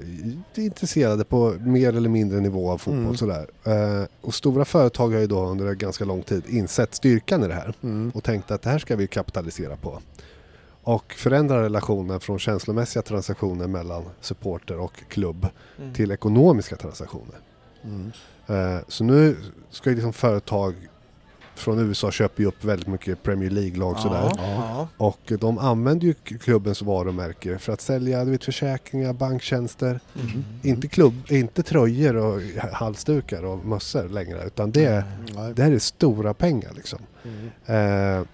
intresserade 0.56 1.24
på 1.26 1.56
mer 1.60 1.96
eller 1.98 2.10
mindre 2.10 2.40
nivå 2.40 2.72
av 2.72 2.78
fotboll. 2.78 3.04
Mm. 3.04 3.18
Sådär. 3.18 3.48
Eh, 3.64 4.08
och 4.22 4.34
stora 4.34 4.66
företag 4.66 5.10
har 5.10 5.20
ju 5.20 5.28
då 5.28 5.46
under 5.46 5.66
en 5.66 5.78
ganska 5.78 6.06
lång 6.06 6.22
tid 6.24 6.44
insett 6.48 6.96
styrkan 6.96 7.44
i 7.44 7.48
det 7.48 7.54
här 7.54 7.74
mm. 7.84 8.12
och 8.16 8.24
tänkt 8.24 8.52
att 8.52 8.62
det 8.62 8.70
här 8.70 8.80
ska 8.80 8.96
vi 8.96 9.08
kapitalisera 9.08 9.76
på. 9.76 10.02
Och 10.88 11.14
förändra 11.14 11.62
relationen 11.64 12.20
från 12.20 12.40
känslomässiga 12.40 13.02
transaktioner 13.04 13.68
mellan 13.68 14.04
supporter 14.22 14.80
och 14.80 14.94
klubb 15.10 15.48
Mm. 15.80 15.94
till 15.94 16.12
ekonomiska 16.12 16.76
transaktioner. 16.76 17.36
Mm. 17.84 18.12
Eh, 18.48 18.82
så 18.88 19.04
nu 19.04 19.38
ska 19.72 19.90
ju 19.90 19.96
liksom 19.96 20.14
företag 20.14 20.76
från 21.56 21.80
USA 21.80 22.12
köper 22.12 22.42
ju 22.44 22.48
upp 22.48 22.64
väldigt 22.64 22.88
mycket 22.88 23.24
Premier 23.24 23.50
League-lag 23.50 24.00
sådär. 24.00 24.32
Ja. 24.38 24.88
Och 24.98 25.20
de 25.40 25.58
använder 25.58 26.08
ju 26.08 26.14
klubbens 26.14 26.82
varumärke 26.82 27.58
för 27.58 27.74
att 27.74 27.82
sälja 27.82 28.26
du 28.26 28.32
vet, 28.32 28.44
försäkringar, 28.46 29.14
banktjänster. 29.14 30.00
Mm. 30.20 30.44
Inte, 30.64 30.88
klubb, 30.88 31.14
inte 31.30 31.64
tröjor 31.64 32.16
och 32.16 32.42
halsdukar 32.72 33.44
och 33.46 33.66
mössor 33.66 34.10
längre 34.10 34.44
utan 34.48 34.72
det, 34.72 34.86
är- 34.86 35.04
Nej. 35.36 35.54
det 35.54 35.64
här 35.64 35.72
är 35.72 35.80
stora 35.80 36.34
pengar 36.34 36.72
liksom. 36.76 37.00
Mm. 37.24 38.20
Eh, 38.20 38.26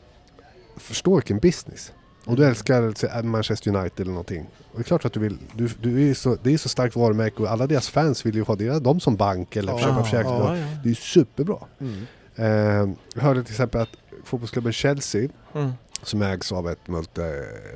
förstå 0.78 1.16
vilken 1.16 1.39
business. 1.39 1.91
Om 2.26 2.36
du 2.36 2.45
älskar 2.45 2.93
säg, 2.95 3.24
Manchester 3.24 3.76
United 3.76 3.99
eller 3.99 4.11
någonting. 4.11 4.41
Och 4.72 4.78
det 4.78 4.82
är 4.82 4.84
klart 4.84 5.05
att 5.05 5.13
du 5.13 5.19
vill, 5.19 5.38
du, 5.53 5.69
du 5.82 6.09
är 6.09 6.13
så, 6.13 6.38
det 6.43 6.53
är 6.53 6.57
så 6.57 6.69
starkt 6.69 6.95
varumärke 6.95 7.43
och 7.43 7.49
alla 7.51 7.67
deras 7.67 7.89
fans 7.89 8.26
vill 8.26 8.36
ju 8.36 8.41
ha 8.43 8.55
deras, 8.55 8.80
dem 8.82 8.99
som 8.99 9.15
bank 9.15 9.55
eller 9.55 9.72
Ja, 9.74 9.80
köpa 9.80 10.03
försäkringsbolag. 10.03 10.57
Ja, 10.57 10.61
ja. 10.61 10.67
Det 10.84 10.88
är 10.88 10.89
ju 10.89 10.95
superbra. 10.95 11.57
Mm. 11.80 12.05
Eh, 12.36 12.95
jag 13.15 13.22
hörde 13.22 13.43
till 13.43 13.53
exempel 13.53 13.82
att 13.82 13.89
fotbollsklubben 14.24 14.74
Chelsea 14.74 15.30
Mm. 15.53 15.72
som 16.03 16.22
ägs 16.22 16.51
av 16.51 16.69
ett 16.69 16.88
multi, 16.88 17.22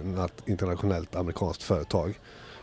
nat- 0.03 0.41
internationellt 0.45 1.15
amerikanskt 1.15 1.63
företag. 1.63 2.19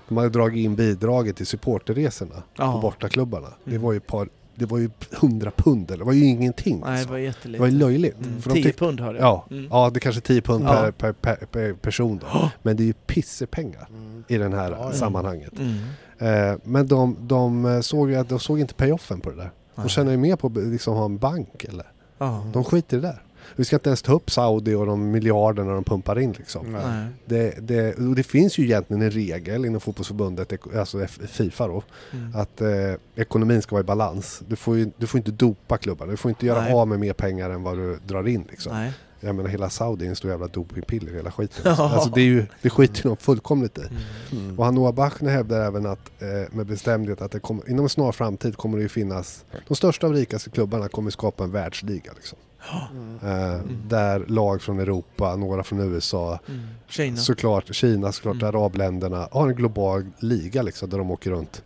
De 0.08 0.16
hade 0.16 0.28
dragit 0.30 0.64
in 0.64 0.76
bidraget 0.76 1.36
till 1.36 1.46
supporterresorna 1.46 2.42
Ja. 2.56 2.72
på 2.72 2.78
bortaklubbarna. 2.78 3.48
Det 3.64 3.70
Mm. 3.70 3.82
var 3.82 3.92
ju 3.92 3.96
ett 3.96 4.06
par, 4.06 4.28
det 4.54 4.66
var 4.66 4.78
ju 4.78 4.90
100 5.20 5.50
pund 5.56 5.90
eller 5.90 5.98
det 5.98 6.04
var 6.04 6.12
ju 6.12 6.24
ingenting. 6.24 6.74
Nej, 6.80 6.84
det 6.86 6.92
alltså. 6.92 7.08
var 7.08 7.16
det 7.18 7.22
jättelite. 7.24 7.60
var 7.60 7.66
ju 7.66 7.78
löjligt. 7.78 8.16
Mm. 8.26 8.42
För 8.42 8.50
de 8.50 8.54
10 8.62 8.64
tyck- 8.72 8.78
pund 8.78 9.00
har 9.00 9.14
jag. 9.14 9.22
Ja, 9.22 9.46
Mm. 9.50 9.68
ja, 9.70 9.90
det 9.90 9.98
är 9.98 10.00
kanske 10.00 10.20
10 10.20 10.40
pund 10.42 10.64
Ja. 10.64 10.72
per, 10.72 10.92
per, 10.92 11.12
per, 11.12 11.46
per 11.46 11.72
person 11.72 12.18
då. 12.18 12.50
Men 12.62 12.76
det 12.76 12.82
är 12.82 12.86
ju 12.86 12.92
pissepengar 12.92 13.88
Mm. 13.90 14.24
i 14.28 14.36
det 14.38 14.56
här 14.56 14.70
Ja, 14.70 14.92
sammanhanget. 14.92 15.52
Mm. 15.58 16.52
Eh, 16.52 16.58
men 16.64 16.86
de, 16.86 17.16
de 17.20 17.64
eh, 17.66 17.80
såg 17.80 18.26
de 18.26 18.38
såg 18.38 18.60
inte 18.60 18.74
payoffen 18.74 19.20
på 19.20 19.30
det 19.30 19.36
där. 19.36 19.50
De 19.74 19.88
känner 19.88 20.10
ju 20.10 20.16
mer 20.18 20.36
på 20.36 20.46
att 20.46 20.56
liksom 20.56 20.94
ha 20.96 21.04
en 21.04 21.18
bank 21.18 21.64
eller? 21.64 21.86
Ja. 22.18 22.44
De 22.52 22.64
skiter 22.64 22.96
i 22.96 23.00
det 23.00 23.06
där. 23.06 23.22
Vi 23.56 23.64
ska 23.64 23.76
inte 23.76 23.88
ens 23.88 24.02
ta 24.02 24.12
upp 24.12 24.30
Saudi 24.30 24.74
och 24.74 24.86
de 24.86 25.10
miljarderna 25.10 25.74
de 25.74 25.84
pumpar 25.84 26.18
in 26.18 26.32
liksom. 26.32 26.78
Det, 27.24 27.54
det, 27.60 27.94
och 27.94 28.14
det 28.14 28.22
finns 28.22 28.58
ju 28.58 28.64
egentligen 28.64 29.02
en 29.02 29.10
regel 29.10 29.64
inom 29.64 29.80
fotbollsförbundet, 29.80 30.52
alltså 30.76 31.06
Fifa 31.06 31.66
då, 31.66 31.82
Mm. 32.12 32.36
att 32.36 32.60
eh, 32.60 32.68
ekonomin 33.16 33.62
ska 33.62 33.74
vara 33.74 33.80
i 33.80 33.86
balans. 33.86 34.42
Du 34.48 34.56
får 34.56 34.76
ju 34.76 34.90
du 34.96 35.06
får 35.06 35.18
inte 35.18 35.30
dopa 35.30 35.78
klubbarna, 35.78 36.10
du 36.10 36.16
får 36.16 36.28
inte 36.28 36.46
göra 36.46 36.60
Nej. 36.60 36.72
av 36.72 36.88
med 36.88 37.00
mer 37.00 37.12
pengar 37.12 37.50
än 37.50 37.62
vad 37.62 37.76
du 37.76 37.98
drar 38.06 38.28
in. 38.28 38.44
Liksom. 38.50 38.72
Nej. 38.72 38.92
Jag 39.20 39.34
menar 39.34 39.48
hela 39.50 39.70
Saudi 39.70 40.04
är 40.04 40.08
en 40.08 40.16
stor 40.16 40.30
jävla 40.30 40.46
dopingpiller, 40.46 41.12
hela 41.12 41.30
skiten. 41.32 41.72
Alltså, 41.72 42.10
det, 42.10 42.20
är 42.20 42.24
ju, 42.24 42.46
det 42.62 42.70
skiter 42.70 43.02
de 43.08 43.16
fullkomligt 43.16 43.78
i. 43.78 43.82
Mm. 44.36 44.58
Och 44.58 44.64
han 44.64 44.74
Noah 44.74 44.94
Bachner 44.94 45.30
hävdar 45.30 45.60
även 45.66 45.86
att, 45.86 46.10
eh, 46.22 46.28
med 46.56 46.66
bestämdhet 46.66 47.22
att 47.22 47.30
det 47.32 47.40
kommer, 47.40 47.70
inom 47.70 47.84
en 47.84 47.88
snar 47.88 48.12
framtid 48.12 48.56
kommer 48.56 48.76
det 48.78 48.82
ju 48.82 48.88
finnas, 48.88 49.44
de 49.68 49.74
största 49.74 50.06
och 50.06 50.12
rikaste 50.14 50.50
klubbarna 50.50 50.88
kommer 50.88 51.10
skapa 51.10 51.44
en 51.44 51.50
världsliga. 51.50 52.12
Liksom. 52.16 52.38
Eh, 53.22 53.60
Där 53.88 54.24
lag 54.26 54.62
från 54.62 54.80
Europa, 54.80 55.36
några 55.36 55.62
från 55.62 55.80
USA, 55.80 56.38
Mm. 56.48 56.60
Kina. 56.88 57.16
såklart 57.16 57.74
Kina, 57.74 58.12
såklart 58.12 58.34
Mm. 58.42 58.48
arabländerna 58.48 59.28
har 59.32 59.48
en 59.48 59.54
global 59.54 60.06
liga 60.18 60.62
liksom, 60.62 60.90
där 60.90 60.98
de 60.98 61.10
åker 61.10 61.30
runt. 61.30 61.62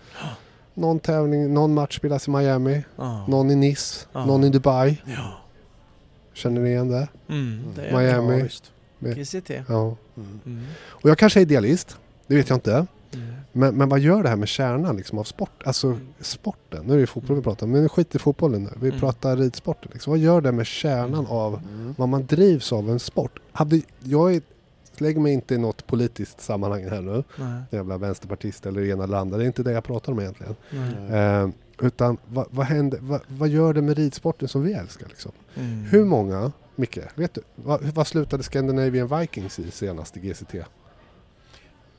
Någon 0.74 0.98
tävling, 1.00 1.54
någon 1.54 1.74
match 1.74 1.96
spelas 1.96 2.28
i 2.28 2.30
Miami, 2.30 2.84
Ja. 2.96 3.26
någon 3.28 3.50
i 3.50 3.54
Nice, 3.56 4.06
Ja. 4.12 4.24
någon 4.26 4.44
i 4.44 4.50
Dubai. 4.50 5.02
Ja. 5.06 5.38
Känner 6.32 6.60
ni 6.60 6.68
igen 6.70 6.88
det? 6.90 7.08
Mm. 7.28 7.60
Det 7.76 7.82
är 7.86 7.96
Miami. 7.98 8.48
GCT. 9.00 9.50
Ja. 9.68 9.96
Mm. 10.16 10.40
Mm. 10.46 10.64
Och 10.88 11.10
jag 11.10 11.18
kanske 11.18 11.40
är 11.40 11.42
idealist, 11.42 11.96
det 12.26 12.34
vet 12.36 12.48
jag 12.48 12.56
inte. 12.56 12.86
Mm. 13.56 13.68
Men, 13.68 13.78
men 13.78 13.88
vad 13.88 14.00
gör 14.00 14.22
det 14.22 14.28
här 14.28 14.36
med 14.36 14.48
kärnan 14.48 14.96
liksom, 14.96 15.18
av 15.18 15.24
sport? 15.24 15.62
Alltså 15.64 15.98
sporten, 16.20 16.84
nu 16.86 16.94
är 16.94 16.98
det 16.98 17.06
fotboll 17.06 17.36
vi 17.36 17.42
pratar 17.42 17.66
om, 17.66 17.72
men 17.72 17.88
skit 17.88 18.14
i 18.14 18.18
fotbollen 18.18 18.62
nu. 18.62 18.70
Vi 18.80 18.88
Mm. 18.88 19.00
pratar 19.00 19.36
ridsporten. 19.36 19.90
Liksom. 19.92 20.10
Vad 20.10 20.18
gör 20.20 20.40
det 20.40 20.52
med 20.52 20.66
kärnan 20.66 21.26
av 21.26 21.54
Mm. 21.54 21.94
vad 21.98 22.08
man 22.08 22.26
drivs 22.26 22.72
av 22.72 22.90
en 22.90 22.98
sport? 22.98 23.38
Hade, 23.52 23.80
jag 24.02 24.34
är, 24.34 24.42
lägger 24.98 25.20
mig 25.20 25.32
inte 25.32 25.54
i 25.54 25.58
något 25.58 25.86
politiskt 25.86 26.40
sammanhang 26.40 26.84
här 26.88 27.00
nu. 27.00 27.24
Nej. 27.38 27.62
Jävla 27.70 27.98
vänsterpartist 27.98 28.66
eller 28.66 28.84
ena 28.90 29.04
eller 29.04 29.16
andra. 29.16 29.36
Det 29.38 29.44
är 29.44 29.46
inte 29.46 29.62
det 29.62 29.72
jag 29.72 29.84
pratar 29.84 30.12
om 30.12 30.20
egentligen. 30.20 30.54
Eh, 31.10 31.48
utan 31.86 32.16
vad, 32.26 32.46
vad, 32.50 32.66
händer, 32.66 32.98
vad, 33.02 33.20
vad 33.28 33.48
gör 33.48 33.72
det 33.74 33.82
med 33.82 33.96
ridsporten 33.96 34.48
som 34.48 34.62
vi 34.62 34.72
älskar? 34.72 35.06
Liksom? 35.08 35.32
Mm. 35.54 35.82
Hur 35.84 36.04
många, 36.04 36.52
Micke, 36.76 36.98
vet 37.14 37.34
du? 37.34 37.40
Vad, 37.54 37.82
vad 37.82 38.06
slutade 38.06 38.42
Scandinavian 38.42 39.18
Vikings 39.20 39.58
i 39.58 39.70
senast 39.70 40.16
i 40.16 40.20
GCT? 40.20 40.54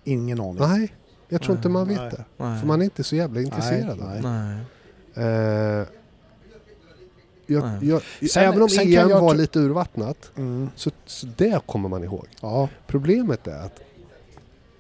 Ingen 0.04 0.40
aning. 0.42 0.58
Nej, 0.60 0.94
Jag 1.30 1.42
tror 1.42 1.56
inte 1.58 1.70
man 1.70 1.88
vet 1.88 1.98
Nej. 1.98 2.10
det. 2.12 2.24
Nej. 2.38 2.60
För 2.60 2.68
man 2.68 2.82
är 2.82 2.86
inte 2.86 3.04
så 3.04 3.16
jävla 3.16 3.42
intresserad 3.42 4.02
av 4.02 4.10
nej. 4.10 4.22
det. 4.22 4.30
Nej. 4.30 5.82
Eh, 5.82 5.88
jag, 7.50 7.64
Nej. 7.64 7.90
jag, 7.90 8.02
Sen- 8.30 8.44
även 8.44 8.62
om 8.62 8.70
EM 8.82 9.10
var 9.10 9.36
lite 9.36 9.60
urvattnat 9.60 10.32
Mm. 10.38 10.70
så, 10.76 10.92
så 11.06 11.28
det 11.38 11.62
kommer 11.66 11.90
man 11.90 12.04
ihåg. 12.04 12.28
Ja. 12.42 12.70
Problemet 12.88 13.48
är 13.48 13.60
att 13.66 13.80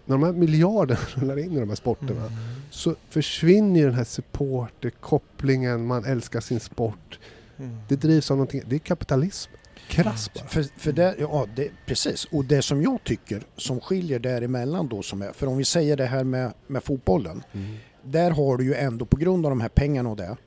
när 0.05 0.15
de 0.17 0.23
här 0.23 0.31
miljarderna 0.33 0.99
rullar 1.15 1.39
in 1.39 1.51
i 1.51 1.59
de 1.59 1.69
här 1.69 1.75
sporterna 1.75 2.21
Mm. 2.27 2.33
så 2.71 2.95
försvinner 3.09 3.79
ju 3.79 3.85
den 3.85 3.95
här 3.95 4.03
supporterkopplingen, 4.03 5.85
man 5.87 6.05
älskar 6.05 6.39
sin 6.39 6.59
sport. 6.59 7.19
Mm. 7.57 7.77
Det 7.87 7.95
drivs 7.95 8.31
av 8.31 8.37
någonting, 8.37 8.61
det 8.67 8.75
är 8.75 8.79
kapitalism. 8.79 9.51
Krass 9.87 10.31
bara. 10.33 10.47
För, 10.47 10.65
för 10.77 10.91
det, 10.91 11.15
ja, 11.19 11.47
det, 11.55 11.69
precis. 11.85 12.25
Och 12.25 12.45
det 12.45 12.61
som 12.61 12.81
jag 12.81 13.03
tycker 13.03 13.43
som 13.55 13.79
skiljer 13.79 14.19
däremellan 14.19 14.87
då 14.87 15.01
som 15.01 15.21
är, 15.21 15.31
för 15.31 15.47
om 15.47 15.57
vi 15.57 15.65
säger 15.65 15.97
det 15.97 16.05
här 16.05 16.23
med, 16.23 16.53
med 16.67 16.83
fotbollen. 16.83 17.43
Där 18.03 18.31
har 18.31 18.57
du 18.57 18.63
ju 18.63 18.73
ändå 18.73 19.05
på 19.05 19.17
grund 19.17 19.45
av 19.45 19.49
de 19.49 19.61
här 19.61 19.69
pengarna 19.69 20.09
och 20.09 20.17
det 20.17 20.37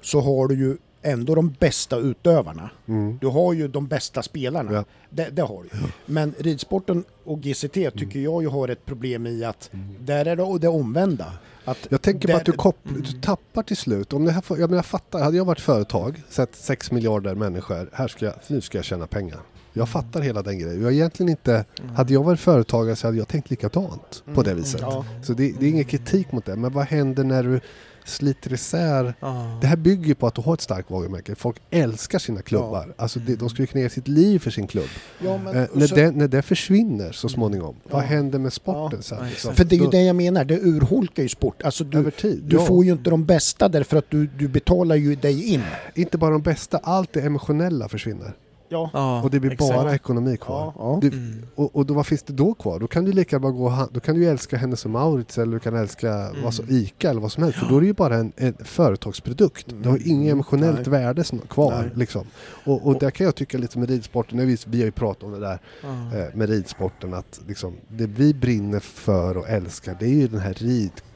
så 0.00 0.20
har 0.20 0.48
du 0.48 0.54
ju 0.54 0.76
ändå 1.02 1.34
de 1.34 1.50
bästa 1.58 1.96
utövarna. 1.96 2.70
Mm. 2.86 3.18
Du 3.20 3.26
har 3.26 3.52
ju 3.52 3.68
de 3.68 3.86
bästa 3.86 4.22
spelarna. 4.22 4.72
Ja. 4.72 4.84
Det, 5.10 5.28
det 5.30 5.42
har 5.42 5.62
du. 5.62 5.78
Men 6.06 6.34
ridsporten 6.38 7.04
och 7.24 7.40
GCT 7.40 7.74
tycker 7.74 8.20
jag 8.20 8.42
ju 8.42 8.48
har 8.48 8.68
ett 8.68 8.86
problem 8.86 9.26
i 9.26 9.44
att 9.44 9.70
där 10.00 10.26
är 10.26 10.36
det 10.36 10.58
det 10.58 10.68
omvända. 10.68 11.32
Att 11.68 11.86
Jag 11.90 12.02
tänker 12.02 12.28
på 12.28 12.36
att 12.36 12.44
du, 12.44 12.52
kopplar, 12.52 12.94
du 12.94 13.12
tappar 13.20 13.62
till 13.62 13.76
slut. 13.76 14.12
Om 14.12 14.24
det 14.24 14.32
här, 14.32 14.42
jag, 14.48 14.58
menar, 14.58 14.76
jag 14.76 14.86
fattar, 14.86 15.20
hade 15.22 15.36
jag 15.36 15.44
varit 15.44 15.60
företag, 15.60 16.22
sett 16.28 16.54
6 16.54 16.90
miljarder 16.90 17.34
människor, 17.34 17.90
här 17.92 18.08
ska 18.08 18.24
jag, 18.24 18.34
nu 18.46 18.60
ska 18.60 18.78
jag 18.78 18.84
tjäna 18.84 19.06
pengar. 19.06 19.40
Jag 19.72 19.88
fattar 19.88 20.20
hela 20.20 20.42
den 20.42 20.58
grejen. 20.58 20.82
Jag 20.82 20.92
egentligen 20.92 21.30
inte, 21.30 21.64
hade 21.96 22.12
jag 22.12 22.24
varit 22.24 22.40
företagare 22.40 22.96
så 22.96 23.06
hade 23.06 23.18
jag 23.18 23.28
tänkt 23.28 23.50
likadant 23.50 24.22
på 24.34 24.42
det 24.42 24.54
viset. 24.54 24.80
Ja. 24.80 25.04
Så 25.22 25.32
det, 25.32 25.54
det 25.60 25.66
är 25.66 25.70
ingen 25.70 25.84
kritik 25.84 26.32
mot 26.32 26.44
det. 26.44 26.56
Men 26.56 26.72
vad 26.72 26.86
händer 26.86 27.24
när 27.24 27.42
du 27.42 27.60
sliter 28.08 28.52
isär? 28.52 29.14
Ja. 29.20 29.58
Det 29.60 29.66
här 29.66 29.76
bygger 29.76 30.14
på 30.14 30.26
att 30.26 30.34
du 30.34 30.42
har 30.42 30.54
ett 30.54 30.60
starkt 30.60 30.90
varumärke. 30.90 31.34
Folk 31.34 31.56
älskar 31.70 32.18
sina 32.18 32.42
klubbar. 32.42 32.94
Alltså 32.96 33.18
det, 33.20 33.36
de 33.36 33.48
skulle 33.48 33.66
kunna 33.66 33.82
ge 33.82 33.90
sitt 33.90 34.08
liv 34.08 34.38
för 34.38 34.50
sin 34.50 34.66
klubb. 34.66 34.88
Ja, 35.24 35.38
men, 35.44 35.56
Eh, 35.56 35.66
när, 35.72 35.86
så- 35.86 35.94
det, 35.94 36.10
när 36.10 36.28
det 36.28 36.42
försvinner 36.42 37.12
så 37.12 37.28
småningom, 37.28 37.76
vad 37.90 38.02
Ja. 38.02 38.06
händer 38.06 38.38
med 38.38 38.52
sporten 38.52 38.98
Ja. 38.98 39.02
sen? 39.02 39.18
Ja, 39.20 39.24
liksom? 39.30 39.54
För 39.54 39.64
det 39.64 39.76
är 39.76 39.80
ju 39.80 39.86
det 39.90 40.02
jag 40.02 40.16
menar, 40.16 40.44
det 40.44 40.58
urholkar 40.60 41.22
ju 41.22 41.28
sport. 41.28 41.62
Alltså 41.62 41.84
du, 41.84 41.98
Över 41.98 42.10
tid, 42.10 42.42
du 42.46 42.56
ja. 42.56 42.64
får 42.66 42.84
ju 42.84 42.92
inte 42.92 43.10
de 43.10 43.24
bästa 43.24 43.68
därför 43.68 43.96
att 43.96 44.10
du, 44.10 44.26
du 44.26 44.48
betalar 44.48 44.96
ju 44.96 45.14
dig 45.14 45.44
in. 45.54 45.62
Inte 45.94 46.18
bara 46.18 46.30
de 46.30 46.42
bästa, 46.42 46.78
allt 46.82 47.12
det 47.12 47.20
emotionella 47.20 47.88
försvinner. 47.88 48.32
Ja. 48.70 48.90
Ja, 48.92 49.22
och 49.22 49.30
det 49.30 49.40
blir 49.40 49.52
exakt. 49.52 49.74
bara 49.74 49.94
ekonomi 49.94 50.36
kvar. 50.36 50.58
Ja, 50.60 50.74
ja. 50.78 50.98
Du, 51.02 51.08
Mm. 51.08 51.46
och, 51.54 51.76
och 51.76 51.86
då, 51.86 51.94
vad 51.94 52.06
finns 52.06 52.22
det 52.22 52.32
då 52.32 52.54
kvar? 52.54 52.78
Då 52.80 52.86
kan 52.86 53.04
du 53.04 53.12
lika 53.12 53.38
bra 53.38 53.50
gå 53.50 53.88
då 53.92 54.00
kan 54.00 54.14
du 54.14 54.24
älska 54.26 54.56
Hennes 54.56 54.84
och 54.84 54.90
Mauritz 54.90 55.38
eller 55.38 55.52
du 55.52 55.60
kan 55.60 55.76
älska 55.76 56.12
Mm. 56.14 56.42
vad 56.42 56.54
som, 56.54 56.64
ICA 56.68 57.10
eller 57.10 57.20
vad 57.20 57.32
som 57.32 57.42
helst. 57.42 57.58
För 57.58 57.66
då 57.66 57.76
är 57.76 57.80
det 57.80 57.86
ju 57.86 57.92
bara 57.92 58.16
en, 58.16 58.32
en 58.36 58.54
företagsprodukt. 58.64 59.66
Du 59.82 59.88
har 59.88 59.96
ju 59.98 60.04
inget 60.04 60.32
emotionellt 60.32 60.78
Mm. 60.86 60.90
Nej. 60.92 61.00
värde 61.00 61.24
som, 61.24 61.38
kvar. 61.38 61.82
Nej. 61.82 61.90
Liksom. 61.94 62.26
Och, 62.64 62.86
och 62.86 62.98
där 62.98 63.10
kan 63.10 63.24
jag 63.24 63.34
tycka 63.34 63.58
lite 63.58 63.78
med 63.78 63.88
ridsporten, 63.90 64.46
vi, 64.46 64.56
vi 64.66 64.78
har 64.78 64.84
ju 64.86 64.92
pratat 64.92 65.22
om 65.22 65.30
det 65.32 65.40
där 65.40 65.58
Ja. 65.82 66.18
eh, 66.18 66.34
med 66.34 66.48
ridsporten, 66.50 67.14
att 67.14 67.40
liksom, 67.48 67.74
det 67.88 68.06
vi 68.06 68.34
brinner 68.34 68.80
för 68.80 69.36
och 69.36 69.48
älskar 69.48 69.96
det 70.00 70.06
är 70.06 70.14
ju 70.14 70.28
den 70.28 70.40
här 70.40 70.54
ridkonsten, 70.54 71.07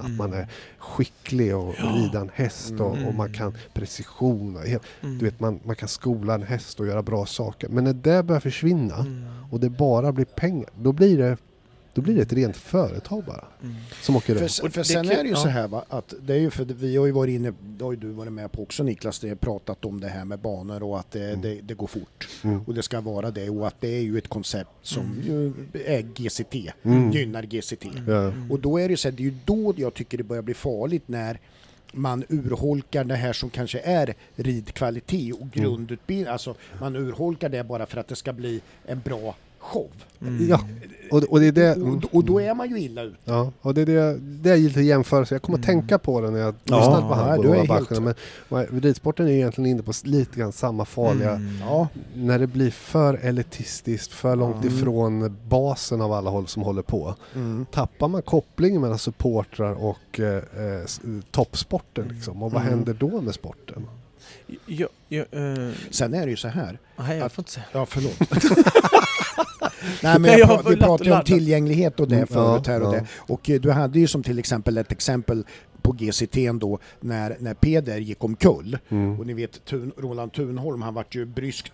Mm. 0.06 0.16
man 0.16 0.32
är 0.32 0.48
skicklig 0.78 1.56
och 1.56 1.74
rida 1.94 2.20
en 2.20 2.30
häst 2.34 2.72
och, 2.72 2.90
och 2.90 3.14
man 3.14 3.26
Mm. 3.26 3.32
kan 3.32 3.54
precision. 3.74 4.56
Och 4.56 4.66
Mm. 4.66 5.18
du 5.18 5.24
vet, 5.24 5.40
man, 5.40 5.60
man 5.64 5.76
kan 5.76 5.88
skola 5.88 6.34
en 6.34 6.42
häst 6.42 6.80
och 6.80 6.86
göra 6.86 7.02
bra 7.02 7.26
saker. 7.26 7.68
Men 7.68 7.84
när 7.84 7.92
det 7.92 8.22
börjar 8.22 8.40
försvinna 8.40 8.94
Mm. 8.96 9.24
och 9.50 9.60
det 9.60 9.70
bara 9.70 10.12
blir 10.12 10.24
pengar, 10.24 10.70
då 10.78 10.92
blir 10.92 11.18
det, 11.18 11.36
då 11.94 12.02
blir 12.02 12.14
det 12.14 12.22
ett 12.22 12.32
rent 12.32 12.56
företag 12.56 13.24
bara. 13.24 13.44
Mm. 13.62 13.74
Som 14.02 14.16
åker 14.16 14.34
runt. 14.34 14.52
För, 14.52 14.64
Och 14.64 14.72
för 14.72 14.82
sen 14.82 15.10
är 15.10 15.22
det 15.22 15.28
ju 15.28 15.34
så 15.34 15.48
här 15.48 15.68
va, 15.68 15.84
att 15.88 16.14
det 16.22 16.34
är 16.34 16.38
ju 16.38 16.50
för 16.50 16.64
vi 16.64 16.96
har 16.96 17.06
ju 17.06 17.12
varit 17.12 17.32
inne, 17.34 17.52
det 17.62 17.84
har 17.84 17.92
ju 17.92 17.98
du 17.98 18.08
varit 18.08 18.32
med 18.32 18.52
på 18.52 18.62
också 18.62 18.82
Niklas, 18.82 19.18
det 19.18 19.28
har 19.28 19.36
pratat 19.36 19.84
om 19.84 20.00
det 20.00 20.08
här 20.08 20.24
med 20.24 20.38
banor 20.38 20.82
och 20.82 20.98
att 20.98 21.10
det, 21.10 21.34
det, 21.34 21.60
det 21.60 21.74
går 21.74 21.86
fort. 21.86 22.28
Mm. 22.42 22.60
Och 22.66 22.74
det 22.74 22.82
ska 22.82 23.00
vara 23.00 23.30
det 23.30 23.50
och 23.50 23.66
att 23.66 23.80
det 23.80 23.88
är 23.96 24.00
ju 24.02 24.18
ett 24.18 24.28
koncept 24.28 24.70
som 24.82 25.22
ju 25.26 25.52
är 25.86 26.02
GCT, 26.02 26.72
Mm. 26.82 27.10
gynnar 27.10 27.42
GCT. 27.42 27.84
Ja. 28.06 28.32
Och 28.50 28.60
då 28.60 28.78
är 28.78 28.88
det 28.88 28.92
ju 28.92 28.96
så 28.96 29.08
här, 29.08 29.16
det 29.16 29.22
är 29.22 29.24
ju 29.24 29.34
då 29.44 29.74
jag 29.76 29.94
tycker 29.94 30.18
det 30.18 30.24
börjar 30.24 30.42
bli 30.42 30.54
farligt 30.54 31.04
när 31.06 31.38
man 31.92 32.24
urholkar 32.28 33.04
det 33.04 33.16
här 33.16 33.32
som 33.32 33.50
kanske 33.50 33.78
är 33.80 34.14
ridkvalitet 34.36 35.34
och 35.40 35.50
grundutbildning. 35.50 36.32
Alltså 36.32 36.54
man 36.80 36.96
urholkar 36.96 37.48
det 37.48 37.64
bara 37.64 37.86
för 37.86 37.96
att 38.00 38.08
det 38.08 38.16
ska 38.16 38.32
bli 38.32 38.60
en 38.86 39.00
bra 39.04 39.34
show. 39.60 39.90
Mm. 40.22 40.48
ja, 40.48 40.60
och, 41.10 41.22
och 41.22 41.40
det 41.40 41.46
är 41.46 41.52
det... 41.52 41.74
Och, 41.76 42.14
och 42.14 42.24
då 42.24 42.40
är 42.40 42.54
man 42.54 42.70
ju 42.70 42.78
illa 42.80 43.02
ute. 43.02 43.16
Ja, 43.24 43.52
och 43.60 43.74
det 43.74 43.80
är 43.80 43.86
det, 43.86 44.18
det 44.18 44.50
är 44.50 44.56
lite 44.56 44.80
jämförelse. 44.80 45.34
Jag 45.34 45.42
kommer 45.42 45.58
att 45.58 45.64
tänka 45.64 45.98
på 45.98 46.20
det 46.20 46.30
när 46.30 46.38
jag 46.38 46.54
Ja, 46.64 46.76
lyssnade 46.78 47.02
på 47.02 47.08
på 47.42 47.54
helt- 47.54 47.68
Bacherna. 47.88 48.14
Men 48.48 48.66
ridsporten 48.80 49.26
är 49.26 49.30
egentligen 49.30 49.70
inne 49.70 49.82
på 49.82 49.92
lite 50.04 50.38
grann 50.40 50.52
samma 50.52 50.84
farliga... 50.84 51.30
Mm. 51.30 51.58
Ja, 51.60 51.88
När 52.14 52.38
det 52.38 52.46
blir 52.46 52.70
för 52.70 53.14
elitistiskt, 53.14 54.12
för 54.12 54.36
långt 54.36 54.64
Mm. 54.64 54.76
ifrån 54.78 55.36
basen 55.48 56.00
av 56.00 56.12
alla 56.12 56.30
håll 56.30 56.46
som 56.46 56.62
håller 56.62 56.82
på. 56.82 57.14
mm. 57.34 57.66
Tappar 57.72 58.08
man 58.08 58.22
kopplingen 58.22 58.80
mellan 58.80 58.98
supportrar 58.98 59.72
och 59.84 60.20
eh, 60.20 60.36
eh, 60.36 60.86
toppsporten 61.30 62.08
liksom. 62.08 62.42
Och 62.42 62.52
vad 62.52 62.62
Mm. 62.62 62.74
händer 62.74 62.94
då 62.94 63.20
med 63.20 63.34
sporten? 63.34 63.86
Jag, 64.66 64.88
jag, 65.08 65.26
eh, 65.30 65.70
Sen 65.90 66.14
är 66.14 66.24
det 66.24 66.30
ju 66.30 66.36
så 66.36 66.48
här. 66.48 66.78
nej, 66.96 67.16
jag 67.18 67.26
Att- 67.26 67.32
får 67.32 67.42
inte 67.42 67.50
säga. 67.52 67.66
Ja, 67.72 67.86
förlåt. 67.86 68.16
Nej, 70.02 70.18
men 70.18 70.38
jag 70.38 70.68
vi 70.68 70.76
pratade 70.76 71.10
ju 71.10 71.16
om 71.16 71.24
tillgänglighet 71.24 72.00
och 72.00 72.08
det 72.08 72.16
Mm, 72.20 72.26
förut 72.26 72.66
här 72.66 72.82
och 72.82 72.92
det. 72.92 73.06
Och 73.16 73.50
eh, 73.50 73.60
du 73.60 73.70
hade 73.70 74.00
ju 74.00 74.06
som 74.06 74.22
till 74.22 74.38
exempel 74.38 74.78
ett 74.78 74.92
exempel 74.92 75.44
på 75.82 75.92
GCT 75.92 76.36
då 76.60 76.78
när, 77.00 77.36
när 77.40 77.54
Peder 77.54 77.98
gick 77.98 78.24
omkull. 78.24 78.78
Mm. 78.88 79.20
Och 79.20 79.26
ni 79.26 79.34
vet 79.34 79.64
Thun, 79.64 79.92
Roland 79.96 80.32
Thunholm, 80.32 80.82
han 80.82 80.94
vart 80.94 81.14
ju 81.14 81.24
bryskt 81.24 81.72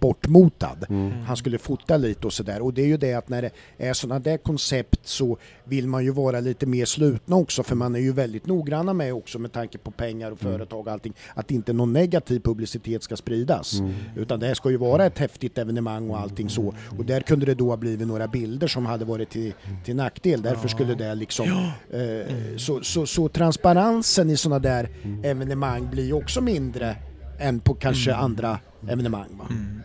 bortmotad. 0.00 0.86
Mm. 0.88 1.10
Han 1.10 1.36
skulle 1.36 1.58
fota 1.58 1.96
lite 1.96 2.26
och 2.26 2.32
sådär. 2.32 2.62
Och 2.62 2.74
det 2.74 2.82
är 2.82 2.86
ju 2.86 2.96
det 2.96 3.14
att 3.14 3.28
när 3.28 3.42
det 3.42 3.50
är 3.78 3.92
sådana 3.92 4.20
där 4.20 4.36
koncept 4.36 5.06
så 5.08 5.38
vill 5.64 5.88
man 5.88 6.04
ju 6.04 6.10
vara 6.10 6.40
lite 6.40 6.66
mer 6.66 6.84
slutna 6.84 7.36
också 7.36 7.62
för 7.62 7.76
man 7.76 7.94
är 7.94 8.00
ju 8.00 8.12
väldigt 8.12 8.46
noggranna 8.46 8.92
med 8.92 9.14
också 9.14 9.38
med 9.38 9.52
tanke 9.52 9.78
på 9.78 9.90
pengar 9.90 10.30
och 10.30 10.38
företag 10.38 10.86
och 10.86 10.92
allting 10.92 11.12
att 11.34 11.50
inte 11.50 11.72
någon 11.72 11.92
negativ 11.92 12.40
publicitet 12.40 13.02
ska 13.02 13.16
spridas. 13.16 13.78
Mm. 13.78 13.94
Utan 14.16 14.40
det 14.40 14.46
här 14.46 14.54
ska 14.54 14.70
ju 14.70 14.76
vara 14.76 15.06
ett 15.06 15.18
häftigt 15.18 15.58
evenemang 15.58 16.10
och 16.10 16.18
allting 16.18 16.48
så. 16.48 16.74
Och 16.98 17.04
där 17.04 17.20
kunde 17.20 17.46
det 17.46 17.54
då 17.54 17.68
ha 17.68 17.76
blivit 17.76 18.08
några 18.08 18.28
bilder 18.28 18.68
som 18.68 18.86
hade 18.86 19.04
varit 19.04 19.30
till, 19.30 19.54
till 19.84 19.96
nackdel. 19.96 20.42
Därför 20.42 20.68
skulle 20.68 20.94
det 20.94 21.14
liksom... 21.14 21.70
Eh, 21.90 22.56
så, 22.56 22.80
så, 22.82 23.06
så 23.06 23.28
transparensen 23.28 24.30
i 24.30 24.36
sådana 24.36 24.58
där 24.58 24.88
evenemang 25.22 25.90
blir 25.90 26.12
också 26.12 26.40
mindre 26.40 26.96
än 27.38 27.60
på 27.60 27.74
kanske 27.74 28.14
andra 28.14 28.58
evenemang. 28.88 29.28
Va? 29.38 29.46
Mm. 29.50 29.82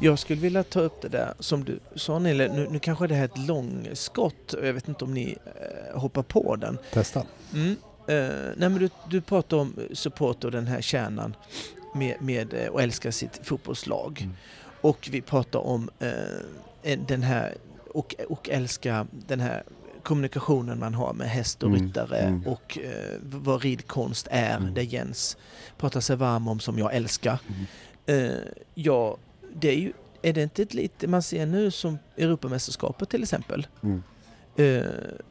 Jag 0.00 0.18
skulle 0.18 0.40
vilja 0.40 0.62
ta 0.62 0.80
upp 0.80 1.02
det 1.02 1.08
där 1.08 1.34
som 1.40 1.64
du 1.64 1.80
sa 1.94 2.18
Nille, 2.18 2.54
nu, 2.54 2.68
nu 2.70 2.78
kanske 2.78 3.06
det 3.06 3.14
här 3.14 3.22
är 3.22 3.24
ett 3.24 3.48
långskott, 3.48 4.54
jag 4.62 4.72
vet 4.72 4.88
inte 4.88 5.04
om 5.04 5.14
ni 5.14 5.36
eh, 5.44 6.00
hoppar 6.00 6.22
på 6.22 6.56
den. 6.56 6.78
Testa. 6.92 7.22
Mm. 7.54 7.76
Eh, 8.08 8.34
nej 8.56 8.68
men 8.68 8.78
du, 8.78 8.90
du 9.10 9.20
pratar 9.20 9.56
om 9.56 9.74
support 9.92 10.44
och 10.44 10.50
den 10.50 10.66
här 10.66 10.80
kärnan 10.80 11.36
med, 11.94 12.16
med 12.20 12.54
eh, 12.54 12.74
att 12.74 12.80
älska 12.80 13.12
sitt 13.12 13.40
fotbollslag. 13.42 14.20
Mm. 14.22 14.34
Och 14.80 15.08
vi 15.12 15.20
pratar 15.20 15.58
om 15.58 15.90
eh, 15.98 16.10
en- 16.82 17.04
den 17.08 17.22
här 17.22 17.54
och, 17.94 18.14
och 18.28 18.48
älska 18.50 19.06
den 19.26 19.40
här 19.40 19.62
kommunikationen 20.02 20.78
man 20.78 20.94
har 20.94 21.12
med 21.12 21.28
häst 21.30 21.62
och 21.62 21.68
Mm, 21.68 21.82
ryttare 21.86 22.18
mm. 22.18 22.46
och 22.46 22.78
eh, 22.78 23.16
vad 23.22 23.62
ridkonst 23.62 24.28
är, 24.30 24.56
Mm. 24.56 24.74
det 24.74 24.82
Jens 24.82 25.36
pratar 25.78 26.00
sig 26.00 26.16
varm 26.16 26.48
om 26.48 26.60
som 26.60 26.78
jag 26.78 26.94
älskar. 26.94 27.38
Mm. 27.48 28.24
Eh, 28.30 28.38
ja, 28.74 29.16
det 29.54 29.68
är 29.68 29.76
ju, 29.76 29.92
är 30.22 30.32
det 30.32 30.42
inte 30.42 30.62
ett 30.62 30.74
lite 30.74 31.06
man 31.08 31.22
ser 31.22 31.46
nu 31.46 31.70
som 31.70 31.98
Europamästerskapet 32.16 33.08
till 33.08 33.22
exempel? 33.22 33.66
Mm. 33.82 34.02
Eh, 34.56 34.82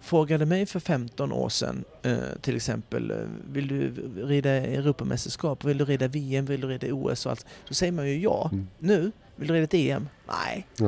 frågade 0.01 0.45
mig 0.45 0.65
för 0.65 0.79
15 0.79 1.31
år 1.31 1.49
sedan 1.49 1.83
eh, 2.03 2.17
till 2.41 2.55
exempel, 2.55 3.11
eh, 3.11 3.17
vill 3.51 3.67
du 3.67 3.93
rida 4.25 4.49
Europamästerskap, 4.51 5.63
vill 5.65 5.77
du 5.77 5.85
rida 5.85 6.07
VM, 6.07 6.45
vill 6.45 6.61
du 6.61 6.67
rida 6.67 6.87
OS 6.93 7.25
och 7.25 7.31
allt? 7.31 7.45
Då 7.67 7.73
säger 7.73 7.91
man 7.91 8.07
ju 8.07 8.19
ja. 8.19 8.49
Mm. 8.53 8.67
Nu, 8.79 9.11
vill 9.37 9.47
du 9.47 9.53
rida 9.53 9.63
ett 9.63 9.73
EM? 9.73 10.09
Nej, 10.27 10.67
Ja. 10.77 10.85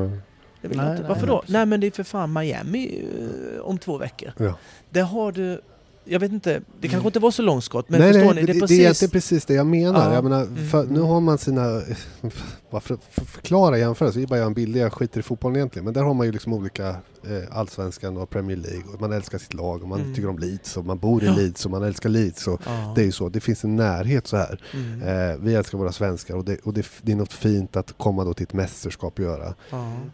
det 0.62 0.68
vill 0.68 0.78
Nej, 0.78 0.86
jag 0.86 0.94
inte. 0.94 1.02
nej, 1.02 1.10
Varför 1.10 1.28
nej, 1.28 1.36
då? 1.36 1.44
Nej 1.48 1.66
men 1.66 1.80
det 1.80 1.88
är 1.88 1.92
för 1.92 2.04
fan 2.04 2.34
Miami 2.34 3.06
eh, 3.56 3.62
om 3.62 3.78
två 3.78 3.98
veckor. 3.98 4.32
Ja. 4.38 4.54
Där 4.90 5.04
har 5.04 5.32
du, 5.32 5.62
jag 6.10 6.20
vet 6.20 6.32
inte, 6.32 6.62
det 6.82 6.88
kanske 6.88 7.08
inte 7.08 7.20
var 7.20 7.32
så 7.32 7.42
långskott 7.42 7.90
men 7.90 8.00
nej, 8.00 8.14
förstår 8.14 8.34
nej, 8.34 8.44
ni? 8.46 8.52
Det 8.54 8.58
är 8.58 8.62
precis... 8.62 8.70
det 8.70 8.76
är 8.76 8.86
egentligen 8.86 9.12
precis 9.12 9.46
det 9.46 9.54
jag 9.54 9.66
menar. 9.68 10.08
Ja. 10.10 10.14
Jag 10.14 10.24
menar 10.24 10.42
Mm. 10.44 10.68
för, 10.68 10.86
nu 10.86 11.00
har 11.00 11.20
man 11.20 11.38
sina 11.38 11.82
varför 12.70 12.98
för, 13.12 13.26
förklara 13.26 13.78
jämförelsen, 13.78 14.22
det 14.22 14.26
är 14.26 14.28
bara 14.28 14.44
en 14.44 14.54
bild, 14.54 14.78
jag 14.78 14.94
skiter 14.94 15.20
i 15.20 15.24
fotbollen 15.24 15.56
egentligen. 15.56 15.86
Men 15.86 15.94
där 15.94 16.04
har 16.04 16.14
man 16.14 16.26
ju 16.26 16.32
liksom 16.32 16.54
olika 16.54 16.90
eh, 16.90 16.96
allsvenskan 17.58 18.18
och 18.18 18.30
Premier 18.30 18.58
League 18.58 18.84
och 18.94 19.02
man 19.02 19.12
älskar 19.14 19.38
sitt 19.38 19.54
lag 19.54 19.82
och 19.84 19.88
man 19.90 20.00
Mm. 20.00 20.16
tycker 20.16 20.30
om 20.30 20.40
Leeds 20.40 20.78
och 20.78 20.86
man 20.86 20.98
bor 21.00 21.24
i 21.24 21.26
Ja. 21.26 21.36
Leeds 21.36 21.66
och 21.66 21.72
man 21.72 21.84
älskar 21.84 22.10
Leeds. 22.10 22.48
Och 22.48 22.62
Ja. 22.66 22.92
Det 22.96 23.02
är 23.02 23.06
ju 23.06 23.12
så, 23.12 23.30
det 23.30 23.40
finns 23.40 23.64
en 23.64 23.76
närhet 23.76 24.28
så 24.28 24.38
här. 24.38 24.62
Mm. 24.74 25.02
Eh, 25.32 25.38
vi 25.40 25.56
älskar 25.56 25.78
våra 25.78 25.92
svenskar 25.92 26.36
och, 26.36 26.46
det, 26.46 26.58
och 26.64 26.74
det, 26.74 26.86
det 27.02 27.12
är 27.12 27.16
något 27.16 27.34
fint 27.34 27.76
att 27.76 27.94
komma 27.98 28.24
då 28.24 28.34
till 28.34 28.44
ett 28.44 28.54
mästerskap 28.54 29.14
och 29.20 29.26
göra. 29.26 29.54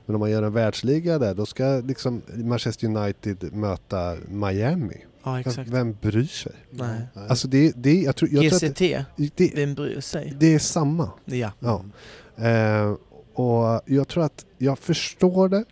Men 0.06 0.16
om 0.16 0.20
man 0.20 0.32
gör 0.32 0.44
en 0.44 0.54
världsliga 0.54 1.20
där, 1.20 1.34
då 1.36 1.46
ska 1.46 1.82
liksom 1.86 2.22
Manchester 2.36 2.88
United 2.88 3.54
möta 3.54 4.16
Miami. 4.28 5.06
Ja, 5.26 5.40
exakt. 5.40 5.70
Vem 5.70 5.98
bryr 6.02 6.24
sig? 6.24 6.52
Nej. 6.70 7.02
Alltså 7.30 7.48
det, 7.48 7.74
det, 7.76 8.02
jag 8.02 8.16
tror, 8.16 8.30
jag 8.34 8.42
tror 8.44 8.70
att 8.70 8.80
GCT, 8.80 9.06
det, 9.16 9.32
det, 9.36 9.52
vem 9.56 9.74
bryr 9.74 10.00
sig? 10.00 10.34
det 10.40 10.54
är 10.54 10.60
samma. 10.60 11.10
Ja. 11.26 11.52
Ja. 11.60 11.84
Eh, 12.46 12.96
och 13.34 13.82
jag 13.86 14.08
tror 14.08 14.24
att 14.24 14.46
jag 14.58 14.80
förstår 14.80 15.50
det. 15.50 15.66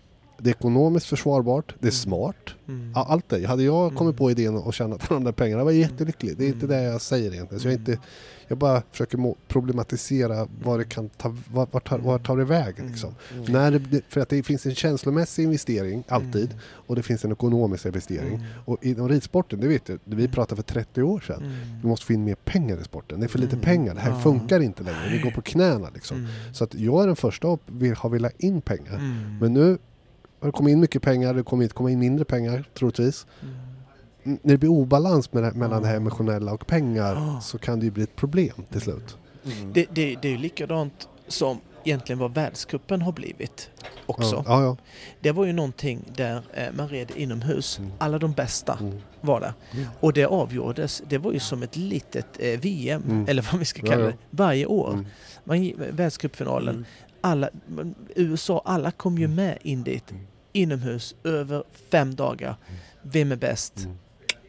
Det 0.44 0.50
är 0.50 0.52
ekonomiskt 0.52 1.06
försvarbart. 1.06 1.68
Det 1.80 1.88
är 1.88 1.92
Mm. 1.92 1.92
smart. 1.92 2.50
Mm. 2.68 2.92
Allt 2.96 3.30
det. 3.30 3.46
Hade 3.46 3.64
jag 3.64 3.90
kommit 3.90 4.02
Mm. 4.02 4.16
på 4.16 4.32
idén 4.32 4.56
och 4.56 4.74
tjänat 4.74 5.10
de 5.10 5.24
där 5.24 5.32
pengarna, 5.32 5.60
jag 5.60 5.66
var 5.66 5.72
jättelycklig. 5.72 6.38
Det 6.38 6.44
är 6.46 6.48
inte 6.48 6.66
Mm. 6.66 6.78
det 6.78 6.84
jag 6.84 7.02
säger 7.02 7.34
egentligen. 7.34 7.60
Så 7.62 7.68
jag, 7.68 7.74
Mm. 7.74 7.92
inte, 7.92 8.04
jag 8.48 8.58
bara 8.58 8.82
försöker 8.92 9.18
problematisera 9.48 10.48
vad 10.64 10.80
det 10.80 10.86
kan 10.86 11.10
ta, 11.10 11.36
vad, 11.52 11.68
vad 11.72 11.84
tar, 11.84 11.98
vad 12.00 12.24
tar 12.24 12.38
det. 12.38 12.56
Mm. 12.56 12.88
Liksom. 12.92 13.16
Mm. 13.34 13.52
När 13.52 13.72
det, 13.72 14.02
för 14.10 14.22
att 14.22 14.30
det 14.30 14.44
finns 14.44 14.66
en 14.66 14.76
känslomässig 14.76 15.44
investering, 15.44 16.04
alltid, 16.08 16.46
Mm. 16.46 16.58
och 16.88 16.96
det 16.96 17.04
finns 17.04 17.26
en 17.26 17.32
ekonomisk 17.32 17.86
investering. 17.86 18.36
Mm. 18.36 18.46
Och 18.66 18.86
inom 18.86 19.10
ridsporten, 19.10 19.60
det 19.60 19.68
vet 19.68 19.90
jag, 19.90 20.00
vi 20.06 20.14
Mm. 20.16 20.32
pratade 20.32 20.56
för 20.56 20.74
30 20.74 21.04
år 21.04 21.20
sedan. 21.20 21.44
Mm. 21.44 21.56
Vi 21.82 21.88
måste 21.88 22.06
få 22.06 22.14
in 22.14 22.24
mer 22.24 22.36
pengar 22.36 22.78
i 22.82 22.84
sporten. 22.84 23.20
Det 23.20 23.26
är 23.26 23.28
för 23.28 23.40
lite 23.40 23.56
Mm. 23.56 23.66
pengar. 23.66 23.94
Det 23.96 24.02
här 24.02 24.20
funkar 24.20 24.60
inte 24.60 24.84
längre. 24.84 25.10
Vi 25.12 25.20
går 25.20 25.32
på 25.32 25.42
knäna 25.42 25.90
liksom. 25.94 26.18
Mm. 26.18 26.30
Så 26.54 26.64
att 26.64 26.76
jag 26.76 27.04
är 27.04 27.08
den 27.08 27.16
första 27.16 27.48
att 27.48 27.60
vill, 27.68 27.96
har 27.96 28.10
velat 28.10 28.40
in 28.40 28.62
pengar. 28.62 28.96
Mm. 28.96 29.38
Men 29.42 29.54
nu 29.54 29.78
det 30.46 30.52
kommit 30.52 30.72
in 30.72 30.80
mycket 30.80 31.02
pengar, 31.02 31.34
det 31.34 31.44
kommer 31.44 31.68
komma 31.68 31.92
in 31.92 32.00
mindre 32.00 32.26
pengar 32.26 32.64
troligtvis. 32.74 33.26
Mm. 33.42 33.54
N- 34.26 34.40
När 34.42 34.52
det 34.54 34.58
blir 34.58 34.70
obalans 34.70 35.34
med 35.34 35.44
det, 35.44 35.52
mellan 35.54 35.82
det 35.82 35.88
här 35.88 35.94
Ja. 35.96 36.00
emotionella 36.02 36.54
och 36.54 36.68
pengar 36.68 37.16
Ja. 37.16 37.42
så 37.42 37.58
kan 37.58 37.80
det 37.80 37.86
ju 37.86 37.92
bli 37.92 38.04
ett 38.04 38.16
problem 38.16 38.56
till 38.72 38.82
slut. 38.82 39.18
Mm. 39.46 39.74
Det, 39.74 39.86
det, 39.92 40.16
det 40.22 40.28
är 40.28 40.32
ju 40.32 40.38
likadant 40.38 41.08
som 41.28 41.58
egentligen 41.86 42.20
vad 42.20 42.34
världscupen 42.34 43.02
har 43.02 43.12
blivit 43.12 43.70
också. 44.06 44.44
Ja, 44.48 44.64
ja, 44.64 44.78
Det 45.22 45.32
var 45.32 45.46
ju 45.46 45.54
någonting 45.54 46.06
där 46.16 46.42
eh, 46.54 46.64
man 46.78 46.88
red 46.88 47.12
inomhus. 47.16 47.80
Mm. 47.80 47.92
Alla 47.98 48.20
de 48.20 48.32
bästa 48.32 48.78
ja. 48.80 48.86
Mm. 48.86 49.00
var 49.22 49.40
där. 49.40 49.54
Mm. 49.72 49.86
Och 50.00 50.14
det 50.14 50.26
avgjordes, 50.26 51.04
det 51.10 51.18
var 51.18 51.32
ju 51.32 51.40
som 51.40 51.64
ett 51.64 51.76
litet 51.76 52.28
eh, 52.40 52.60
VM, 52.60 53.04
Mm. 53.08 53.26
eller 53.30 53.48
vad 53.52 53.60
vi 53.60 53.66
ska 53.66 53.82
Ja, 53.86 53.92
kalla 53.92 54.04
ja. 54.04 54.10
det, 54.10 54.18
varje 54.30 54.66
år. 54.66 54.94
Mm. 54.94 55.06
Man, 55.44 55.58
gi- 55.64 55.92
världscupfinalen, 55.92 56.76
Mm. 56.76 56.86
alla, 57.22 57.50
USA, 58.16 58.62
alla 58.66 58.92
kom 58.92 59.18
ju 59.18 59.28
med 59.28 59.58
in 59.62 59.84
dit. 59.84 60.14
Mm. 60.54 60.72
Inomhus, 60.72 61.16
över 61.24 61.64
fem 61.92 62.16
dagar. 62.16 62.56
Vem 63.02 63.32
är 63.32 63.36
bäst? 63.36 63.78
Mm. 63.78 63.98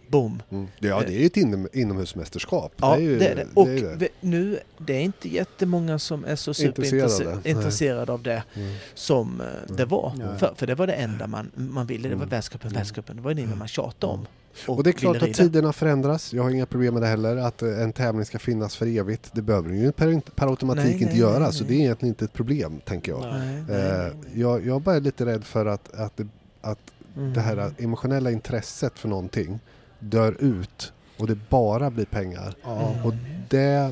Boom! 0.08 0.42
Mm. 0.50 0.66
Ja, 0.78 1.00
det 1.06 1.14
är 1.14 1.18
ju 1.20 1.26
ett 1.26 1.36
inom, 1.36 1.68
inomhusmästerskap. 1.72 2.72
Ja, 2.76 2.96
det 2.96 3.02
är 3.02 3.06
ju, 3.06 3.18
det 3.18 3.26
är 3.28 3.36
det. 3.36 3.46
Och 3.54 3.68
är 3.68 3.96
det. 3.96 4.08
nu, 4.20 4.58
det 4.78 4.92
är 4.96 5.00
inte 5.00 5.28
jättemånga 5.28 5.98
som 5.98 6.24
är 6.24 6.36
så 6.36 6.50
Intresserade, 6.64 7.10
superintresserade 7.10 8.12
av 8.12 8.22
det 8.22 8.42
Mm. 8.54 8.74
som 8.94 9.40
eh, 9.40 9.74
det 9.76 9.84
var. 9.84 10.36
För, 10.38 10.54
för 10.56 10.66
det 10.66 10.74
var 10.74 10.86
det 10.86 10.92
enda 10.92 11.26
man, 11.26 11.50
man 11.54 11.86
ville, 11.86 12.08
det 12.08 12.14
var 12.14 12.22
Mm. 12.22 12.28
världscupen, 12.28 12.68
Mm. 12.70 12.76
världscupen. 12.78 13.16
Det 13.16 13.22
var 13.22 13.34
det 13.34 13.46
man 13.46 13.68
tjatade 13.68 14.12
om. 14.12 14.26
Och 14.68 14.82
det 14.82 14.90
är 14.90 14.92
klart 14.92 15.22
att 15.22 15.34
tiderna 15.34 15.72
förändras. 15.72 16.32
Jag 16.32 16.42
har 16.42 16.50
inga 16.50 16.66
problem 16.66 16.94
med 16.94 17.02
det 17.02 17.06
heller. 17.06 17.36
Att 17.36 17.62
eh, 17.62 17.82
en 17.82 17.92
tävling 17.92 18.24
ska 18.24 18.38
finnas 18.38 18.76
för 18.76 18.86
evigt. 18.98 19.30
Det 19.32 19.42
behöver 19.42 19.68
den 19.68 19.78
ju 19.80 19.92
per, 19.92 20.20
per 20.34 20.46
automatik 20.46 20.84
Nej, 20.84 20.92
inte 20.92 21.04
nej, 21.06 21.18
göra. 21.18 21.38
nej, 21.38 21.52
Så 21.52 21.64
nej. 21.64 21.72
det 21.72 21.78
är 21.80 21.84
egentligen 21.84 22.10
inte 22.12 22.24
ett 22.24 22.32
problem, 22.32 22.80
tänker 22.84 23.12
jag. 23.12 23.20
Nej, 23.20 23.64
nej, 23.68 23.80
Eh, 23.80 23.92
nej. 23.98 24.12
jag, 24.40 24.66
jag 24.66 24.80
bara 24.80 24.96
är 24.96 25.00
lite 25.00 25.26
rädd 25.26 25.44
för 25.44 25.66
att, 25.66 25.94
att, 25.94 26.16
det, 26.16 26.26
att 26.60 26.78
Mm. 27.16 27.32
det 27.32 27.40
här 27.40 27.70
emotionella 27.78 28.30
intresset 28.30 28.98
för 28.98 29.08
någonting 29.08 29.60
dör 29.98 30.36
ut 30.40 30.92
och 31.18 31.26
det 31.26 31.38
bara 31.50 31.90
blir 31.90 32.04
pengar. 32.04 32.54
Mm. 32.66 33.04
Och 33.04 33.14
det, 33.48 33.90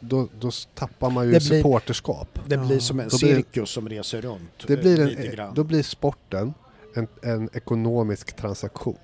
då, 0.00 0.28
då 0.40 0.50
tappar 0.74 1.10
man 1.10 1.26
ju 1.26 1.32
Det 1.32 1.38
blir- 1.48 1.58
supporterskap. 1.58 2.38
Det 2.46 2.56
blir 2.58 2.78
som 2.78 3.00
en 3.00 3.08
Då 3.08 3.18
blir- 3.18 3.34
cirkus 3.34 3.70
som 3.70 3.88
reser 3.88 4.20
runt. 4.20 4.50
Det 4.66 4.72
eh, 4.74 4.80
blir 4.80 5.06
lite 5.06 5.22
en, 5.28 5.34
grann. 5.34 5.54
då 5.54 5.64
blir 5.64 5.82
sporten 5.82 6.54
en, 6.96 7.06
en 7.22 7.48
ekonomisk 7.52 8.36
transaktion. 8.36 8.96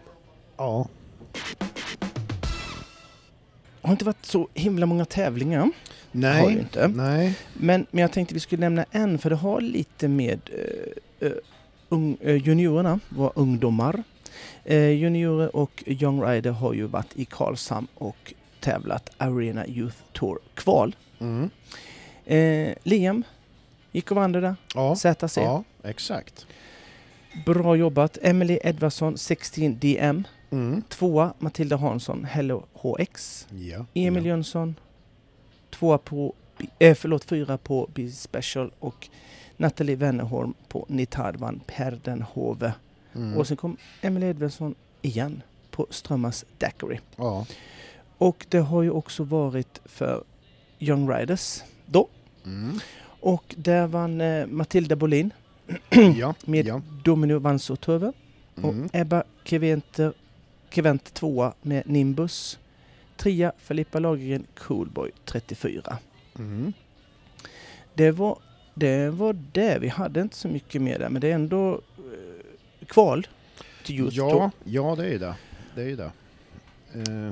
Ja. 0.57 0.87
Det 3.81 3.89
har 3.89 3.93
inte 3.93 4.05
varit 4.05 4.27
så 4.27 4.49
himla 4.55 4.87
många 4.87 5.05
tävlingar. 5.05 5.61
Har 5.61 5.71
Nej. 6.13 6.53
inte. 6.53 6.89
Nej. 6.89 7.39
Men, 7.55 7.87
men 7.91 8.03
jag 8.03 8.13
tänkte 8.13 8.35
vi 8.35 8.41
skulle 8.41 8.61
nämna 8.61 8.85
en 8.91 9.19
för 9.19 9.31
det 9.31 9.37
har 9.37 9.61
lite 9.61 10.09
med 10.09 10.41
eh, 10.53 11.29
eh, 11.29 11.35
ung, 11.89 12.17
eh, 12.21 12.37
juniorerna, 12.37 13.01
våra 13.09 13.31
ungdomar. 13.35 14.03
Eh, 14.65 14.89
juniorer 14.91 15.57
och 15.57 15.85
Young 15.87 16.23
Rider 16.23 16.51
har 16.51 16.73
ju 16.73 16.87
varit 16.87 17.13
i 17.17 17.25
Karlshamn 17.25 17.87
och 17.95 18.35
tävlat 18.61 19.11
Arena 19.17 19.67
Youth 19.67 19.97
Tour 20.13 20.39
kval. 20.55 20.97
Mm. 21.21 21.51
Eh, 22.25 22.75
Liam 22.83 23.23
gick 23.93 24.11
och 24.11 24.17
vann 24.17 24.33
det 24.33 24.41
där, 24.41 24.57
Ja. 24.75 24.97
ZC. 24.97 25.37
ja, 25.41 25.65
exakt. 25.85 26.47
Bra 27.47 27.77
jobbat. 27.77 28.19
Emily 28.23 28.59
Edvardsson 28.63 29.19
16 29.19 29.79
DM. 29.79 30.25
Mm. 30.55 30.83
Tvåa 30.89 31.35
Matilda 31.39 31.77
Hansson 31.77 32.25
Hello 32.25 32.65
HX. 32.73 33.47
Ja. 33.51 33.87
Emil 33.95 34.25
ja. 34.25 34.29
Jönsson. 34.29 34.75
Tvåa 35.71 35.99
på, 35.99 36.35
eh, 36.79 36.95
förlåt, 36.95 37.25
fyra 37.25 37.59
på 37.59 37.89
B 37.95 38.11
Special 38.11 38.73
och 38.79 39.09
Nathalie 39.57 39.97
Wennerholm 39.97 40.55
på 40.69 40.87
Nitard 40.89 41.37
vann 41.37 41.61
Perdenhove. 41.67 42.73
Mm. 43.15 43.39
Och 43.39 43.49
sen 43.49 43.57
kom 43.57 43.77
Emily 44.01 44.27
Edvardsson 44.27 44.75
igen 45.03 45.43
på 45.71 45.87
Strömmars 45.91 46.45
Daiquiri. 46.59 47.01
Ja. 47.17 47.47
Och 48.19 48.47
det 48.49 48.59
har 48.59 48.83
ju 48.83 48.91
också 48.91 49.25
varit 49.25 49.81
för 49.85 50.25
Young 50.79 51.11
Riders 51.11 51.63
då. 51.87 52.09
Mm. 52.45 52.81
Och 53.21 53.55
där 53.59 53.87
vann 53.87 54.21
eh, 54.21 54.47
Matilda 54.47 54.97
Bolin 54.97 55.33
ja. 56.17 56.35
med 56.45 56.67
ja. 56.67 56.81
Domino 57.05 57.39
Vansoturve. 57.39 58.13
Mm. 58.57 58.85
Och 58.85 58.91
Ebba 58.93 59.25
Keventer, 59.45 60.13
Kevent 60.75 61.15
tvåa 61.15 61.53
med 61.63 61.83
Nimbus. 61.87 62.59
Trea 63.17 63.53
Filippa 63.59 63.99
Lagergren 63.99 64.47
Coolboy 64.59 65.11
34. 65.25 65.99
Mm. 66.39 66.73
Det 67.95 68.11
var, 68.11 68.39
det 68.75 69.11
var 69.11 69.37
det. 69.53 69.79
Vi 69.79 69.89
hade 69.89 70.21
inte 70.21 70.37
så 70.37 70.49
mycket 70.49 70.83
mer 70.83 70.99
där 70.99 71.09
men 71.09 71.21
det 71.21 71.31
är 71.31 71.35
ändå 71.35 71.73
eh, 71.99 72.87
kval 72.87 73.27
till 73.85 73.95
Youth 73.95 74.17
Ja, 74.17 74.51
ja, 74.65 74.95
det 74.97 75.05
är 75.05 75.11
ju 75.11 75.19
det. 75.19 75.35
Det 75.75 75.83
är 75.83 75.97
det. 75.97 76.11
Eh, 76.95 77.31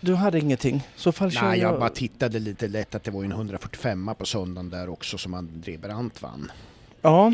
Du 0.00 0.14
hade 0.14 0.38
ingenting? 0.38 0.82
Så 0.96 1.12
fall 1.12 1.30
nej, 1.42 1.60
jag... 1.60 1.72
jag 1.72 1.80
bara 1.80 1.88
tittade 1.88 2.38
lite 2.38 2.68
lätt 2.68 2.94
att 2.94 3.04
det 3.04 3.10
var 3.10 3.24
en 3.24 3.32
145 3.32 4.10
på 4.18 4.26
söndagen 4.26 4.70
där 4.70 4.88
också 4.88 5.18
som 5.18 5.34
André 5.34 5.78
Brandt 5.78 6.22
vann. 6.22 6.52
Ja, 7.02 7.32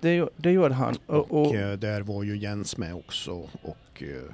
det, 0.00 0.28
det 0.36 0.50
gjorde 0.50 0.74
han. 0.74 0.96
Och, 1.06 1.16
Och, 1.16 1.46
och, 1.46 1.54
eh, 1.54 1.78
där 1.78 2.00
var 2.00 2.22
ju 2.22 2.38
Jens 2.38 2.76
med 2.76 2.94
också 2.94 3.32
och 3.62 4.02
eh, 4.02 4.32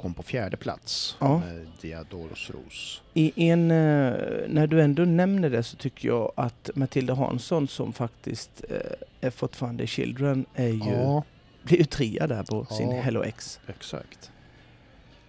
kom 0.00 0.14
på 0.14 0.22
fjärde 0.22 0.56
plats 0.56 1.16
Ja. 1.20 1.38
med 1.38 1.66
Diadoros 1.80 2.50
Ros. 2.50 3.02
i 3.14 3.48
en, 3.48 3.70
eh, 3.70 4.14
när 4.48 4.66
du 4.66 4.82
ändå 4.82 5.02
nämner 5.04 5.50
det 5.50 5.62
så 5.62 5.76
tycker 5.76 6.08
jag 6.08 6.32
att 6.36 6.70
Matilda 6.74 7.14
Hansson 7.14 7.68
som 7.68 7.92
faktiskt 7.92 8.64
eh, 8.68 8.76
är 9.20 9.30
fortfarande 9.30 9.86
Children 9.86 10.44
är 10.54 10.68
ju, 10.68 10.78
Ja, 10.90 11.22
blir 11.62 11.78
ju 11.78 11.84
trea 11.84 12.26
där 12.26 12.42
på 12.42 12.64
sin 12.64 12.90
Ja. 12.90 13.00
Hello 13.02 13.22
X. 13.24 13.60
exakt. 13.66 14.30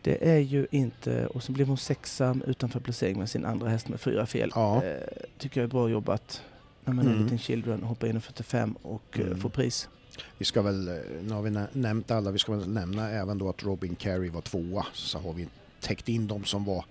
Det 0.03 0.30
är 0.30 0.39
ju 0.39 0.67
inte... 0.72 1.28
Och 1.28 1.43
så 1.43 1.51
blev 1.51 1.67
hon 1.67 1.78
sexa 1.78 2.36
utanför 2.47 2.80
placering 2.80 3.19
med 3.19 3.30
sin 3.30 3.45
andra 3.45 3.69
häst 3.69 3.89
med 3.89 4.01
fyra 4.01 4.26
fel. 4.26 4.51
Ja. 4.55 4.84
Eh, 4.84 4.97
tycker 5.38 5.61
jag 5.61 5.67
är 5.67 5.72
bra 5.72 5.89
jobbat. 5.89 6.43
När 6.86 6.93
man 6.93 7.05
är 7.05 7.09
en 7.09 7.15
Mm. 7.15 7.24
liten 7.24 7.39
Children 7.39 7.84
hoppar 7.84 8.07
in 8.07 8.17
i 8.17 8.19
45 8.19 8.76
och 8.82 9.19
Mm. 9.19 9.39
får 9.39 9.49
pris. 9.49 9.89
Vi 10.38 10.45
ska 10.45 10.62
väl, 10.62 10.88
eh, 10.88 10.93
nu 11.24 11.34
har 11.34 11.41
vi 11.41 11.49
nä- 11.49 11.68
nämnt 11.74 12.12
alla, 12.12 12.32
vi 12.32 12.39
ska 12.39 12.51
väl 12.55 12.70
nämna 12.70 13.09
även 13.09 13.38
då 13.38 13.49
att 13.49 13.64
Robin 13.64 13.95
Carey 13.95 14.30
var 14.30 14.41
tvåa 14.41 14.86
så 14.93 15.20
har 15.20 15.34
vi 15.34 15.47
täckt 15.80 16.09
in 16.09 16.28
de 16.28 16.43
som 16.45 16.66
var 16.66 16.86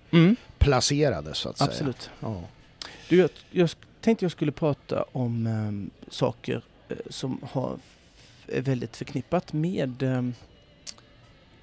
placerade 0.57 1.33
så 1.33 1.49
att 1.49 1.57
säga. 1.57 1.67
Absolut. 1.69 2.09
Ja. 2.19 2.43
Du, 3.09 3.17
jag, 3.17 3.29
jag 3.51 3.69
tänkte 4.01 4.25
jag 4.25 4.31
skulle 4.31 4.51
prata 4.51 5.05
om 5.11 5.47
ehm, 5.47 5.89
saker 6.09 6.61
eh, 6.89 6.95
som 7.09 7.39
har, 7.51 7.77
är 8.47 8.61
väldigt 8.61 8.95
förknippat 8.97 9.53
med 9.53 10.03
ehm, 10.03 10.33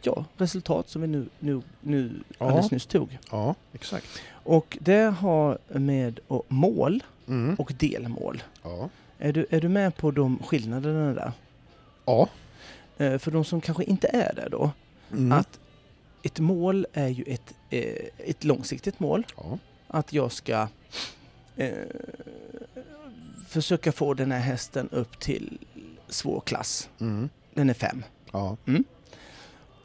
ja, 0.02 0.24
resultat 0.36 0.88
som 0.88 1.02
vi 1.02 1.08
nu, 1.08 1.26
nu, 1.38 1.62
nu 1.80 2.10
Ja. 2.38 2.46
alldeles 2.46 2.70
nyss 2.70 2.86
tog. 2.86 3.18
ja, 3.30 3.54
exakt. 3.72 4.06
Och 4.30 4.78
det 4.80 5.14
har 5.18 5.58
med 5.68 6.20
och, 6.28 6.44
mål 6.48 7.02
Mm. 7.28 7.54
och 7.54 7.72
delmål. 7.78 8.42
Ja. 8.62 8.88
Är 9.18 9.32
du, 9.32 9.46
är 9.50 9.60
du 9.60 9.68
med 9.68 9.96
på 9.96 10.10
de 10.10 10.38
skillnaderna 10.46 11.14
där? 11.14 11.32
Ja. 12.08 12.28
Eh, 12.98 13.18
för 13.18 13.30
de 13.30 13.44
som 13.44 13.60
kanske 13.60 13.84
inte 13.84 14.08
är 14.08 14.34
där 14.34 14.48
då. 14.50 14.70
Mm. 15.12 15.32
Att 15.32 15.60
ett 16.22 16.40
mål 16.40 16.86
är 16.92 17.08
ju 17.08 17.24
ett, 17.26 17.54
eh, 17.70 18.04
ett 18.18 18.44
långsiktigt 18.44 19.00
mål. 19.00 19.26
ja. 19.36 19.58
Att 19.88 20.12
jag 20.12 20.32
ska 20.32 20.68
eh, 21.56 21.72
försöka 23.48 23.92
få 23.92 24.14
den 24.14 24.32
här 24.32 24.40
hästen 24.40 24.88
upp 24.92 25.20
till 25.20 25.58
svår 26.08 26.40
klass. 26.40 26.88
Mm. 27.00 27.28
Den 27.54 27.70
är 27.70 27.74
fem. 27.74 28.04
Ja. 28.32 28.56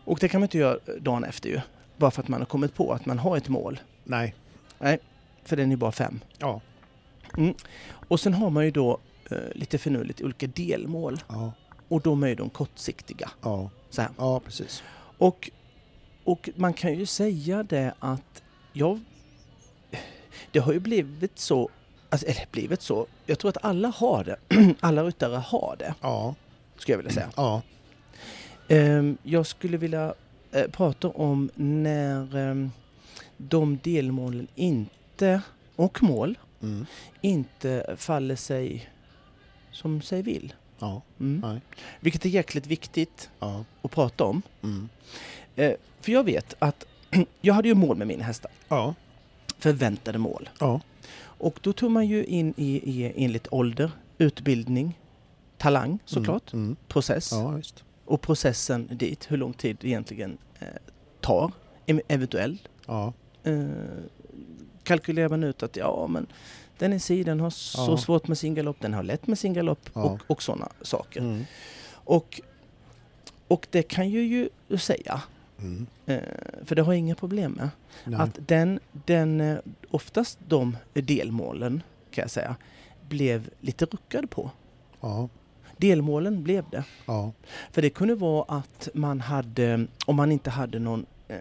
Och 0.06 0.20
det 0.20 0.28
kan 0.28 0.42
man 0.42 0.46
inte 0.46 0.58
göra 0.58 0.80
dagen 1.00 1.24
efter 1.24 1.50
ju. 1.50 1.62
Bara 1.98 2.12
för 2.12 2.22
att 2.22 2.28
man 2.28 2.42
har 2.42 2.46
kommit 2.46 2.76
på 2.76 2.94
att 2.94 3.06
man 3.06 3.20
har 3.20 3.38
ett 3.38 3.50
mål. 3.50 3.80
Nej. 4.04 4.36
För 5.44 5.56
den 5.56 5.72
är 5.72 5.76
bara 5.76 5.92
fem. 5.92 6.20
Ja. 6.38 6.62
Och 8.08 8.20
sen 8.20 8.34
har 8.34 8.50
man 8.50 8.66
ju 8.66 8.72
då 8.72 9.00
eh, 9.32 9.38
lite 9.56 9.78
finurligt 9.78 10.22
olika 10.22 10.48
delmål. 10.48 11.22
Ja. 11.28 11.52
Och 11.94 12.02
de 12.02 12.24
är 12.24 12.36
de 12.36 12.50
kortsiktiga. 12.50 13.30
Ja. 13.42 13.70
Så 13.90 14.02
här. 14.02 14.12
Ja, 14.18 14.40
precis. 14.40 14.84
Och, 15.18 15.50
och 16.24 16.50
man 16.56 16.74
kan 16.74 16.94
ju 16.94 17.06
säga 17.06 17.64
det 17.64 17.94
att 18.00 18.44
jag... 18.74 19.00
Det 20.52 20.60
har 20.60 20.74
ju 20.74 20.80
blivit 20.80 21.40
så, 21.40 21.70
alltså, 22.10 22.28
eller 22.28 22.48
blivit 22.52 22.82
så, 22.82 23.08
jag 23.26 23.40
tror 23.40 23.50
att 23.50 23.58
alla 23.66 23.88
har 23.88 24.24
det. 24.24 24.38
alla 24.80 25.04
ryttare 25.04 25.36
har 25.36 25.76
det, 25.80 25.94
Ja. 26.02 26.36
skulle 26.78 26.94
jag 26.94 26.98
vilja 26.98 27.12
säga. 27.14 27.30
Ja. 27.36 27.62
Ehm, 28.68 29.18
jag 29.24 29.46
skulle 29.48 29.78
vilja 29.78 30.14
eh, 30.52 30.68
prata 30.72 31.08
om 31.10 31.50
när 31.56 32.36
ehm, 32.38 32.72
de 33.38 33.78
delmålen 33.84 34.48
inte, 34.56 35.42
och 35.76 36.04
mål, 36.04 36.38
Mm. 36.62 36.86
inte 37.22 37.96
faller 37.98 38.36
sig 38.36 38.90
som 39.72 40.02
sig 40.02 40.22
vill. 40.22 40.54
Ja. 40.84 41.02
Mm. 41.20 41.60
Vilket 42.00 42.26
är 42.26 42.30
jäkligt 42.30 42.68
viktigt 42.68 43.30
Ja. 43.40 43.66
att 43.82 43.92
prata 43.92 44.24
om. 44.24 44.42
Mm. 44.64 44.90
Eh, 45.56 45.74
för 46.02 46.12
jag 46.12 46.24
vet 46.24 46.56
att 46.60 46.86
jag 47.42 47.54
hade 47.54 47.68
ju 47.68 47.74
mål 47.76 47.98
med 47.98 48.08
mina 48.08 48.24
hästar. 48.24 48.52
Ja. 48.68 48.96
Förväntade 49.58 50.18
mål. 50.18 50.50
Ja. 50.60 50.82
Och 51.22 51.60
då 51.62 51.74
tog 51.74 51.92
man 51.92 52.08
ju 52.08 52.26
in 52.26 52.54
i, 52.58 52.76
i 52.76 53.14
enligt 53.26 53.48
ålder, 53.52 53.92
utbildning, 54.18 55.00
talang 55.58 56.00
såklart, 56.06 56.54
Mm. 56.54 56.76
process. 56.88 57.32
Ja. 57.32 57.62
Och 58.06 58.22
processen 58.22 58.88
dit, 58.92 59.32
hur 59.32 59.38
lång 59.38 59.54
tid 59.54 59.78
det 59.82 59.88
egentligen 59.88 60.38
eh, 60.60 60.68
tar, 61.22 61.52
eventuellt. 62.08 62.68
Ja. 62.88 63.14
Eh, 63.44 63.66
kalkylerar 64.84 65.30
man 65.30 65.44
ut 65.44 65.64
att 65.64 65.76
ja 65.78 66.08
men 66.08 66.28
den 66.84 66.94
är 66.94 67.00
si, 67.00 67.24
den 67.24 67.40
har 67.40 67.50
så 67.50 67.92
Ja. 67.92 67.98
svårt 67.98 68.28
med 68.28 68.38
sin 68.38 68.56
galopp, 68.56 68.78
den 68.80 68.94
har 68.94 69.04
lätt 69.04 69.28
med 69.28 69.40
sin 69.40 69.54
galopp 69.54 69.90
Ja. 69.94 70.02
och, 70.04 70.20
och 70.28 70.44
sådana 70.44 70.70
saker. 70.82 71.20
Mm. 71.20 71.46
Och, 71.94 72.42
och 73.48 73.68
det 73.72 73.84
kan 73.84 74.12
jag 74.12 74.24
ju 74.24 74.50
säga, 74.78 75.22
Mm. 75.60 75.88
eh, 76.06 76.20
för 76.66 76.76
det 76.76 76.82
har 76.82 76.94
jag 76.94 77.00
inga 77.00 77.16
problem 77.16 77.52
med. 77.52 77.70
Nej. 78.06 78.20
Att 78.20 78.48
den, 78.48 78.80
den, 79.06 79.42
eh, 79.42 79.58
oftast 79.92 80.40
de 80.48 80.78
delmålen 80.94 81.82
kan 82.12 82.22
jag 82.22 82.32
säga, 82.32 82.56
blev 83.10 83.50
lite 83.60 83.86
ruckad 83.86 84.30
på. 84.30 84.52
Ja. 85.02 85.30
Delmålen 85.78 86.44
blev 86.44 86.66
det. 86.72 86.84
Ja. 87.06 87.32
För 87.72 87.82
det 87.82 87.90
kunde 87.90 88.16
vara 88.16 88.46
att 88.58 88.90
man 88.94 89.22
hade, 89.22 89.88
om 90.06 90.16
man 90.16 90.32
inte 90.32 90.50
hade 90.50 90.80
någon 90.80 91.06
eh, 91.28 91.38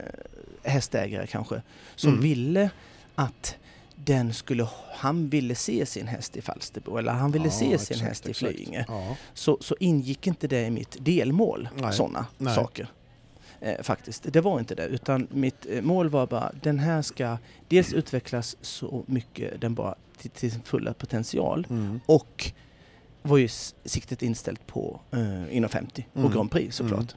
hästägare 0.63 1.27
kanske, 1.27 1.63
som 1.97 2.11
Mm. 2.11 2.23
ville 2.23 2.71
att 3.15 3.57
den 4.05 4.33
skulle, 4.33 4.69
han 4.95 5.29
ville 5.29 5.55
se 5.55 5.87
sin 5.87 6.07
häst 6.07 6.37
i 6.37 6.43
Falsterbo 6.43 6.97
eller 6.97 7.13
han 7.13 7.33
ville 7.33 7.45
Ja, 7.45 7.51
se 7.51 7.59
sin 7.59 7.95
exakt, 7.95 8.01
häst 8.01 8.29
i. 8.29 8.35
Flyinge. 8.35 8.85
Ja. 8.89 9.17
Så, 9.35 9.59
så 9.61 9.77
ingick 9.81 10.27
inte 10.27 10.49
det 10.49 10.67
i 10.67 10.71
mitt 10.71 10.97
delmål, 11.01 11.69
sådana 11.93 12.27
saker. 12.55 12.89
Eh, 13.61 13.83
faktiskt, 13.83 14.33
det 14.33 14.41
var 14.41 14.59
inte 14.59 14.75
det. 14.75 14.87
Utan 14.87 15.29
mitt 15.31 15.67
eh, 15.71 15.83
mål 15.83 16.09
var 16.09 16.27
bara, 16.27 16.53
den 16.63 16.79
här 16.79 17.03
ska 17.03 17.39
dels 17.69 17.93
utvecklas 17.93 18.57
så 18.61 19.05
mycket 19.07 19.61
den 19.61 19.75
bara 19.75 19.95
till, 20.19 20.31
till 20.31 20.53
sin 20.53 20.63
fulla 20.63 20.95
potential 20.95 21.67
Mm. 21.71 22.01
och 22.07 22.53
var 23.23 23.37
ju 23.39 23.49
siktet 23.85 24.23
inställt 24.23 24.67
på 24.67 25.01
eh, 25.13 25.57
inom 25.57 25.71
50 25.71 26.07
Mm. 26.15 26.27
och 26.27 26.33
Grand 26.33 26.51
Prix 26.51 26.77
såklart. 26.77 27.15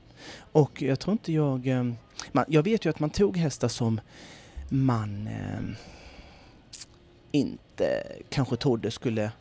Och 0.52 0.82
jag 0.82 1.00
tror 1.00 1.12
inte 1.12 1.34
jag... 1.34 1.68
Eh, 1.68 1.84
man, 2.32 2.46
jag 2.48 2.64
vet 2.64 2.86
ju 2.86 2.90
att 2.90 3.00
man 3.00 3.10
tog 3.10 3.38
hästar 3.38 3.68
som 3.68 4.00
man 4.70 5.28
eh, 5.28 5.60
inte 7.36 8.04
kanske 8.30 8.56
trodde 8.56 8.92
skulle 8.92 9.32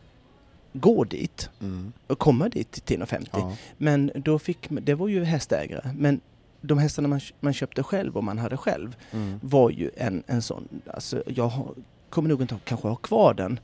gå 0.72 1.04
dit 1.04 1.50
Mm. 1.60 1.92
och 2.06 2.18
komma 2.18 2.48
dit 2.48 2.72
till 2.72 2.98
1,50. 3.02 3.28
Ja. 3.32 3.56
Men 3.78 4.10
då 4.14 4.38
fick, 4.38 4.66
det 4.70 4.94
var 4.94 5.08
ju 5.08 5.24
hästägare. 5.24 5.90
Men 5.98 6.20
de 6.60 6.78
hästarna 6.78 7.08
man, 7.08 7.20
man 7.40 7.52
köpte 7.52 7.82
själv 7.82 8.16
och 8.16 8.24
man 8.24 8.38
hade 8.38 8.56
själv 8.56 8.96
Mm. 9.12 9.40
var 9.42 9.70
ju 9.70 9.90
en, 9.96 10.22
en 10.26 10.42
sån, 10.42 10.68
alltså 10.94 11.22
jag 11.26 11.48
har, 11.48 11.74
kommer 12.10 12.28
nog 12.28 12.40
inte 12.42 12.56
kanske 12.64 12.88
ha 12.88 12.96
kvar 12.96 13.34
den 13.34 13.60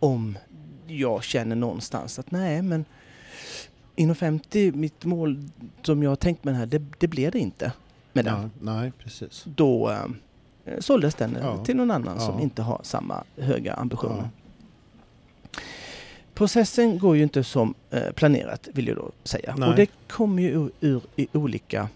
om 0.00 0.38
jag 0.86 1.24
känner 1.24 1.56
någonstans 1.56 2.18
att 2.18 2.30
nej 2.30 2.62
men 2.62 2.84
inom 3.96 4.16
50, 4.16 4.72
mitt 4.72 5.04
mål 5.04 5.48
som 5.82 6.02
jag 6.02 6.10
har 6.10 6.16
tänkt 6.16 6.44
med 6.44 6.54
den 6.54 6.58
här, 6.58 6.66
det, 6.66 6.82
det 6.98 7.08
blev 7.08 7.30
det 7.32 7.38
inte 7.38 7.72
med 8.12 8.24
den. 8.24 8.34
Ja. 8.42 8.48
Nej, 8.60 8.92
precis. 8.98 9.44
Då 9.46 9.90
eh, 9.90 10.04
såldes 10.78 11.14
den 11.14 11.36
eh, 11.36 11.42
Ja. 11.42 11.64
till 11.64 11.76
någon 11.76 11.90
annan 11.90 12.16
Ja. 12.20 12.26
som 12.26 12.40
inte 12.40 12.62
har 12.62 12.80
samma 12.82 13.24
höga 13.36 13.74
ambitioner. 13.74 14.28
Processen 16.34 16.98
går 16.98 17.16
ju 17.16 17.22
inte 17.22 17.44
som 17.44 17.74
eh, 17.90 18.10
planerat 18.12 18.68
vill 18.72 18.88
jag 18.88 18.96
då 18.96 19.10
säga. 19.24 19.54
Nej. 19.58 19.68
Och 19.68 19.76
det 19.76 19.86
kommer 20.08 20.42
ju 20.42 20.48
ur, 20.50 20.70
ur 20.80 21.02
i 21.16 21.26
olika 21.32 21.88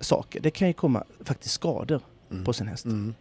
saker. 0.00 0.40
Det 0.40 0.50
kan 0.50 0.68
ju 0.68 0.74
komma 0.74 1.04
faktiskt 1.24 1.54
skador 1.54 2.00
Mm. 2.30 2.44
på 2.44 2.52
sin 2.52 2.66
häst. 2.68 2.84
Mm. 2.84 3.14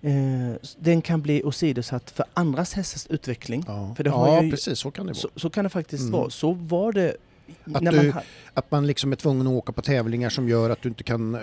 Eh, 0.00 0.56
den 0.78 1.02
kan 1.02 1.22
bli 1.22 1.42
åsidosatt 1.44 2.10
för 2.10 2.24
andras 2.34 2.72
hästars 2.74 3.06
utveckling. 3.06 3.64
Ja, 3.66 3.94
För 3.96 4.04
det 4.04 4.10
har 4.10 4.28
ja 4.28 4.42
ju- 4.42 4.50
precis 4.50 4.78
så 4.78 4.90
kan 4.90 5.06
det 5.06 5.12
vara. 5.12 5.20
Så, 5.20 5.28
så 5.36 5.50
kan 5.50 5.64
det 5.64 5.70
faktiskt 5.70 6.00
Mm. 6.00 6.12
vara. 6.12 6.30
Så 6.30 6.52
var 6.52 6.92
det 6.92 7.16
Att 7.74 7.84
du- 7.84 8.12
man 8.12 8.22
Att 8.54 8.70
man 8.70 8.86
liksom 8.86 9.12
är 9.12 9.16
tvungen 9.16 9.46
att 9.46 9.52
åka 9.52 9.72
på 9.72 9.82
tävlingar 9.82 10.30
som 10.30 10.48
gör 10.48 10.70
att 10.70 10.82
du 10.82 10.88
inte 10.88 11.04
kan 11.04 11.34
eh, 11.34 11.40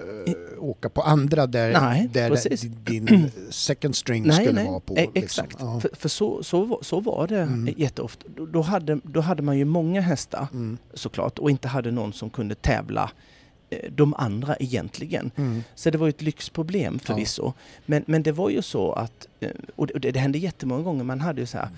åka 0.60 0.90
på 0.90 1.02
andra 1.02 1.48
där, 1.48 1.82
Nej, 1.82 2.10
där 2.14 2.30
precis. 2.30 2.62
din 2.62 3.32
second 3.50 3.96
string 3.96 4.24
Nej, 4.28 4.36
skulle 4.36 4.52
nej, 4.52 4.66
vara 4.68 4.80
på. 4.80 4.94
eh, 4.96 5.00
liksom. 5.02 5.24
exakt. 5.24 5.56
Ja. 5.60 5.80
För, 5.80 5.90
för 5.94 6.10
så, 6.10 6.44
så, 6.44 6.80
så 6.82 7.00
var 7.00 7.28
det 7.28 7.40
Mm. 7.42 7.74
jätteofta. 7.78 8.26
Då, 8.54 8.62
hade, 8.62 9.00
då 9.04 9.22
hade 9.22 9.42
man 9.44 9.58
ju 9.58 9.66
många 9.66 10.02
hästar 10.02 10.48
Mm. 10.54 10.78
såklart 10.94 11.40
och 11.40 11.50
inte 11.50 11.68
hade 11.68 11.92
någon 11.92 12.14
som 12.14 12.30
kunde 12.30 12.56
tävla 12.56 13.12
eh, 13.70 13.92
de 13.92 14.14
andra 14.14 14.56
egentligen. 14.60 15.32
Mm. 15.36 15.64
Så 15.76 15.90
det 15.90 15.98
var 15.98 16.10
ett 16.10 16.22
lyxproblem 16.22 17.00
förvisso. 17.00 17.54
Men, 17.86 18.04
men 18.08 18.24
det 18.24 18.32
var 18.32 18.50
ju 18.50 18.62
så 18.62 18.92
att, 18.92 19.28
eh, 19.40 19.50
och 19.76 19.88
det, 19.88 20.12
det 20.12 20.20
hände 20.20 20.38
jättemånga 20.38 20.84
gånger, 20.84 21.04
man 21.04 21.22
hade 21.22 21.42
ju 21.42 21.48
så 21.48 21.58
här 21.58 21.70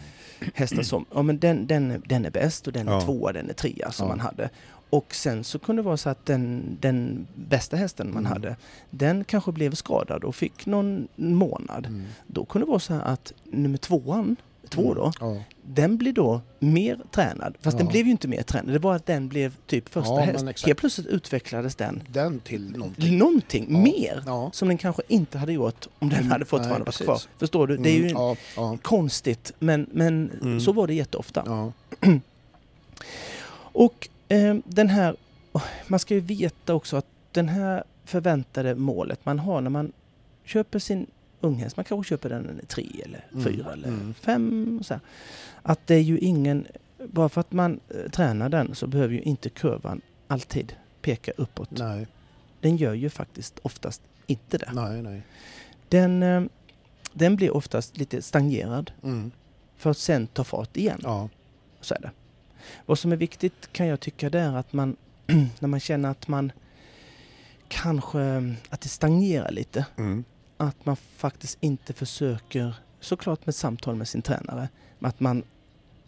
hästar 0.53 0.83
som, 0.83 1.05
ja 1.13 1.21
men 1.21 1.39
den, 1.39 1.67
den, 1.67 2.03
den 2.05 2.25
är 2.25 2.29
bäst 2.31 2.67
och 2.67 2.73
den 2.73 2.87
är 2.87 2.91
Ja. 2.91 3.01
tvåa, 3.01 3.31
den 3.33 3.49
är 3.49 3.53
trea 3.53 3.91
som 3.91 4.03
Ja. 4.07 4.09
man 4.09 4.19
hade. 4.19 4.49
Och 4.89 5.15
sen 5.15 5.43
så 5.43 5.59
kunde 5.59 5.81
det 5.81 5.85
vara 5.85 5.97
så 5.97 6.09
att 6.09 6.25
den, 6.25 6.77
den 6.79 7.27
bästa 7.35 7.77
hästen 7.77 8.07
man 8.13 8.25
Mm. 8.25 8.31
hade, 8.31 8.55
den 8.89 9.23
kanske 9.23 9.51
blev 9.51 9.73
skadad 9.75 10.23
och 10.23 10.35
fick 10.35 10.65
någon 10.65 11.07
månad. 11.15 11.85
Mm. 11.85 12.03
Då 12.27 12.45
kunde 12.45 12.65
det 12.65 12.69
vara 12.69 12.79
så 12.79 12.93
här 12.93 13.01
att 13.01 13.33
nummer 13.43 13.77
tvåan, 13.77 14.35
två 14.71 14.93
då, 14.93 15.11
Ja. 15.19 15.37
den 15.63 15.97
blir 15.97 16.13
då 16.13 16.41
mer 16.59 16.99
tränad. 17.11 17.55
Fast 17.61 17.77
den 17.77 17.85
Ja. 17.87 17.91
blev 17.91 18.05
ju 18.05 18.11
inte 18.11 18.27
mer 18.27 18.41
tränad, 18.43 18.73
det 18.73 18.79
var 18.79 18.95
att 18.95 19.05
den 19.05 19.27
blev 19.27 19.55
typ 19.67 19.89
första 19.89 20.13
Ja, 20.13 20.19
häst. 20.19 20.65
Helt 20.65 20.79
plötsligt 20.79 21.07
utvecklades 21.07 21.75
den 21.75 22.03
Den 22.07 22.39
till 22.39 22.71
någonting. 22.77 23.17
någonting 23.17 23.83
mer 23.83 24.23
som 24.53 24.67
den 24.67 24.77
kanske 24.77 25.01
inte 25.07 25.37
hade 25.37 25.53
gjort 25.53 25.87
om 25.99 26.09
den 26.09 26.19
Mm, 26.19 26.31
hade 26.31 26.45
fortfarande 26.45 26.73
nej, 26.73 26.79
varit 26.79 26.85
precis. 26.85 27.05
kvar. 27.05 27.21
Förstår 27.37 27.67
du? 27.67 27.77
Det 27.77 27.89
är 27.89 27.93
ju 27.93 27.99
Mm, 28.01 28.13
ja, 28.13 28.35
ja, 28.55 28.77
konstigt 28.81 29.51
men, 29.59 29.87
men 29.91 30.31
Mm. 30.41 30.59
så 30.59 30.71
var 30.71 30.87
det 30.87 30.93
jätteofta. 30.93 31.71
Och 33.73 34.09
eh, 34.27 34.55
den 34.65 34.89
här, 34.89 35.15
oh, 35.51 35.63
man 35.87 35.99
ska 35.99 36.13
ju 36.13 36.19
veta 36.19 36.73
också 36.73 36.97
att 36.97 37.05
den 37.31 37.49
här 37.49 37.83
förväntade 38.05 38.75
målet 38.75 39.19
man 39.25 39.39
har 39.39 39.61
när 39.61 39.69
man 39.69 39.91
köper 40.45 40.79
sin 40.79 41.05
unghäst, 41.41 41.77
man 41.77 41.83
kanske 41.85 42.09
köper 42.09 42.29
den 42.29 42.61
tre 42.67 42.87
eller 43.05 43.25
Mm, 43.33 43.43
fyra 43.43 43.73
eller 43.73 43.87
mm. 43.87 44.13
fem. 44.13 44.77
Och 44.79 44.85
så 44.85 44.93
här, 44.93 45.01
att 45.61 45.87
det 45.87 45.95
är 45.95 45.99
ju 46.01 46.17
ingen, 46.19 46.67
bara 47.07 47.29
för 47.29 47.41
att 47.41 47.51
man 47.51 47.79
eh, 47.89 48.11
tränar 48.11 48.49
den 48.49 48.75
så 48.75 48.87
behöver 48.87 49.13
ju 49.13 49.21
inte 49.21 49.49
kurvan 49.49 50.01
alltid 50.27 50.75
peka 51.01 51.31
uppåt. 51.37 51.71
Nej, 51.71 52.07
Den 52.61 52.77
gör 52.77 52.93
ju 52.93 53.09
faktiskt 53.09 53.59
oftast 53.61 54.01
inte 54.27 54.57
det. 54.57 54.69
nej, 54.73 55.01
nej. 55.01 55.21
Den, 55.89 56.23
eh, 56.23 56.43
den 57.13 57.35
blir 57.35 57.55
oftast 57.55 57.97
lite 57.97 58.21
stagnerad 58.21 58.91
Mm. 59.03 59.31
för 59.77 59.89
att 59.89 59.97
sen 59.97 60.27
ta 60.27 60.43
fart 60.43 60.77
igen. 60.77 60.99
Ja. 61.03 61.29
Så 61.81 61.93
är 61.95 61.99
det. 62.01 62.11
Vad 62.85 62.99
som 62.99 63.11
är 63.11 63.15
viktigt 63.15 63.69
kan 63.71 63.87
jag 63.87 63.99
tycka 63.99 64.29
det 64.29 64.39
är 64.39 64.53
att 64.55 64.73
man, 64.73 64.95
när 65.59 65.67
man 65.67 65.79
känner 65.79 66.09
att 66.09 66.27
man 66.27 66.51
kanske, 67.67 68.55
att 68.69 68.81
det 68.81 68.89
stagnerar 68.89 69.51
lite, 69.51 69.85
Mm. 69.97 70.23
Att 70.67 70.85
man 70.85 70.95
faktiskt 70.95 71.57
inte 71.61 71.93
försöker, 71.93 72.75
såklart 72.99 73.45
med 73.45 73.55
samtal 73.55 73.95
med 73.95 74.07
sin 74.07 74.21
tränare, 74.21 74.69
men 74.99 75.09
att 75.09 75.19
man 75.19 75.43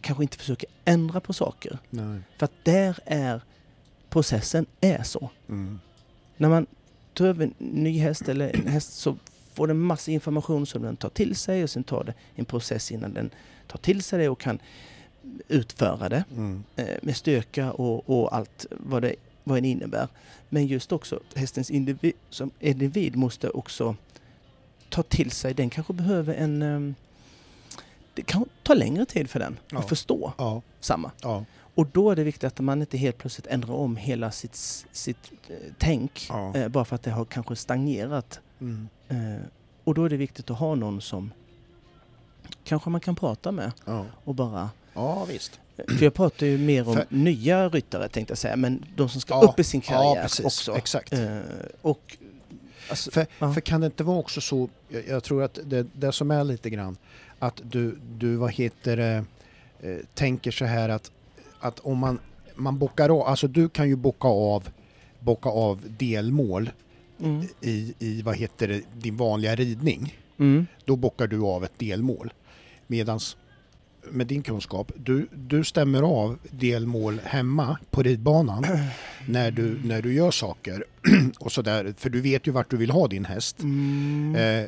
kanske 0.02 0.24
inte 0.24 0.38
försöker 0.38 0.70
ändra 0.86 1.20
på 1.20 1.34
saker. 1.34 1.78
Nej. 1.90 2.20
För 2.38 2.46
att 2.46 2.52
där 2.64 3.00
är 3.06 3.42
processen 4.10 4.66
är 4.82 5.04
så. 5.04 5.30
Mm. 5.50 5.80
När 6.38 6.50
man 6.50 6.66
tar 7.14 7.26
över 7.26 7.44
en 7.46 7.54
ny 7.58 8.00
häst 8.00 8.30
eller 8.30 8.56
en 8.56 8.68
häst 8.68 8.94
så 8.94 9.16
får 9.54 9.68
den 9.68 9.80
massa 9.80 10.12
information 10.12 10.66
som 10.66 10.82
den 10.82 10.96
tar 10.96 11.10
till 11.10 11.36
sig 11.36 11.64
och 11.64 11.70
sen 11.70 11.84
tar 11.84 12.04
det 12.04 12.14
en 12.36 12.46
process 12.46 12.92
innan 12.92 13.14
den 13.14 13.30
tar 13.68 13.78
till 13.78 14.04
sig 14.04 14.20
det 14.20 14.30
och 14.30 14.40
kan 14.40 14.60
utföra 15.48 16.10
det 16.10 16.24
Mm. 16.32 16.64
eh, 16.76 16.98
med 17.02 17.18
styrka 17.18 17.72
och, 17.72 18.10
och 18.10 18.36
allt 18.36 18.66
vad 18.72 19.02
det, 19.02 19.16
vad 19.44 19.64
det 19.64 19.68
innebär. 19.68 20.08
Men 20.50 20.68
just 20.68 20.92
också 20.92 21.20
hästens 21.36 21.72
individ, 21.72 22.14
som 22.30 22.52
individ 22.60 23.16
måste 23.16 23.50
också 23.50 23.96
ta 24.94 25.04
till 25.04 25.32
sig, 25.32 25.54
den 25.54 25.70
kanske 25.70 25.94
behöver 25.94 26.34
en... 26.34 26.62
ehm, 26.62 26.96
det 28.14 28.22
kan 28.22 28.46
ta 28.64 28.74
längre 28.74 29.06
tid 29.06 29.30
för 29.30 29.40
den 29.40 29.60
Ja. 29.72 29.80
att 29.80 29.90
förstå 29.90 30.34
Ja, 30.38 30.62
samma. 30.80 31.12
ja, 31.22 31.46
Och 31.76 31.86
då 31.88 32.12
är 32.12 32.16
det 32.16 32.24
viktigt 32.24 32.44
att 32.44 32.60
man 32.60 32.82
inte 32.82 32.98
helt 32.98 33.18
plötsligt 33.18 33.48
ändrar 33.48 33.74
om 33.74 33.96
hela 33.98 34.32
sitt, 34.32 34.56
sitt 34.92 35.32
eh, 35.50 35.56
tänk 35.78 36.30
eh, 36.56 36.68
bara 36.68 36.86
för 36.86 36.96
att 36.96 37.04
det 37.04 37.12
har 37.12 37.26
kanske 37.26 37.56
stagnerat. 37.56 38.40
mm. 38.62 38.88
Eh, 39.08 39.42
och 39.84 39.94
då 39.94 40.06
är 40.06 40.10
det 40.10 40.18
viktigt 40.18 40.50
att 40.52 40.58
ha 40.60 40.76
någon 40.76 41.02
som 41.02 41.32
kanske 42.64 42.90
man 42.90 43.02
kan 43.02 43.16
prata 43.16 43.52
med 43.52 43.72
och 44.24 44.36
bara... 44.36 44.70
ja 44.94 45.26
visst. 45.26 45.60
För 45.76 46.04
jag 46.04 46.14
pratar 46.14 46.46
ju 46.46 46.58
mer 46.58 46.88
om 46.88 46.94
För- 46.96 47.06
nya 47.10 47.70
ryttare 47.70 48.10
tänkte 48.10 48.32
jag 48.32 48.38
säga, 48.38 48.56
men 48.56 48.86
de 48.96 49.10
som 49.10 49.22
ska 49.22 49.42
upp 49.42 49.60
i 49.60 49.64
sin 49.64 49.82
karriär 49.82 50.28
också. 50.46 50.76
Exakt. 50.78 51.14
Eh, 51.14 51.40
och 51.82 52.18
alltså, 52.90 53.12
För, 53.12 53.28
ja. 53.40 53.54
för 53.54 53.62
kan 53.62 53.82
det 53.82 53.86
inte 53.88 54.04
vara 54.04 54.18
också 54.18 54.42
så, 54.42 54.70
jag, 54.90 55.08
jag 55.08 55.24
tror 55.24 55.44
att 55.44 55.60
det, 55.66 55.88
det 55.94 56.12
som 56.12 56.32
är 56.32 56.44
lite 56.44 56.70
grann, 56.70 56.98
att 57.40 57.62
du, 57.64 57.98
du 58.18 58.36
vad 58.36 58.52
heter 58.52 58.98
det, 58.98 59.26
eh, 59.82 59.98
tänker 60.14 60.52
så 60.52 60.66
här 60.66 60.90
att, 60.90 61.12
att 61.60 61.80
om 61.80 61.98
man, 61.98 62.20
man 62.56 62.78
bockar 62.78 63.10
av, 63.10 63.22
alltså 63.28 63.48
du 63.48 63.70
kan 63.70 63.90
ju 63.90 63.96
bocka 63.96 64.28
av, 64.28 64.70
bocka 65.20 65.50
av 65.50 65.82
delmål 65.98 66.70
mm, 67.20 67.48
i, 67.62 67.94
i 68.00 68.22
vad 68.22 68.36
heter 68.36 68.68
det, 68.68 68.82
din 68.98 69.18
vanliga 69.18 69.56
ridning. 69.56 70.18
mm, 70.40 70.68
Då 70.86 70.96
bockar 70.96 71.28
du 71.28 71.42
av 71.42 71.64
ett 71.64 71.80
delmål. 71.80 72.34
Medans 72.88 73.38
med 74.12 74.28
din 74.28 74.44
kunskap, 74.44 74.92
du, 74.96 75.28
du 75.32 75.64
stämmer 75.64 76.02
av 76.02 76.38
delmål 76.52 77.22
hemma 77.24 77.78
på 77.92 78.04
ridbanan 78.04 78.66
när 79.28 79.52
du, 79.52 79.80
när 79.84 80.02
du 80.02 80.14
gör 80.14 80.32
saker. 80.32 80.84
och 81.40 81.52
sådär, 81.52 81.94
för 81.98 82.10
du 82.10 82.22
vet 82.22 82.48
ju 82.48 82.52
vart 82.52 82.70
du 82.70 82.78
vill 82.78 82.92
ha 82.92 83.08
din 83.08 83.26
häst. 83.26 83.60
mm, 83.62 84.36
Eh, 84.36 84.66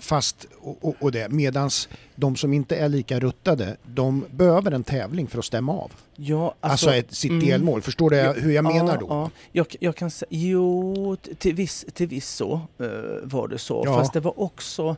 fast, 0.00 0.46
och, 0.58 0.84
och, 0.84 0.94
och 1.00 1.12
det, 1.12 1.28
medans 1.28 1.88
de 2.14 2.36
som 2.36 2.52
inte 2.52 2.76
är 2.76 2.88
lika 2.88 3.20
ruttade, 3.20 3.76
de 3.86 4.24
behöver 4.30 4.72
en 4.72 4.84
tävling 4.84 5.26
för 5.26 5.38
att 5.38 5.44
stämma 5.44 5.72
av. 5.72 5.92
ja, 6.16 6.54
Alltså, 6.60 6.94
ett, 6.94 7.14
sitt 7.14 7.30
mm. 7.30 7.46
delmål. 7.46 7.82
Förstår 7.82 8.10
du 8.10 8.16
Ja, 8.16 8.32
hur 8.32 8.52
jag 8.52 8.64
menar 8.64 8.94
ja, 8.94 9.00
då? 9.00 9.06
Ja, 9.08 9.30
jag, 9.52 9.76
jag 9.80 9.96
kan 9.96 10.10
säga, 10.10 10.28
jo, 10.30 11.16
till 11.38 11.54
viss, 11.54 11.86
till 11.94 12.06
viss 12.08 12.28
så 12.28 12.60
eh, 12.78 12.86
var 13.22 13.48
det 13.48 13.58
så. 13.58 13.84
Fast 13.84 14.12
det 14.12 14.20
var 14.20 14.40
också, 14.40 14.96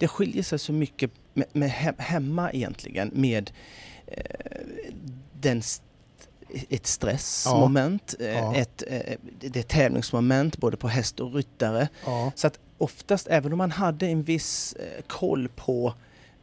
det 0.00 0.08
skiljer 0.08 0.42
sig 0.42 0.58
så 0.58 0.72
mycket 0.72 1.10
med, 1.34 1.46
med 1.52 1.70
he, 1.70 1.92
hemma 1.98 2.50
egentligen 2.52 3.10
med 3.14 3.50
eh, 4.06 4.24
den 5.40 5.58
st- 5.58 5.84
ett 6.68 6.86
stressmoment, 6.86 8.14
eh, 8.20 8.26
Ja. 8.28 8.54
ett 8.56 8.82
eh, 8.86 9.16
det 9.40 9.56
är 9.58 9.62
tävlingsmoment 9.62 10.58
både 10.58 10.76
på 10.76 10.88
häst 10.88 11.20
och 11.20 11.34
ryttare. 11.34 11.88
Ja. 12.06 12.32
Så 12.34 12.46
att 12.46 12.58
oftast, 12.78 13.26
även 13.30 13.52
om 13.52 13.58
man 13.58 13.70
hade 13.70 14.06
en 14.06 14.22
viss 14.22 14.72
eh, 14.72 15.02
koll 15.06 15.48
på 15.48 15.94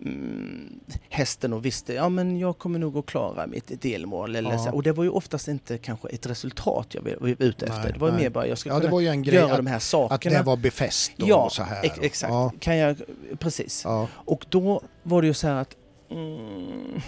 mm, 0.06 0.80
hästen 1.10 1.54
och 1.54 1.66
visste 1.66 1.93
ja 1.93 2.10
men 2.10 2.39
jag 2.39 2.58
kommer 2.58 2.80
nog 2.80 2.98
att 2.98 3.06
klara 3.06 3.48
mitt 3.48 3.82
delmål. 3.82 4.36
Eller 4.36 4.52
Ja. 4.52 4.58
så, 4.60 4.72
och 4.72 4.84
det 4.84 4.91
var 4.91 5.04
ju 5.04 5.10
oftast 5.10 5.48
inte 5.48 5.78
kanske 5.78 6.08
ett 6.10 6.26
resultat 6.26 6.88
jag 6.95 7.02
var 7.02 7.28
ute 7.39 7.66
efter. 7.66 7.84
Nej, 7.84 7.93
det 7.93 8.00
var 8.00 8.12
nej. 8.12 8.22
mer 8.22 8.30
bara 8.30 8.48
jag 8.48 8.58
ska 8.58 8.70
ja, 8.70 8.80
kunna 8.80 9.16
göra 9.26 9.52
att, 9.52 9.58
de 9.58 9.68
här 9.68 9.76
att 9.78 9.84
sakerna. 9.84 10.38
det 10.38 10.43
var 10.43 10.58
befäst 10.58 11.12
och 11.22 11.28
ja, 11.28 11.50
så 11.52 11.64
här. 11.64 11.86
ex- 11.86 12.00
exakt. 12.02 12.32
Ja, 12.34 12.52
Kan 12.60 12.78
jag, 12.78 13.02
precis. 13.39 13.82
ja, 13.86 14.08
Och 14.14 14.45
då 14.50 14.82
var 15.04 15.22
det 15.22 15.28
ju 15.28 15.34
så 15.34 15.48
här 15.48 15.56
att 15.56 15.76
mm, 16.10 17.02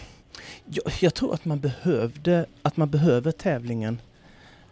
jag, 0.66 0.94
jag 1.02 1.14
tror 1.14 1.34
att 1.34 1.46
man 1.46 1.60
behövde, 1.60 2.46
att 2.62 2.78
man 2.78 2.90
behöver 2.90 3.32
tävlingen, 3.32 4.02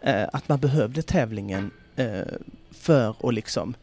eh, 0.00 0.24
att 0.32 0.48
man 0.48 0.58
behövde 0.58 1.02
tävlingen 1.02 1.70
eh, 1.96 2.20
för 2.70 3.28
att 3.28 3.34
liksom 3.34 3.74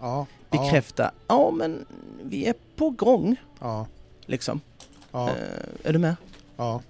bekräfta, 0.50 1.12
ja 1.28 1.52
men 1.52 1.86
vi 2.24 2.46
är 2.46 2.56
på 2.76 2.90
gång 2.90 3.36
ja, 3.60 3.88
liksom. 4.26 4.62
ja, 5.12 5.30
Eh, 5.30 5.36
är 5.90 5.94
du 5.94 6.00
med? 6.00 6.16
ja. 6.58 6.82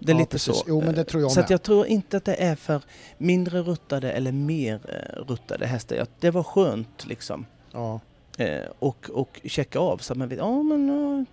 Det 0.00 0.12
är 0.12 0.14
Ja, 0.14 0.18
lite 0.20 0.30
precis. 0.30 0.56
så. 0.56 0.64
Jo, 0.68 0.80
men 0.84 0.94
det 0.94 1.04
tror 1.04 1.22
jag 1.22 1.32
så 1.32 1.40
att 1.40 1.48
med. 1.48 1.54
jag 1.54 1.62
tror 1.62 1.86
inte 1.86 2.16
att 2.16 2.24
det 2.24 2.34
är 2.34 2.54
för 2.56 2.82
mindre 3.18 3.62
ruttade 3.62 4.12
eller 4.12 4.32
mer 4.32 4.80
eh, 4.88 5.22
ruttade 5.24 5.66
hästar. 5.66 6.06
Det 6.20 6.30
var 6.30 6.42
skönt 6.42 7.06
liksom. 7.06 7.46
Ja, 7.72 8.00
Eh, 8.38 8.62
och, 8.78 9.10
och 9.12 9.40
checka 9.44 9.78
av 9.78 9.98
så 9.98 10.12
att 10.12 10.16
man 10.18 10.28
vet, 10.28 10.38
ja 10.38 10.62
men 10.62 11.26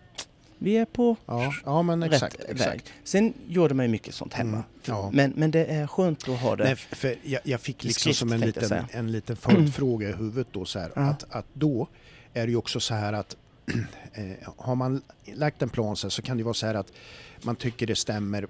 vi 0.58 0.78
är 0.78 0.86
på 0.86 1.16
ja, 1.26 1.53
ja 1.66 1.82
men 1.82 2.03
rätt 2.03 2.14
exakt. 2.14 2.39
väg. 2.39 2.49
exakt. 2.51 2.91
Sen 3.03 3.34
gjorde 3.47 3.74
man 3.74 3.86
ju 3.86 3.91
mycket 3.91 4.16
sånt 4.16 4.34
hemma. 4.34 4.51
Mm, 4.58 4.64
ja. 4.86 5.10
Men, 5.14 5.34
men 5.36 5.51
det 5.51 5.66
är 5.66 5.88
skönt 5.88 6.30
att 6.30 6.39
ha 6.39 6.56
det. 6.56 6.64
Nej, 6.64 6.76
för 6.76 7.16
jag, 7.24 7.41
jag 7.43 7.62
fick 7.62 7.84
liksom 7.84 7.99
skrift, 8.01 8.20
som 8.20 8.32
en 8.34 8.39
liten, 8.39 8.86
en 8.91 9.12
liten 9.12 9.36
följdfråga 9.36 10.10
i 10.10 10.14
huvudet 10.14 10.47
då 10.51 10.66
så 10.66 10.80
här, 10.80 10.91
Ja. 10.95 11.01
att, 11.01 11.26
att 11.30 11.45
då 11.53 11.88
är 12.34 12.45
det 12.45 12.51
ju 12.51 12.58
också 12.58 12.80
så 12.80 12.93
här 12.93 13.14
att 13.14 13.36
har 14.57 14.76
man 14.76 15.01
lagt 15.34 15.61
en 15.61 15.70
plan 15.70 15.95
så, 15.95 16.07
här, 16.07 16.09
så 16.09 16.22
kan 16.22 16.38
det 16.38 16.43
vara 16.43 16.53
så 16.53 16.66
här 16.66 16.76
att 16.76 16.91
man 17.41 17.55
tycker 17.55 17.88
det 17.88 17.95
stämmer 17.95 18.43
eh, 18.43 18.47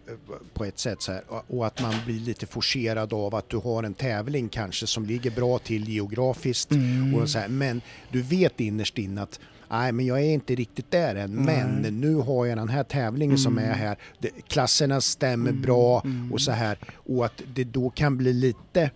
på 0.53 0.65
ett 0.65 0.79
sätt 0.79 1.01
så 1.01 1.11
här, 1.11 1.21
och- 1.47 1.65
att 1.67 1.81
man 1.81 1.93
blir 2.05 2.19
lite 2.19 2.45
forcerad 2.45 3.13
av 3.13 3.35
att 3.35 3.49
du 3.49 3.57
har 3.57 3.83
en 3.83 3.93
tävling 3.93 4.49
kanske 4.49 4.87
som 4.87 5.05
ligger 5.05 5.31
bra 5.31 5.59
till 5.59 5.89
geografiskt 5.89 6.71
Mm. 6.71 7.15
och 7.15 7.29
så 7.29 7.39
här, 7.39 7.47
men 7.47 7.81
du 8.11 8.21
vet 8.21 8.59
innerst 8.59 8.97
inne 8.97 9.21
att 9.21 9.39
Nej, 9.69 9.91
men 9.91 10.05
jag 10.05 10.19
är 10.21 10.29
inte 10.33 10.55
riktigt 10.55 10.91
där 10.91 11.15
än. 11.15 11.31
Nej. 11.31 11.63
Men 11.81 11.99
nu 12.01 12.15
har 12.15 12.45
jag 12.45 12.57
den 12.57 12.69
här 12.69 12.83
tävlingen 12.83 13.37
som 13.37 13.57
Mm. 13.57 13.69
är 13.71 13.75
här. 13.75 13.97
Det, 14.19 14.29
klasserna 14.47 15.01
stämmer 15.01 15.49
Mm, 15.49 15.61
bra 15.61 16.01
mm. 16.05 16.33
och 16.33 16.41
så 16.41 16.51
här. 16.51 16.77
Och 17.05 17.25
att 17.25 17.41
det 17.55 17.63
då 17.63 17.89
kan 17.89 18.17
bli 18.17 18.33
lite, 18.33 18.91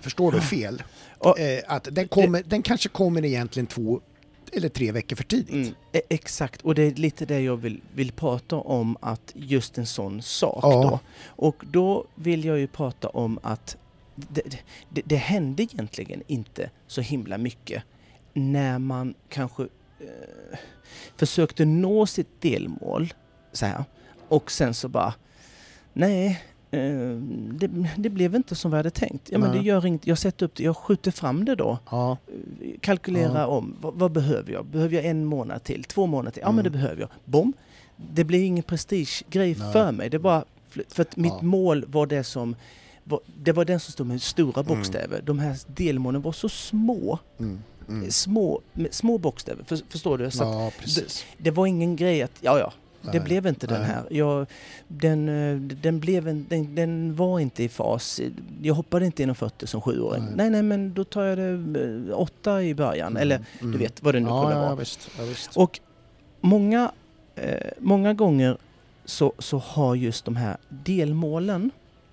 förstår 0.00 0.32
du 0.32 0.40
fel? 0.40 0.82
Och- 1.18 1.38
Eh, 1.40 1.60
att 1.66 1.88
den, 1.92 2.08
kommer, 2.08 2.42
den 2.46 2.62
kanske 2.62 2.88
kommer 2.88 3.24
egentligen 3.24 3.66
två 3.66 4.00
eller 4.52 4.68
tre 4.68 4.92
veckor 4.92 5.16
för 5.16 5.24
tidigt. 5.24 5.54
Mm, 5.54 5.74
e- 5.92 6.00
exakt, 6.08 6.62
och 6.62 6.74
det 6.74 6.82
är 6.82 6.90
lite 6.94 7.26
det 7.26 7.40
jag 7.40 7.56
vill, 7.56 7.80
vill 7.94 8.12
prata 8.12 8.56
om, 8.56 8.96
att 9.00 9.32
just 9.34 9.78
en 9.78 9.86
sån 9.86 10.22
sak 10.22 10.60
Ja. 10.62 10.82
då. 10.82 11.00
Och 11.26 11.64
då 11.70 12.06
vill 12.14 12.44
jag 12.44 12.58
ju 12.58 12.66
prata 12.66 13.08
om 13.08 13.38
att 13.42 13.76
det, 14.14 14.42
det, 14.90 15.02
det 15.04 15.16
hände 15.16 15.62
egentligen 15.62 16.22
inte 16.26 16.70
så 16.86 17.00
himla 17.00 17.38
mycket 17.38 17.82
när 18.32 18.78
man 18.78 19.14
kanske 19.28 19.62
eh, 19.62 20.58
försökte 21.16 21.64
nå 21.64 22.06
sitt 22.06 22.40
delmål 22.40 23.12
så 23.52 23.66
här, 23.66 23.84
och 24.28 24.50
sen 24.50 24.74
så 24.74 24.88
bara 24.88 25.14
nej, 25.92 26.42
det, 26.70 27.70
det 27.96 28.10
blev 28.10 28.34
inte 28.34 28.54
som 28.54 28.70
vi 28.70 28.76
hade 28.76 28.90
tänkt. 28.90 29.28
Ja, 29.30 29.38
men 29.38 29.52
det 29.52 29.58
gör 29.62 29.86
inget, 29.86 30.06
jag 30.06 30.18
sätter 30.18 30.46
upp 30.46 30.54
det, 30.54 30.62
jag 30.62 30.76
skjuter 30.76 31.10
fram 31.10 31.44
det 31.44 31.54
då 31.54 31.78
Ja, 31.90 32.16
kalkylera 32.80 33.38
Ja. 33.38 33.46
om. 33.46 33.76
Vad, 33.80 33.94
vad 33.94 34.12
behöver 34.12 34.52
jag? 34.52 34.66
Behöver 34.66 34.96
jag 34.96 35.04
en 35.04 35.24
månad 35.24 35.64
till? 35.64 35.84
Två 35.84 36.06
månader 36.06 36.30
till? 36.30 36.40
Ja, 36.42 36.48
men 36.48 36.54
Mm. 36.58 36.64
det 36.64 36.70
behöver 36.78 37.00
jag. 37.00 37.10
Bom! 37.24 37.52
Det 37.96 38.24
blir 38.24 38.44
ingen 38.44 38.62
prestigegrej 38.64 39.56
Nej. 39.58 39.72
för 39.72 39.92
mig. 39.92 40.10
Det 40.10 40.18
bara, 40.18 40.44
för 40.88 41.02
att 41.02 41.16
mitt 41.16 41.32
Ja. 41.38 41.42
mål 41.42 41.84
var 41.88 42.06
det 42.06 42.24
som 42.24 42.56
var, 43.04 43.20
det 43.42 43.52
var 43.52 43.64
den 43.64 43.80
som 43.80 43.92
stod 43.92 44.06
med 44.06 44.22
stora 44.22 44.60
Mm. 44.62 44.76
bokstäver. 44.76 45.22
De 45.24 45.38
här 45.38 45.56
delmålen 45.66 46.22
var 46.22 46.32
så 46.32 46.48
små. 46.48 47.18
mm, 47.38 47.58
mm. 47.88 48.10
Små, 48.10 48.60
små 48.90 49.18
bokstäver. 49.18 49.64
För, 49.64 49.78
förstår 49.88 50.18
du? 50.18 50.30
Så 50.30 50.72
precis. 50.80 51.24
det 51.38 51.50
var 51.50 51.66
ingen 51.66 51.96
grej 51.96 52.22
att, 52.22 52.32
ja 52.40 52.58
ja, 52.58 52.72
det 53.02 53.10
Nej. 53.10 53.20
blev 53.20 53.46
inte 53.46 53.66
den 53.66 53.80
Nej. 53.80 53.90
här. 53.90 54.06
Jag, 54.10 54.46
den, 54.88 55.28
eh, 55.28 55.56
den, 55.60 56.00
blev 56.00 56.28
en, 56.28 56.46
den, 56.48 56.74
den 56.74 57.16
var 57.16 57.40
inte 57.40 57.62
i 57.64 57.68
fas. 57.68 58.20
Jag 58.62 58.74
hoppade 58.74 59.06
inte 59.06 59.22
inom 59.22 59.34
40 59.34 59.66
som 59.66 59.80
sjuåring. 59.80 60.22
Nej. 60.24 60.32
Nej, 60.36 60.50
nej, 60.50 60.62
men 60.62 60.94
då 60.94 61.04
tar 61.04 61.24
jag 61.24 61.38
det 61.38 61.80
eh, 62.10 62.20
åtta 62.20 62.62
i 62.62 62.74
början. 62.74 63.16
Eller 63.16 63.40
Mm. 63.60 63.72
du 63.72 63.78
vet 63.78 64.02
vad 64.02 64.14
det 64.14 64.20
nu 64.20 64.28
ja, 64.28 64.40
kunde 64.42 64.56
ja, 64.56 64.60
vara. 64.60 64.70
Ja, 64.70 64.74
visst, 64.76 65.10
ja, 65.18 65.24
visst. 65.24 65.56
Och 65.56 65.80
många, 66.40 66.92
eh, 67.34 67.70
många 67.78 68.14
gånger 68.14 68.56
så, 69.04 69.32
så 69.38 69.58
har 69.58 69.94
just 69.94 70.24
de 70.24 70.36
här 70.36 70.56
delmålen 70.68 71.70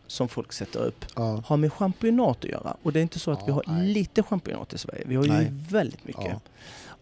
som 0.08 0.28
folk 0.28 0.54
sätter 0.54 0.80
upp 0.80 1.06
ja. 1.16 1.44
har 1.46 1.58
med 1.58 1.74
championat 1.74 2.38
att 2.38 2.50
göra. 2.50 2.78
Och 2.84 2.94
det 2.94 3.00
är 3.00 3.02
inte 3.02 3.20
så 3.20 3.32
att 3.32 3.40
Ja, 3.40 3.46
vi 3.46 3.52
har 3.52 3.64
nej. 3.68 3.88
lite 3.88 4.24
championat 4.24 4.74
i 4.74 4.78
Sverige. 4.78 5.04
Vi 5.08 5.16
har 5.16 5.26
Nej. 5.26 5.44
ju 5.44 5.50
väldigt 5.52 6.06
mycket. 6.06 6.26
Ja. 6.26 6.40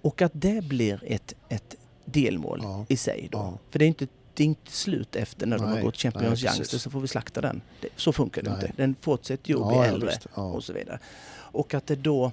Och 0.02 0.22
att 0.22 0.32
det 0.36 0.64
blir 0.64 1.04
ett, 1.08 1.34
ett 1.50 1.76
delmål 2.06 2.60
Ja. 2.64 2.86
i 2.89 2.97
sig 2.97 3.28
då. 3.32 3.38
Ja. 3.38 3.58
För 3.70 3.80
det 3.80 3.86
är 3.86 3.88
inte, 3.88 4.08
det 4.34 4.43
är 4.43 4.47
inte 4.47 4.72
slut 4.72 5.16
efter 5.16 5.45
när 5.47 5.58
de 5.58 5.66
har 5.66 5.74
Nej, 5.74 5.84
gått 5.84 5.97
Champions 5.97 6.43
nej. 6.43 6.54
Youngster 6.56 6.78
så 6.78 6.89
får 6.89 6.99
vi 6.99 7.08
slakta 7.08 7.41
den. 7.41 7.62
Det, 7.82 7.88
så 7.95 8.14
funkar 8.14 8.41
det 8.41 8.49
Nej. 8.49 8.60
inte. 8.62 8.74
Den 8.82 8.95
fortsätter 9.01 9.49
ju 9.49 9.62
att 9.62 9.68
bli 9.68 9.78
äldre 9.78 10.12
och 10.34 10.64
så 10.64 10.74
vidare. 10.74 10.99
Och 11.36 11.74
att 11.74 11.88
det 11.88 11.95
då... 11.95 12.32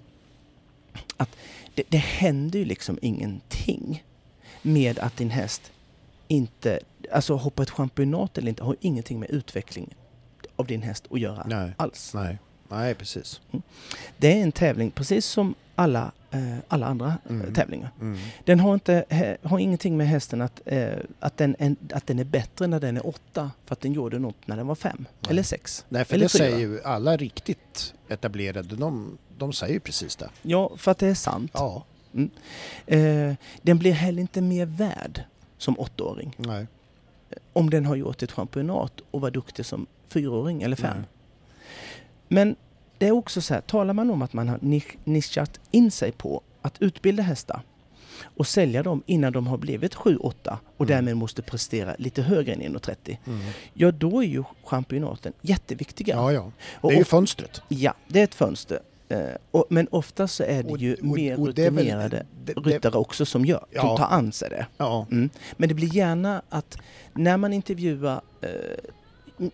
Att 1.17 1.37
det, 1.75 1.83
det 1.89 1.99
händer 1.99 2.59
ju 2.59 2.65
liksom 2.65 2.99
ingenting 3.03 4.05
med 4.63 4.99
att 4.99 5.17
din 5.17 5.31
häst 5.31 5.73
inte... 6.29 6.81
Alltså 7.13 7.35
hoppa 7.37 7.63
ett 7.63 7.71
championat 7.71 8.39
eller 8.39 8.49
inte 8.49 8.65
har 8.65 8.77
ingenting 8.81 9.21
med 9.21 9.31
utveckling 9.31 9.95
av 10.57 10.67
din 10.67 10.83
häst 10.83 11.07
att 11.11 11.21
göra 11.21 11.47
Nej, 11.49 11.73
alls. 11.77 12.15
nej. 12.15 12.39
Nej, 12.71 12.95
precis. 12.95 13.41
Det 14.17 14.39
är 14.39 14.43
en 14.43 14.53
tävling 14.53 14.91
precis 14.91 15.27
som 15.27 15.55
alla, 15.75 16.13
eh, 16.31 16.57
alla 16.69 16.87
andra 16.87 17.07
eh, 17.07 17.31
Mm. 17.31 17.55
tävlingar. 17.55 17.91
Mm. 18.01 18.19
Den 18.45 18.61
har, 18.61 18.75
inte, 18.75 19.37
har 19.43 19.59
ingenting 19.59 19.97
med 19.97 20.09
hästen 20.09 20.41
att, 20.43 20.61
eh, 20.65 20.89
att, 21.21 21.37
den, 21.37 21.57
en, 21.59 21.77
att 21.93 22.07
den 22.07 22.19
är 22.19 22.25
bättre 22.25 22.67
när 22.67 22.81
den 22.81 22.97
är 22.97 23.07
åtta 23.07 23.51
för 23.65 23.73
att 23.73 23.81
den 23.81 23.93
gjorde 23.93 24.19
något 24.19 24.47
när 24.47 24.57
den 24.57 24.67
var 24.67 24.75
fem 24.75 25.07
Nej. 25.21 25.31
eller 25.31 25.43
sex. 25.43 25.85
Nej, 25.89 26.05
för 26.05 26.15
Eller 26.15 26.25
det 26.25 26.29
fyra. 26.29 26.45
säger 26.45 26.59
ju 26.59 26.83
alla 26.83 27.17
riktigt 27.17 27.95
etablerade, 28.09 28.77
de, 28.77 29.19
de 29.39 29.53
säger 29.53 29.75
ju 29.75 29.81
precis 29.81 30.17
det. 30.17 30.29
Ja, 30.43 30.71
för 30.77 30.91
att 30.91 30.99
det 30.99 31.07
är 31.07 31.15
sant. 31.15 31.51
Ja, 31.55 31.85
Eh, 32.87 33.35
den 33.63 33.79
blir 33.79 33.93
heller 33.93 34.21
inte 34.21 34.41
mer 34.41 34.67
värd 34.67 35.25
som 35.59 35.79
åttaåring 35.81 36.35
nej. 36.37 36.67
om 37.53 37.71
den 37.71 37.87
har 37.87 37.97
gjort 37.97 38.23
ett 38.23 38.33
championat 38.33 38.93
och 39.11 39.21
var 39.21 39.31
duktig 39.31 39.67
som 39.67 39.87
fyraåring 40.09 40.63
eller 40.63 40.77
fem. 40.77 40.97
Nej. 40.97 41.07
Men 42.33 42.57
det 42.99 43.07
är 43.07 43.13
också 43.13 43.41
så 43.41 43.55
här, 43.55 43.61
talar 43.61 43.95
man 43.95 44.11
om 44.11 44.23
att 44.23 44.33
man 44.33 44.49
har 44.49 44.59
nisch- 44.59 44.97
nischat 45.05 45.61
in 45.71 45.91
sig 45.91 46.13
på 46.13 46.43
att 46.63 46.83
utbilda 46.83 47.23
hästar 47.23 47.63
och 48.37 48.47
sälja 48.47 48.83
dem 48.83 49.03
innan 49.07 49.33
de 49.33 49.47
har 49.47 49.59
blivit 49.59 49.95
7-8 49.95 50.59
och 50.77 50.85
Mm. 50.87 50.97
därmed 50.97 51.17
måste 51.17 51.43
prestera 51.43 51.95
lite 51.99 52.23
högre 52.23 52.53
än 52.53 52.61
1,30. 52.63 53.19
Mm. 53.27 53.41
Ja, 53.75 53.91
då 53.91 54.23
är 54.23 54.27
ju 54.27 54.43
championaten 54.65 55.33
jätteviktiga. 55.41 56.15
Ja, 56.15 56.33
ja. 56.33 56.53
Det 56.83 56.89
är 56.89 56.99
ju 56.99 57.05
fönstret. 57.05 57.63
ja, 57.69 57.95
det 58.09 58.21
är 58.21 58.25
ett 58.25 58.35
fönster. 58.35 58.79
Eh, 59.09 59.19
och, 59.51 59.65
men 59.69 59.89
ofta 59.91 60.29
så 60.29 60.43
är 60.43 60.63
det 60.63 60.73
ju 60.79 60.95
och- 60.95 61.05
mer 61.05 61.41
och 61.41 61.47
väl- 61.47 61.55
rutinerade 61.55 62.27
det- 62.45 62.55
det- 62.55 62.61
ryttare 62.71 62.99
också 62.99 63.27
som 63.27 63.45
gör, 63.45 63.67
Ja. 63.71 63.81
som 63.81 63.97
tar 63.97 64.07
an 64.17 64.33
sig 64.33 64.51
det. 64.51 64.67
Ja, 64.77 65.07
Mm. 65.11 65.31
Men 65.57 65.69
det 65.69 65.75
blir 65.75 65.95
gärna 65.97 66.43
att 66.49 66.79
när 67.15 67.37
man 67.37 67.53
intervjuar, 67.53 68.21
eh, 68.41 68.49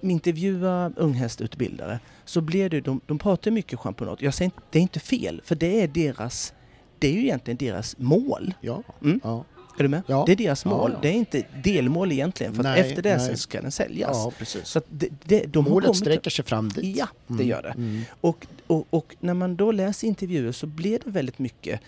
intervjuar 0.00 0.92
unghästutbildare 0.96 1.98
så 2.24 2.40
blir 2.40 2.70
det, 2.70 2.80
de, 2.80 3.00
de 3.06 3.18
pratar 3.18 3.50
mycket 3.50 3.78
championat. 3.78 4.22
Jag 4.22 4.34
säger 4.34 4.46
inte, 4.46 4.60
det 4.70 4.78
är 4.78 4.82
inte 4.82 5.00
fel, 5.00 5.40
för 5.44 5.54
det 5.54 5.80
är 5.82 5.88
deras, 5.88 6.54
det 6.98 7.08
är 7.08 7.12
ju 7.12 7.20
egentligen 7.22 7.56
deras 7.56 7.98
mål. 7.98 8.54
ja. 8.60 8.82
Mm. 9.02 9.20
ja. 9.24 9.44
Är 9.78 9.82
du 9.82 9.88
med? 9.88 10.02
Ja. 10.06 10.22
Det 10.26 10.32
är 10.32 10.36
deras 10.36 10.64
mål. 10.64 10.90
ja. 10.94 10.98
Det 11.02 11.08
är 11.08 11.12
inte 11.12 11.42
delmål 11.64 12.12
egentligen, 12.12 12.54
för 12.54 12.62
Nej, 12.62 12.80
efter 12.80 13.02
det 13.02 13.16
nej. 13.16 13.36
ska 13.36 13.60
den 13.62 13.70
säljas. 13.72 14.10
ja 14.16 14.32
precis. 14.38 14.66
Så 14.66 14.80
det, 14.88 15.08
det, 15.24 15.44
de 15.46 15.64
Målet 15.64 15.96
sträcker 15.96 16.30
sig 16.30 16.44
fram 16.44 16.68
dit. 16.68 16.96
Ja, 16.96 17.08
det 17.26 17.32
Mm. 17.34 17.46
gör 17.48 17.62
det. 17.62 17.68
Mm. 17.68 18.02
Och, 18.20 18.46
och, 18.66 18.86
och 18.90 19.16
när 19.20 19.34
man 19.34 19.56
då 19.56 19.72
läser 19.72 20.06
intervjuer 20.08 20.52
så 20.52 20.66
blir 20.66 21.00
det 21.04 21.10
väldigt 21.10 21.38
mycket 21.38 21.80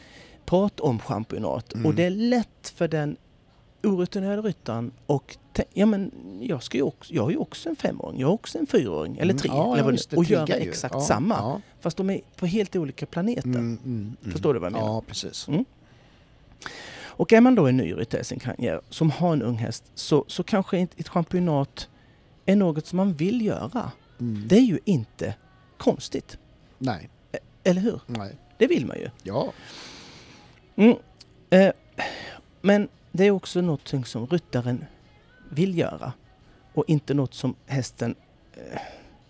prat 0.44 0.80
om 0.80 0.98
championat. 0.98 1.72
Mm. 1.72 1.86
Och 1.86 1.94
det 1.94 2.04
är 2.04 2.10
lätt 2.10 2.72
för 2.76 2.88
den 2.88 3.16
orutinerade 3.82 4.42
ryttaren 4.48 4.90
och 5.06 5.36
ja 5.72 5.86
men 5.86 6.10
jag, 6.40 6.62
ska 6.62 6.78
ju 6.78 6.82
också, 6.82 7.14
jag 7.14 7.22
har 7.22 7.30
ju 7.30 7.36
också 7.36 7.68
en 7.68 7.76
femåring, 7.76 8.20
jag 8.20 8.26
har 8.28 8.34
också 8.34 8.58
en 8.58 8.66
fyraåring 8.66 9.14
eller 9.18 9.24
Mm. 9.32 9.36
tre. 9.38 9.48
Ja, 9.54 9.72
eller 9.74 9.84
vad 9.84 9.94
det- 9.94 10.16
och 10.16 10.24
göra 10.24 10.46
exakt 10.54 10.94
Ja, 10.94 11.00
samma. 11.00 11.34
Ja. 11.34 11.60
Fast 11.80 11.96
de 11.96 12.10
är 12.10 12.20
på 12.36 12.46
helt 12.46 12.76
olika 12.76 13.06
planeter. 13.06 13.42
Mm, 13.48 13.78
mm, 13.84 14.16
mm. 14.22 14.32
Förstår 14.32 14.54
du 14.54 14.60
vad 14.60 14.66
jag 14.66 14.72
menar? 14.72 14.86
Ja, 14.94 15.02
precis. 15.06 15.48
Och 17.06 17.32
är 17.32 17.40
man 17.40 17.54
då 17.54 17.66
en 17.66 17.76
ny 17.76 17.92
ryttare 17.94 18.24
sin 18.24 18.38
karriär 18.40 18.80
som 18.88 19.10
har 19.10 19.32
en 19.32 19.42
ung 19.42 19.56
häst 19.56 19.84
så, 19.94 20.24
så 20.28 20.42
kanske 20.42 20.78
ett, 20.78 20.90
ett 21.00 21.08
championat 21.08 21.88
är 22.46 22.56
något 22.56 22.86
som 22.86 22.96
man 22.96 23.12
vill 23.12 23.46
göra. 23.46 23.92
Mm. 24.20 24.48
Det 24.48 24.56
är 24.56 24.60
ju 24.62 24.78
inte 24.84 25.34
konstigt. 25.76 26.38
Nej, 26.78 27.08
Eller 27.64 27.80
hur? 27.80 28.00
nej. 28.06 28.36
Det 28.58 28.66
vill 28.66 28.86
man 28.86 28.96
ju. 28.98 29.10
Ja, 29.22 29.52
Mm. 30.76 30.96
Eh, 31.50 31.72
men 32.60 32.88
det 33.18 33.24
är 33.24 33.30
också 33.30 33.60
något 33.60 33.94
som 34.04 34.26
ryttaren 34.26 34.84
vill 35.50 35.78
göra 35.78 36.12
och 36.74 36.84
inte 36.86 37.14
något 37.14 37.34
som 37.34 37.54
hästen 37.66 38.14
eh, 38.56 38.80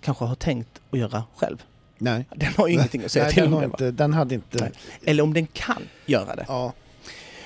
kanske 0.01 0.24
har 0.24 0.34
tänkt 0.34 0.80
att 0.91 0.99
göra 0.99 1.24
själv. 1.36 1.64
nej. 1.99 2.24
Den 2.36 2.53
har 2.57 2.68
ju 2.68 2.74
ingenting 2.74 3.05
att 3.05 3.12
säga 3.12 3.24
Nej, 3.24 3.34
till 3.34 3.43
den, 3.43 3.55
om 3.55 3.64
inte, 3.64 3.91
den 3.91 4.12
hade 4.12 4.34
inte... 4.34 4.59
Nej. 4.61 4.72
Eller 5.05 5.22
om 5.22 5.34
den 5.34 5.47
kan 5.47 5.82
göra 6.07 6.36
det. 6.36 6.45
Ja, 6.49 6.72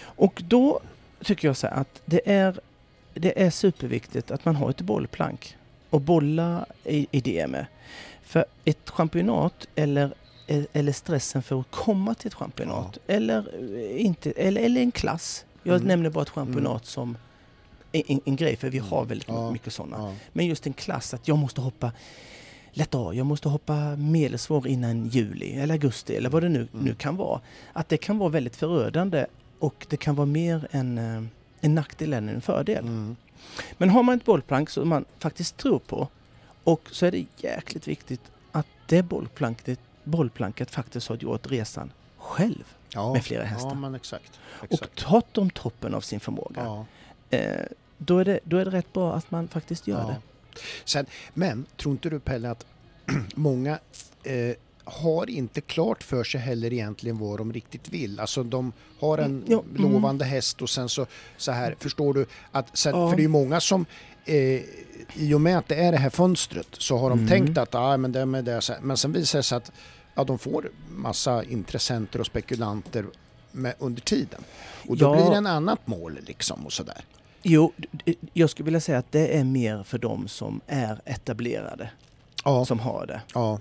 Och 0.01 0.43
då 0.49 0.81
tycker 1.25 1.49
jag 1.49 1.57
så 1.57 1.67
här 1.67 1.75
att 1.75 2.03
det 2.05 2.21
är, 2.25 2.61
det 3.15 3.43
är 3.43 3.51
superviktigt 3.51 4.31
att 4.31 4.45
man 4.45 4.57
har 4.57 4.71
ett 4.71 4.81
bollplank 4.81 5.57
och 5.91 6.01
bolla 6.01 6.67
i, 6.85 7.07
i 7.11 7.21
det 7.21 7.47
med. 7.47 7.67
För 8.23 8.45
ett 8.65 8.91
championat 8.91 9.67
eller, 9.75 10.15
eller 10.73 10.93
stressen 10.93 11.43
för 11.43 11.61
att 11.61 11.71
komma 11.71 12.15
till 12.15 12.29
ett 12.29 12.35
championat 12.35 12.99
eller, 13.07 13.39
eh, 13.77 14.05
inte, 14.05 14.31
eller, 14.31 14.61
eller 14.61 14.81
en 14.81 14.93
klass. 14.93 15.45
Jag 15.63 15.75
Mm. 15.77 15.89
nämner 15.89 16.11
bara 16.11 16.23
ett 16.23 16.31
championat 16.31 16.87
som 16.87 17.17
en, 17.93 18.03
en, 18.09 18.21
en 18.25 18.37
grej 18.37 18.57
för 18.57 18.71
vi 18.71 18.79
har 18.79 19.05
väldigt 19.05 19.29
Ja. 19.29 19.51
mycket 19.51 19.73
sådana. 19.73 19.97
ja. 19.99 20.15
Men 20.33 20.47
just 20.47 20.67
en 20.67 20.73
klass, 20.73 21.15
att 21.15 21.29
jag 21.29 21.39
måste 21.39 21.61
hoppa 21.61 21.93
lätt 22.73 22.95
A, 22.95 23.11
jag 23.15 23.27
måste 23.27 23.49
hoppa 23.49 23.97
medelsvår 23.97 24.69
innan 24.69 25.07
juli 25.09 25.53
eller 25.59 25.75
augusti 25.75 26.17
eller 26.17 26.31
vad 26.31 26.43
det 26.43 26.49
nu, 26.49 26.69
Mm. 26.73 26.85
nu 26.85 26.95
kan 26.95 27.17
vara. 27.17 27.41
Att 27.73 27.89
det 27.89 27.97
kan 27.97 28.19
vara 28.19 28.29
väldigt 28.31 28.57
förödande 28.57 29.27
och 29.59 29.87
det 29.91 29.97
kan 29.97 30.15
vara 30.15 30.27
mer 30.27 30.69
en, 30.71 30.99
eh, 30.99 31.23
en 31.61 31.75
nackdel 31.75 32.13
än 32.13 32.29
en 32.29 32.41
fördel. 32.41 32.85
Mm. 32.85 33.17
Men 33.79 33.91
har 33.91 34.03
man 34.03 34.17
ett 34.19 34.25
bollplank 34.25 34.71
som 34.71 34.89
man 34.89 35.05
faktiskt 35.19 35.57
tror 35.57 35.79
på 35.79 36.09
och 36.65 36.89
så 36.91 37.07
är 37.07 37.11
det 37.11 37.25
jäkligt 37.37 37.89
viktigt 37.89 38.21
att 38.53 38.67
det 38.87 39.03
bollplanket, 39.03 39.81
bollplanket 40.05 40.71
faktiskt 40.71 41.09
har 41.09 41.17
gjort 41.17 41.51
resan 41.51 41.93
själv 42.23 42.65
Ja. 42.95 43.13
med 43.13 43.25
flera 43.25 43.45
hästar. 43.45 43.69
Ja, 43.69 43.75
men 43.75 43.95
exakt. 43.95 44.41
och 44.59 44.65
exakt. 44.73 44.99
tagit 44.99 45.39
om 45.39 45.51
toppen 45.51 45.95
av 45.95 46.01
sin 46.01 46.21
förmåga. 46.21 46.63
Ja. 46.65 46.87
Eh, 47.31 47.67
då, 47.99 48.19
är 48.19 48.25
det, 48.25 48.41
då 48.45 48.57
är 48.57 48.65
det 48.65 48.71
rätt 48.71 48.93
bra 48.93 49.15
att 49.15 49.31
man 49.31 49.49
faktiskt 49.49 49.87
gör 49.87 50.07
det. 50.07 50.17
Sen, 50.85 51.07
men 51.35 51.67
tror 51.77 51.93
inte 51.93 52.11
du 52.11 52.21
Pelle 52.21 52.51
att 52.51 52.67
många 53.35 53.79
eh, 54.23 54.57
har 54.85 55.31
inte 55.31 55.61
klart 55.61 56.03
för 56.03 56.25
sig 56.25 56.41
heller 56.41 56.73
egentligen 56.73 57.19
vad 57.19 57.39
de 57.39 57.53
riktigt 57.53 57.89
vill. 57.89 58.21
Alltså 58.21 58.43
de 58.43 58.73
har 59.01 59.19
en 59.19 59.25
Mm, 59.25 59.45
ja, 59.49 59.63
mm. 59.77 59.93
lovande 59.93 60.25
häst 60.25 60.63
och 60.63 60.71
sen 60.71 60.89
så, 60.89 61.07
så 61.37 61.53
här, 61.53 61.77
förstår 61.79 62.15
du? 62.15 62.27
Att 62.53 62.77
sen, 62.79 62.95
Ja. 62.99 63.09
För 63.11 63.17
det 63.17 63.21
är 63.21 63.25
ju 63.25 63.29
många 63.29 63.61
som 63.61 63.87
eh, 64.25 64.61
i 65.15 65.35
och 65.35 65.41
med 65.41 65.59
att 65.59 65.69
det 65.69 65.75
är 65.75 65.93
det 65.93 65.99
här 65.99 66.11
fönstret 66.11 66.69
så 66.73 66.99
har 66.99 67.11
de 67.11 67.19
Mm. 67.19 67.29
tänkt 67.31 67.59
att 67.59 67.75
ah, 67.75 67.97
men 67.97 68.13
det 68.13 68.27
med 68.27 68.45
det, 68.45 68.79
men 68.83 68.97
sen 68.97 69.13
visar 69.13 69.39
det 69.39 69.43
sig 69.43 69.57
att 69.57 69.73
ja, 70.15 70.25
de 70.25 70.39
får 70.39 70.71
massa 70.91 71.45
intressenter 71.45 72.21
och 72.21 72.27
spekulanter 72.27 73.07
med, 73.53 73.75
under 73.79 74.03
tiden. 74.03 74.41
Och 74.89 74.97
då 74.97 75.05
Ja. 75.05 75.13
blir 75.17 75.31
det 75.31 75.37
en 75.37 75.47
annat 75.47 75.87
mål 75.87 76.19
liksom 76.27 76.67
och 76.67 76.73
sådär. 76.73 77.05
Jo, 77.43 77.73
jag 78.33 78.51
skulle 78.51 78.65
vilja 78.65 78.81
säga 78.81 78.99
att 78.99 79.13
det 79.13 79.39
är 79.39 79.45
mer 79.45 79.83
för 79.83 79.99
de 79.99 80.29
som 80.29 80.61
är 80.67 81.01
etablerade 81.05 81.91
Ja, 82.45 82.65
som 82.65 82.81
har 82.81 83.07
det. 83.07 83.23
ja, 83.35 83.59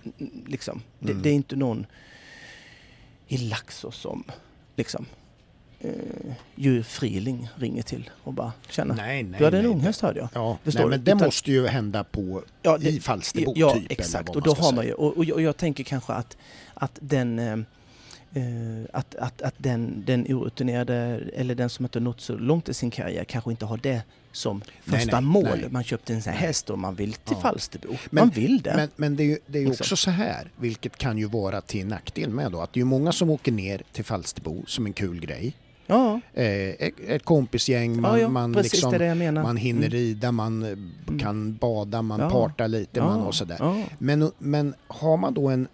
Liksom. 0.47 0.81
Mm. 1.01 1.15
Det, 1.17 1.23
det 1.23 1.29
är 1.29 1.33
inte 1.33 1.55
någon 1.55 1.85
i 3.27 3.37
Laxå 3.37 3.91
som 3.91 4.23
liksom 4.75 5.05
eh, 5.81 6.33
ju 6.55 6.83
Friling 6.83 7.49
ringer 7.55 7.83
till 7.83 8.09
och 8.23 8.33
bara 8.33 8.51
känner. 8.69 8.95
nej, 8.95 9.23
nej. 9.23 9.39
du 9.39 9.45
hade 9.45 9.57
en 9.57 9.63
nej. 9.63 9.73
unghäst 9.73 10.01
hörde 10.01 10.19
jag. 10.19 10.29
Ja, 10.33 10.57
Förstår 10.63 10.79
nej, 10.81 10.89
men 10.89 11.03
det 11.03 11.11
Utan- 11.11 11.25
måste 11.27 11.51
ju 11.51 11.67
hända 11.67 12.03
på 12.03 12.41
Ja, 12.61 12.77
i 12.81 12.99
Falsterbo 12.99 13.53
ja 13.55 13.73
typ. 13.73 13.91
exakt. 13.91 14.29
Och 14.29 14.41
då 14.41 14.53
har 14.53 14.73
man 14.73 14.85
ju, 14.85 14.93
och, 14.93 15.17
och, 15.17 15.25
jag, 15.25 15.35
och 15.35 15.41
jag 15.41 15.57
tänker 15.57 15.83
kanske 15.83 16.13
att, 16.13 16.37
att 16.73 16.97
den 17.01 17.39
eh, 17.39 17.57
att, 18.93 19.15
att, 19.15 19.41
att 19.41 19.53
den, 19.57 20.03
den 20.05 20.25
orutinerade 20.29 21.21
eller 21.35 21.55
den 21.55 21.69
som 21.69 21.85
inte 21.85 21.99
nått 21.99 22.21
så 22.21 22.37
långt 22.37 22.69
i 22.69 22.73
sin 22.73 22.91
karriär 22.91 23.23
kanske 23.23 23.51
inte 23.51 23.65
har 23.65 23.77
det 23.77 24.01
som 24.31 24.61
första 24.81 25.19
nej, 25.19 25.29
mål. 25.29 25.43
nej. 25.61 25.65
Man 25.69 25.83
köpte 25.83 26.13
en 26.13 26.21
sån 26.21 26.33
här 26.33 26.39
häst 26.39 26.69
och 26.69 26.79
man 26.79 26.95
vill 26.95 27.13
till 27.13 27.35
Ja. 27.35 27.41
Falsterbo. 27.41 27.87
Men- 28.09 28.21
man 28.21 28.29
vill 28.29 28.61
det. 28.61 28.73
Men, 28.75 28.89
men 28.95 29.15
det 29.15 29.23
är 29.23 29.27
ju, 29.27 29.37
det 29.47 29.57
är 29.57 29.61
ju 29.61 29.67
Liksom. 29.67 29.83
också 29.83 29.95
så 29.95 30.11
här, 30.11 30.51
vilket 30.57 30.97
kan 30.97 31.17
ju 31.17 31.25
vara 31.25 31.61
till 31.61 31.87
nackdel 31.87 32.29
med 32.29 32.51
då, 32.51 32.61
att 32.61 32.73
det 32.73 32.77
är 32.77 32.81
ju 32.81 32.85
många 32.85 33.11
som 33.11 33.29
åker 33.29 33.51
ner 33.51 33.81
till 33.91 34.05
Falsterbo 34.05 34.63
som 34.67 34.85
en 34.85 34.93
kul 34.93 35.19
grej. 35.19 35.53
Ja, 35.91 36.19
Eh, 36.33 36.69
ett, 36.69 36.93
ett 37.07 37.25
kompisgäng, 37.25 38.01
man, 38.01 38.11
ja, 38.11 38.19
ja 38.19 38.29
man, 38.29 38.53
precis 38.53 38.73
liksom, 38.73 38.91
det 38.91 38.97
det 38.97 39.31
man 39.31 39.57
hinner 39.57 39.79
Mm. 39.87 39.91
rida, 39.91 40.31
man 40.31 40.63
eh, 40.63 41.17
kan 41.19 41.55
bada, 41.55 42.01
man 42.01 42.19
Ja. 42.19 42.29
partar 42.29 42.67
lite 42.67 43.01
man 43.01 43.21
och 43.21 43.35
sådär. 43.35 43.85
Men, 43.97 44.31
men 44.37 44.73
har 44.87 45.17
man 45.17 45.33
då 45.33 45.47
en, 45.49 45.67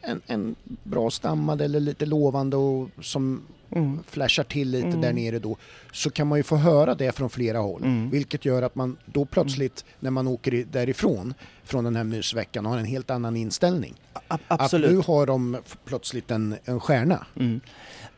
en, 0.00 0.20
en 0.26 0.54
bra 0.82 1.10
stammad 1.10 1.60
eller 1.60 1.80
lite 1.80 2.06
lovande 2.06 2.56
och 2.56 2.88
som 3.02 3.42
Mm. 3.70 3.98
flashar 4.08 4.44
till 4.44 4.70
lite 4.70 4.86
Mm. 4.88 5.00
där 5.00 5.12
nere 5.12 5.38
då 5.38 5.56
så 5.92 6.10
kan 6.10 6.26
man 6.26 6.38
ju 6.38 6.42
få 6.42 6.56
höra 6.56 6.94
det 6.94 7.12
från 7.16 7.30
flera 7.30 7.58
håll. 7.58 7.82
Mm. 7.84 8.10
Vilket 8.10 8.44
gör 8.44 8.62
att 8.62 8.74
man 8.74 8.96
då 9.06 9.24
plötsligt 9.24 9.84
när 10.00 10.10
man 10.10 10.28
åker 10.28 10.64
därifrån 10.72 11.34
från 11.64 11.84
den 11.84 11.96
här 11.96 12.04
mysveckan 12.04 12.66
har 12.66 12.78
en 12.78 12.84
helt 12.84 13.10
annan 13.10 13.36
inställning. 13.36 13.94
A- 14.28 14.38
absolut. 14.48 14.86
Att 14.90 14.94
nu 14.96 15.02
har 15.06 15.26
de 15.26 15.56
plötsligt 15.84 16.30
en, 16.30 16.56
en 16.64 16.80
stjärna. 16.80 17.26
Mm. 17.40 17.60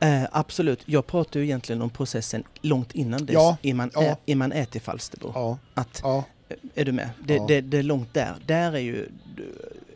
Eh, 0.00 0.22
absolut. 0.32 0.82
Jag 0.84 1.06
pratar 1.06 1.40
ju 1.40 1.46
egentligen 1.46 1.82
om 1.82 1.90
processen 1.90 2.44
långt 2.60 2.92
innan 2.92 3.26
dess. 3.26 3.34
Ja, 3.34 3.56
Är, 3.62 3.74
man 3.74 3.90
ja. 3.94 4.02
är, 4.02 4.16
är 4.26 4.36
man 4.36 4.52
är 4.52 4.64
till 4.64 4.80
Falsterbo. 4.80 5.32
Ja, 5.34 5.58
Att, 5.74 6.00
ja, 6.02 6.24
är 6.74 6.84
du 6.84 6.92
med? 6.92 7.10
Det, 7.24 7.46
det, 7.48 7.60
det 7.60 7.78
är 7.78 7.82
långt 7.82 8.14
där. 8.14 8.34
Där 8.46 8.72
är 8.72 8.78
ju... 8.78 9.08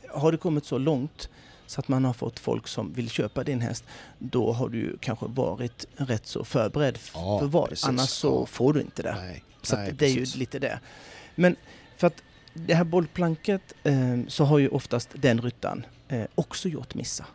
Har 0.08 0.32
det 0.32 0.38
kommit 0.38 0.64
så 0.64 0.78
långt 0.78 1.28
så 1.66 1.80
att 1.80 1.88
man 1.88 2.04
har 2.04 2.12
fått 2.12 2.38
folk 2.38 2.68
som 2.68 2.92
vill 2.92 3.10
köpa 3.10 3.44
din 3.44 3.60
häst, 3.60 3.84
då 4.18 4.52
har 4.52 4.68
du 4.68 4.78
ju 4.78 4.96
kanske 4.98 5.26
varit 5.26 5.86
rätt 5.96 6.26
så 6.26 6.44
förberedd 6.44 6.96
för 6.96 7.46
vad. 7.46 7.78
Annars 7.84 8.08
så 8.08 8.46
får 8.46 8.72
du 8.72 8.80
inte 8.80 9.02
det. 9.02 9.14
nej. 9.14 9.44
Så 9.62 9.76
nej, 9.76 9.92
det 9.98 10.06
är 10.06 10.10
ju 10.10 10.16
precis. 10.16 10.36
lite 10.36 10.58
det. 10.58 10.80
Men 11.34 11.56
för 11.96 12.06
att 12.06 12.22
det 12.54 12.74
här 12.74 12.84
bollplanket 12.84 13.74
eh, 13.82 14.18
så 14.28 14.44
har 14.44 14.58
ju 14.58 14.68
oftast 14.68 15.08
den 15.12 15.42
ryttaren 15.42 15.86
eh, 16.08 16.24
också 16.34 16.68
gjort 16.68 16.94
missar. 16.94 17.26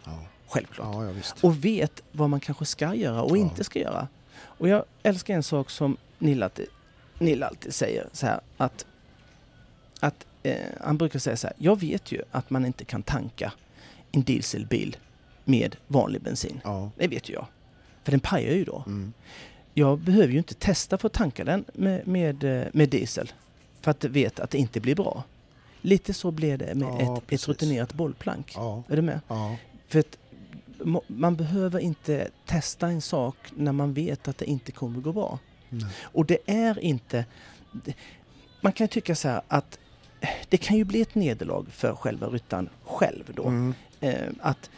Självklart. 0.56 0.88
ja, 0.96 1.06
ja. 1.06 1.14
Och 1.42 1.66
vet 1.66 2.02
vad 2.12 2.30
man 2.30 2.40
kanske 2.40 2.66
ska 2.66 2.94
göra 2.96 3.22
och 3.24 3.38
Ja. 3.38 3.42
inte 3.42 3.64
ska 3.64 3.80
göra. 3.80 4.08
Och 4.38 4.68
jag 4.70 4.84
älskar 5.04 5.34
en 5.36 5.44
sak 5.44 5.70
som 5.70 5.98
Nilla 6.20 6.46
alltid, 6.46 6.68
Nilla 7.20 7.48
alltid 7.48 7.74
säger 7.74 8.08
så 8.14 8.26
här 8.28 8.40
att, 8.58 8.86
att 10.00 10.26
eh, 10.44 10.56
han 10.82 10.98
brukar 10.98 11.20
säga 11.20 11.38
så 11.38 11.48
här. 11.48 11.56
Jag 11.60 11.80
vet 11.80 12.12
ju 12.12 12.22
att 12.32 12.50
man 12.50 12.66
inte 12.66 12.86
kan 12.86 13.04
tanka 13.04 13.54
en 14.12 14.22
dieselbil 14.24 14.98
med 15.44 15.76
vanlig 15.88 16.22
bensin. 16.22 16.62
Det 16.98 17.08
vet 17.08 17.30
ju 17.30 17.34
jag. 17.34 17.48
För 18.04 18.12
den 18.12 18.20
pajar 18.20 18.54
ju 18.54 18.64
då. 18.64 18.84
Mm. 18.88 19.14
Jag 19.74 20.00
behöver 20.00 20.28
ju 20.34 20.38
inte 20.38 20.54
testa 20.54 20.98
för 20.98 21.08
att 21.08 21.14
tanka 21.14 21.44
den 21.44 21.66
med, 21.74 22.08
med, 22.08 22.44
eh, 22.44 22.68
med 22.74 22.90
diesel. 22.90 23.32
För 23.82 23.92
att 23.92 24.04
veta 24.04 24.44
att 24.44 24.50
det 24.50 24.58
inte 24.58 24.80
blir 24.80 24.96
bra. 24.96 25.24
Lite 25.82 26.14
så 26.14 26.32
blir 26.32 26.58
det 26.58 26.76
med 26.76 26.88
Ja, 27.00 27.18
ett, 27.18 27.32
ett 27.34 27.48
rutinerat 27.48 27.94
bollplank. 27.94 28.52
Ja. 28.56 28.84
Är 28.90 28.96
du 28.96 29.02
med? 29.02 29.20
Ja. 29.28 29.56
För 29.88 30.00
att 30.00 30.18
man 31.08 31.36
behöver 31.36 31.80
inte 31.80 32.30
testa 32.46 32.88
en 32.88 33.02
sak 33.02 33.38
när 33.56 33.72
man 33.72 33.94
vet 33.94 34.28
att 34.28 34.38
det 34.38 34.46
inte 34.46 34.72
kommer 34.72 35.02
gå 35.02 35.12
bra. 35.14 35.40
Nej. 35.70 35.86
Och 36.02 36.26
det 36.26 36.38
är 36.46 36.80
inte... 36.80 37.26
Man 38.62 38.74
kan 38.74 38.88
tycka 38.88 39.16
så 39.16 39.28
här 39.28 39.42
att 39.48 39.80
det 40.50 40.58
kan 40.58 40.78
ju 40.78 40.84
bli 40.84 41.02
ett 41.02 41.16
nederlag 41.16 41.66
för 41.72 41.96
själva 41.96 42.28
ryttaren 42.28 42.70
själv 42.84 43.32
då. 43.36 43.44
Mm. 43.48 43.74
Eh, 44.00 44.30
att, 44.40 44.70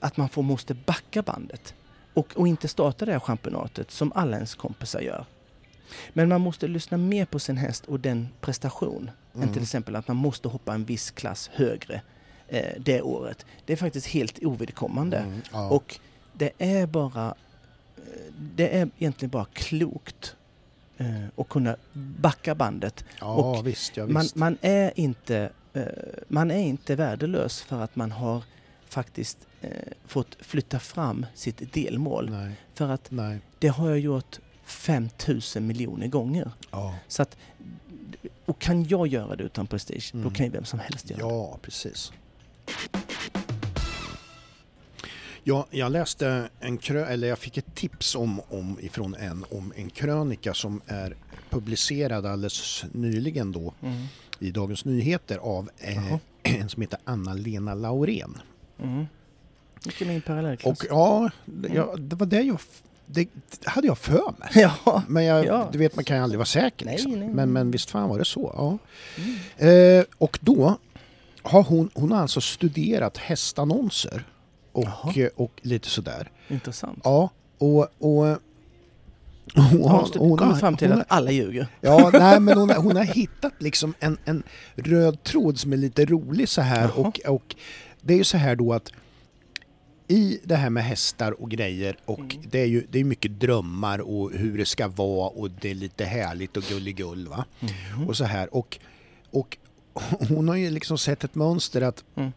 att 0.00 0.16
man 0.16 0.28
får 0.28 0.42
måste 0.42 0.74
backa 0.74 1.22
bandet 1.22 1.74
och, 2.14 2.36
och 2.36 2.48
inte 2.48 2.68
starta 2.68 3.04
det 3.04 3.12
här 3.12 3.20
championatet 3.20 3.90
som 3.90 4.12
alla 4.14 4.36
ens 4.36 4.54
kompisar 4.54 5.00
gör. 5.00 5.26
Men 6.12 6.28
man 6.28 6.40
måste 6.40 6.68
lyssna 6.68 6.96
mer 6.96 7.24
på 7.24 7.38
sin 7.38 7.56
häst 7.56 7.86
och 7.86 8.00
den 8.00 8.28
prestation 8.40 9.10
än 9.34 9.42
Mm. 9.42 9.52
till 9.52 9.62
exempel 9.62 9.96
att 9.96 10.08
man 10.08 10.16
måste 10.16 10.48
hoppa 10.48 10.74
en 10.74 10.84
viss 10.84 11.10
klass 11.10 11.50
högre 11.52 11.94
eh, 11.94 12.00
det 12.78 13.02
året. 13.02 13.46
Det 13.66 13.72
är 13.72 13.76
faktiskt 13.76 14.06
helt 14.06 14.44
ovidkommande. 14.44 15.18
Mm. 15.18 15.40
Ja. 15.52 15.70
Och 15.70 15.98
det 16.32 16.50
är 16.58 16.86
bara 16.86 17.34
eh, 17.96 18.02
det 18.38 18.76
är 18.78 18.88
egentligen 18.98 19.30
bara 19.30 19.46
klokt 19.52 20.36
eh, 20.98 21.24
att 21.36 21.48
kunna 21.48 21.76
backa 21.92 22.54
bandet. 22.54 23.04
ja, 23.20 23.34
och 23.34 23.66
visst. 23.66 23.96
Ja, 23.96 24.06
Man, 24.06 24.26
man, 24.34 24.58
är 24.60 24.92
inte, 24.94 25.50
eh, 25.72 25.82
man 26.28 26.50
är 26.50 26.58
inte 26.62 26.94
värdelös 26.96 27.62
för 27.62 27.80
att 27.82 27.96
man 27.96 28.12
har 28.12 28.42
faktiskt 28.88 29.38
eh, 29.60 29.70
fått 30.06 30.36
flytta 30.40 30.78
fram 30.78 31.26
sitt 31.34 31.72
delmål. 31.72 32.30
Nej. 32.30 32.52
För 32.74 32.88
att 32.88 33.10
Nej. 33.10 33.38
det 33.58 33.68
har 33.68 33.88
jag 33.88 33.98
gjort 33.98 34.38
5000 34.64 35.66
miljoner 35.66 36.06
gånger. 36.06 36.50
Ja. 36.70 36.94
Så 37.08 37.22
att, 37.22 37.36
och 38.44 38.58
kan 38.58 38.84
jag 38.84 39.06
göra 39.06 39.36
det 39.36 39.44
utan 39.44 39.66
prestige, 39.66 40.10
då 40.12 40.18
Mm. 40.18 40.32
kan 40.34 40.46
ju 40.46 40.52
vem 40.52 40.64
som 40.64 40.78
helst 40.78 41.10
göra 41.10 41.20
det. 41.28 41.34
Ja, 41.34 41.58
precis. 41.62 42.12
Ja, 45.44 45.66
jag 45.70 45.92
läste 45.92 46.48
en 46.60 46.78
krö 46.78 47.04
eller 47.06 47.28
jag 47.28 47.38
fick 47.38 47.56
ett 47.56 47.74
tips 47.74 48.14
om, 48.14 48.40
om 48.48 48.76
ifrån 48.80 49.14
en 49.14 49.44
om 49.50 49.72
en 49.76 49.90
krönika 49.90 50.54
som 50.54 50.80
är 50.86 51.16
publicerad 51.50 52.26
alldeles 52.26 52.84
nyligen 52.92 53.52
då 53.52 53.74
Mm. 53.82 54.06
i 54.38 54.50
Dagens 54.50 54.84
Nyheter 54.84 55.38
av 55.38 55.70
eh, 55.78 56.14
en 56.42 56.68
som 56.68 56.80
heter 56.82 56.98
Anna-Lena 57.04 57.74
Laurén. 57.74 58.38
Mm. 58.82 59.06
Vilken 59.84 60.08
min 60.08 60.20
parallellklass. 60.22 60.80
Och 60.80 60.86
ja, 60.90 61.30
det- 61.44 61.68
ja, 61.74 61.94
det 61.98 62.16
var 62.16 62.26
det 62.26 62.40
jag 62.42 62.58
det 63.06 63.28
hade 63.64 63.86
jag 63.86 63.98
för 63.98 64.34
mig. 64.38 64.48
ja. 64.84 65.02
Men 65.08 65.24
jag, 65.24 65.46
Ja. 65.46 65.68
du 65.72 65.78
vet, 65.78 65.96
man 65.96 66.04
kan 66.04 66.16
ju 66.16 66.22
aldrig 66.22 66.38
vara 66.38 66.46
säker. 66.46 66.86
Nej, 66.86 66.94
Liksom. 66.94 67.10
nej, 67.12 67.20
nej. 67.20 67.28
Men, 67.34 67.52
men 67.52 67.70
visst 67.70 67.90
fan 67.90 68.08
var 68.08 68.18
det 68.18 68.24
så. 68.24 68.52
Ja. 68.56 68.78
Mm. 69.58 69.98
Eh, 69.98 70.04
och 70.18 70.38
då 70.42 70.78
har 71.42 71.62
hon, 71.62 71.90
hon 71.94 72.12
har 72.12 72.18
alltså 72.20 72.40
studerat 72.40 73.16
hästannonser 73.18 74.24
och, 74.72 74.84
Jaha. 74.84 75.12
eh, 75.16 75.28
och 75.36 75.52
lite 75.62 75.88
sådär. 75.88 76.30
Intressant. 76.48 77.00
Ja, 77.04 77.30
och... 77.58 77.78
och 77.98 78.38
hon, 79.54 79.82
Har 79.84 79.98
hon 79.98 80.04
stu- 80.04 80.36
kommit 80.38 80.60
fram 80.60 80.76
till 80.76 80.90
hon 80.90 81.00
att 81.00 81.06
alla 81.12 81.30
ljuger? 81.30 81.66
Ja, 81.80 82.10
nej 82.12 82.40
men 82.40 82.58
hon, 82.58 82.70
har- 82.70 82.76
hon 82.82 82.96
har 82.96 83.04
hittat 83.04 83.52
liksom 83.58 83.94
en, 84.00 84.16
en 84.24 84.42
röd 84.74 85.22
tråd 85.22 85.58
som 85.58 85.72
är 85.72 85.76
lite 85.76 86.04
rolig 86.04 86.48
så 86.48 86.60
här 86.60 86.80
Jaha. 86.82 86.92
och, 87.06 87.20
och 87.26 87.54
det 88.00 88.14
är 88.14 88.18
ju 88.18 88.24
så 88.24 88.36
här 88.36 88.56
då 88.56 88.72
att 88.72 88.92
i 90.08 90.38
det 90.44 90.56
här 90.56 90.70
med 90.70 90.84
hästar 90.84 91.42
och 91.42 91.50
grejer 91.50 91.96
och 92.04 92.18
Mm. 92.20 92.42
det 92.50 92.60
är 92.60 92.66
ju 92.66 92.86
det 92.90 92.98
är 93.00 93.04
mycket 93.04 93.40
drömmar 93.40 93.98
och 93.98 94.32
hur 94.32 94.58
det 94.58 94.66
ska 94.66 94.88
vara 94.88 95.28
och 95.28 95.50
det 95.50 95.70
är 95.70 95.74
lite 95.74 96.04
härligt 96.04 96.56
och 96.56 96.62
gulligull 96.62 97.28
va. 97.28 97.44
Mm. 97.60 98.08
Och 98.08 98.16
så 98.16 98.24
här 98.24 98.54
och, 98.54 98.78
och 99.30 99.56
hon 100.28 100.48
har 100.48 100.56
ju 100.56 100.70
liksom 100.70 100.98
sett 100.98 101.24
ett 101.24 101.34
mönster 101.34 101.82
att 101.82 102.04
Mm. 102.14 102.32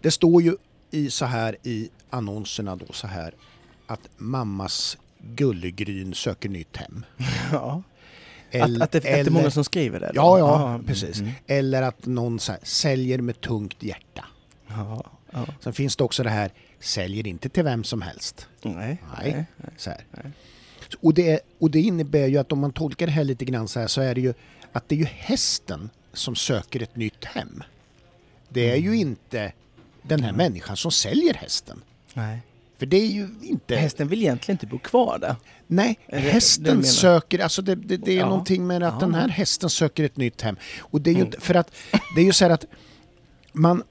det 0.00 0.10
står 0.10 0.42
ju 0.42 0.56
i 0.90 1.10
så 1.10 1.24
här 1.24 1.56
i 1.62 1.90
annonserna 2.10 2.76
då 2.76 2.92
så 2.92 3.06
här 3.06 3.34
att 3.86 4.00
mammas 4.16 4.98
gullegryn 5.18 6.14
söker 6.14 6.48
nytt 6.48 6.76
hem. 6.76 7.04
Ja. 7.52 7.82
El- 8.50 8.76
att, 8.76 8.82
att, 8.82 8.92
det, 8.92 8.98
att 8.98 9.04
det 9.04 9.10
är 9.10 9.18
eller- 9.18 9.30
många 9.30 9.50
som 9.50 9.64
skriver 9.64 10.00
det? 10.00 10.06
då? 10.06 10.12
Ja, 10.14 10.38
ja, 10.38 10.68
mm, 10.74 10.84
precis. 10.86 11.20
mm. 11.20 11.32
Eller 11.46 11.82
att 11.82 12.06
någon 12.06 12.40
så 12.40 12.52
här, 12.52 12.60
säljer 12.62 13.18
med 13.20 13.40
tungt 13.40 13.82
hjärta. 13.82 14.24
Ja, 14.68 15.04
ja. 15.30 15.46
Sen 15.60 15.72
finns 15.72 15.96
det 15.96 16.04
också 16.04 16.22
det 16.22 16.30
här, 16.30 16.50
säljer 16.80 17.26
inte 17.26 17.48
till 17.48 17.64
vem 17.64 17.84
som 17.84 18.02
helst. 18.02 18.46
Nej. 18.62 19.02
Nej. 19.18 19.44
Så 19.76 19.90
här. 19.90 20.04
Nej. 20.10 20.32
Och, 21.00 21.14
det, 21.14 21.40
och 21.58 21.70
det 21.70 21.80
innebär 21.80 22.26
ju 22.26 22.38
att 22.38 22.52
om 22.52 22.58
man 22.58 22.72
tolkar 22.72 23.06
det 23.06 23.12
här 23.12 23.24
lite 23.24 23.44
grann 23.44 23.68
så 23.68 23.80
här 23.80 23.86
så 23.86 24.00
är 24.00 24.14
det 24.14 24.20
ju 24.20 24.34
att 24.72 24.88
det 24.88 24.94
är 24.94 24.98
ju 24.98 25.04
hästen 25.04 25.90
som 26.12 26.34
söker 26.34 26.82
ett 26.82 26.96
nytt 26.96 27.24
hem. 27.24 27.62
Det 28.48 28.70
är 28.70 28.76
Mm. 28.76 28.92
ju 28.92 28.96
inte 28.98 29.52
den 30.02 30.22
här 30.22 30.32
människan 30.32 30.76
som 30.76 30.90
säljer 30.92 31.34
hästen. 31.34 31.82
Nej. 32.14 32.38
För 32.78 32.86
det 32.86 32.96
är 32.96 33.06
ju 33.06 33.28
inte... 33.42 33.76
Hästen 33.76 34.08
vill 34.08 34.22
egentligen 34.22 34.54
inte 34.54 34.66
bo 34.66 34.78
kvar 34.78 35.18
där. 35.18 35.36
Nej, 35.66 35.98
det- 36.06 36.16
det 36.16 36.20
hästen 36.20 36.64
menar? 36.64 36.82
söker, 36.82 37.38
alltså 37.38 37.62
det, 37.62 37.74
det, 37.74 37.96
det 37.96 38.12
är 38.12 38.18
Ja. 38.18 38.28
någonting 38.28 38.66
med 38.66 38.82
att 38.82 38.94
Ja. 38.94 39.00
den 39.00 39.14
här 39.14 39.28
hästen 39.28 39.70
söker 39.70 40.04
ett 40.04 40.16
nytt 40.16 40.40
hem. 40.42 40.56
Och 40.80 41.00
det 41.00 41.10
är 41.10 41.14
ju 41.14 41.20
Mm. 41.20 41.40
för 41.40 41.54
att 41.54 41.74
det 42.14 42.20
är 42.20 42.24
ju 42.24 42.32
så 42.32 42.44
här 42.44 42.50
att 42.50 42.64
man, 43.52 43.82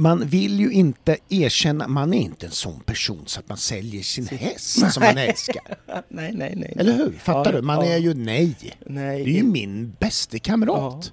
man 0.00 0.26
vill 0.26 0.60
ju 0.60 0.72
inte 0.72 1.16
erkänna, 1.28 1.88
man 1.88 2.14
är 2.14 2.18
inte 2.20 2.46
en 2.46 2.52
sån 2.52 2.80
person 2.80 3.22
så 3.26 3.40
att 3.40 3.48
man 3.48 3.58
säljer 3.58 4.02
sin 4.02 4.26
häst 4.26 4.92
som 4.92 5.02
man 5.02 5.18
älskar. 5.18 5.62
nej, 6.08 6.32
nej, 6.34 6.52
nej. 6.56 6.74
Eller 6.76 6.92
hur? 6.92 7.12
Fattar 7.12 7.52
Ja, 7.52 7.56
du? 7.60 7.62
Man 7.66 7.76
ja. 7.86 7.92
är 7.92 7.98
ju 7.98 8.14
nej. 8.14 8.56
Nej. 8.86 9.24
Det 9.24 9.30
är 9.30 9.34
ju 9.34 9.42
min 9.42 9.96
bästa 9.98 10.38
kamrat. 10.38 11.12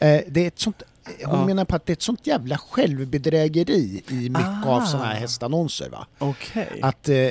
Eh, 0.00 0.20
det 0.28 0.40
är 0.44 0.46
ett 0.48 0.58
sånt, 0.58 0.82
hon 1.24 1.38
Ja. 1.40 1.46
menar 1.46 1.64
på 1.64 1.76
att 1.76 1.86
det 1.86 1.90
är 1.90 1.96
ett 1.96 2.02
sånt 2.02 2.26
jävla 2.26 2.58
självbedrägeri 2.58 4.02
i 4.08 4.14
mycket 4.14 4.66
av 4.66 4.82
Ah. 4.82 4.86
såna 4.86 5.04
här 5.04 5.14
hästannonser. 5.14 5.88
Va? 5.88 6.06
Okej. 6.18 6.78
Att, 6.82 7.08
eh, 7.08 7.30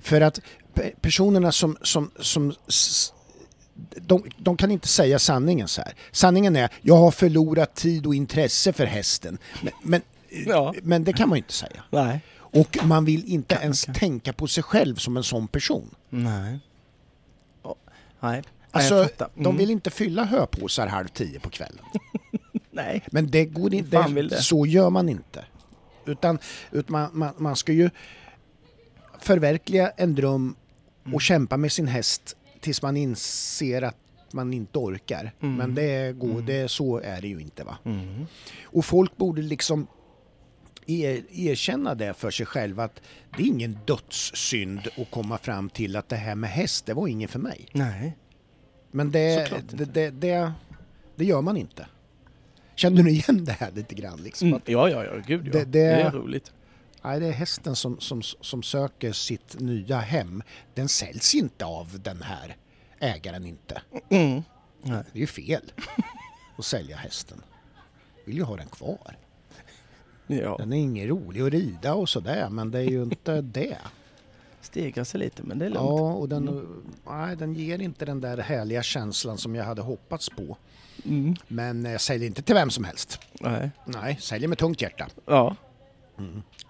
för 0.00 0.20
att 0.20 0.40
pe- 0.74 0.92
personerna 1.00 1.52
som, 1.52 1.76
som, 1.82 2.10
som 2.18 2.54
de, 3.96 4.24
de 4.38 4.56
kan 4.56 4.70
inte 4.70 4.88
säga 4.88 5.18
sanningen 5.18 5.68
så 5.68 5.80
här. 5.82 5.94
Sanningen 6.12 6.56
är, 6.56 6.68
jag 6.82 6.96
har 6.96 7.10
förlorat 7.10 7.74
tid 7.74 8.06
och 8.06 8.14
intresse 8.14 8.72
för 8.72 8.86
hästen. 8.86 9.38
Men, 9.62 9.72
men, 9.82 10.02
Ja. 10.46 10.74
men 10.82 11.04
det 11.04 11.12
kan 11.12 11.28
man 11.28 11.36
ju 11.36 11.42
inte 11.42 11.52
säga. 11.54 11.82
Nej. 11.90 12.20
Och 12.38 12.78
man 12.84 13.04
vill 13.04 13.24
inte 13.24 13.54
ens 13.54 13.84
kan. 13.84 13.94
tänka 13.94 14.32
på 14.32 14.46
sig 14.46 14.62
själv 14.62 14.94
som 14.96 15.16
en 15.16 15.24
sån 15.24 15.48
person. 15.48 15.94
Nej. 16.10 16.58
Oh, 17.62 17.74
nej. 18.20 18.42
Alltså, 18.70 18.94
jag 18.94 19.04
fattar. 19.10 19.28
de 19.34 19.40
Mm. 19.46 19.56
vill 19.56 19.70
inte 19.70 19.90
fylla 19.90 20.24
höpåsar 20.24 20.86
halv 20.86 21.08
tio 21.08 21.40
på 21.40 21.50
kvällen. 21.50 21.84
Nej. 22.70 23.02
Men 23.12 23.30
det 23.30 23.44
går 23.44 23.74
inte, 23.74 24.08
det. 24.08 24.42
så 24.42 24.66
gör 24.66 24.90
man 24.90 25.08
inte. 25.08 25.44
Utan, 26.06 26.38
utan 26.72 26.92
man, 26.92 27.10
man, 27.12 27.34
man 27.38 27.56
ska 27.56 27.72
ju 27.72 27.90
förverkliga 29.20 29.90
en 29.96 30.14
dröm 30.14 30.54
och 31.02 31.06
Mm. 31.08 31.20
kämpa 31.20 31.56
med 31.56 31.72
sin 31.72 31.88
häst 31.88 32.36
tills 32.60 32.82
man 32.82 32.96
inser 32.96 33.82
att 33.82 33.96
man 34.32 34.52
inte 34.52 34.78
orkar. 34.78 35.32
Mm. 35.42 35.54
Men 35.56 35.74
det 35.74 36.12
går, 36.12 36.40
det, 36.42 36.70
så 36.70 36.98
är 36.98 37.20
det 37.20 37.28
ju 37.28 37.40
inte 37.40 37.64
va. 37.64 37.78
Mm. 37.84 38.26
Och 38.64 38.84
folk 38.84 39.16
borde 39.16 39.42
liksom 39.42 39.86
er, 40.86 41.22
erkänna 41.32 41.94
det 41.94 42.14
för 42.14 42.30
sig 42.30 42.46
själva 42.46 42.84
att 42.84 43.00
det 43.36 43.42
är 43.42 43.46
ingen 43.46 43.78
dödssynd 43.86 44.80
att 44.98 45.10
komma 45.10 45.38
fram 45.38 45.70
till 45.70 45.96
att 45.96 46.08
det 46.08 46.16
här 46.16 46.34
med 46.34 46.50
häst, 46.50 46.86
det 46.86 46.94
var 46.94 47.08
ingen 47.08 47.28
för 47.28 47.38
mig. 47.38 47.68
Nej. 47.72 48.16
Men 48.90 49.10
det, 49.10 49.50
det, 49.70 49.84
det, 49.84 50.10
det, 50.10 50.52
det 51.16 51.24
gör 51.24 51.40
man 51.42 51.56
inte. 51.56 51.86
Känner 52.74 53.02
du 53.02 53.10
igen 53.10 53.44
det 53.44 53.52
här 53.52 53.70
lite 53.72 53.94
grann? 53.94 54.22
Liksom? 54.22 54.48
Mm. 54.48 54.60
Ja, 54.66 54.88
ja, 54.88 55.04
ja, 55.04 55.12
gud 55.26 55.46
ja. 55.46 55.52
Det- 55.52 55.58
Det, 55.58 55.64
det- 55.64 56.02
är 56.02 56.10
roligt. 56.10 56.52
Nej, 57.04 57.20
det 57.20 57.26
är 57.26 57.32
hästen 57.32 57.76
som, 57.76 58.00
som, 58.00 58.22
som 58.22 58.62
söker 58.62 59.12
sitt 59.12 59.60
nya 59.60 59.98
hem. 59.98 60.42
Den 60.74 60.88
säljs 60.88 61.34
inte 61.34 61.64
av 61.64 62.00
den 62.00 62.22
här 62.22 62.56
ägaren 63.00 63.46
inte. 63.46 63.82
Mm. 64.10 64.42
Nej. 64.82 65.02
Det 65.12 65.18
är 65.18 65.20
ju 65.20 65.26
fel 65.26 65.72
att 66.58 66.64
sälja 66.64 66.96
hästen. 66.96 67.42
Vill 68.24 68.36
ju 68.36 68.42
ha 68.42 68.56
den 68.56 68.68
kvar. 68.68 69.18
Ja. 70.26 70.56
Den 70.58 70.72
är 70.72 70.76
ingen 70.76 71.08
rolig 71.08 71.40
att 71.40 71.52
rida 71.52 71.94
och 71.94 72.08
sådär, 72.08 72.48
men 72.50 72.70
det 72.70 72.78
är 72.78 72.82
ju 72.90 73.02
inte 73.02 73.40
det. 73.42 73.78
Stegra 74.60 75.04
sig 75.04 75.20
lite 75.20 75.42
men 75.42 75.58
det 75.58 75.64
är 75.64 75.70
lugnt. 75.70 75.84
Ja, 75.88 76.12
och 76.12 76.28
den, 76.28 76.48
Mm. 76.48 76.82
nej, 77.06 77.36
den 77.36 77.54
ger 77.54 77.78
inte 77.82 78.04
den 78.04 78.20
där 78.20 78.38
härliga 78.38 78.82
känslan 78.82 79.38
som 79.38 79.54
jag 79.54 79.64
hade 79.64 79.82
hoppats 79.82 80.28
på. 80.28 80.56
Mm. 81.04 81.36
Men 81.48 81.86
eh, 81.86 81.98
säljer 81.98 82.26
inte 82.26 82.42
till 82.42 82.54
vem 82.54 82.70
som 82.70 82.84
helst. 82.84 83.20
Nej. 83.40 83.70
Nej, 83.84 84.16
säljer 84.20 84.48
med 84.48 84.58
tungt 84.58 84.82
hjärta. 84.82 85.06
Ja. 85.26 85.56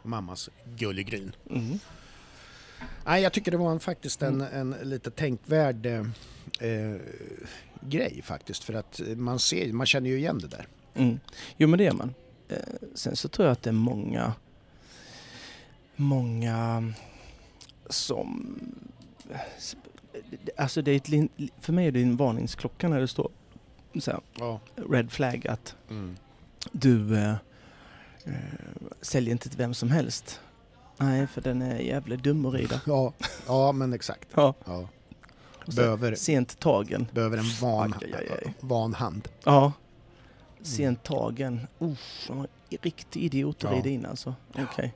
Mammas 0.02 0.50
gullegryn. 0.78 1.32
Mm. 1.50 1.78
Nej, 3.06 3.22
jag 3.22 3.32
tycker 3.32 3.50
det 3.50 3.56
var 3.56 3.70
en, 3.72 3.80
faktiskt 3.80 4.22
en, 4.22 4.40
en 4.40 4.70
lite 4.82 5.10
tänkvärd 5.10 5.86
eh, 5.86 6.00
eh, 6.60 6.96
grej 7.80 8.20
faktiskt. 8.24 8.64
För 8.64 8.74
att 8.74 9.00
man 9.16 9.38
ser, 9.38 9.72
man 9.72 9.86
känner 9.86 10.10
ju 10.10 10.16
igen 10.18 10.38
det 10.38 10.48
där. 10.48 10.66
Mm. 10.94 11.20
Jo 11.56 11.68
men 11.68 11.78
det 11.78 11.84
gör 11.84 11.92
man. 11.92 12.14
Eh, 12.48 12.56
sen 12.94 13.16
så 13.16 13.28
tror 13.28 13.46
jag 13.46 13.52
att 13.52 13.62
det 13.62 13.70
är 13.70 13.74
många, 13.74 14.32
många 15.96 16.92
som... 17.90 18.58
Alltså 20.56 20.82
det 20.82 20.90
är 20.90 20.96
ett, 20.96 21.30
för 21.60 21.72
mig 21.72 21.86
är 21.86 21.92
det 21.92 22.02
en 22.02 22.16
varningsklocka 22.16 22.88
när 22.88 23.00
det 23.00 23.08
står 23.08 23.30
så 24.00 24.10
här, 24.10 24.20
Ja. 24.38 24.60
red 24.90 25.12
flag 25.12 25.46
att 25.48 25.74
Mm. 25.90 26.16
du 26.72 27.16
eh, 27.18 27.30
eh, 28.24 28.34
säljer 29.00 29.32
inte 29.32 29.48
till 29.48 29.58
vem 29.58 29.74
som 29.74 29.90
helst. 29.90 30.40
Nej, 30.98 31.26
för 31.26 31.40
den 31.40 31.62
är 31.62 31.78
jävligt 31.78 32.22
dum 32.22 32.46
att 32.46 32.54
rida. 32.54 32.80
Ja, 32.86 33.12
ja, 33.46 33.72
men 33.72 33.92
exakt. 33.92 34.28
Ja. 34.34 34.54
Ja. 34.64 34.88
Behöver, 35.76 36.14
Sent 36.14 36.58
tagen. 36.58 37.06
behöver 37.12 37.38
en 37.38 37.44
van, 37.60 37.94
Aj, 38.02 38.12
aj, 38.14 38.28
aj. 38.44 38.54
van 38.60 38.94
hand. 38.94 39.28
Ja. 39.44 39.72
Sent 40.66 41.02
tagen. 41.02 41.60
Usch, 41.82 42.28
han 42.28 42.38
var 42.38 42.46
riktig 42.82 43.22
idiot 43.24 43.64
att 43.64 43.70
Ja. 43.70 43.76
rida 43.76 43.88
in 43.88 44.06
alltså. 44.06 44.34
Okej. 44.58 44.94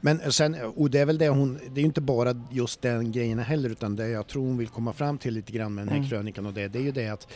Men 0.00 0.32
sen, 0.32 0.56
och 0.76 0.90
det 0.90 0.98
är 0.98 1.06
väl 1.06 1.18
det 1.18 1.28
hon, 1.28 1.54
det 1.54 1.78
är 1.80 1.82
ju 1.82 1.86
inte 1.86 2.00
bara 2.00 2.42
just 2.50 2.82
den 2.82 3.12
grejen 3.12 3.38
heller 3.38 3.70
utan 3.70 3.96
det 3.96 4.08
jag 4.08 4.26
tror 4.26 4.42
hon 4.46 4.56
vill 4.58 4.68
komma 4.68 4.92
fram 4.92 5.18
till 5.18 5.34
lite 5.34 5.52
grann 5.52 5.74
med 5.74 5.82
den 5.82 5.88
här 5.88 5.96
Mm. 5.96 6.08
krönikan 6.10 6.46
och 6.46 6.52
det, 6.52 6.68
det 6.68 6.78
är 6.78 6.82
ju 6.82 6.92
det 6.92 7.08
att 7.08 7.28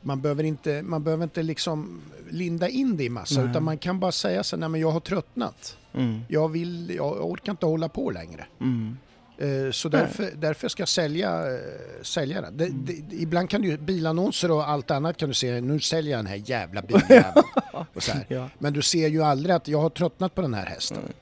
man 0.00 0.20
behöver 0.20 0.44
inte, 0.44 0.82
man 0.82 1.04
behöver 1.04 1.24
inte 1.24 1.42
liksom 1.42 2.00
linda 2.30 2.68
in 2.68 2.96
det 2.96 3.04
i 3.04 3.08
massa 3.08 3.40
Nej. 3.40 3.50
utan 3.50 3.64
man 3.64 3.78
kan 3.78 4.00
bara 4.00 4.12
säga 4.12 4.42
så 4.44 4.56
nej 4.56 4.68
men 4.68 4.80
jag 4.80 4.90
har 4.90 5.00
tröttnat. 5.00 5.76
Mm. 5.94 6.20
Jag 6.28 6.48
vill, 6.48 6.90
jag 6.96 7.30
orkar 7.30 7.52
inte 7.52 7.66
hålla 7.66 7.88
på 7.88 8.10
längre. 8.10 8.44
Mm. 8.60 8.96
Eh, 9.42 9.70
Så 9.72 9.88
därför, 9.88 10.30
därför 10.36 10.68
ska 10.68 10.80
jag 10.80 10.88
sälja, 10.88 11.52
eh, 11.54 11.58
sälja 12.02 12.40
den. 12.40 12.56
Det, 12.56 12.64
Mm. 12.64 12.84
det, 13.08 13.16
ibland 13.16 13.50
kan 13.50 13.62
du 13.62 13.76
bilannonser 13.78 14.50
och 14.50 14.68
allt 14.68 14.90
annat 14.90 15.16
kan 15.16 15.28
du 15.28 15.34
se, 15.34 15.60
nu 15.60 15.80
säljer 15.80 16.10
jag 16.12 16.18
den 16.18 16.26
här 16.26 16.42
jävla 16.50 16.82
biljäveln. 16.82 17.44
Ja. 18.28 18.48
Men 18.58 18.72
du 18.72 18.82
ser 18.82 19.08
ju 19.08 19.22
aldrig 19.22 19.54
att 19.56 19.68
jag 19.68 19.80
har 19.80 19.90
tröttnat 19.90 20.34
på 20.34 20.42
den 20.42 20.54
här 20.54 20.66
hästen. 20.66 20.98
Mm. 20.98 21.12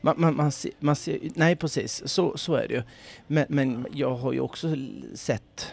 Man, 0.00 0.14
man, 0.20 0.36
man, 0.36 0.52
ser, 0.52 0.70
man 0.80 0.96
ser, 0.96 1.18
nej 1.34 1.56
precis, 1.56 2.02
så, 2.08 2.36
så 2.36 2.54
är 2.54 2.68
det 2.68 2.74
ju. 2.74 2.82
Men, 3.26 3.46
men 3.48 3.86
jag 3.92 4.14
har 4.16 4.32
ju 4.32 4.40
också 4.40 4.74
sett, 5.14 5.72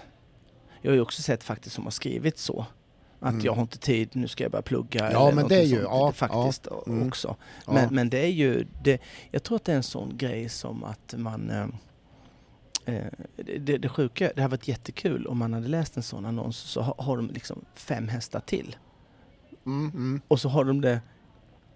jag 0.82 0.92
har 0.92 0.96
ju 0.96 1.02
också 1.02 1.22
sett 1.22 1.44
faktiskt 1.44 1.76
som 1.76 1.84
har 1.84 1.92
skrivit 1.92 2.38
så. 2.38 2.66
Att 3.24 3.34
Mm. 3.34 3.46
jag 3.46 3.54
har 3.54 3.62
inte 3.62 3.78
tid, 3.78 4.10
nu 4.14 4.28
ska 4.28 4.44
jag 4.44 4.52
börja 4.52 4.62
plugga. 4.62 5.12
Ja, 5.12 5.32
men 5.32 5.48
det 5.48 5.56
är 5.56 5.64
ju- 5.64 5.82
ja, 5.82 6.12
faktiskt 6.12 6.68
ja, 6.72 6.84
mm. 6.88 7.08
också. 7.08 7.36
Ja. 7.66 7.74
Men, 7.74 7.96
men 7.96 8.10
det 8.10 8.20
är 8.20 8.28
ju, 8.32 8.68
det, 8.84 9.02
jag 9.32 9.44
tror 9.44 9.56
att 9.56 9.64
det 9.66 9.72
är 9.72 9.76
en 9.76 9.84
sån 9.84 10.18
grej 10.18 10.50
som 10.50 10.84
att 10.84 11.14
man 11.18 11.50
eh, 11.50 12.96
eh, 12.96 13.06
det, 13.60 13.78
det, 13.78 13.90
sjuka, 13.90 14.32
det 14.36 14.42
hade 14.42 14.52
varit 14.52 14.68
jättekul 14.68 15.28
om 15.28 15.38
man 15.38 15.54
hade 15.54 15.68
läst 15.68 15.98
en 15.98 16.04
sån 16.04 16.26
annons 16.26 16.58
så 16.58 16.82
har, 16.82 16.96
har 16.98 17.18
de 17.18 17.30
liksom 17.30 17.66
fem 17.76 18.08
hästar 18.08 18.40
till. 18.40 18.76
Mm, 19.66 19.90
mm. 19.96 20.22
Och 20.28 20.40
så 20.40 20.50
har 20.50 20.64
de 20.64 20.82
det 20.82 21.02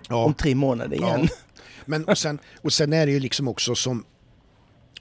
om 0.09 0.33
tre 0.33 0.55
månader 0.55 0.97
igen. 0.97 1.27
Men 1.85 2.05
och 2.05 2.17
sen, 2.17 2.39
och 2.61 2.73
sen 2.73 2.93
är 2.93 3.05
det 3.05 3.11
ju 3.11 3.19
liksom 3.19 3.47
också 3.47 3.75
som, 3.75 4.05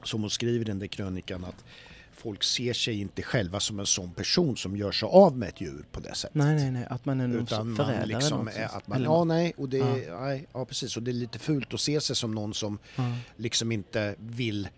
som 0.02 0.20
hon 0.20 0.31
skriver 0.31 0.60
i 0.60 0.64
den 0.64 0.78
där 0.78 0.86
krönikan 0.86 1.44
att 1.44 1.64
folk 2.16 2.43
ser 2.44 2.72
sig 2.72 3.01
inte 3.01 3.22
själva 3.22 3.60
som 3.60 3.80
en 3.80 3.86
sån 3.86 4.10
person 4.14 4.56
som 4.56 4.76
gör 4.76 4.93
sig 4.93 5.09
av 5.12 5.36
med 5.38 5.48
ett 5.48 5.60
djur 5.60 5.84
på 5.93 6.01
det 6.01 6.14
sättet. 6.14 6.34
Nej, 6.34 6.55
nej, 6.56 6.70
nej. 6.70 6.86
Att 6.90 7.05
man 7.05 7.20
är 7.20 7.26
någon 7.26 7.43
Utan 7.43 7.76
förrädare. 7.76 8.06
liksom 8.06 8.48
är 8.48 8.76
att 8.76 8.86
man, 8.88 8.97
Eller 8.97 9.06
ja 9.06 9.24
nej, 9.24 9.52
och 9.56 9.68
det, 9.68 9.76
Ja. 9.78 10.20
nej, 10.20 10.47
ja 10.52 10.64
precis, 10.64 10.97
och 10.97 11.02
det 11.02 11.10
är 11.10 11.12
lite 11.12 11.38
fult 11.38 11.74
att 11.74 11.80
se 11.80 12.01
sig 12.01 12.16
som 12.16 12.34
någon 12.34 12.55
som 12.55 12.78
Ja. 12.97 13.02
liksom 13.36 13.72
inte 13.72 14.14
vill 14.18 14.68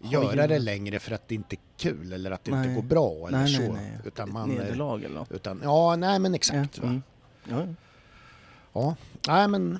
göra 0.00 0.46
det 0.46 0.58
längre 0.58 0.98
för 0.98 1.12
att 1.12 1.28
det 1.28 1.34
inte 1.34 1.56
är 1.56 1.60
kul 1.76 2.12
eller 2.12 2.30
att 2.30 2.44
det 2.44 2.50
inte 2.50 2.66
Nej. 2.66 2.74
går 2.74 2.82
bra 2.82 3.28
eller 3.28 3.38
Nej, 3.38 3.54
så. 3.54 3.60
nej, 3.60 3.70
nej. 3.72 3.98
Utan 4.04 4.32
man, 4.32 4.48
Nederlag 4.48 4.98
eller 5.04 5.14
något. 5.14 5.32
utan, 5.32 5.60
ja, 5.62 5.96
nej 5.96 6.18
men 6.18 6.34
exakt. 6.34 6.78
Ja, 6.78 6.82
mm. 6.88 7.02
ja. 7.50 7.66
ja. 8.72 8.96
Nej 9.28 9.48
men 9.48 9.78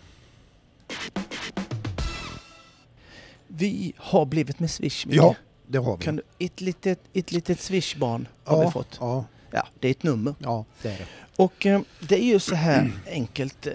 Vi 3.47 3.93
har 3.97 4.27
blivit 4.27 4.59
med 4.61 4.71
Swish. 4.71 5.07
Micke. 5.07 5.17
ja, 5.17 5.35
det 5.67 5.79
har 5.79 5.97
vi. 5.97 6.05
Kan 6.05 6.17
du, 6.17 6.23
ett, 6.39 6.61
litet, 6.61 7.01
ett 7.13 7.33
litet 7.33 7.61
Swish-barn 7.61 8.29
har 8.45 8.57
ja, 8.59 8.65
vi 8.67 8.71
fått. 8.73 8.97
Ja, 9.01 9.25
Ja, 9.51 9.67
det 9.81 9.89
är 9.89 9.91
ett 9.91 10.03
nummer. 10.03 10.35
ja, 10.39 10.65
det 10.83 10.89
är 10.89 10.99
det. 10.99 11.07
Och 11.37 11.67
eh, 11.67 11.81
det 12.01 12.15
är 12.15 12.25
ju 12.25 12.39
så 12.39 12.55
här 12.55 12.93
enkelt. 13.07 13.67
Eh, 13.67 13.73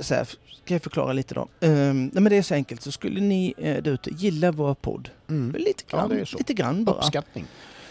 så 0.00 0.14
här, 0.14 0.24
ska 0.24 0.74
jag 0.74 0.82
förklara 0.82 1.12
lite 1.12 1.34
då? 1.34 1.48
Eh, 1.60 1.70
nej, 1.70 2.10
men 2.12 2.24
det 2.24 2.36
är 2.36 2.42
så 2.42 2.54
enkelt. 2.54 2.82
Så 2.82 2.92
skulle 2.92 3.20
ni 3.20 3.54
eh, 3.58 3.82
där 3.82 3.90
ute 3.92 4.10
gilla 4.10 4.52
vår 4.52 4.74
podd, 4.74 5.10
Mm. 5.28 5.56
lite 5.62 5.84
Ja, 5.90 6.06
grann, 6.06 6.26
så. 6.26 6.38
lite 6.38 6.54
grann 6.54 6.84
bara. 6.84 6.96
Uppskattning. 6.96 7.44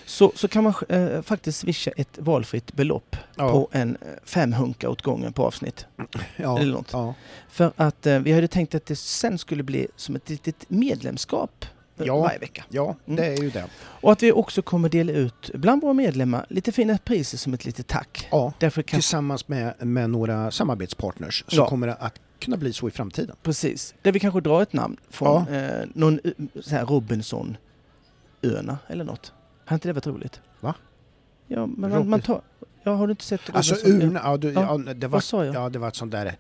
Så, 0.06 0.32
så 0.36 0.48
kan 0.48 0.64
man 0.64 0.74
eh, 0.90 1.22
faktiskt 1.22 1.60
swisha 1.60 1.92
ett 1.98 2.18
valfritt 2.18 2.74
belopp 2.74 3.16
Ja. 3.36 3.52
på 3.52 3.70
en 3.72 3.96
eh, 4.02 4.08
fem 4.24 4.54
hunka 4.54 4.90
åt 4.90 5.02
gången 5.02 5.34
på 5.34 5.46
avsnitt. 5.46 5.86
ja. 6.38 6.60
eller 6.60 6.74
något. 6.74 6.90
Ja. 6.94 7.14
För 7.50 7.72
att 7.76 8.06
eh, 8.06 8.20
vi 8.20 8.32
hade 8.32 8.48
tänkt 8.48 8.76
att 8.76 8.86
det 8.86 8.96
sen 8.96 9.38
skulle 9.38 9.64
bli 9.64 9.88
som 9.96 10.16
ett 10.16 10.30
litet 10.30 10.70
medlemskap 10.70 11.66
Ja. 12.08 12.20
varje 12.20 12.40
vecka. 12.40 12.64
ja, 12.70 12.96
Mm. 13.06 13.16
det 13.16 13.26
är 13.26 13.44
ju 13.44 13.50
det. 13.50 13.66
Och 14.02 14.12
att 14.12 14.24
vi 14.24 14.32
också 14.32 14.62
kommer 14.62 14.90
dela 14.90 15.12
ut 15.12 15.52
bland 15.54 15.82
våra 15.82 15.94
medlemmar 15.94 16.46
lite 16.50 16.72
fina 16.72 16.98
priser 16.98 17.38
som 17.38 17.54
ett 17.54 17.66
litet 17.66 17.88
tack. 17.88 18.28
Ja, 18.32 18.54
Därför 18.60 18.82
kan, 18.82 18.98
tillsammans 18.98 19.48
med, 19.48 19.74
med 19.86 20.10
några 20.10 20.52
samarbetspartners 20.52 21.44
så 21.48 21.56
Ja. 21.56 21.68
kommer 21.68 21.88
att 21.88 22.20
kunna 22.40 22.58
bli 22.58 22.74
så 22.74 22.88
i 22.88 22.92
framtiden. 22.92 23.36
precis. 23.44 23.94
Där 24.02 24.12
vi 24.12 24.20
kanske 24.20 24.42
drar 24.42 24.62
ett 24.62 24.74
namn 24.74 24.98
från 25.10 25.48
eh, 25.48 25.86
någon 25.94 26.20
eh, 26.24 26.32
så 26.62 26.70
här 26.76 26.86
Robinson-öarna 26.86 28.78
eller 28.88 29.04
något. 29.04 29.34
Har 29.66 29.76
inte 29.76 29.88
det 29.90 29.94
varit 29.94 30.08
roligt? 30.08 30.42
Va? 30.60 30.76
Ja, 31.48 31.66
men 31.66 31.90
man, 31.90 32.10
man 32.10 32.22
tar... 32.22 32.42
Ja, 32.84 32.92
har 32.96 33.08
du 33.08 33.12
inte 33.12 33.24
sett 33.24 33.42
Alltså 33.54 33.76
Robinson? 33.76 34.02
urna, 34.10 34.22
ja, 34.24 34.38
du, 34.38 34.52
Ja. 34.52 34.82
ja. 34.86 34.94
det 34.94 35.08
var, 35.08 35.12
Vad 35.12 35.24
sa 35.24 35.46
jag? 35.46 35.56
ja 35.56 35.70
det 35.70 35.80
var 35.80 35.88
ett 35.88 35.96
sånt 35.96 36.12
där 36.12 36.38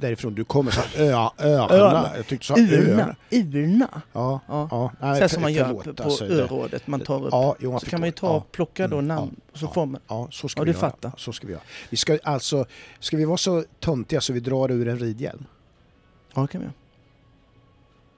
därifrån 0.00 0.34
du 0.34 0.44
kommer, 0.44 0.70
så 0.70 0.80
ö, 0.96 1.10
öarna. 1.38 2.10
Jag 2.16 2.26
tyckte 2.26 2.54
du 2.54 2.66
sa 2.68 2.74
Urna. 2.76 3.16
Urna. 3.30 4.02
Ja, 4.12 4.40
Ja. 4.48 4.68
ja. 4.70 4.90
Så 5.00 5.06
Nej, 5.06 5.20
för- 5.20 5.28
som 5.28 5.42
man 5.42 5.52
gör 5.52 5.66
förlåt, 5.82 5.96
på, 5.96 6.02
alltså, 6.02 6.26
det- 6.28 6.34
örådet. 6.42 6.86
Man 6.86 7.00
tar 7.00 7.24
upp. 7.24 7.28
Ja, 7.32 7.56
jo, 7.60 7.78
så 7.80 7.86
kan 7.86 8.00
man 8.00 8.08
ju 8.08 8.12
ta, 8.12 8.26
ja. 8.26 8.44
plocka 8.52 8.88
då 8.88 8.96
Mm, 8.96 9.08
namn. 9.08 9.30
ja, 9.36 9.42
och 9.52 9.58
så 9.58 9.64
ja. 9.66 9.72
får 9.72 9.86
man... 9.86 10.00
Ja, 10.08 10.28
så 10.30 10.48
ska 10.48 10.60
Ja, 10.60 10.64
vi 10.64 10.70
du 10.72 10.78
göra. 10.78 10.90
fattar. 10.90 11.12
Så 11.16 11.32
ska 11.32 11.46
vi 11.46 11.52
göra. 11.52 11.62
Vi 11.90 11.96
ska 11.96 12.18
alltså, 12.22 12.64
ska 13.00 13.16
vi 13.16 13.24
vara 13.24 13.36
så 13.36 13.64
töntiga 13.80 14.20
så 14.20 14.32
vi 14.32 14.40
drar 14.40 14.70
ur 14.70 14.88
en 14.88 14.98
ridhjälm? 14.98 15.44
Ja, 16.34 16.42
det 16.42 16.48
kan 16.48 16.60
vi 16.60 16.64
göra. 16.64 16.74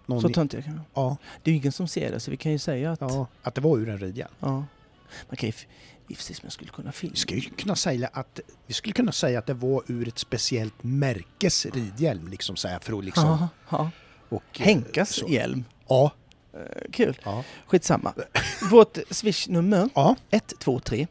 Någon 0.06 0.20
Så 0.22 0.28
töntiga 0.28 0.62
kan 0.62 0.74
vi 0.74 0.80
ja, 0.94 1.16
Det 1.42 1.50
är 1.50 1.52
ju 1.52 1.58
ingen 1.60 1.72
som 1.72 1.88
ser 1.88 2.10
det, 2.10 2.20
så 2.20 2.30
vi 2.30 2.36
kan 2.36 2.52
ju 2.52 2.58
säga 2.58 2.92
att... 2.92 3.00
Ja. 3.00 3.08
ja, 3.10 3.26
att 3.42 3.54
det 3.54 3.60
var 3.60 3.78
ur 3.78 3.88
en 3.88 3.98
ridhjälm. 3.98 4.30
Man 4.40 4.64
kan 5.36 5.46
ju... 5.48 5.52
jag 6.42 6.52
skulle 6.52 6.70
kunna 6.70 6.92
filma. 6.92 7.12
Vi 7.12 7.18
skulle 7.20 7.40
kunna 7.40 7.76
säga 7.76 8.10
att, 8.12 8.40
vi 8.66 8.74
skulle 8.74 8.92
kunna 8.92 9.12
säga 9.12 9.38
att 9.38 9.46
det 9.46 9.54
var 9.54 9.82
ur 9.86 10.08
ett 10.08 10.18
speciellt 10.18 10.82
märkes 10.82 11.66
ridhjälm, 11.66 12.28
liksom 12.28 12.56
så 12.56 12.68
här, 12.68 12.78
för 12.78 12.98
att 12.98 13.04
liksom... 13.04 13.24
Ja, 13.24 13.48
ja. 13.70 13.90
Och, 14.28 14.42
eh, 14.60 14.64
Henkas 14.64 15.10
så. 15.14 15.26
hjälm. 15.28 15.64
Ja, 15.88 16.12
Eh, 16.54 16.90
Kul. 16.92 17.18
ja. 17.24 17.44
Skitsamma. 17.66 18.12
Vårt 18.70 18.98
swishnummer 19.10 19.88
Ja, 19.94 20.16
123 20.30 21.06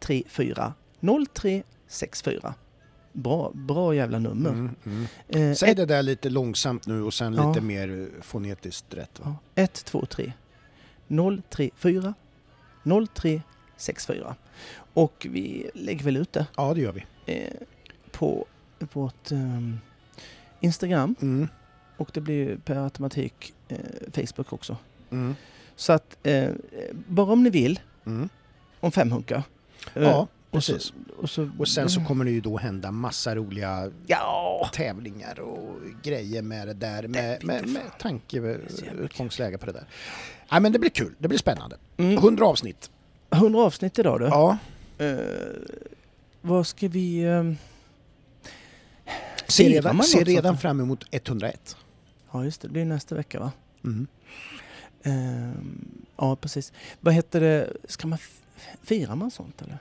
034 0.00 0.74
0364. 1.36 2.54
Bra, 3.12 3.50
bra 3.54 3.94
jävla 3.94 4.18
nummer. 4.18 4.50
mm, 4.50 4.70
mm. 4.84 5.06
Eh, 5.28 5.54
Säg 5.56 5.70
ett- 5.70 5.76
det 5.76 5.86
där 5.86 6.02
lite 6.02 6.30
långsamt 6.30 6.86
nu 6.86 7.02
och 7.02 7.14
sen 7.14 7.34
Ja. 7.34 7.48
lite 7.48 7.60
mer 7.60 8.08
fonetiskt 8.22 8.94
rätt. 8.94 9.20
Va? 9.20 9.36
Ja, 9.54 9.62
123 9.62 10.32
034 11.50 12.14
0364. 13.76 14.34
Och 14.94 15.26
vi 15.30 15.70
lägger 15.74 16.04
väl 16.04 16.16
ut 16.16 16.32
det 16.32 16.46
Ja, 16.56 16.74
det 16.74 16.80
gör 16.80 16.92
vi. 16.92 17.04
eh, 17.26 17.52
på 18.12 18.46
vårt 18.78 19.30
ehm, 19.32 19.78
Instagram 20.60 21.14
Mm, 21.20 21.48
och 21.96 22.10
det 22.14 22.20
blir 22.20 22.56
per 22.56 22.76
automatik 22.76 23.54
eh, 23.68 23.78
Facebook 24.12 24.52
också. 24.52 24.76
mm, 25.10 25.34
Så 25.76 25.92
att 25.92 26.16
eh, 26.26 26.50
bara 27.08 27.32
om 27.32 27.42
ni 27.42 27.50
vill, 27.50 27.80
mm. 28.06 28.28
om 28.80 28.92
fem 28.92 29.12
hunkar. 29.12 29.42
Ja, 29.94 30.26
och 30.50 30.64
så, 30.64 30.72
precis. 30.72 30.92
och, 31.16 31.30
så, 31.30 31.50
Och 31.58 31.68
sen 31.68 31.90
så 31.90 32.04
kommer 32.04 32.24
det 32.24 32.30
ju 32.30 32.40
då 32.40 32.56
hända 32.58 32.90
massa 32.90 33.34
roliga 33.34 33.90
Ja! 34.06 34.70
tävlingar 34.72 35.40
och 35.40 35.76
grejer 36.02 36.42
med 36.42 36.66
det 36.68 36.74
där 36.74 37.02
Det 37.02 37.08
med, 37.08 37.44
med, 37.44 37.68
med 37.68 37.82
fan. 37.82 37.90
tanke, 38.00 38.38
är 38.38 38.60
så 38.68 38.84
jävla 38.84 39.02
utgångsläge 39.02 39.58
på 39.58 39.66
det 39.66 39.72
där. 39.72 39.84
Nej 40.50 40.60
men 40.60 40.72
det 40.72 40.78
blir 40.78 40.90
kul, 40.90 41.14
det 41.18 41.28
blir 41.28 41.38
spännande. 41.38 41.76
Mm, 41.96 42.14
100 42.18 42.46
avsnitt. 42.46 42.90
100 43.36 43.58
avsnitt 43.58 43.98
idag 43.98 44.20
du. 44.20 44.26
Ja. 44.26 44.58
Eh, 44.98 45.16
vad 46.40 46.66
ska 46.66 46.88
vi... 46.88 47.22
Firar 49.48 49.82
man 49.92 49.96
redan, 49.96 49.96
något 49.96 50.14
redan 50.28 50.58
fram 50.58 50.80
emot 50.80 51.04
101. 51.10 51.76
ja 52.32 52.44
just 52.44 52.60
det, 52.60 52.68
det 52.68 52.72
blir 52.72 52.84
nästa 52.84 53.14
vecka 53.14 53.40
va? 53.40 53.52
Mm. 53.84 54.06
Ehm, 55.02 56.04
ja, 56.16 56.36
precis. 56.36 56.72
Vad 57.00 57.14
heter 57.14 57.40
det, 57.40 57.72
ska 57.88 58.06
man 58.06 58.18
firar 58.82 59.14
man 59.16 59.30
sånt 59.30 59.62
eller? 59.62 59.78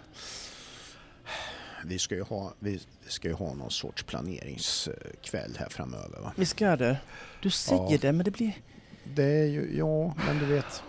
Vi 1.85 1.99
ska 1.99 2.15
ju 2.15 2.21
ha, 2.23 2.53
vi 2.59 2.79
ska 3.07 3.27
ju 3.27 3.33
ha 3.33 3.53
någon 3.53 3.71
sorts 3.71 4.03
planeringskväll 4.03 5.55
här 5.59 5.69
framöver. 5.69 6.19
Va? 6.19 6.33
Vi 6.35 6.45
ska 6.45 6.75
det. 6.75 6.97
Du 7.41 7.49
säger 7.49 7.91
Ja. 7.91 7.97
det, 8.01 8.11
men 8.11 8.25
det 8.25 8.31
blir... 8.31 8.53
Det 9.03 9.23
är 9.23 9.45
ju, 9.45 9.77
ja, 9.77 10.13
men 10.27 10.39
du 10.39 10.45
vet. 10.45 10.83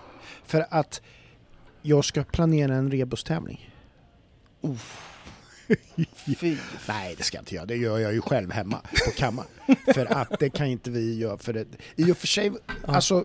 För 0.45 0.66
att 0.70 1.03
jag 1.86 2.05
ska 2.05 2.24
planera 2.24 2.74
en 2.74 2.90
rebustävling. 2.90 3.70
Fy. 6.39 6.56
Nej, 6.89 7.15
det 7.19 7.23
ska 7.23 7.36
jag 7.36 7.43
inte 7.43 7.55
göra. 7.55 7.66
Det 7.66 7.77
gör 7.77 7.98
jag 7.98 8.12
ju 8.12 8.20
själv 8.20 8.52
hemma 8.52 8.81
på 9.06 9.11
kammaren. 9.16 9.48
för 9.94 10.12
att 10.16 10.39
det 10.40 10.51
kan 10.51 10.66
inte 10.66 10.90
vi 10.90 11.19
göra. 11.19 11.39
För 11.39 11.52
det, 11.52 11.66
I 11.97 12.12
och 12.12 12.16
för 12.16 12.27
sig, 12.27 12.52
alltså 12.86 13.24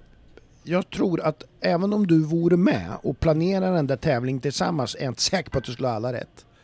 jag 0.63 0.89
tror 0.89 1.21
att 1.21 1.43
även 1.61 1.93
om 1.93 2.07
du 2.07 2.23
vore 2.23 2.57
med 2.57 2.91
och 3.03 3.19
planerar 3.19 3.73
den 3.73 3.87
där 3.87 3.97
tävlingen 3.97 4.41
tillsammans 4.41 4.95
är 4.99 5.03
jag 5.03 5.11
inte 5.11 5.21
säker 5.21 5.49
på 5.49 5.57
att 5.57 5.63
du 5.63 5.71
skulle 5.73 5.87
ha 5.87 5.95
alla 5.95 6.13
rätt. 6.13 6.45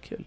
Kul. 0.00 0.24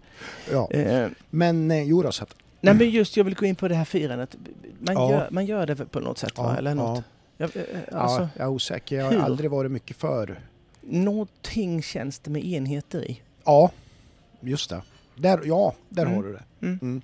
Ja. 0.52 0.72
Eh, 0.72 1.10
Men 1.30 1.72
eh, 1.72 1.84
jo 1.84 2.02
då, 2.04 2.12
så 2.12 2.24
att, 2.24 2.36
nej 2.62 2.74
men 2.74 2.90
just, 2.90 3.18
jag 3.18 3.24
vill 3.24 3.36
gå 3.36 3.46
in 3.46 3.56
på 3.56 3.68
det 3.68 3.76
här 3.76 3.86
firandet. 3.86 4.36
Man, 4.80 4.96
Ja. 4.96 5.12
gör, 5.12 5.28
man 5.32 5.46
gör 5.46 5.66
det 5.66 5.76
på 5.76 6.00
något 6.00 6.18
sätt 6.18 6.38
va? 6.38 6.52
Ja, 6.54 6.58
Eller 6.58 6.76
något? 6.76 7.04
Ja. 7.42 7.48
Ja, 7.54 7.62
eh, 7.62 8.02
alltså, 8.02 8.22
ja, 8.22 8.30
jag 8.36 8.46
är 8.46 8.50
osäker. 8.50 8.96
Jag 8.98 9.06
har 9.06 9.12
hur? 9.12 9.20
aldrig 9.20 9.52
varit 9.52 9.72
mycket 9.72 9.98
för. 9.98 10.40
Någonting 10.82 11.82
känns 11.82 12.20
det 12.20 12.30
med 12.32 12.46
enheter 12.46 13.12
i. 13.12 13.22
Ja, 13.46 13.72
just 14.42 14.70
det. 14.70 14.82
Där, 15.16 15.42
ja, 15.46 15.76
där 15.90 16.04
Mm. 16.06 16.16
har 16.16 16.24
du 16.24 16.34
det. 16.34 16.44
Mm. 16.62 16.80
Mm. 16.82 17.02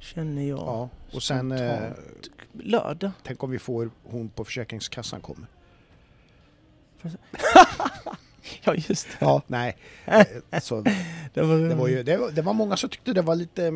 Känner 0.00 0.42
jag. 0.42 0.58
Ja. 0.58 0.88
Och 1.12 1.22
sen, 1.22 1.52
eh. 1.52 1.80
Lördag. 2.52 3.10
tänk 3.22 3.42
om 3.42 3.50
vi 3.50 3.58
får 3.58 3.90
hon 4.04 4.28
på 4.28 4.44
Försäkringskassan 4.44 5.20
kommer. 5.20 5.46
Ja 8.64 8.74
just 8.74 9.06
det. 9.06 9.16
Ja, 9.20 9.42
nej. 9.46 9.76
Eh, 10.06 10.60
Så 10.62 10.80
Det 11.34 11.42
var, 11.42 11.58
Det 11.68 11.74
var, 11.74 11.88
ju, 11.88 12.02
det, 12.02 12.16
var, 12.16 12.30
det 12.30 12.42
var 12.42 12.52
många 12.52 12.76
som 12.76 12.90
tyckte 12.90 13.12
det 13.12 13.22
var 13.22 13.34
lite 13.36 13.66
eh, 13.66 13.72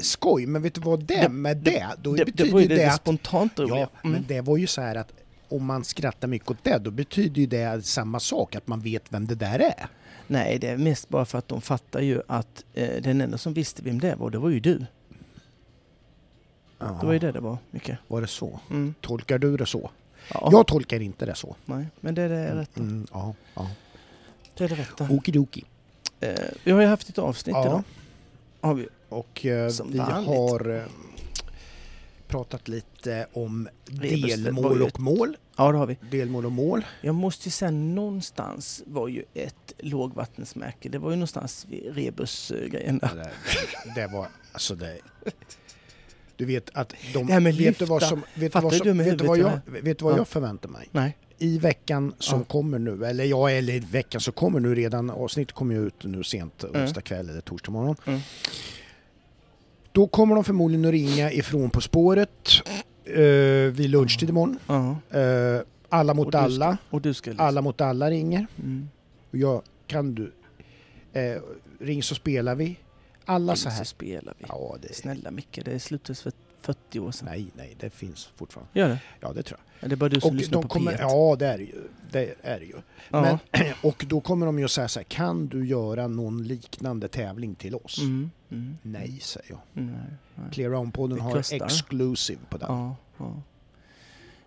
skoj, 0.00 0.46
men 0.46 0.62
vet 0.62 0.74
du 0.74 0.80
vad 0.80 1.04
det, 1.04 1.20
Det- 1.22 1.28
med 1.28 1.56
det? 1.56 1.86
Då 2.02 2.14
det, 2.14 2.24
betyder 2.24 2.44
det 2.44 2.52
var 2.52 2.60
ju 2.60 2.66
det, 2.68 2.74
det, 2.74 2.86
att... 2.90 2.96
spontant 3.00 3.58
roliga. 3.58 3.78
Ja, 3.78 3.88
Mm. 4.04 4.12
men 4.12 4.24
det 4.28 4.40
var 4.40 4.56
ju 4.56 4.66
så 4.66 4.80
här 4.80 4.94
att 4.96 5.12
om 5.48 5.64
man 5.64 5.84
skrattar 5.84 6.28
mycket 6.28 6.50
åt 6.50 6.64
det, 6.64 6.78
då 6.78 6.90
betyder 6.90 7.40
ju 7.40 7.46
det 7.46 7.84
samma 7.86 8.20
sak, 8.20 8.54
att 8.56 8.66
man 8.66 8.80
vet 8.80 9.12
vem 9.12 9.26
det 9.26 9.34
där 9.34 9.58
är. 9.58 9.86
Nej, 10.26 10.58
det 10.58 10.68
är 10.68 10.76
mest 10.76 11.08
bara 11.08 11.24
för 11.24 11.38
att 11.38 11.48
de 11.48 11.60
fattar 11.60 12.00
ju 12.00 12.22
att 12.26 12.64
eh, 12.74 13.02
den 13.02 13.20
enda 13.20 13.38
som 13.38 13.52
visste 13.54 13.82
vem 13.82 14.00
det 14.00 14.14
var, 14.14 14.30
det 14.30 14.38
var 14.38 14.48
ju 14.50 14.60
du. 14.60 14.86
Det 16.78 17.06
var 17.06 17.12
ju 17.12 17.18
det 17.18 17.32
det 17.32 17.40
var, 17.40 17.58
mycket. 17.70 17.98
Var 18.08 18.20
det 18.20 18.26
så? 18.26 18.60
Mm. 18.70 18.94
Tolkar 19.00 19.38
du 19.38 19.56
det 19.56 19.66
så? 19.66 19.90
Ja, 20.34 20.48
Jag 20.52 20.66
tolkar 20.66 21.00
inte 21.02 21.26
det 21.26 21.34
så. 21.34 21.56
nej, 21.64 21.86
men 22.00 22.14
det 22.14 22.22
är 22.22 22.28
det 22.28 22.54
rätta. 22.54 22.80
Mm, 22.80 23.06
ja, 23.12 23.34
ja. 23.54 23.70
Det 24.56 24.64
är 24.64 24.68
det 24.68 24.74
rätta. 24.74 25.08
Okidoki. 25.10 25.64
Eh, 26.20 26.34
vi 26.64 26.70
har 26.70 26.80
ju 26.80 26.86
haft 26.86 27.08
ett 27.08 27.18
avsnitt 27.18 27.56
Ja. 27.56 27.66
idag. 27.66 27.82
Har 28.60 28.74
vi. 28.74 28.88
Och 29.08 29.46
eh, 29.46 29.70
vi 29.88 29.98
vanligt. 29.98 30.26
har 30.28 30.76
eh, 30.76 30.82
pratat 32.28 32.68
lite 32.68 33.26
om 33.32 33.68
det 33.86 34.08
delmål 34.16 34.82
och 34.82 35.00
mål. 35.00 35.36
Ja, 35.56 35.72
det 35.72 35.78
har 35.78 35.86
vi. 35.86 35.96
Delmål 36.10 36.46
och 36.46 36.52
mål. 36.52 36.86
Jag 37.00 37.14
måste 37.14 37.48
ju 37.48 37.50
säga 37.50 37.70
någonstans 37.70 38.82
var 38.86 39.08
ju 39.08 39.24
ett 39.34 39.72
lågvattensmärke. 39.78 40.88
Det 40.88 40.98
var 40.98 41.10
ju 41.10 41.16
någonstans 41.16 41.66
vid 41.68 41.94
rebusgrejen 41.96 42.98
Det, 42.98 43.06
där. 43.06 43.14
där, 43.14 43.94
det 43.94 44.06
var, 44.12 44.28
alltså 44.52 44.74
det... 44.74 44.98
Du 46.36 46.44
vet 46.44 46.70
att 46.74 46.94
de... 47.14 47.26
Det 47.26 47.32
här 47.32 47.40
med 47.40 47.54
vet 47.54 47.78
du 47.78 47.84
vad 47.84 48.02
lyfta. 48.02 48.08
som... 48.16 48.20
Vet 48.34 48.40
du 48.40 48.50
Fattar 48.50 48.62
vad, 48.62 48.72
du 48.72 48.78
som, 48.78 48.96
med 48.96 49.06
vet 49.06 49.18
du 49.18 49.24
vad, 49.24 49.38
jag, 49.38 49.60
vet 49.66 49.98
du 49.98 50.04
vad 50.04 50.12
Ja. 50.14 50.16
jag 50.18 50.28
förväntar 50.28 50.68
mig? 50.68 50.88
Nej. 50.92 51.16
I 51.38 51.58
veckan 51.58 52.14
som 52.18 52.38
Ja. 52.38 52.44
kommer 52.44 52.78
nu, 52.78 53.04
eller 53.06 53.24
ja, 53.24 53.50
eller 53.50 53.72
i 53.72 53.78
veckan 53.78 54.20
som 54.20 54.32
kommer 54.32 54.60
nu 54.60 54.74
redan, 54.74 55.10
avsnittet 55.10 55.54
kommer 55.54 55.74
ju 55.74 55.86
ut 55.86 56.04
nu 56.04 56.24
sent 56.24 56.64
Mm. 56.64 56.82
onsdag 56.82 57.00
kväll 57.00 57.28
eller 57.30 57.40
torsdag 57.40 57.70
morgon. 57.72 57.96
Mm. 58.06 58.20
Då 59.98 60.06
kommer 60.06 60.34
de 60.34 60.44
förmodligen 60.44 60.84
att 60.84 60.90
ringa 60.90 61.32
ifrån 61.32 61.70
På 61.70 61.80
spåret 61.80 62.48
eh, 63.04 63.72
vid 63.72 63.90
lunchtid 63.90 64.28
imorgon. 64.28 64.58
Ja. 64.66 64.96
Eh, 65.20 65.60
alla 65.88 66.14
mot 66.14 66.26
Och 66.26 66.32
ska- 66.32 66.38
alla. 66.40 66.78
Och 66.90 67.00
du 67.00 67.14
ska 67.14 67.30
liksom... 67.30 67.46
Alla 67.46 67.60
mot 67.62 67.80
alla 67.80 68.10
ringer. 68.10 68.46
Mm. 68.58 68.88
Och 69.30 69.38
jag, 69.38 69.62
kan 69.86 70.14
du? 70.14 70.32
Eh, 71.12 71.42
ring 71.80 72.02
så 72.02 72.14
spelar 72.14 72.54
vi. 72.54 72.76
Alla 73.24 73.56
så 73.56 73.62
Så 73.62 73.68
här. 73.68 73.84
spelar 73.84 74.34
vi. 74.38 74.44
Ja, 74.48 74.76
det, 74.82 74.94
Snälla 74.94 75.30
Micke, 75.30 75.60
det 75.64 75.80
slutades 75.80 76.22
för 76.22 76.32
40 76.60 77.00
år 77.00 77.10
sedan. 77.12 77.28
nej, 77.30 77.46
nej, 77.56 77.76
det 77.80 77.90
finns 77.90 78.26
fortfarande. 78.36 78.70
Gör 78.80 78.88
det? 78.88 78.98
Ja, 79.20 79.32
det 79.32 79.42
tror 79.42 79.60
jag. 79.60 79.82
Ja, 79.84 79.88
Det 79.88 79.94
är 79.94 79.96
bara 79.96 80.08
du 80.08 80.20
som 80.20 80.30
Och 80.30 80.36
lyssnar 80.36 80.62
på 80.62 80.68
kommer, 80.68 80.92
P1. 80.92 80.96
ja, 81.00 81.36
det 81.38 81.46
är 81.46 81.58
ju. 81.58 81.82
Det 82.10 82.34
är 82.42 82.60
ju. 82.60 82.72
Ja. 83.10 83.38
Men, 83.52 83.72
och 83.82 84.04
då 84.08 84.20
kommer 84.20 84.46
de 84.46 84.58
ju 84.58 84.68
säga 84.68 84.88
så 84.88 84.98
här, 84.98 85.04
kan 85.04 85.46
du 85.48 85.66
göra 85.66 86.06
någon 86.08 86.42
liknande 86.44 87.08
tävling 87.08 87.54
till 87.54 87.74
oss? 87.74 87.98
Mm. 87.98 88.30
Mm. 88.50 88.78
Nej, 88.82 89.18
säger 89.20 89.50
jag. 89.50 89.60
Nej. 89.72 89.94
nej. 90.34 90.50
Clear 90.52 90.70
Round-podden 90.70 91.14
Det 91.16 91.22
har 91.22 91.32
kostar. 91.32 91.56
exclusive 91.66 92.40
på 92.48 92.58
den. 92.58 92.68
Ja, 92.72 92.96
ja. 93.18 93.42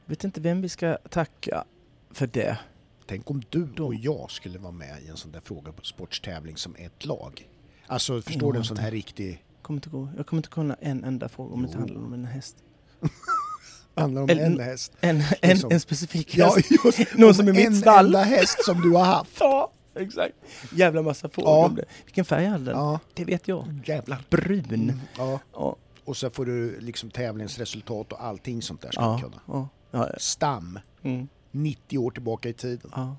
Jag 0.05 0.09
vet 0.09 0.23
inte 0.23 0.41
vem 0.41 0.61
vi 0.61 0.69
ska 0.69 0.97
tacka 1.09 1.63
för 2.11 2.27
det. 2.27 2.57
Tänk 3.05 3.29
om 3.31 3.43
du 3.49 3.83
och 3.83 3.95
jag 3.95 4.31
skulle 4.31 4.59
vara 4.59 4.71
med 4.71 5.03
i 5.03 5.07
en 5.07 5.17
sån 5.17 5.31
där 5.31 5.39
fråga 5.39 5.71
på 5.71 5.83
sportstävling 5.85 6.57
som 6.57 6.75
ett 6.75 7.05
lag. 7.05 7.47
Alltså, 7.87 8.21
förstår 8.21 8.53
du 8.53 8.59
en 8.59 8.65
sån 8.65 8.77
här 8.77 8.91
riktig... 8.91 9.43
Kommer 9.71 9.77
inte 9.77 9.89
gå. 9.89 10.09
Jag 10.17 10.27
kommer 10.27 10.39
inte 10.39 10.49
kunna 10.49 10.75
en 10.81 11.03
enda 11.03 11.29
fråga 11.29 11.53
om 11.53 11.61
det 11.61 11.65
inte 11.67 11.77
handlar 11.77 12.01
om 12.01 12.13
en 12.13 12.25
häst. 12.25 12.55
Handlar 13.95 14.21
om 14.21 14.29
Eller- 14.29 14.45
en 14.45 14.59
häst. 14.59 14.93
En, 15.01 15.23
en, 15.41 15.57
som- 15.59 15.71
en 15.71 15.79
specifik 15.79 16.37
Ja, 16.37 16.53
häst. 16.55 16.71
just, 16.85 17.13
Någon 17.17 17.27
om 17.29 17.33
som 17.33 17.47
är 17.47 17.49
en 17.51 17.55
mitt 17.71 17.79
stall. 17.81 18.05
enda 18.05 18.21
häst 18.23 18.65
som 18.65 18.81
du 18.81 18.91
har 18.91 19.03
haft. 19.05 19.31
Ja, 19.39 19.71
exakt. 19.95 20.33
Jävla 20.75 21.01
massa 21.01 21.29
frågor 21.29 21.51
Ja. 21.51 21.65
om 21.65 21.75
det. 21.75 21.85
Vilken 22.05 22.25
färg 22.25 22.45
hade 22.45 22.65
den? 22.65 22.77
Ja, 22.77 22.99
Det 23.13 23.25
vet 23.25 23.47
jag. 23.47 23.79
jävlar. 23.85 24.23
Brun. 24.29 25.01
Ja. 25.17 25.39
Ja, 25.53 25.75
Och 26.05 26.17
så 26.17 26.29
får 26.29 26.45
du 26.45 26.79
liksom 26.79 27.09
tävlingsresultat 27.11 28.13
och 28.13 28.23
allting 28.23 28.61
sånt 28.61 28.81
där 28.81 28.91
ska 28.91 29.01
ja, 29.01 29.19
kunna. 29.23 29.41
ja. 29.47 29.67
ja. 29.91 30.09
Stam, 30.17 30.79
Mm. 31.03 31.27
90 31.51 31.97
år 31.97 32.11
tillbaka 32.11 32.49
i 32.49 32.53
tiden. 32.53 32.91
ja. 32.95 33.15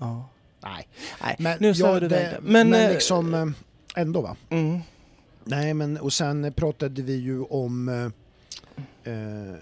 ja. 0.00 0.28
Nej, 0.62 0.88
Nej, 1.22 1.36
men, 1.38 1.56
nu 1.60 1.70
ja, 1.72 2.00
det, 2.00 2.08
det. 2.08 2.38
Men, 2.42 2.70
Men, 2.70 2.80
eh, 2.86 2.90
liksom 2.92 3.34
eh, 3.34 3.46
ändå 3.96 4.20
va. 4.20 4.36
Mm. 4.50 4.80
Nej 5.44 5.74
men 5.74 5.96
och 5.98 6.12
sen 6.12 6.52
pratade 6.52 7.02
vi 7.02 7.14
ju 7.16 7.42
om 7.42 7.88
eh, 7.88 9.12
eh, 9.12 9.54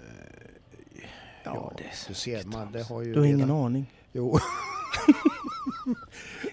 Ja, 1.43 1.73
det 1.77 1.83
är 1.83 1.87
du 1.89 1.95
så 1.95 2.13
ser 2.13 2.43
man, 2.43 2.71
det 2.71 2.83
har 2.83 3.01
ju 3.01 3.13
Du 3.13 3.19
har 3.19 3.25
ingen 3.25 3.39
redan- 3.39 3.65
aning. 3.65 3.93
Jo. 4.11 4.39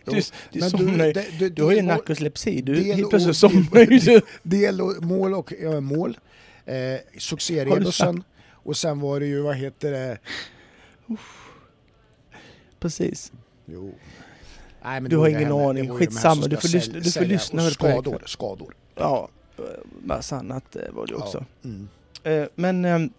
Du, 0.05 0.21
du, 0.53 0.61
Men 0.61 0.71
somnar 0.71 1.05
det- 1.13 1.39
det- 1.39 1.49
Du 1.49 1.63
har 1.63 1.73
ju 1.73 1.83
narkolepsi. 1.83 2.63
Du, 2.63 2.75
helt 2.83 3.11
plötsligt 3.11 3.37
somnar 3.37 3.81
ju 3.93 3.99
du. 3.99 4.21
Del 4.43 4.81
och, 4.81 5.03
mål 5.05 5.35
och 5.35 5.53
ja, 5.61 5.81
mål. 5.81 6.19
Eh, 6.65 6.75
Har 6.75 6.99
du 7.13 7.21
Succérebussen. 7.21 8.23
Och 8.51 8.77
sen 8.77 9.01
var 9.01 9.21
det 9.21 9.27
ju, 9.27 9.41
vad 9.41 9.57
heter 9.57 9.91
det? 9.91 10.19
Precis. 12.81 13.33
Jo. 13.67 13.95
Nej, 14.85 15.01
Du 15.01 15.17
har 15.17 15.29
ingen 15.29 15.53
aning. 15.53 15.91
Skitsamma, 15.91 16.47
du 16.47 16.57
får 16.57 16.69
lyssna- 16.69 16.99
du 17.01 17.11
får 17.11 17.21
lyssna 17.25 17.71
skador, 17.71 18.23
skador. 18.27 18.75
Ja, 18.97 19.29
eh, 19.59 19.65
massa 20.05 20.37
annat 20.37 20.77
eh, 20.77 20.93
var 20.93 21.07
det 21.07 21.15
också. 21.15 21.45
Ja. 21.63 21.69
Mm. 21.69 21.89
Eh, 22.23 22.49
Men 22.55 23.13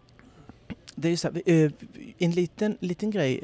det 0.96 1.10
är 1.10 1.18
så 1.18 1.28
här, 1.32 1.42
en 2.18 2.32
liten, 2.32 2.78
liten 2.80 3.12
grej. 3.12 3.40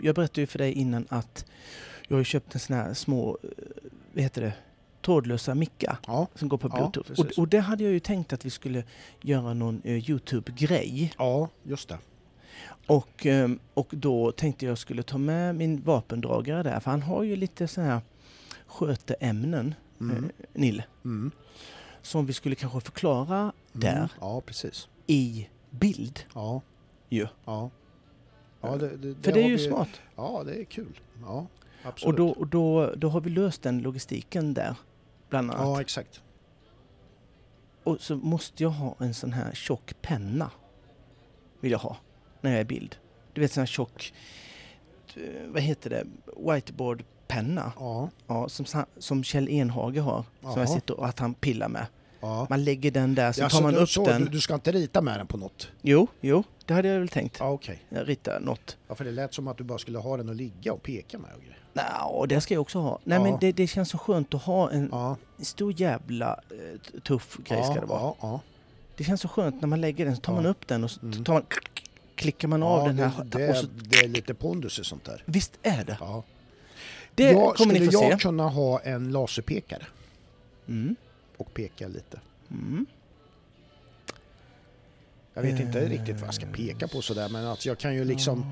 Jag 0.00 0.14
berättade 0.14 0.40
ju 0.40 0.46
för 0.46 0.58
dig 0.58 0.72
innan 0.72 1.06
att 1.08 1.44
jag 2.08 2.16
har 2.16 2.24
köpt 2.24 2.54
en 2.54 2.60
sån 2.60 2.76
här 2.76 2.94
små, 2.94 3.38
vad 4.14 4.22
heter 4.22 4.42
det, 4.42 4.52
trådlösa 5.02 5.54
mickar 5.54 5.96
Ja, 6.06 6.26
som 6.34 6.48
går 6.48 6.58
på 6.58 6.68
Ja, 6.68 6.76
bluetooth. 6.76 7.10
och, 7.10 7.16
precis. 7.26 7.38
och 7.38 7.48
det 7.48 7.58
hade 7.58 7.84
jag 7.84 7.92
ju 7.92 8.00
tänkt 8.00 8.32
att 8.32 8.44
vi 8.44 8.50
skulle 8.50 8.84
göra 9.20 9.54
någon 9.54 9.80
Youtube-grej. 9.86 11.14
ja, 11.18 11.48
just 11.62 11.88
det. 11.88 11.98
Och, 12.86 13.26
och 13.74 13.88
då 13.90 14.32
tänkte 14.32 14.66
jag 14.66 14.78
skulle 14.78 15.02
ta 15.02 15.18
med 15.18 15.54
min 15.54 15.82
vapendragare 15.82 16.62
där, 16.62 16.80
för 16.80 16.90
han 16.90 17.02
har 17.02 17.22
ju 17.22 17.36
lite 17.36 17.68
så 17.68 17.80
här 17.80 18.00
sköteämnen, 18.66 19.74
Mm. 20.00 20.30
Nille, 20.52 20.84
Mm. 21.04 21.30
Som 22.06 22.26
vi 22.26 22.32
skulle 22.32 22.54
kanske 22.54 22.80
förklara 22.80 23.38
Mm. 23.38 23.52
där 23.72 24.08
Ja, 24.20 24.40
precis. 24.40 24.88
i 25.06 25.48
bild. 25.70 26.20
Ja. 26.34 26.62
Ju. 27.08 27.26
Ja. 27.44 27.70
ja 28.60 28.76
det, 28.76 28.96
det, 28.96 29.14
För 29.24 29.32
det 29.32 29.42
är 29.42 29.48
ju 29.48 29.56
vi- 29.56 29.66
smart. 29.66 29.88
Ja, 30.16 30.42
det 30.46 30.54
är 30.60 30.64
kul. 30.64 31.00
Ja, 31.22 31.46
Och, 31.82 31.86
absolut. 31.88 32.16
då, 32.16 32.28
och 32.28 32.46
då, 32.46 32.94
då 32.96 33.08
har 33.08 33.20
vi 33.20 33.30
löst 33.30 33.62
den 33.62 33.78
logistiken 33.78 34.54
där, 34.54 34.76
bland 35.28 35.50
annat. 35.50 35.66
Ja, 35.66 35.80
exakt. 35.80 36.22
Och 37.84 38.00
så 38.00 38.16
måste 38.16 38.62
jag 38.62 38.70
ha 38.70 38.94
en 38.98 39.14
sån 39.14 39.32
här 39.32 39.52
tjock 39.54 39.94
penna. 40.02 40.50
Vill 41.60 41.72
jag 41.72 41.78
ha, 41.78 41.96
när 42.40 42.50
jag 42.50 42.60
är 42.60 42.64
bild. 42.64 42.96
Du 43.32 43.40
vet 43.40 43.52
sån 43.52 43.60
här 43.60 43.66
tjock, 43.66 44.14
eh, 45.14 45.22
vad 45.48 45.62
heter 45.62 45.90
det, 45.90 46.06
whiteboardpenna. 47.44 47.72
Ja, 47.78 48.08
Ja, 48.26 48.48
som, 48.48 48.84
som 48.98 49.24
Kjell 49.24 49.48
Enhage 49.48 49.98
har, 50.00 50.22
som 50.40 50.50
Jaha. 50.50 50.58
jag 50.60 50.68
sitter 50.68 51.00
och 51.00 51.06
att 51.08 51.18
han 51.18 51.34
pillar 51.34 51.68
med. 51.68 51.86
Ja. 52.20 52.46
Man 52.50 52.64
lägger 52.64 52.90
den 52.90 53.14
där, 53.14 53.32
så 53.32 53.40
Ja, 53.40 53.48
tar 53.48 53.62
man 53.62 53.74
du, 53.74 53.80
upp 53.80 53.88
så, 53.88 54.04
den. 54.04 54.24
Du, 54.24 54.28
du 54.30 54.40
ska 54.40 54.54
inte 54.54 54.72
rita 54.72 55.00
med 55.02 55.20
den 55.20 55.26
på 55.26 55.36
något? 55.36 55.68
Jo, 55.82 56.06
jo, 56.20 56.44
det 56.66 56.74
hade 56.74 56.88
jag 56.88 56.98
väl 56.98 57.08
tänkt. 57.08 57.36
Ja, 57.40 57.50
okej. 57.50 57.78
Jag 57.88 58.08
ritar 58.08 58.40
något. 58.40 58.76
Ja, 58.88 58.94
för 58.94 59.04
det 59.04 59.12
lät 59.12 59.34
som 59.34 59.48
att 59.48 59.58
du 59.58 59.64
bara 59.64 59.78
skulle 59.78 59.98
ha 59.98 60.16
den 60.16 60.28
att 60.30 60.36
ligga 60.36 60.72
och 60.72 60.82
peka 60.82 61.18
med 61.18 61.30
och 61.36 61.40
grejer. 61.40 61.56
Nå, 62.02 62.26
det 62.26 62.40
ska 62.40 62.54
jag 62.54 62.60
också 62.60 62.78
ha. 62.78 62.98
Nej 63.04 63.18
Ja. 63.18 63.24
men 63.24 63.36
det, 63.40 63.52
det 63.52 63.66
känns 63.66 63.88
så 63.90 63.98
skönt 63.98 64.34
att 64.34 64.42
ha 64.42 64.70
en 64.70 64.88
Ja, 64.92 65.16
stor 65.38 65.80
jävla 65.80 66.40
eh, 66.50 67.00
tuff 67.00 67.36
grej 67.44 67.62
ska 67.64 67.74
ja, 67.74 67.80
det 67.80 67.86
vara. 67.86 68.00
ja, 68.00 68.16
ja. 68.20 68.40
Det 68.96 69.04
känns 69.04 69.20
så 69.20 69.28
skönt 69.28 69.60
när 69.60 69.68
man 69.68 69.80
lägger 69.80 70.04
den, 70.04 70.16
så 70.16 70.22
tar 70.22 70.32
Ja. 70.32 70.36
man 70.36 70.46
upp 70.46 70.66
den 70.66 70.84
och 70.84 70.90
så 70.90 71.00
Mm. 71.06 71.24
tar 71.24 71.32
man, 71.34 71.42
klickar 72.14 72.48
man 72.48 72.62
av 72.62 72.80
ja, 72.80 72.86
den 72.86 72.98
här. 72.98 73.24
det, 73.24 73.38
det, 73.38 73.50
och 73.50 73.56
så, 73.56 73.66
det 73.66 73.98
är 73.98 74.08
lite 74.08 74.34
pondus 74.34 74.78
i 74.78 74.84
sånt 74.84 75.04
där. 75.04 75.22
visst 75.26 75.52
är 75.62 75.84
det. 75.84 75.98
Det 77.16 77.30
jag, 77.30 77.54
kommer 77.56 77.72
ni 77.72 77.78
skulle 77.80 77.92
få 77.98 78.04
jag 78.04 78.12
se. 78.20 78.22
kunna 78.22 78.48
ha 78.48 78.80
en 78.80 79.12
laserpekare 79.12 79.86
Mm. 80.68 80.96
och 81.36 81.54
peka 81.54 81.88
lite? 81.88 82.20
Mm. 82.50 82.86
Jag 85.34 85.42
vet 85.42 85.60
inte 85.60 85.80
Eh, 85.80 85.88
riktigt 85.88 86.16
vad 86.20 86.26
jag 86.26 86.34
ska 86.34 86.46
peka 86.46 86.88
på 86.88 87.02
sådär 87.02 87.28
men 87.28 87.46
alltså 87.46 87.68
jag 87.68 87.78
kan 87.78 87.94
ju 87.94 88.04
liksom 88.04 88.44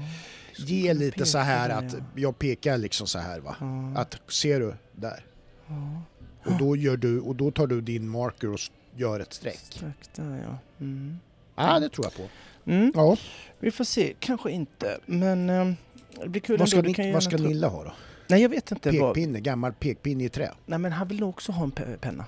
Ja, 0.56 0.64
ge 0.64 0.94
lite 0.94 1.26
så 1.26 1.38
här 1.38 1.70
att 1.70 1.92
ja. 1.92 1.98
jag 2.14 2.38
pekar 2.38 2.78
liksom 2.78 3.06
så 3.06 3.18
här 3.18 3.40
va. 3.40 3.56
Att 3.96 4.18
ser 4.28 4.60
du 4.60 4.74
där? 4.92 5.24
Ja. 5.66 6.02
Och 6.44 6.58
då, 6.58 6.76
gör 6.76 6.96
du, 6.96 7.20
och 7.20 7.36
då 7.36 7.50
tar 7.50 7.66
du 7.66 7.80
din 7.80 8.08
marker 8.08 8.52
och 8.52 8.58
gör 8.96 9.20
ett 9.20 9.32
streck. 9.34 9.58
Strax 9.70 10.08
där 10.14 10.42
ja. 10.48 10.58
Mm. 10.80 11.18
Ja, 11.56 11.80
det 11.80 11.88
tror 11.88 12.06
jag 12.06 12.14
på. 12.16 12.22
Mm. 12.70 12.92
Ja. 12.94 13.16
Vi 13.58 13.70
får 13.70 13.84
se, 13.84 14.14
kanske 14.20 14.50
inte. 14.50 14.98
Men 15.06 15.50
ehm, 15.50 15.76
det 16.22 16.28
blir 16.28 16.40
kul 16.40 16.58
Vad 16.58 16.68
ska, 16.68 16.78
ändå. 16.78 16.92
Ni, 16.98 17.12
vad 17.12 17.22
ska 17.22 17.36
Nilla 17.36 17.68
ha 17.68 17.84
då? 17.84 17.92
Nej 18.28 18.42
jag 18.42 18.48
vet 18.48 18.70
inte. 18.70 18.90
Vad... 18.90 19.14
Pekpinne, 19.14 19.40
gammal 19.40 19.72
pekpinne 19.72 20.24
i 20.24 20.28
trä. 20.28 20.50
Nej 20.66 20.78
men 20.78 20.92
han 20.92 21.08
vill 21.08 21.20
nog 21.20 21.28
också 21.28 21.52
ha 21.52 21.64
en 21.64 21.72
pe- 21.72 21.96
penna. 21.96 22.24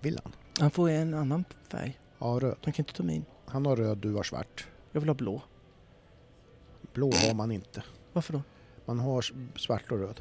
Vill 0.00 0.20
han? 0.24 0.32
Han 0.60 0.70
får 0.70 0.88
en 0.88 1.14
annan 1.14 1.44
färg. 1.68 1.98
Ja, 2.18 2.26
röd. 2.26 2.56
Han 2.64 2.72
kan 2.72 2.82
inte 2.82 2.92
ta 2.94 3.02
min. 3.02 3.24
Han 3.46 3.66
har 3.66 3.76
röd, 3.76 3.98
du 3.98 4.14
har 4.14 4.22
svart. 4.22 4.66
Jag 4.92 5.00
vill 5.00 5.08
ha 5.08 5.14
blå. 5.14 5.42
Blå 6.92 7.10
har 7.28 7.34
man 7.34 7.50
inte. 7.52 7.82
Varför 8.12 8.32
då? 8.32 8.42
Man 8.84 8.98
har 8.98 9.24
svart 9.58 9.92
och 9.92 9.98
röd. 9.98 10.20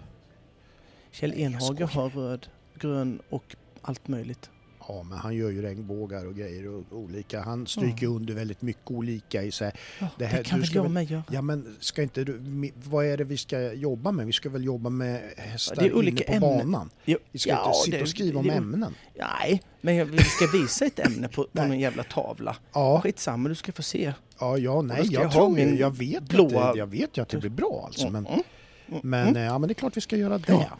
Kjell 1.11 1.33
Enhage 1.33 1.81
har 1.81 2.09
röd, 2.09 2.47
grön 2.75 3.21
och 3.29 3.55
allt 3.81 4.07
möjligt. 4.07 4.49
Ja, 4.88 5.03
men 5.03 5.18
han 5.18 5.36
gör 5.36 5.49
ju 5.49 5.62
regnbågar 5.62 6.26
och 6.26 6.36
grejer 6.36 6.68
och 6.68 6.84
olika. 6.91 7.41
Han 7.41 7.68
stryker 7.68 8.07
under 8.07 8.34
väldigt 8.34 8.62
mycket 8.62 8.91
olika 8.91 9.44
i 9.44 9.52
sig. 9.52 9.72
Ja, 9.99 10.07
Det 10.18 10.24
det, 10.24 10.26
här- 10.26 10.44
kan 10.44 10.60
du 10.60 10.66
väl 10.68 10.76
jag 10.76 10.91
med 10.91 11.12
göra? 11.12 11.24
Ja, 11.32 11.41
men 11.41 11.76
ska 11.80 12.03
inte 12.03 12.24
du... 12.24 12.72
Vad 12.84 13.06
är 13.06 13.18
det 13.18 13.24
vi 13.24 13.38
ska 13.38 13.74
jobba 13.74 14.12
med? 14.12 14.26
Vi 14.26 14.32
ska 14.34 14.49
väl 14.49 14.64
jobba 14.66 14.90
med 14.90 15.22
hästar 15.38 15.76
Det 15.76 15.86
är 15.86 15.94
olika 15.95 16.24
inne 16.24 16.40
på 16.40 16.45
ämnen. 16.45 16.72
banan? 16.72 16.90
Jo, 17.06 17.18
Vi 17.32 17.40
ska 17.40 17.49
ja, 17.49 17.66
inte 17.68 17.78
sitta 17.86 17.98
det- 17.98 18.03
och 18.03 18.10
skriva 18.10 18.40
om 18.40 18.48
det- 18.48 18.53
ämnen. 18.53 18.95
Nej, 19.20 19.62
men 19.82 19.95
jag, 19.95 20.06
vi 20.06 20.18
ska 20.18 20.48
visa 20.53 20.86
ett 20.86 20.99
ämne 20.99 21.28
på, 21.28 21.44
på 21.52 21.62
någon 21.64 21.80
jävla 21.80 22.03
tavla. 22.03 22.56
Ja, 22.74 23.02
Skitsamma, 23.03 23.49
du 23.49 23.56
ska 23.56 23.72
få 23.72 23.82
se. 23.84 24.14
ja, 24.40 24.57
ja 24.57 24.82
nej, 24.82 25.02
jag, 25.12 25.24
jag 25.24 25.32
tror 25.32 25.49
min 25.49 25.78
jag 25.78 25.98
vet, 25.98 26.24
blåa- 26.24 26.64
att 26.64 26.74
det, 26.74 26.80
jag 26.80 26.88
vet 26.88 27.18
ju 27.18 27.22
att 27.22 27.30
det 27.30 27.38
blir 27.38 27.49
bra 27.49 27.84
alltså. 27.86 28.10
Men, 28.10 28.26
Mm, 28.28 28.41
mm, 28.90 28.99
men, 29.03 29.22
mm. 29.28 29.36
eh, 29.38 29.44
ja, 29.44 29.57
men 29.60 29.68
det 29.68 29.72
är 29.72 29.76
klart 29.76 29.98
vi 29.98 30.02
ska 30.02 30.16
göra 30.18 30.38
det. 30.38 30.52
Ja. 30.52 30.78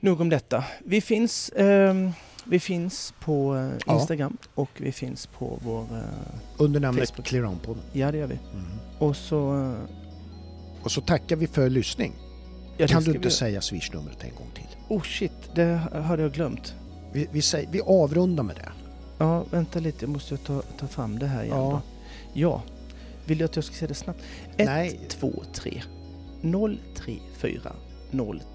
Nog 0.00 0.20
om 0.20 0.28
detta. 0.28 0.64
Vi 0.84 1.00
finns, 1.00 1.52
ehm, 1.56 2.10
vi 2.44 2.60
finns 2.60 3.14
på 3.20 3.56
eh, 3.56 3.70
Ja. 3.86 3.94
Instagram 4.00 4.36
och 4.54 4.70
vi 4.76 4.92
finns 4.92 5.26
på 5.26 5.58
vår... 5.64 5.82
eh, 5.82 6.00
Under 6.56 6.80
namnet 6.80 7.08
Facebook. 7.10 7.26
Clear 7.26 7.44
On-podden. 7.44 7.82
ja, 7.92 8.12
det 8.12 8.18
gör 8.18 8.26
vi. 8.26 8.38
Mm. 8.52 8.66
Och 8.98 9.16
så... 9.16 9.60
eh, 9.62 9.74
Och 10.82 10.92
så 10.92 11.00
tackar 11.00 11.36
vi 11.36 11.46
för 11.46 11.70
lyssning. 11.70 12.12
Ja, 12.76 12.86
kan 12.86 13.02
du 13.02 13.10
inte 13.14 13.28
vi- 13.28 13.34
säga 13.34 13.60
swishnumret 13.60 14.24
en 14.24 14.34
gång 14.34 14.50
till? 14.54 14.66
Oh 14.88 15.02
shit, 15.02 15.32
det 15.54 15.64
hade 16.04 16.22
jag 16.22 16.32
glömt. 16.32 16.74
Vi, 17.12 17.28
vi, 17.32 17.42
säger, 17.42 17.68
vi 17.70 17.80
avrundar 17.80 18.42
med 18.44 18.56
det. 18.56 18.68
Ja, 19.18 19.44
vänta 19.50 19.78
lite, 19.80 20.04
jag 20.04 20.10
måste 20.10 20.36
ta, 20.36 20.62
ta 20.78 20.86
fram 20.86 21.18
det 21.18 21.26
här 21.26 21.44
igen 21.44 21.56
Ja. 21.56 21.70
då. 21.70 21.80
Ja. 22.40 22.62
Vill 23.26 23.38
du 23.38 23.44
att 23.44 23.56
jag 23.56 23.64
ska 23.64 23.74
säga 23.74 23.88
det 23.88 23.94
snabbt? 23.94 24.20
1, 24.56 24.66
Nej. 24.66 25.00
2, 25.08 25.32
3 25.52 25.82
034 26.94 27.72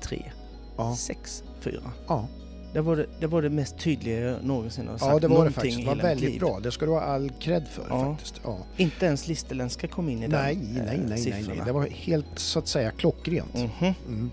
03 0.02 0.32
Ja. 0.78 0.96
64. 0.96 1.82
Ja, 2.08 2.28
Det 2.74 2.82
var 2.82 2.96
det, 2.96 3.06
det 3.20 3.28
var 3.28 3.42
det 3.42 3.50
mest 3.50 3.78
tydliga 3.80 4.20
jag 4.20 4.44
någonsin 4.44 4.88
har 4.88 4.98
sagt. 4.98 5.12
ja 5.12 5.20
det 5.20 5.28
var 5.28 5.46
det 5.46 5.52
faktiskt. 5.52 5.78
Det 5.80 5.86
var 5.86 5.96
väldigt 5.96 6.30
liv. 6.32 6.40
bra. 6.40 6.60
Det 6.64 6.72
ska 6.72 6.86
du 6.86 6.92
ha 6.92 7.02
all 7.02 7.30
cred 7.40 7.68
för 7.68 7.84
Ja. 7.90 8.06
faktiskt. 8.16 8.42
Ja. 8.44 8.58
Inte 8.78 9.06
ens 9.06 9.28
listerländska 9.28 9.88
kom 9.88 10.10
in 10.10 10.24
i 10.24 10.28
Nej, 10.28 10.56
den 10.56 10.64
nej, 10.74 10.82
eh, 10.82 10.86
nej, 10.86 10.98
nej, 10.98 11.06
nej. 11.10 11.18
siffrorna. 11.18 11.66
Det 11.66 11.72
var 11.72 11.88
helt 11.88 12.26
så 12.36 12.60
att 12.60 12.68
säga 12.68 12.92
klockrent. 12.92 13.54
Mhm. 13.54 13.94
Mm. 14.08 14.32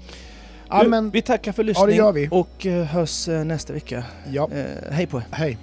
Ja, 0.68 0.82
Du, 0.82 0.88
men 0.88 1.10
Vi 1.10 1.22
tackar 1.22 1.52
för 1.52 1.62
Ja, 1.64 1.86
lyssning 1.86 2.14
vi. 2.14 2.28
och 2.30 2.66
eh, 2.66 2.84
hörs 2.84 3.28
eh, 3.28 3.44
nästa 3.44 3.72
vecka. 3.72 4.04
ja, 4.32 4.48
Eh, 4.52 4.64
hej 4.92 5.06
på 5.06 5.18
er! 5.18 5.24
hej. 5.30 5.58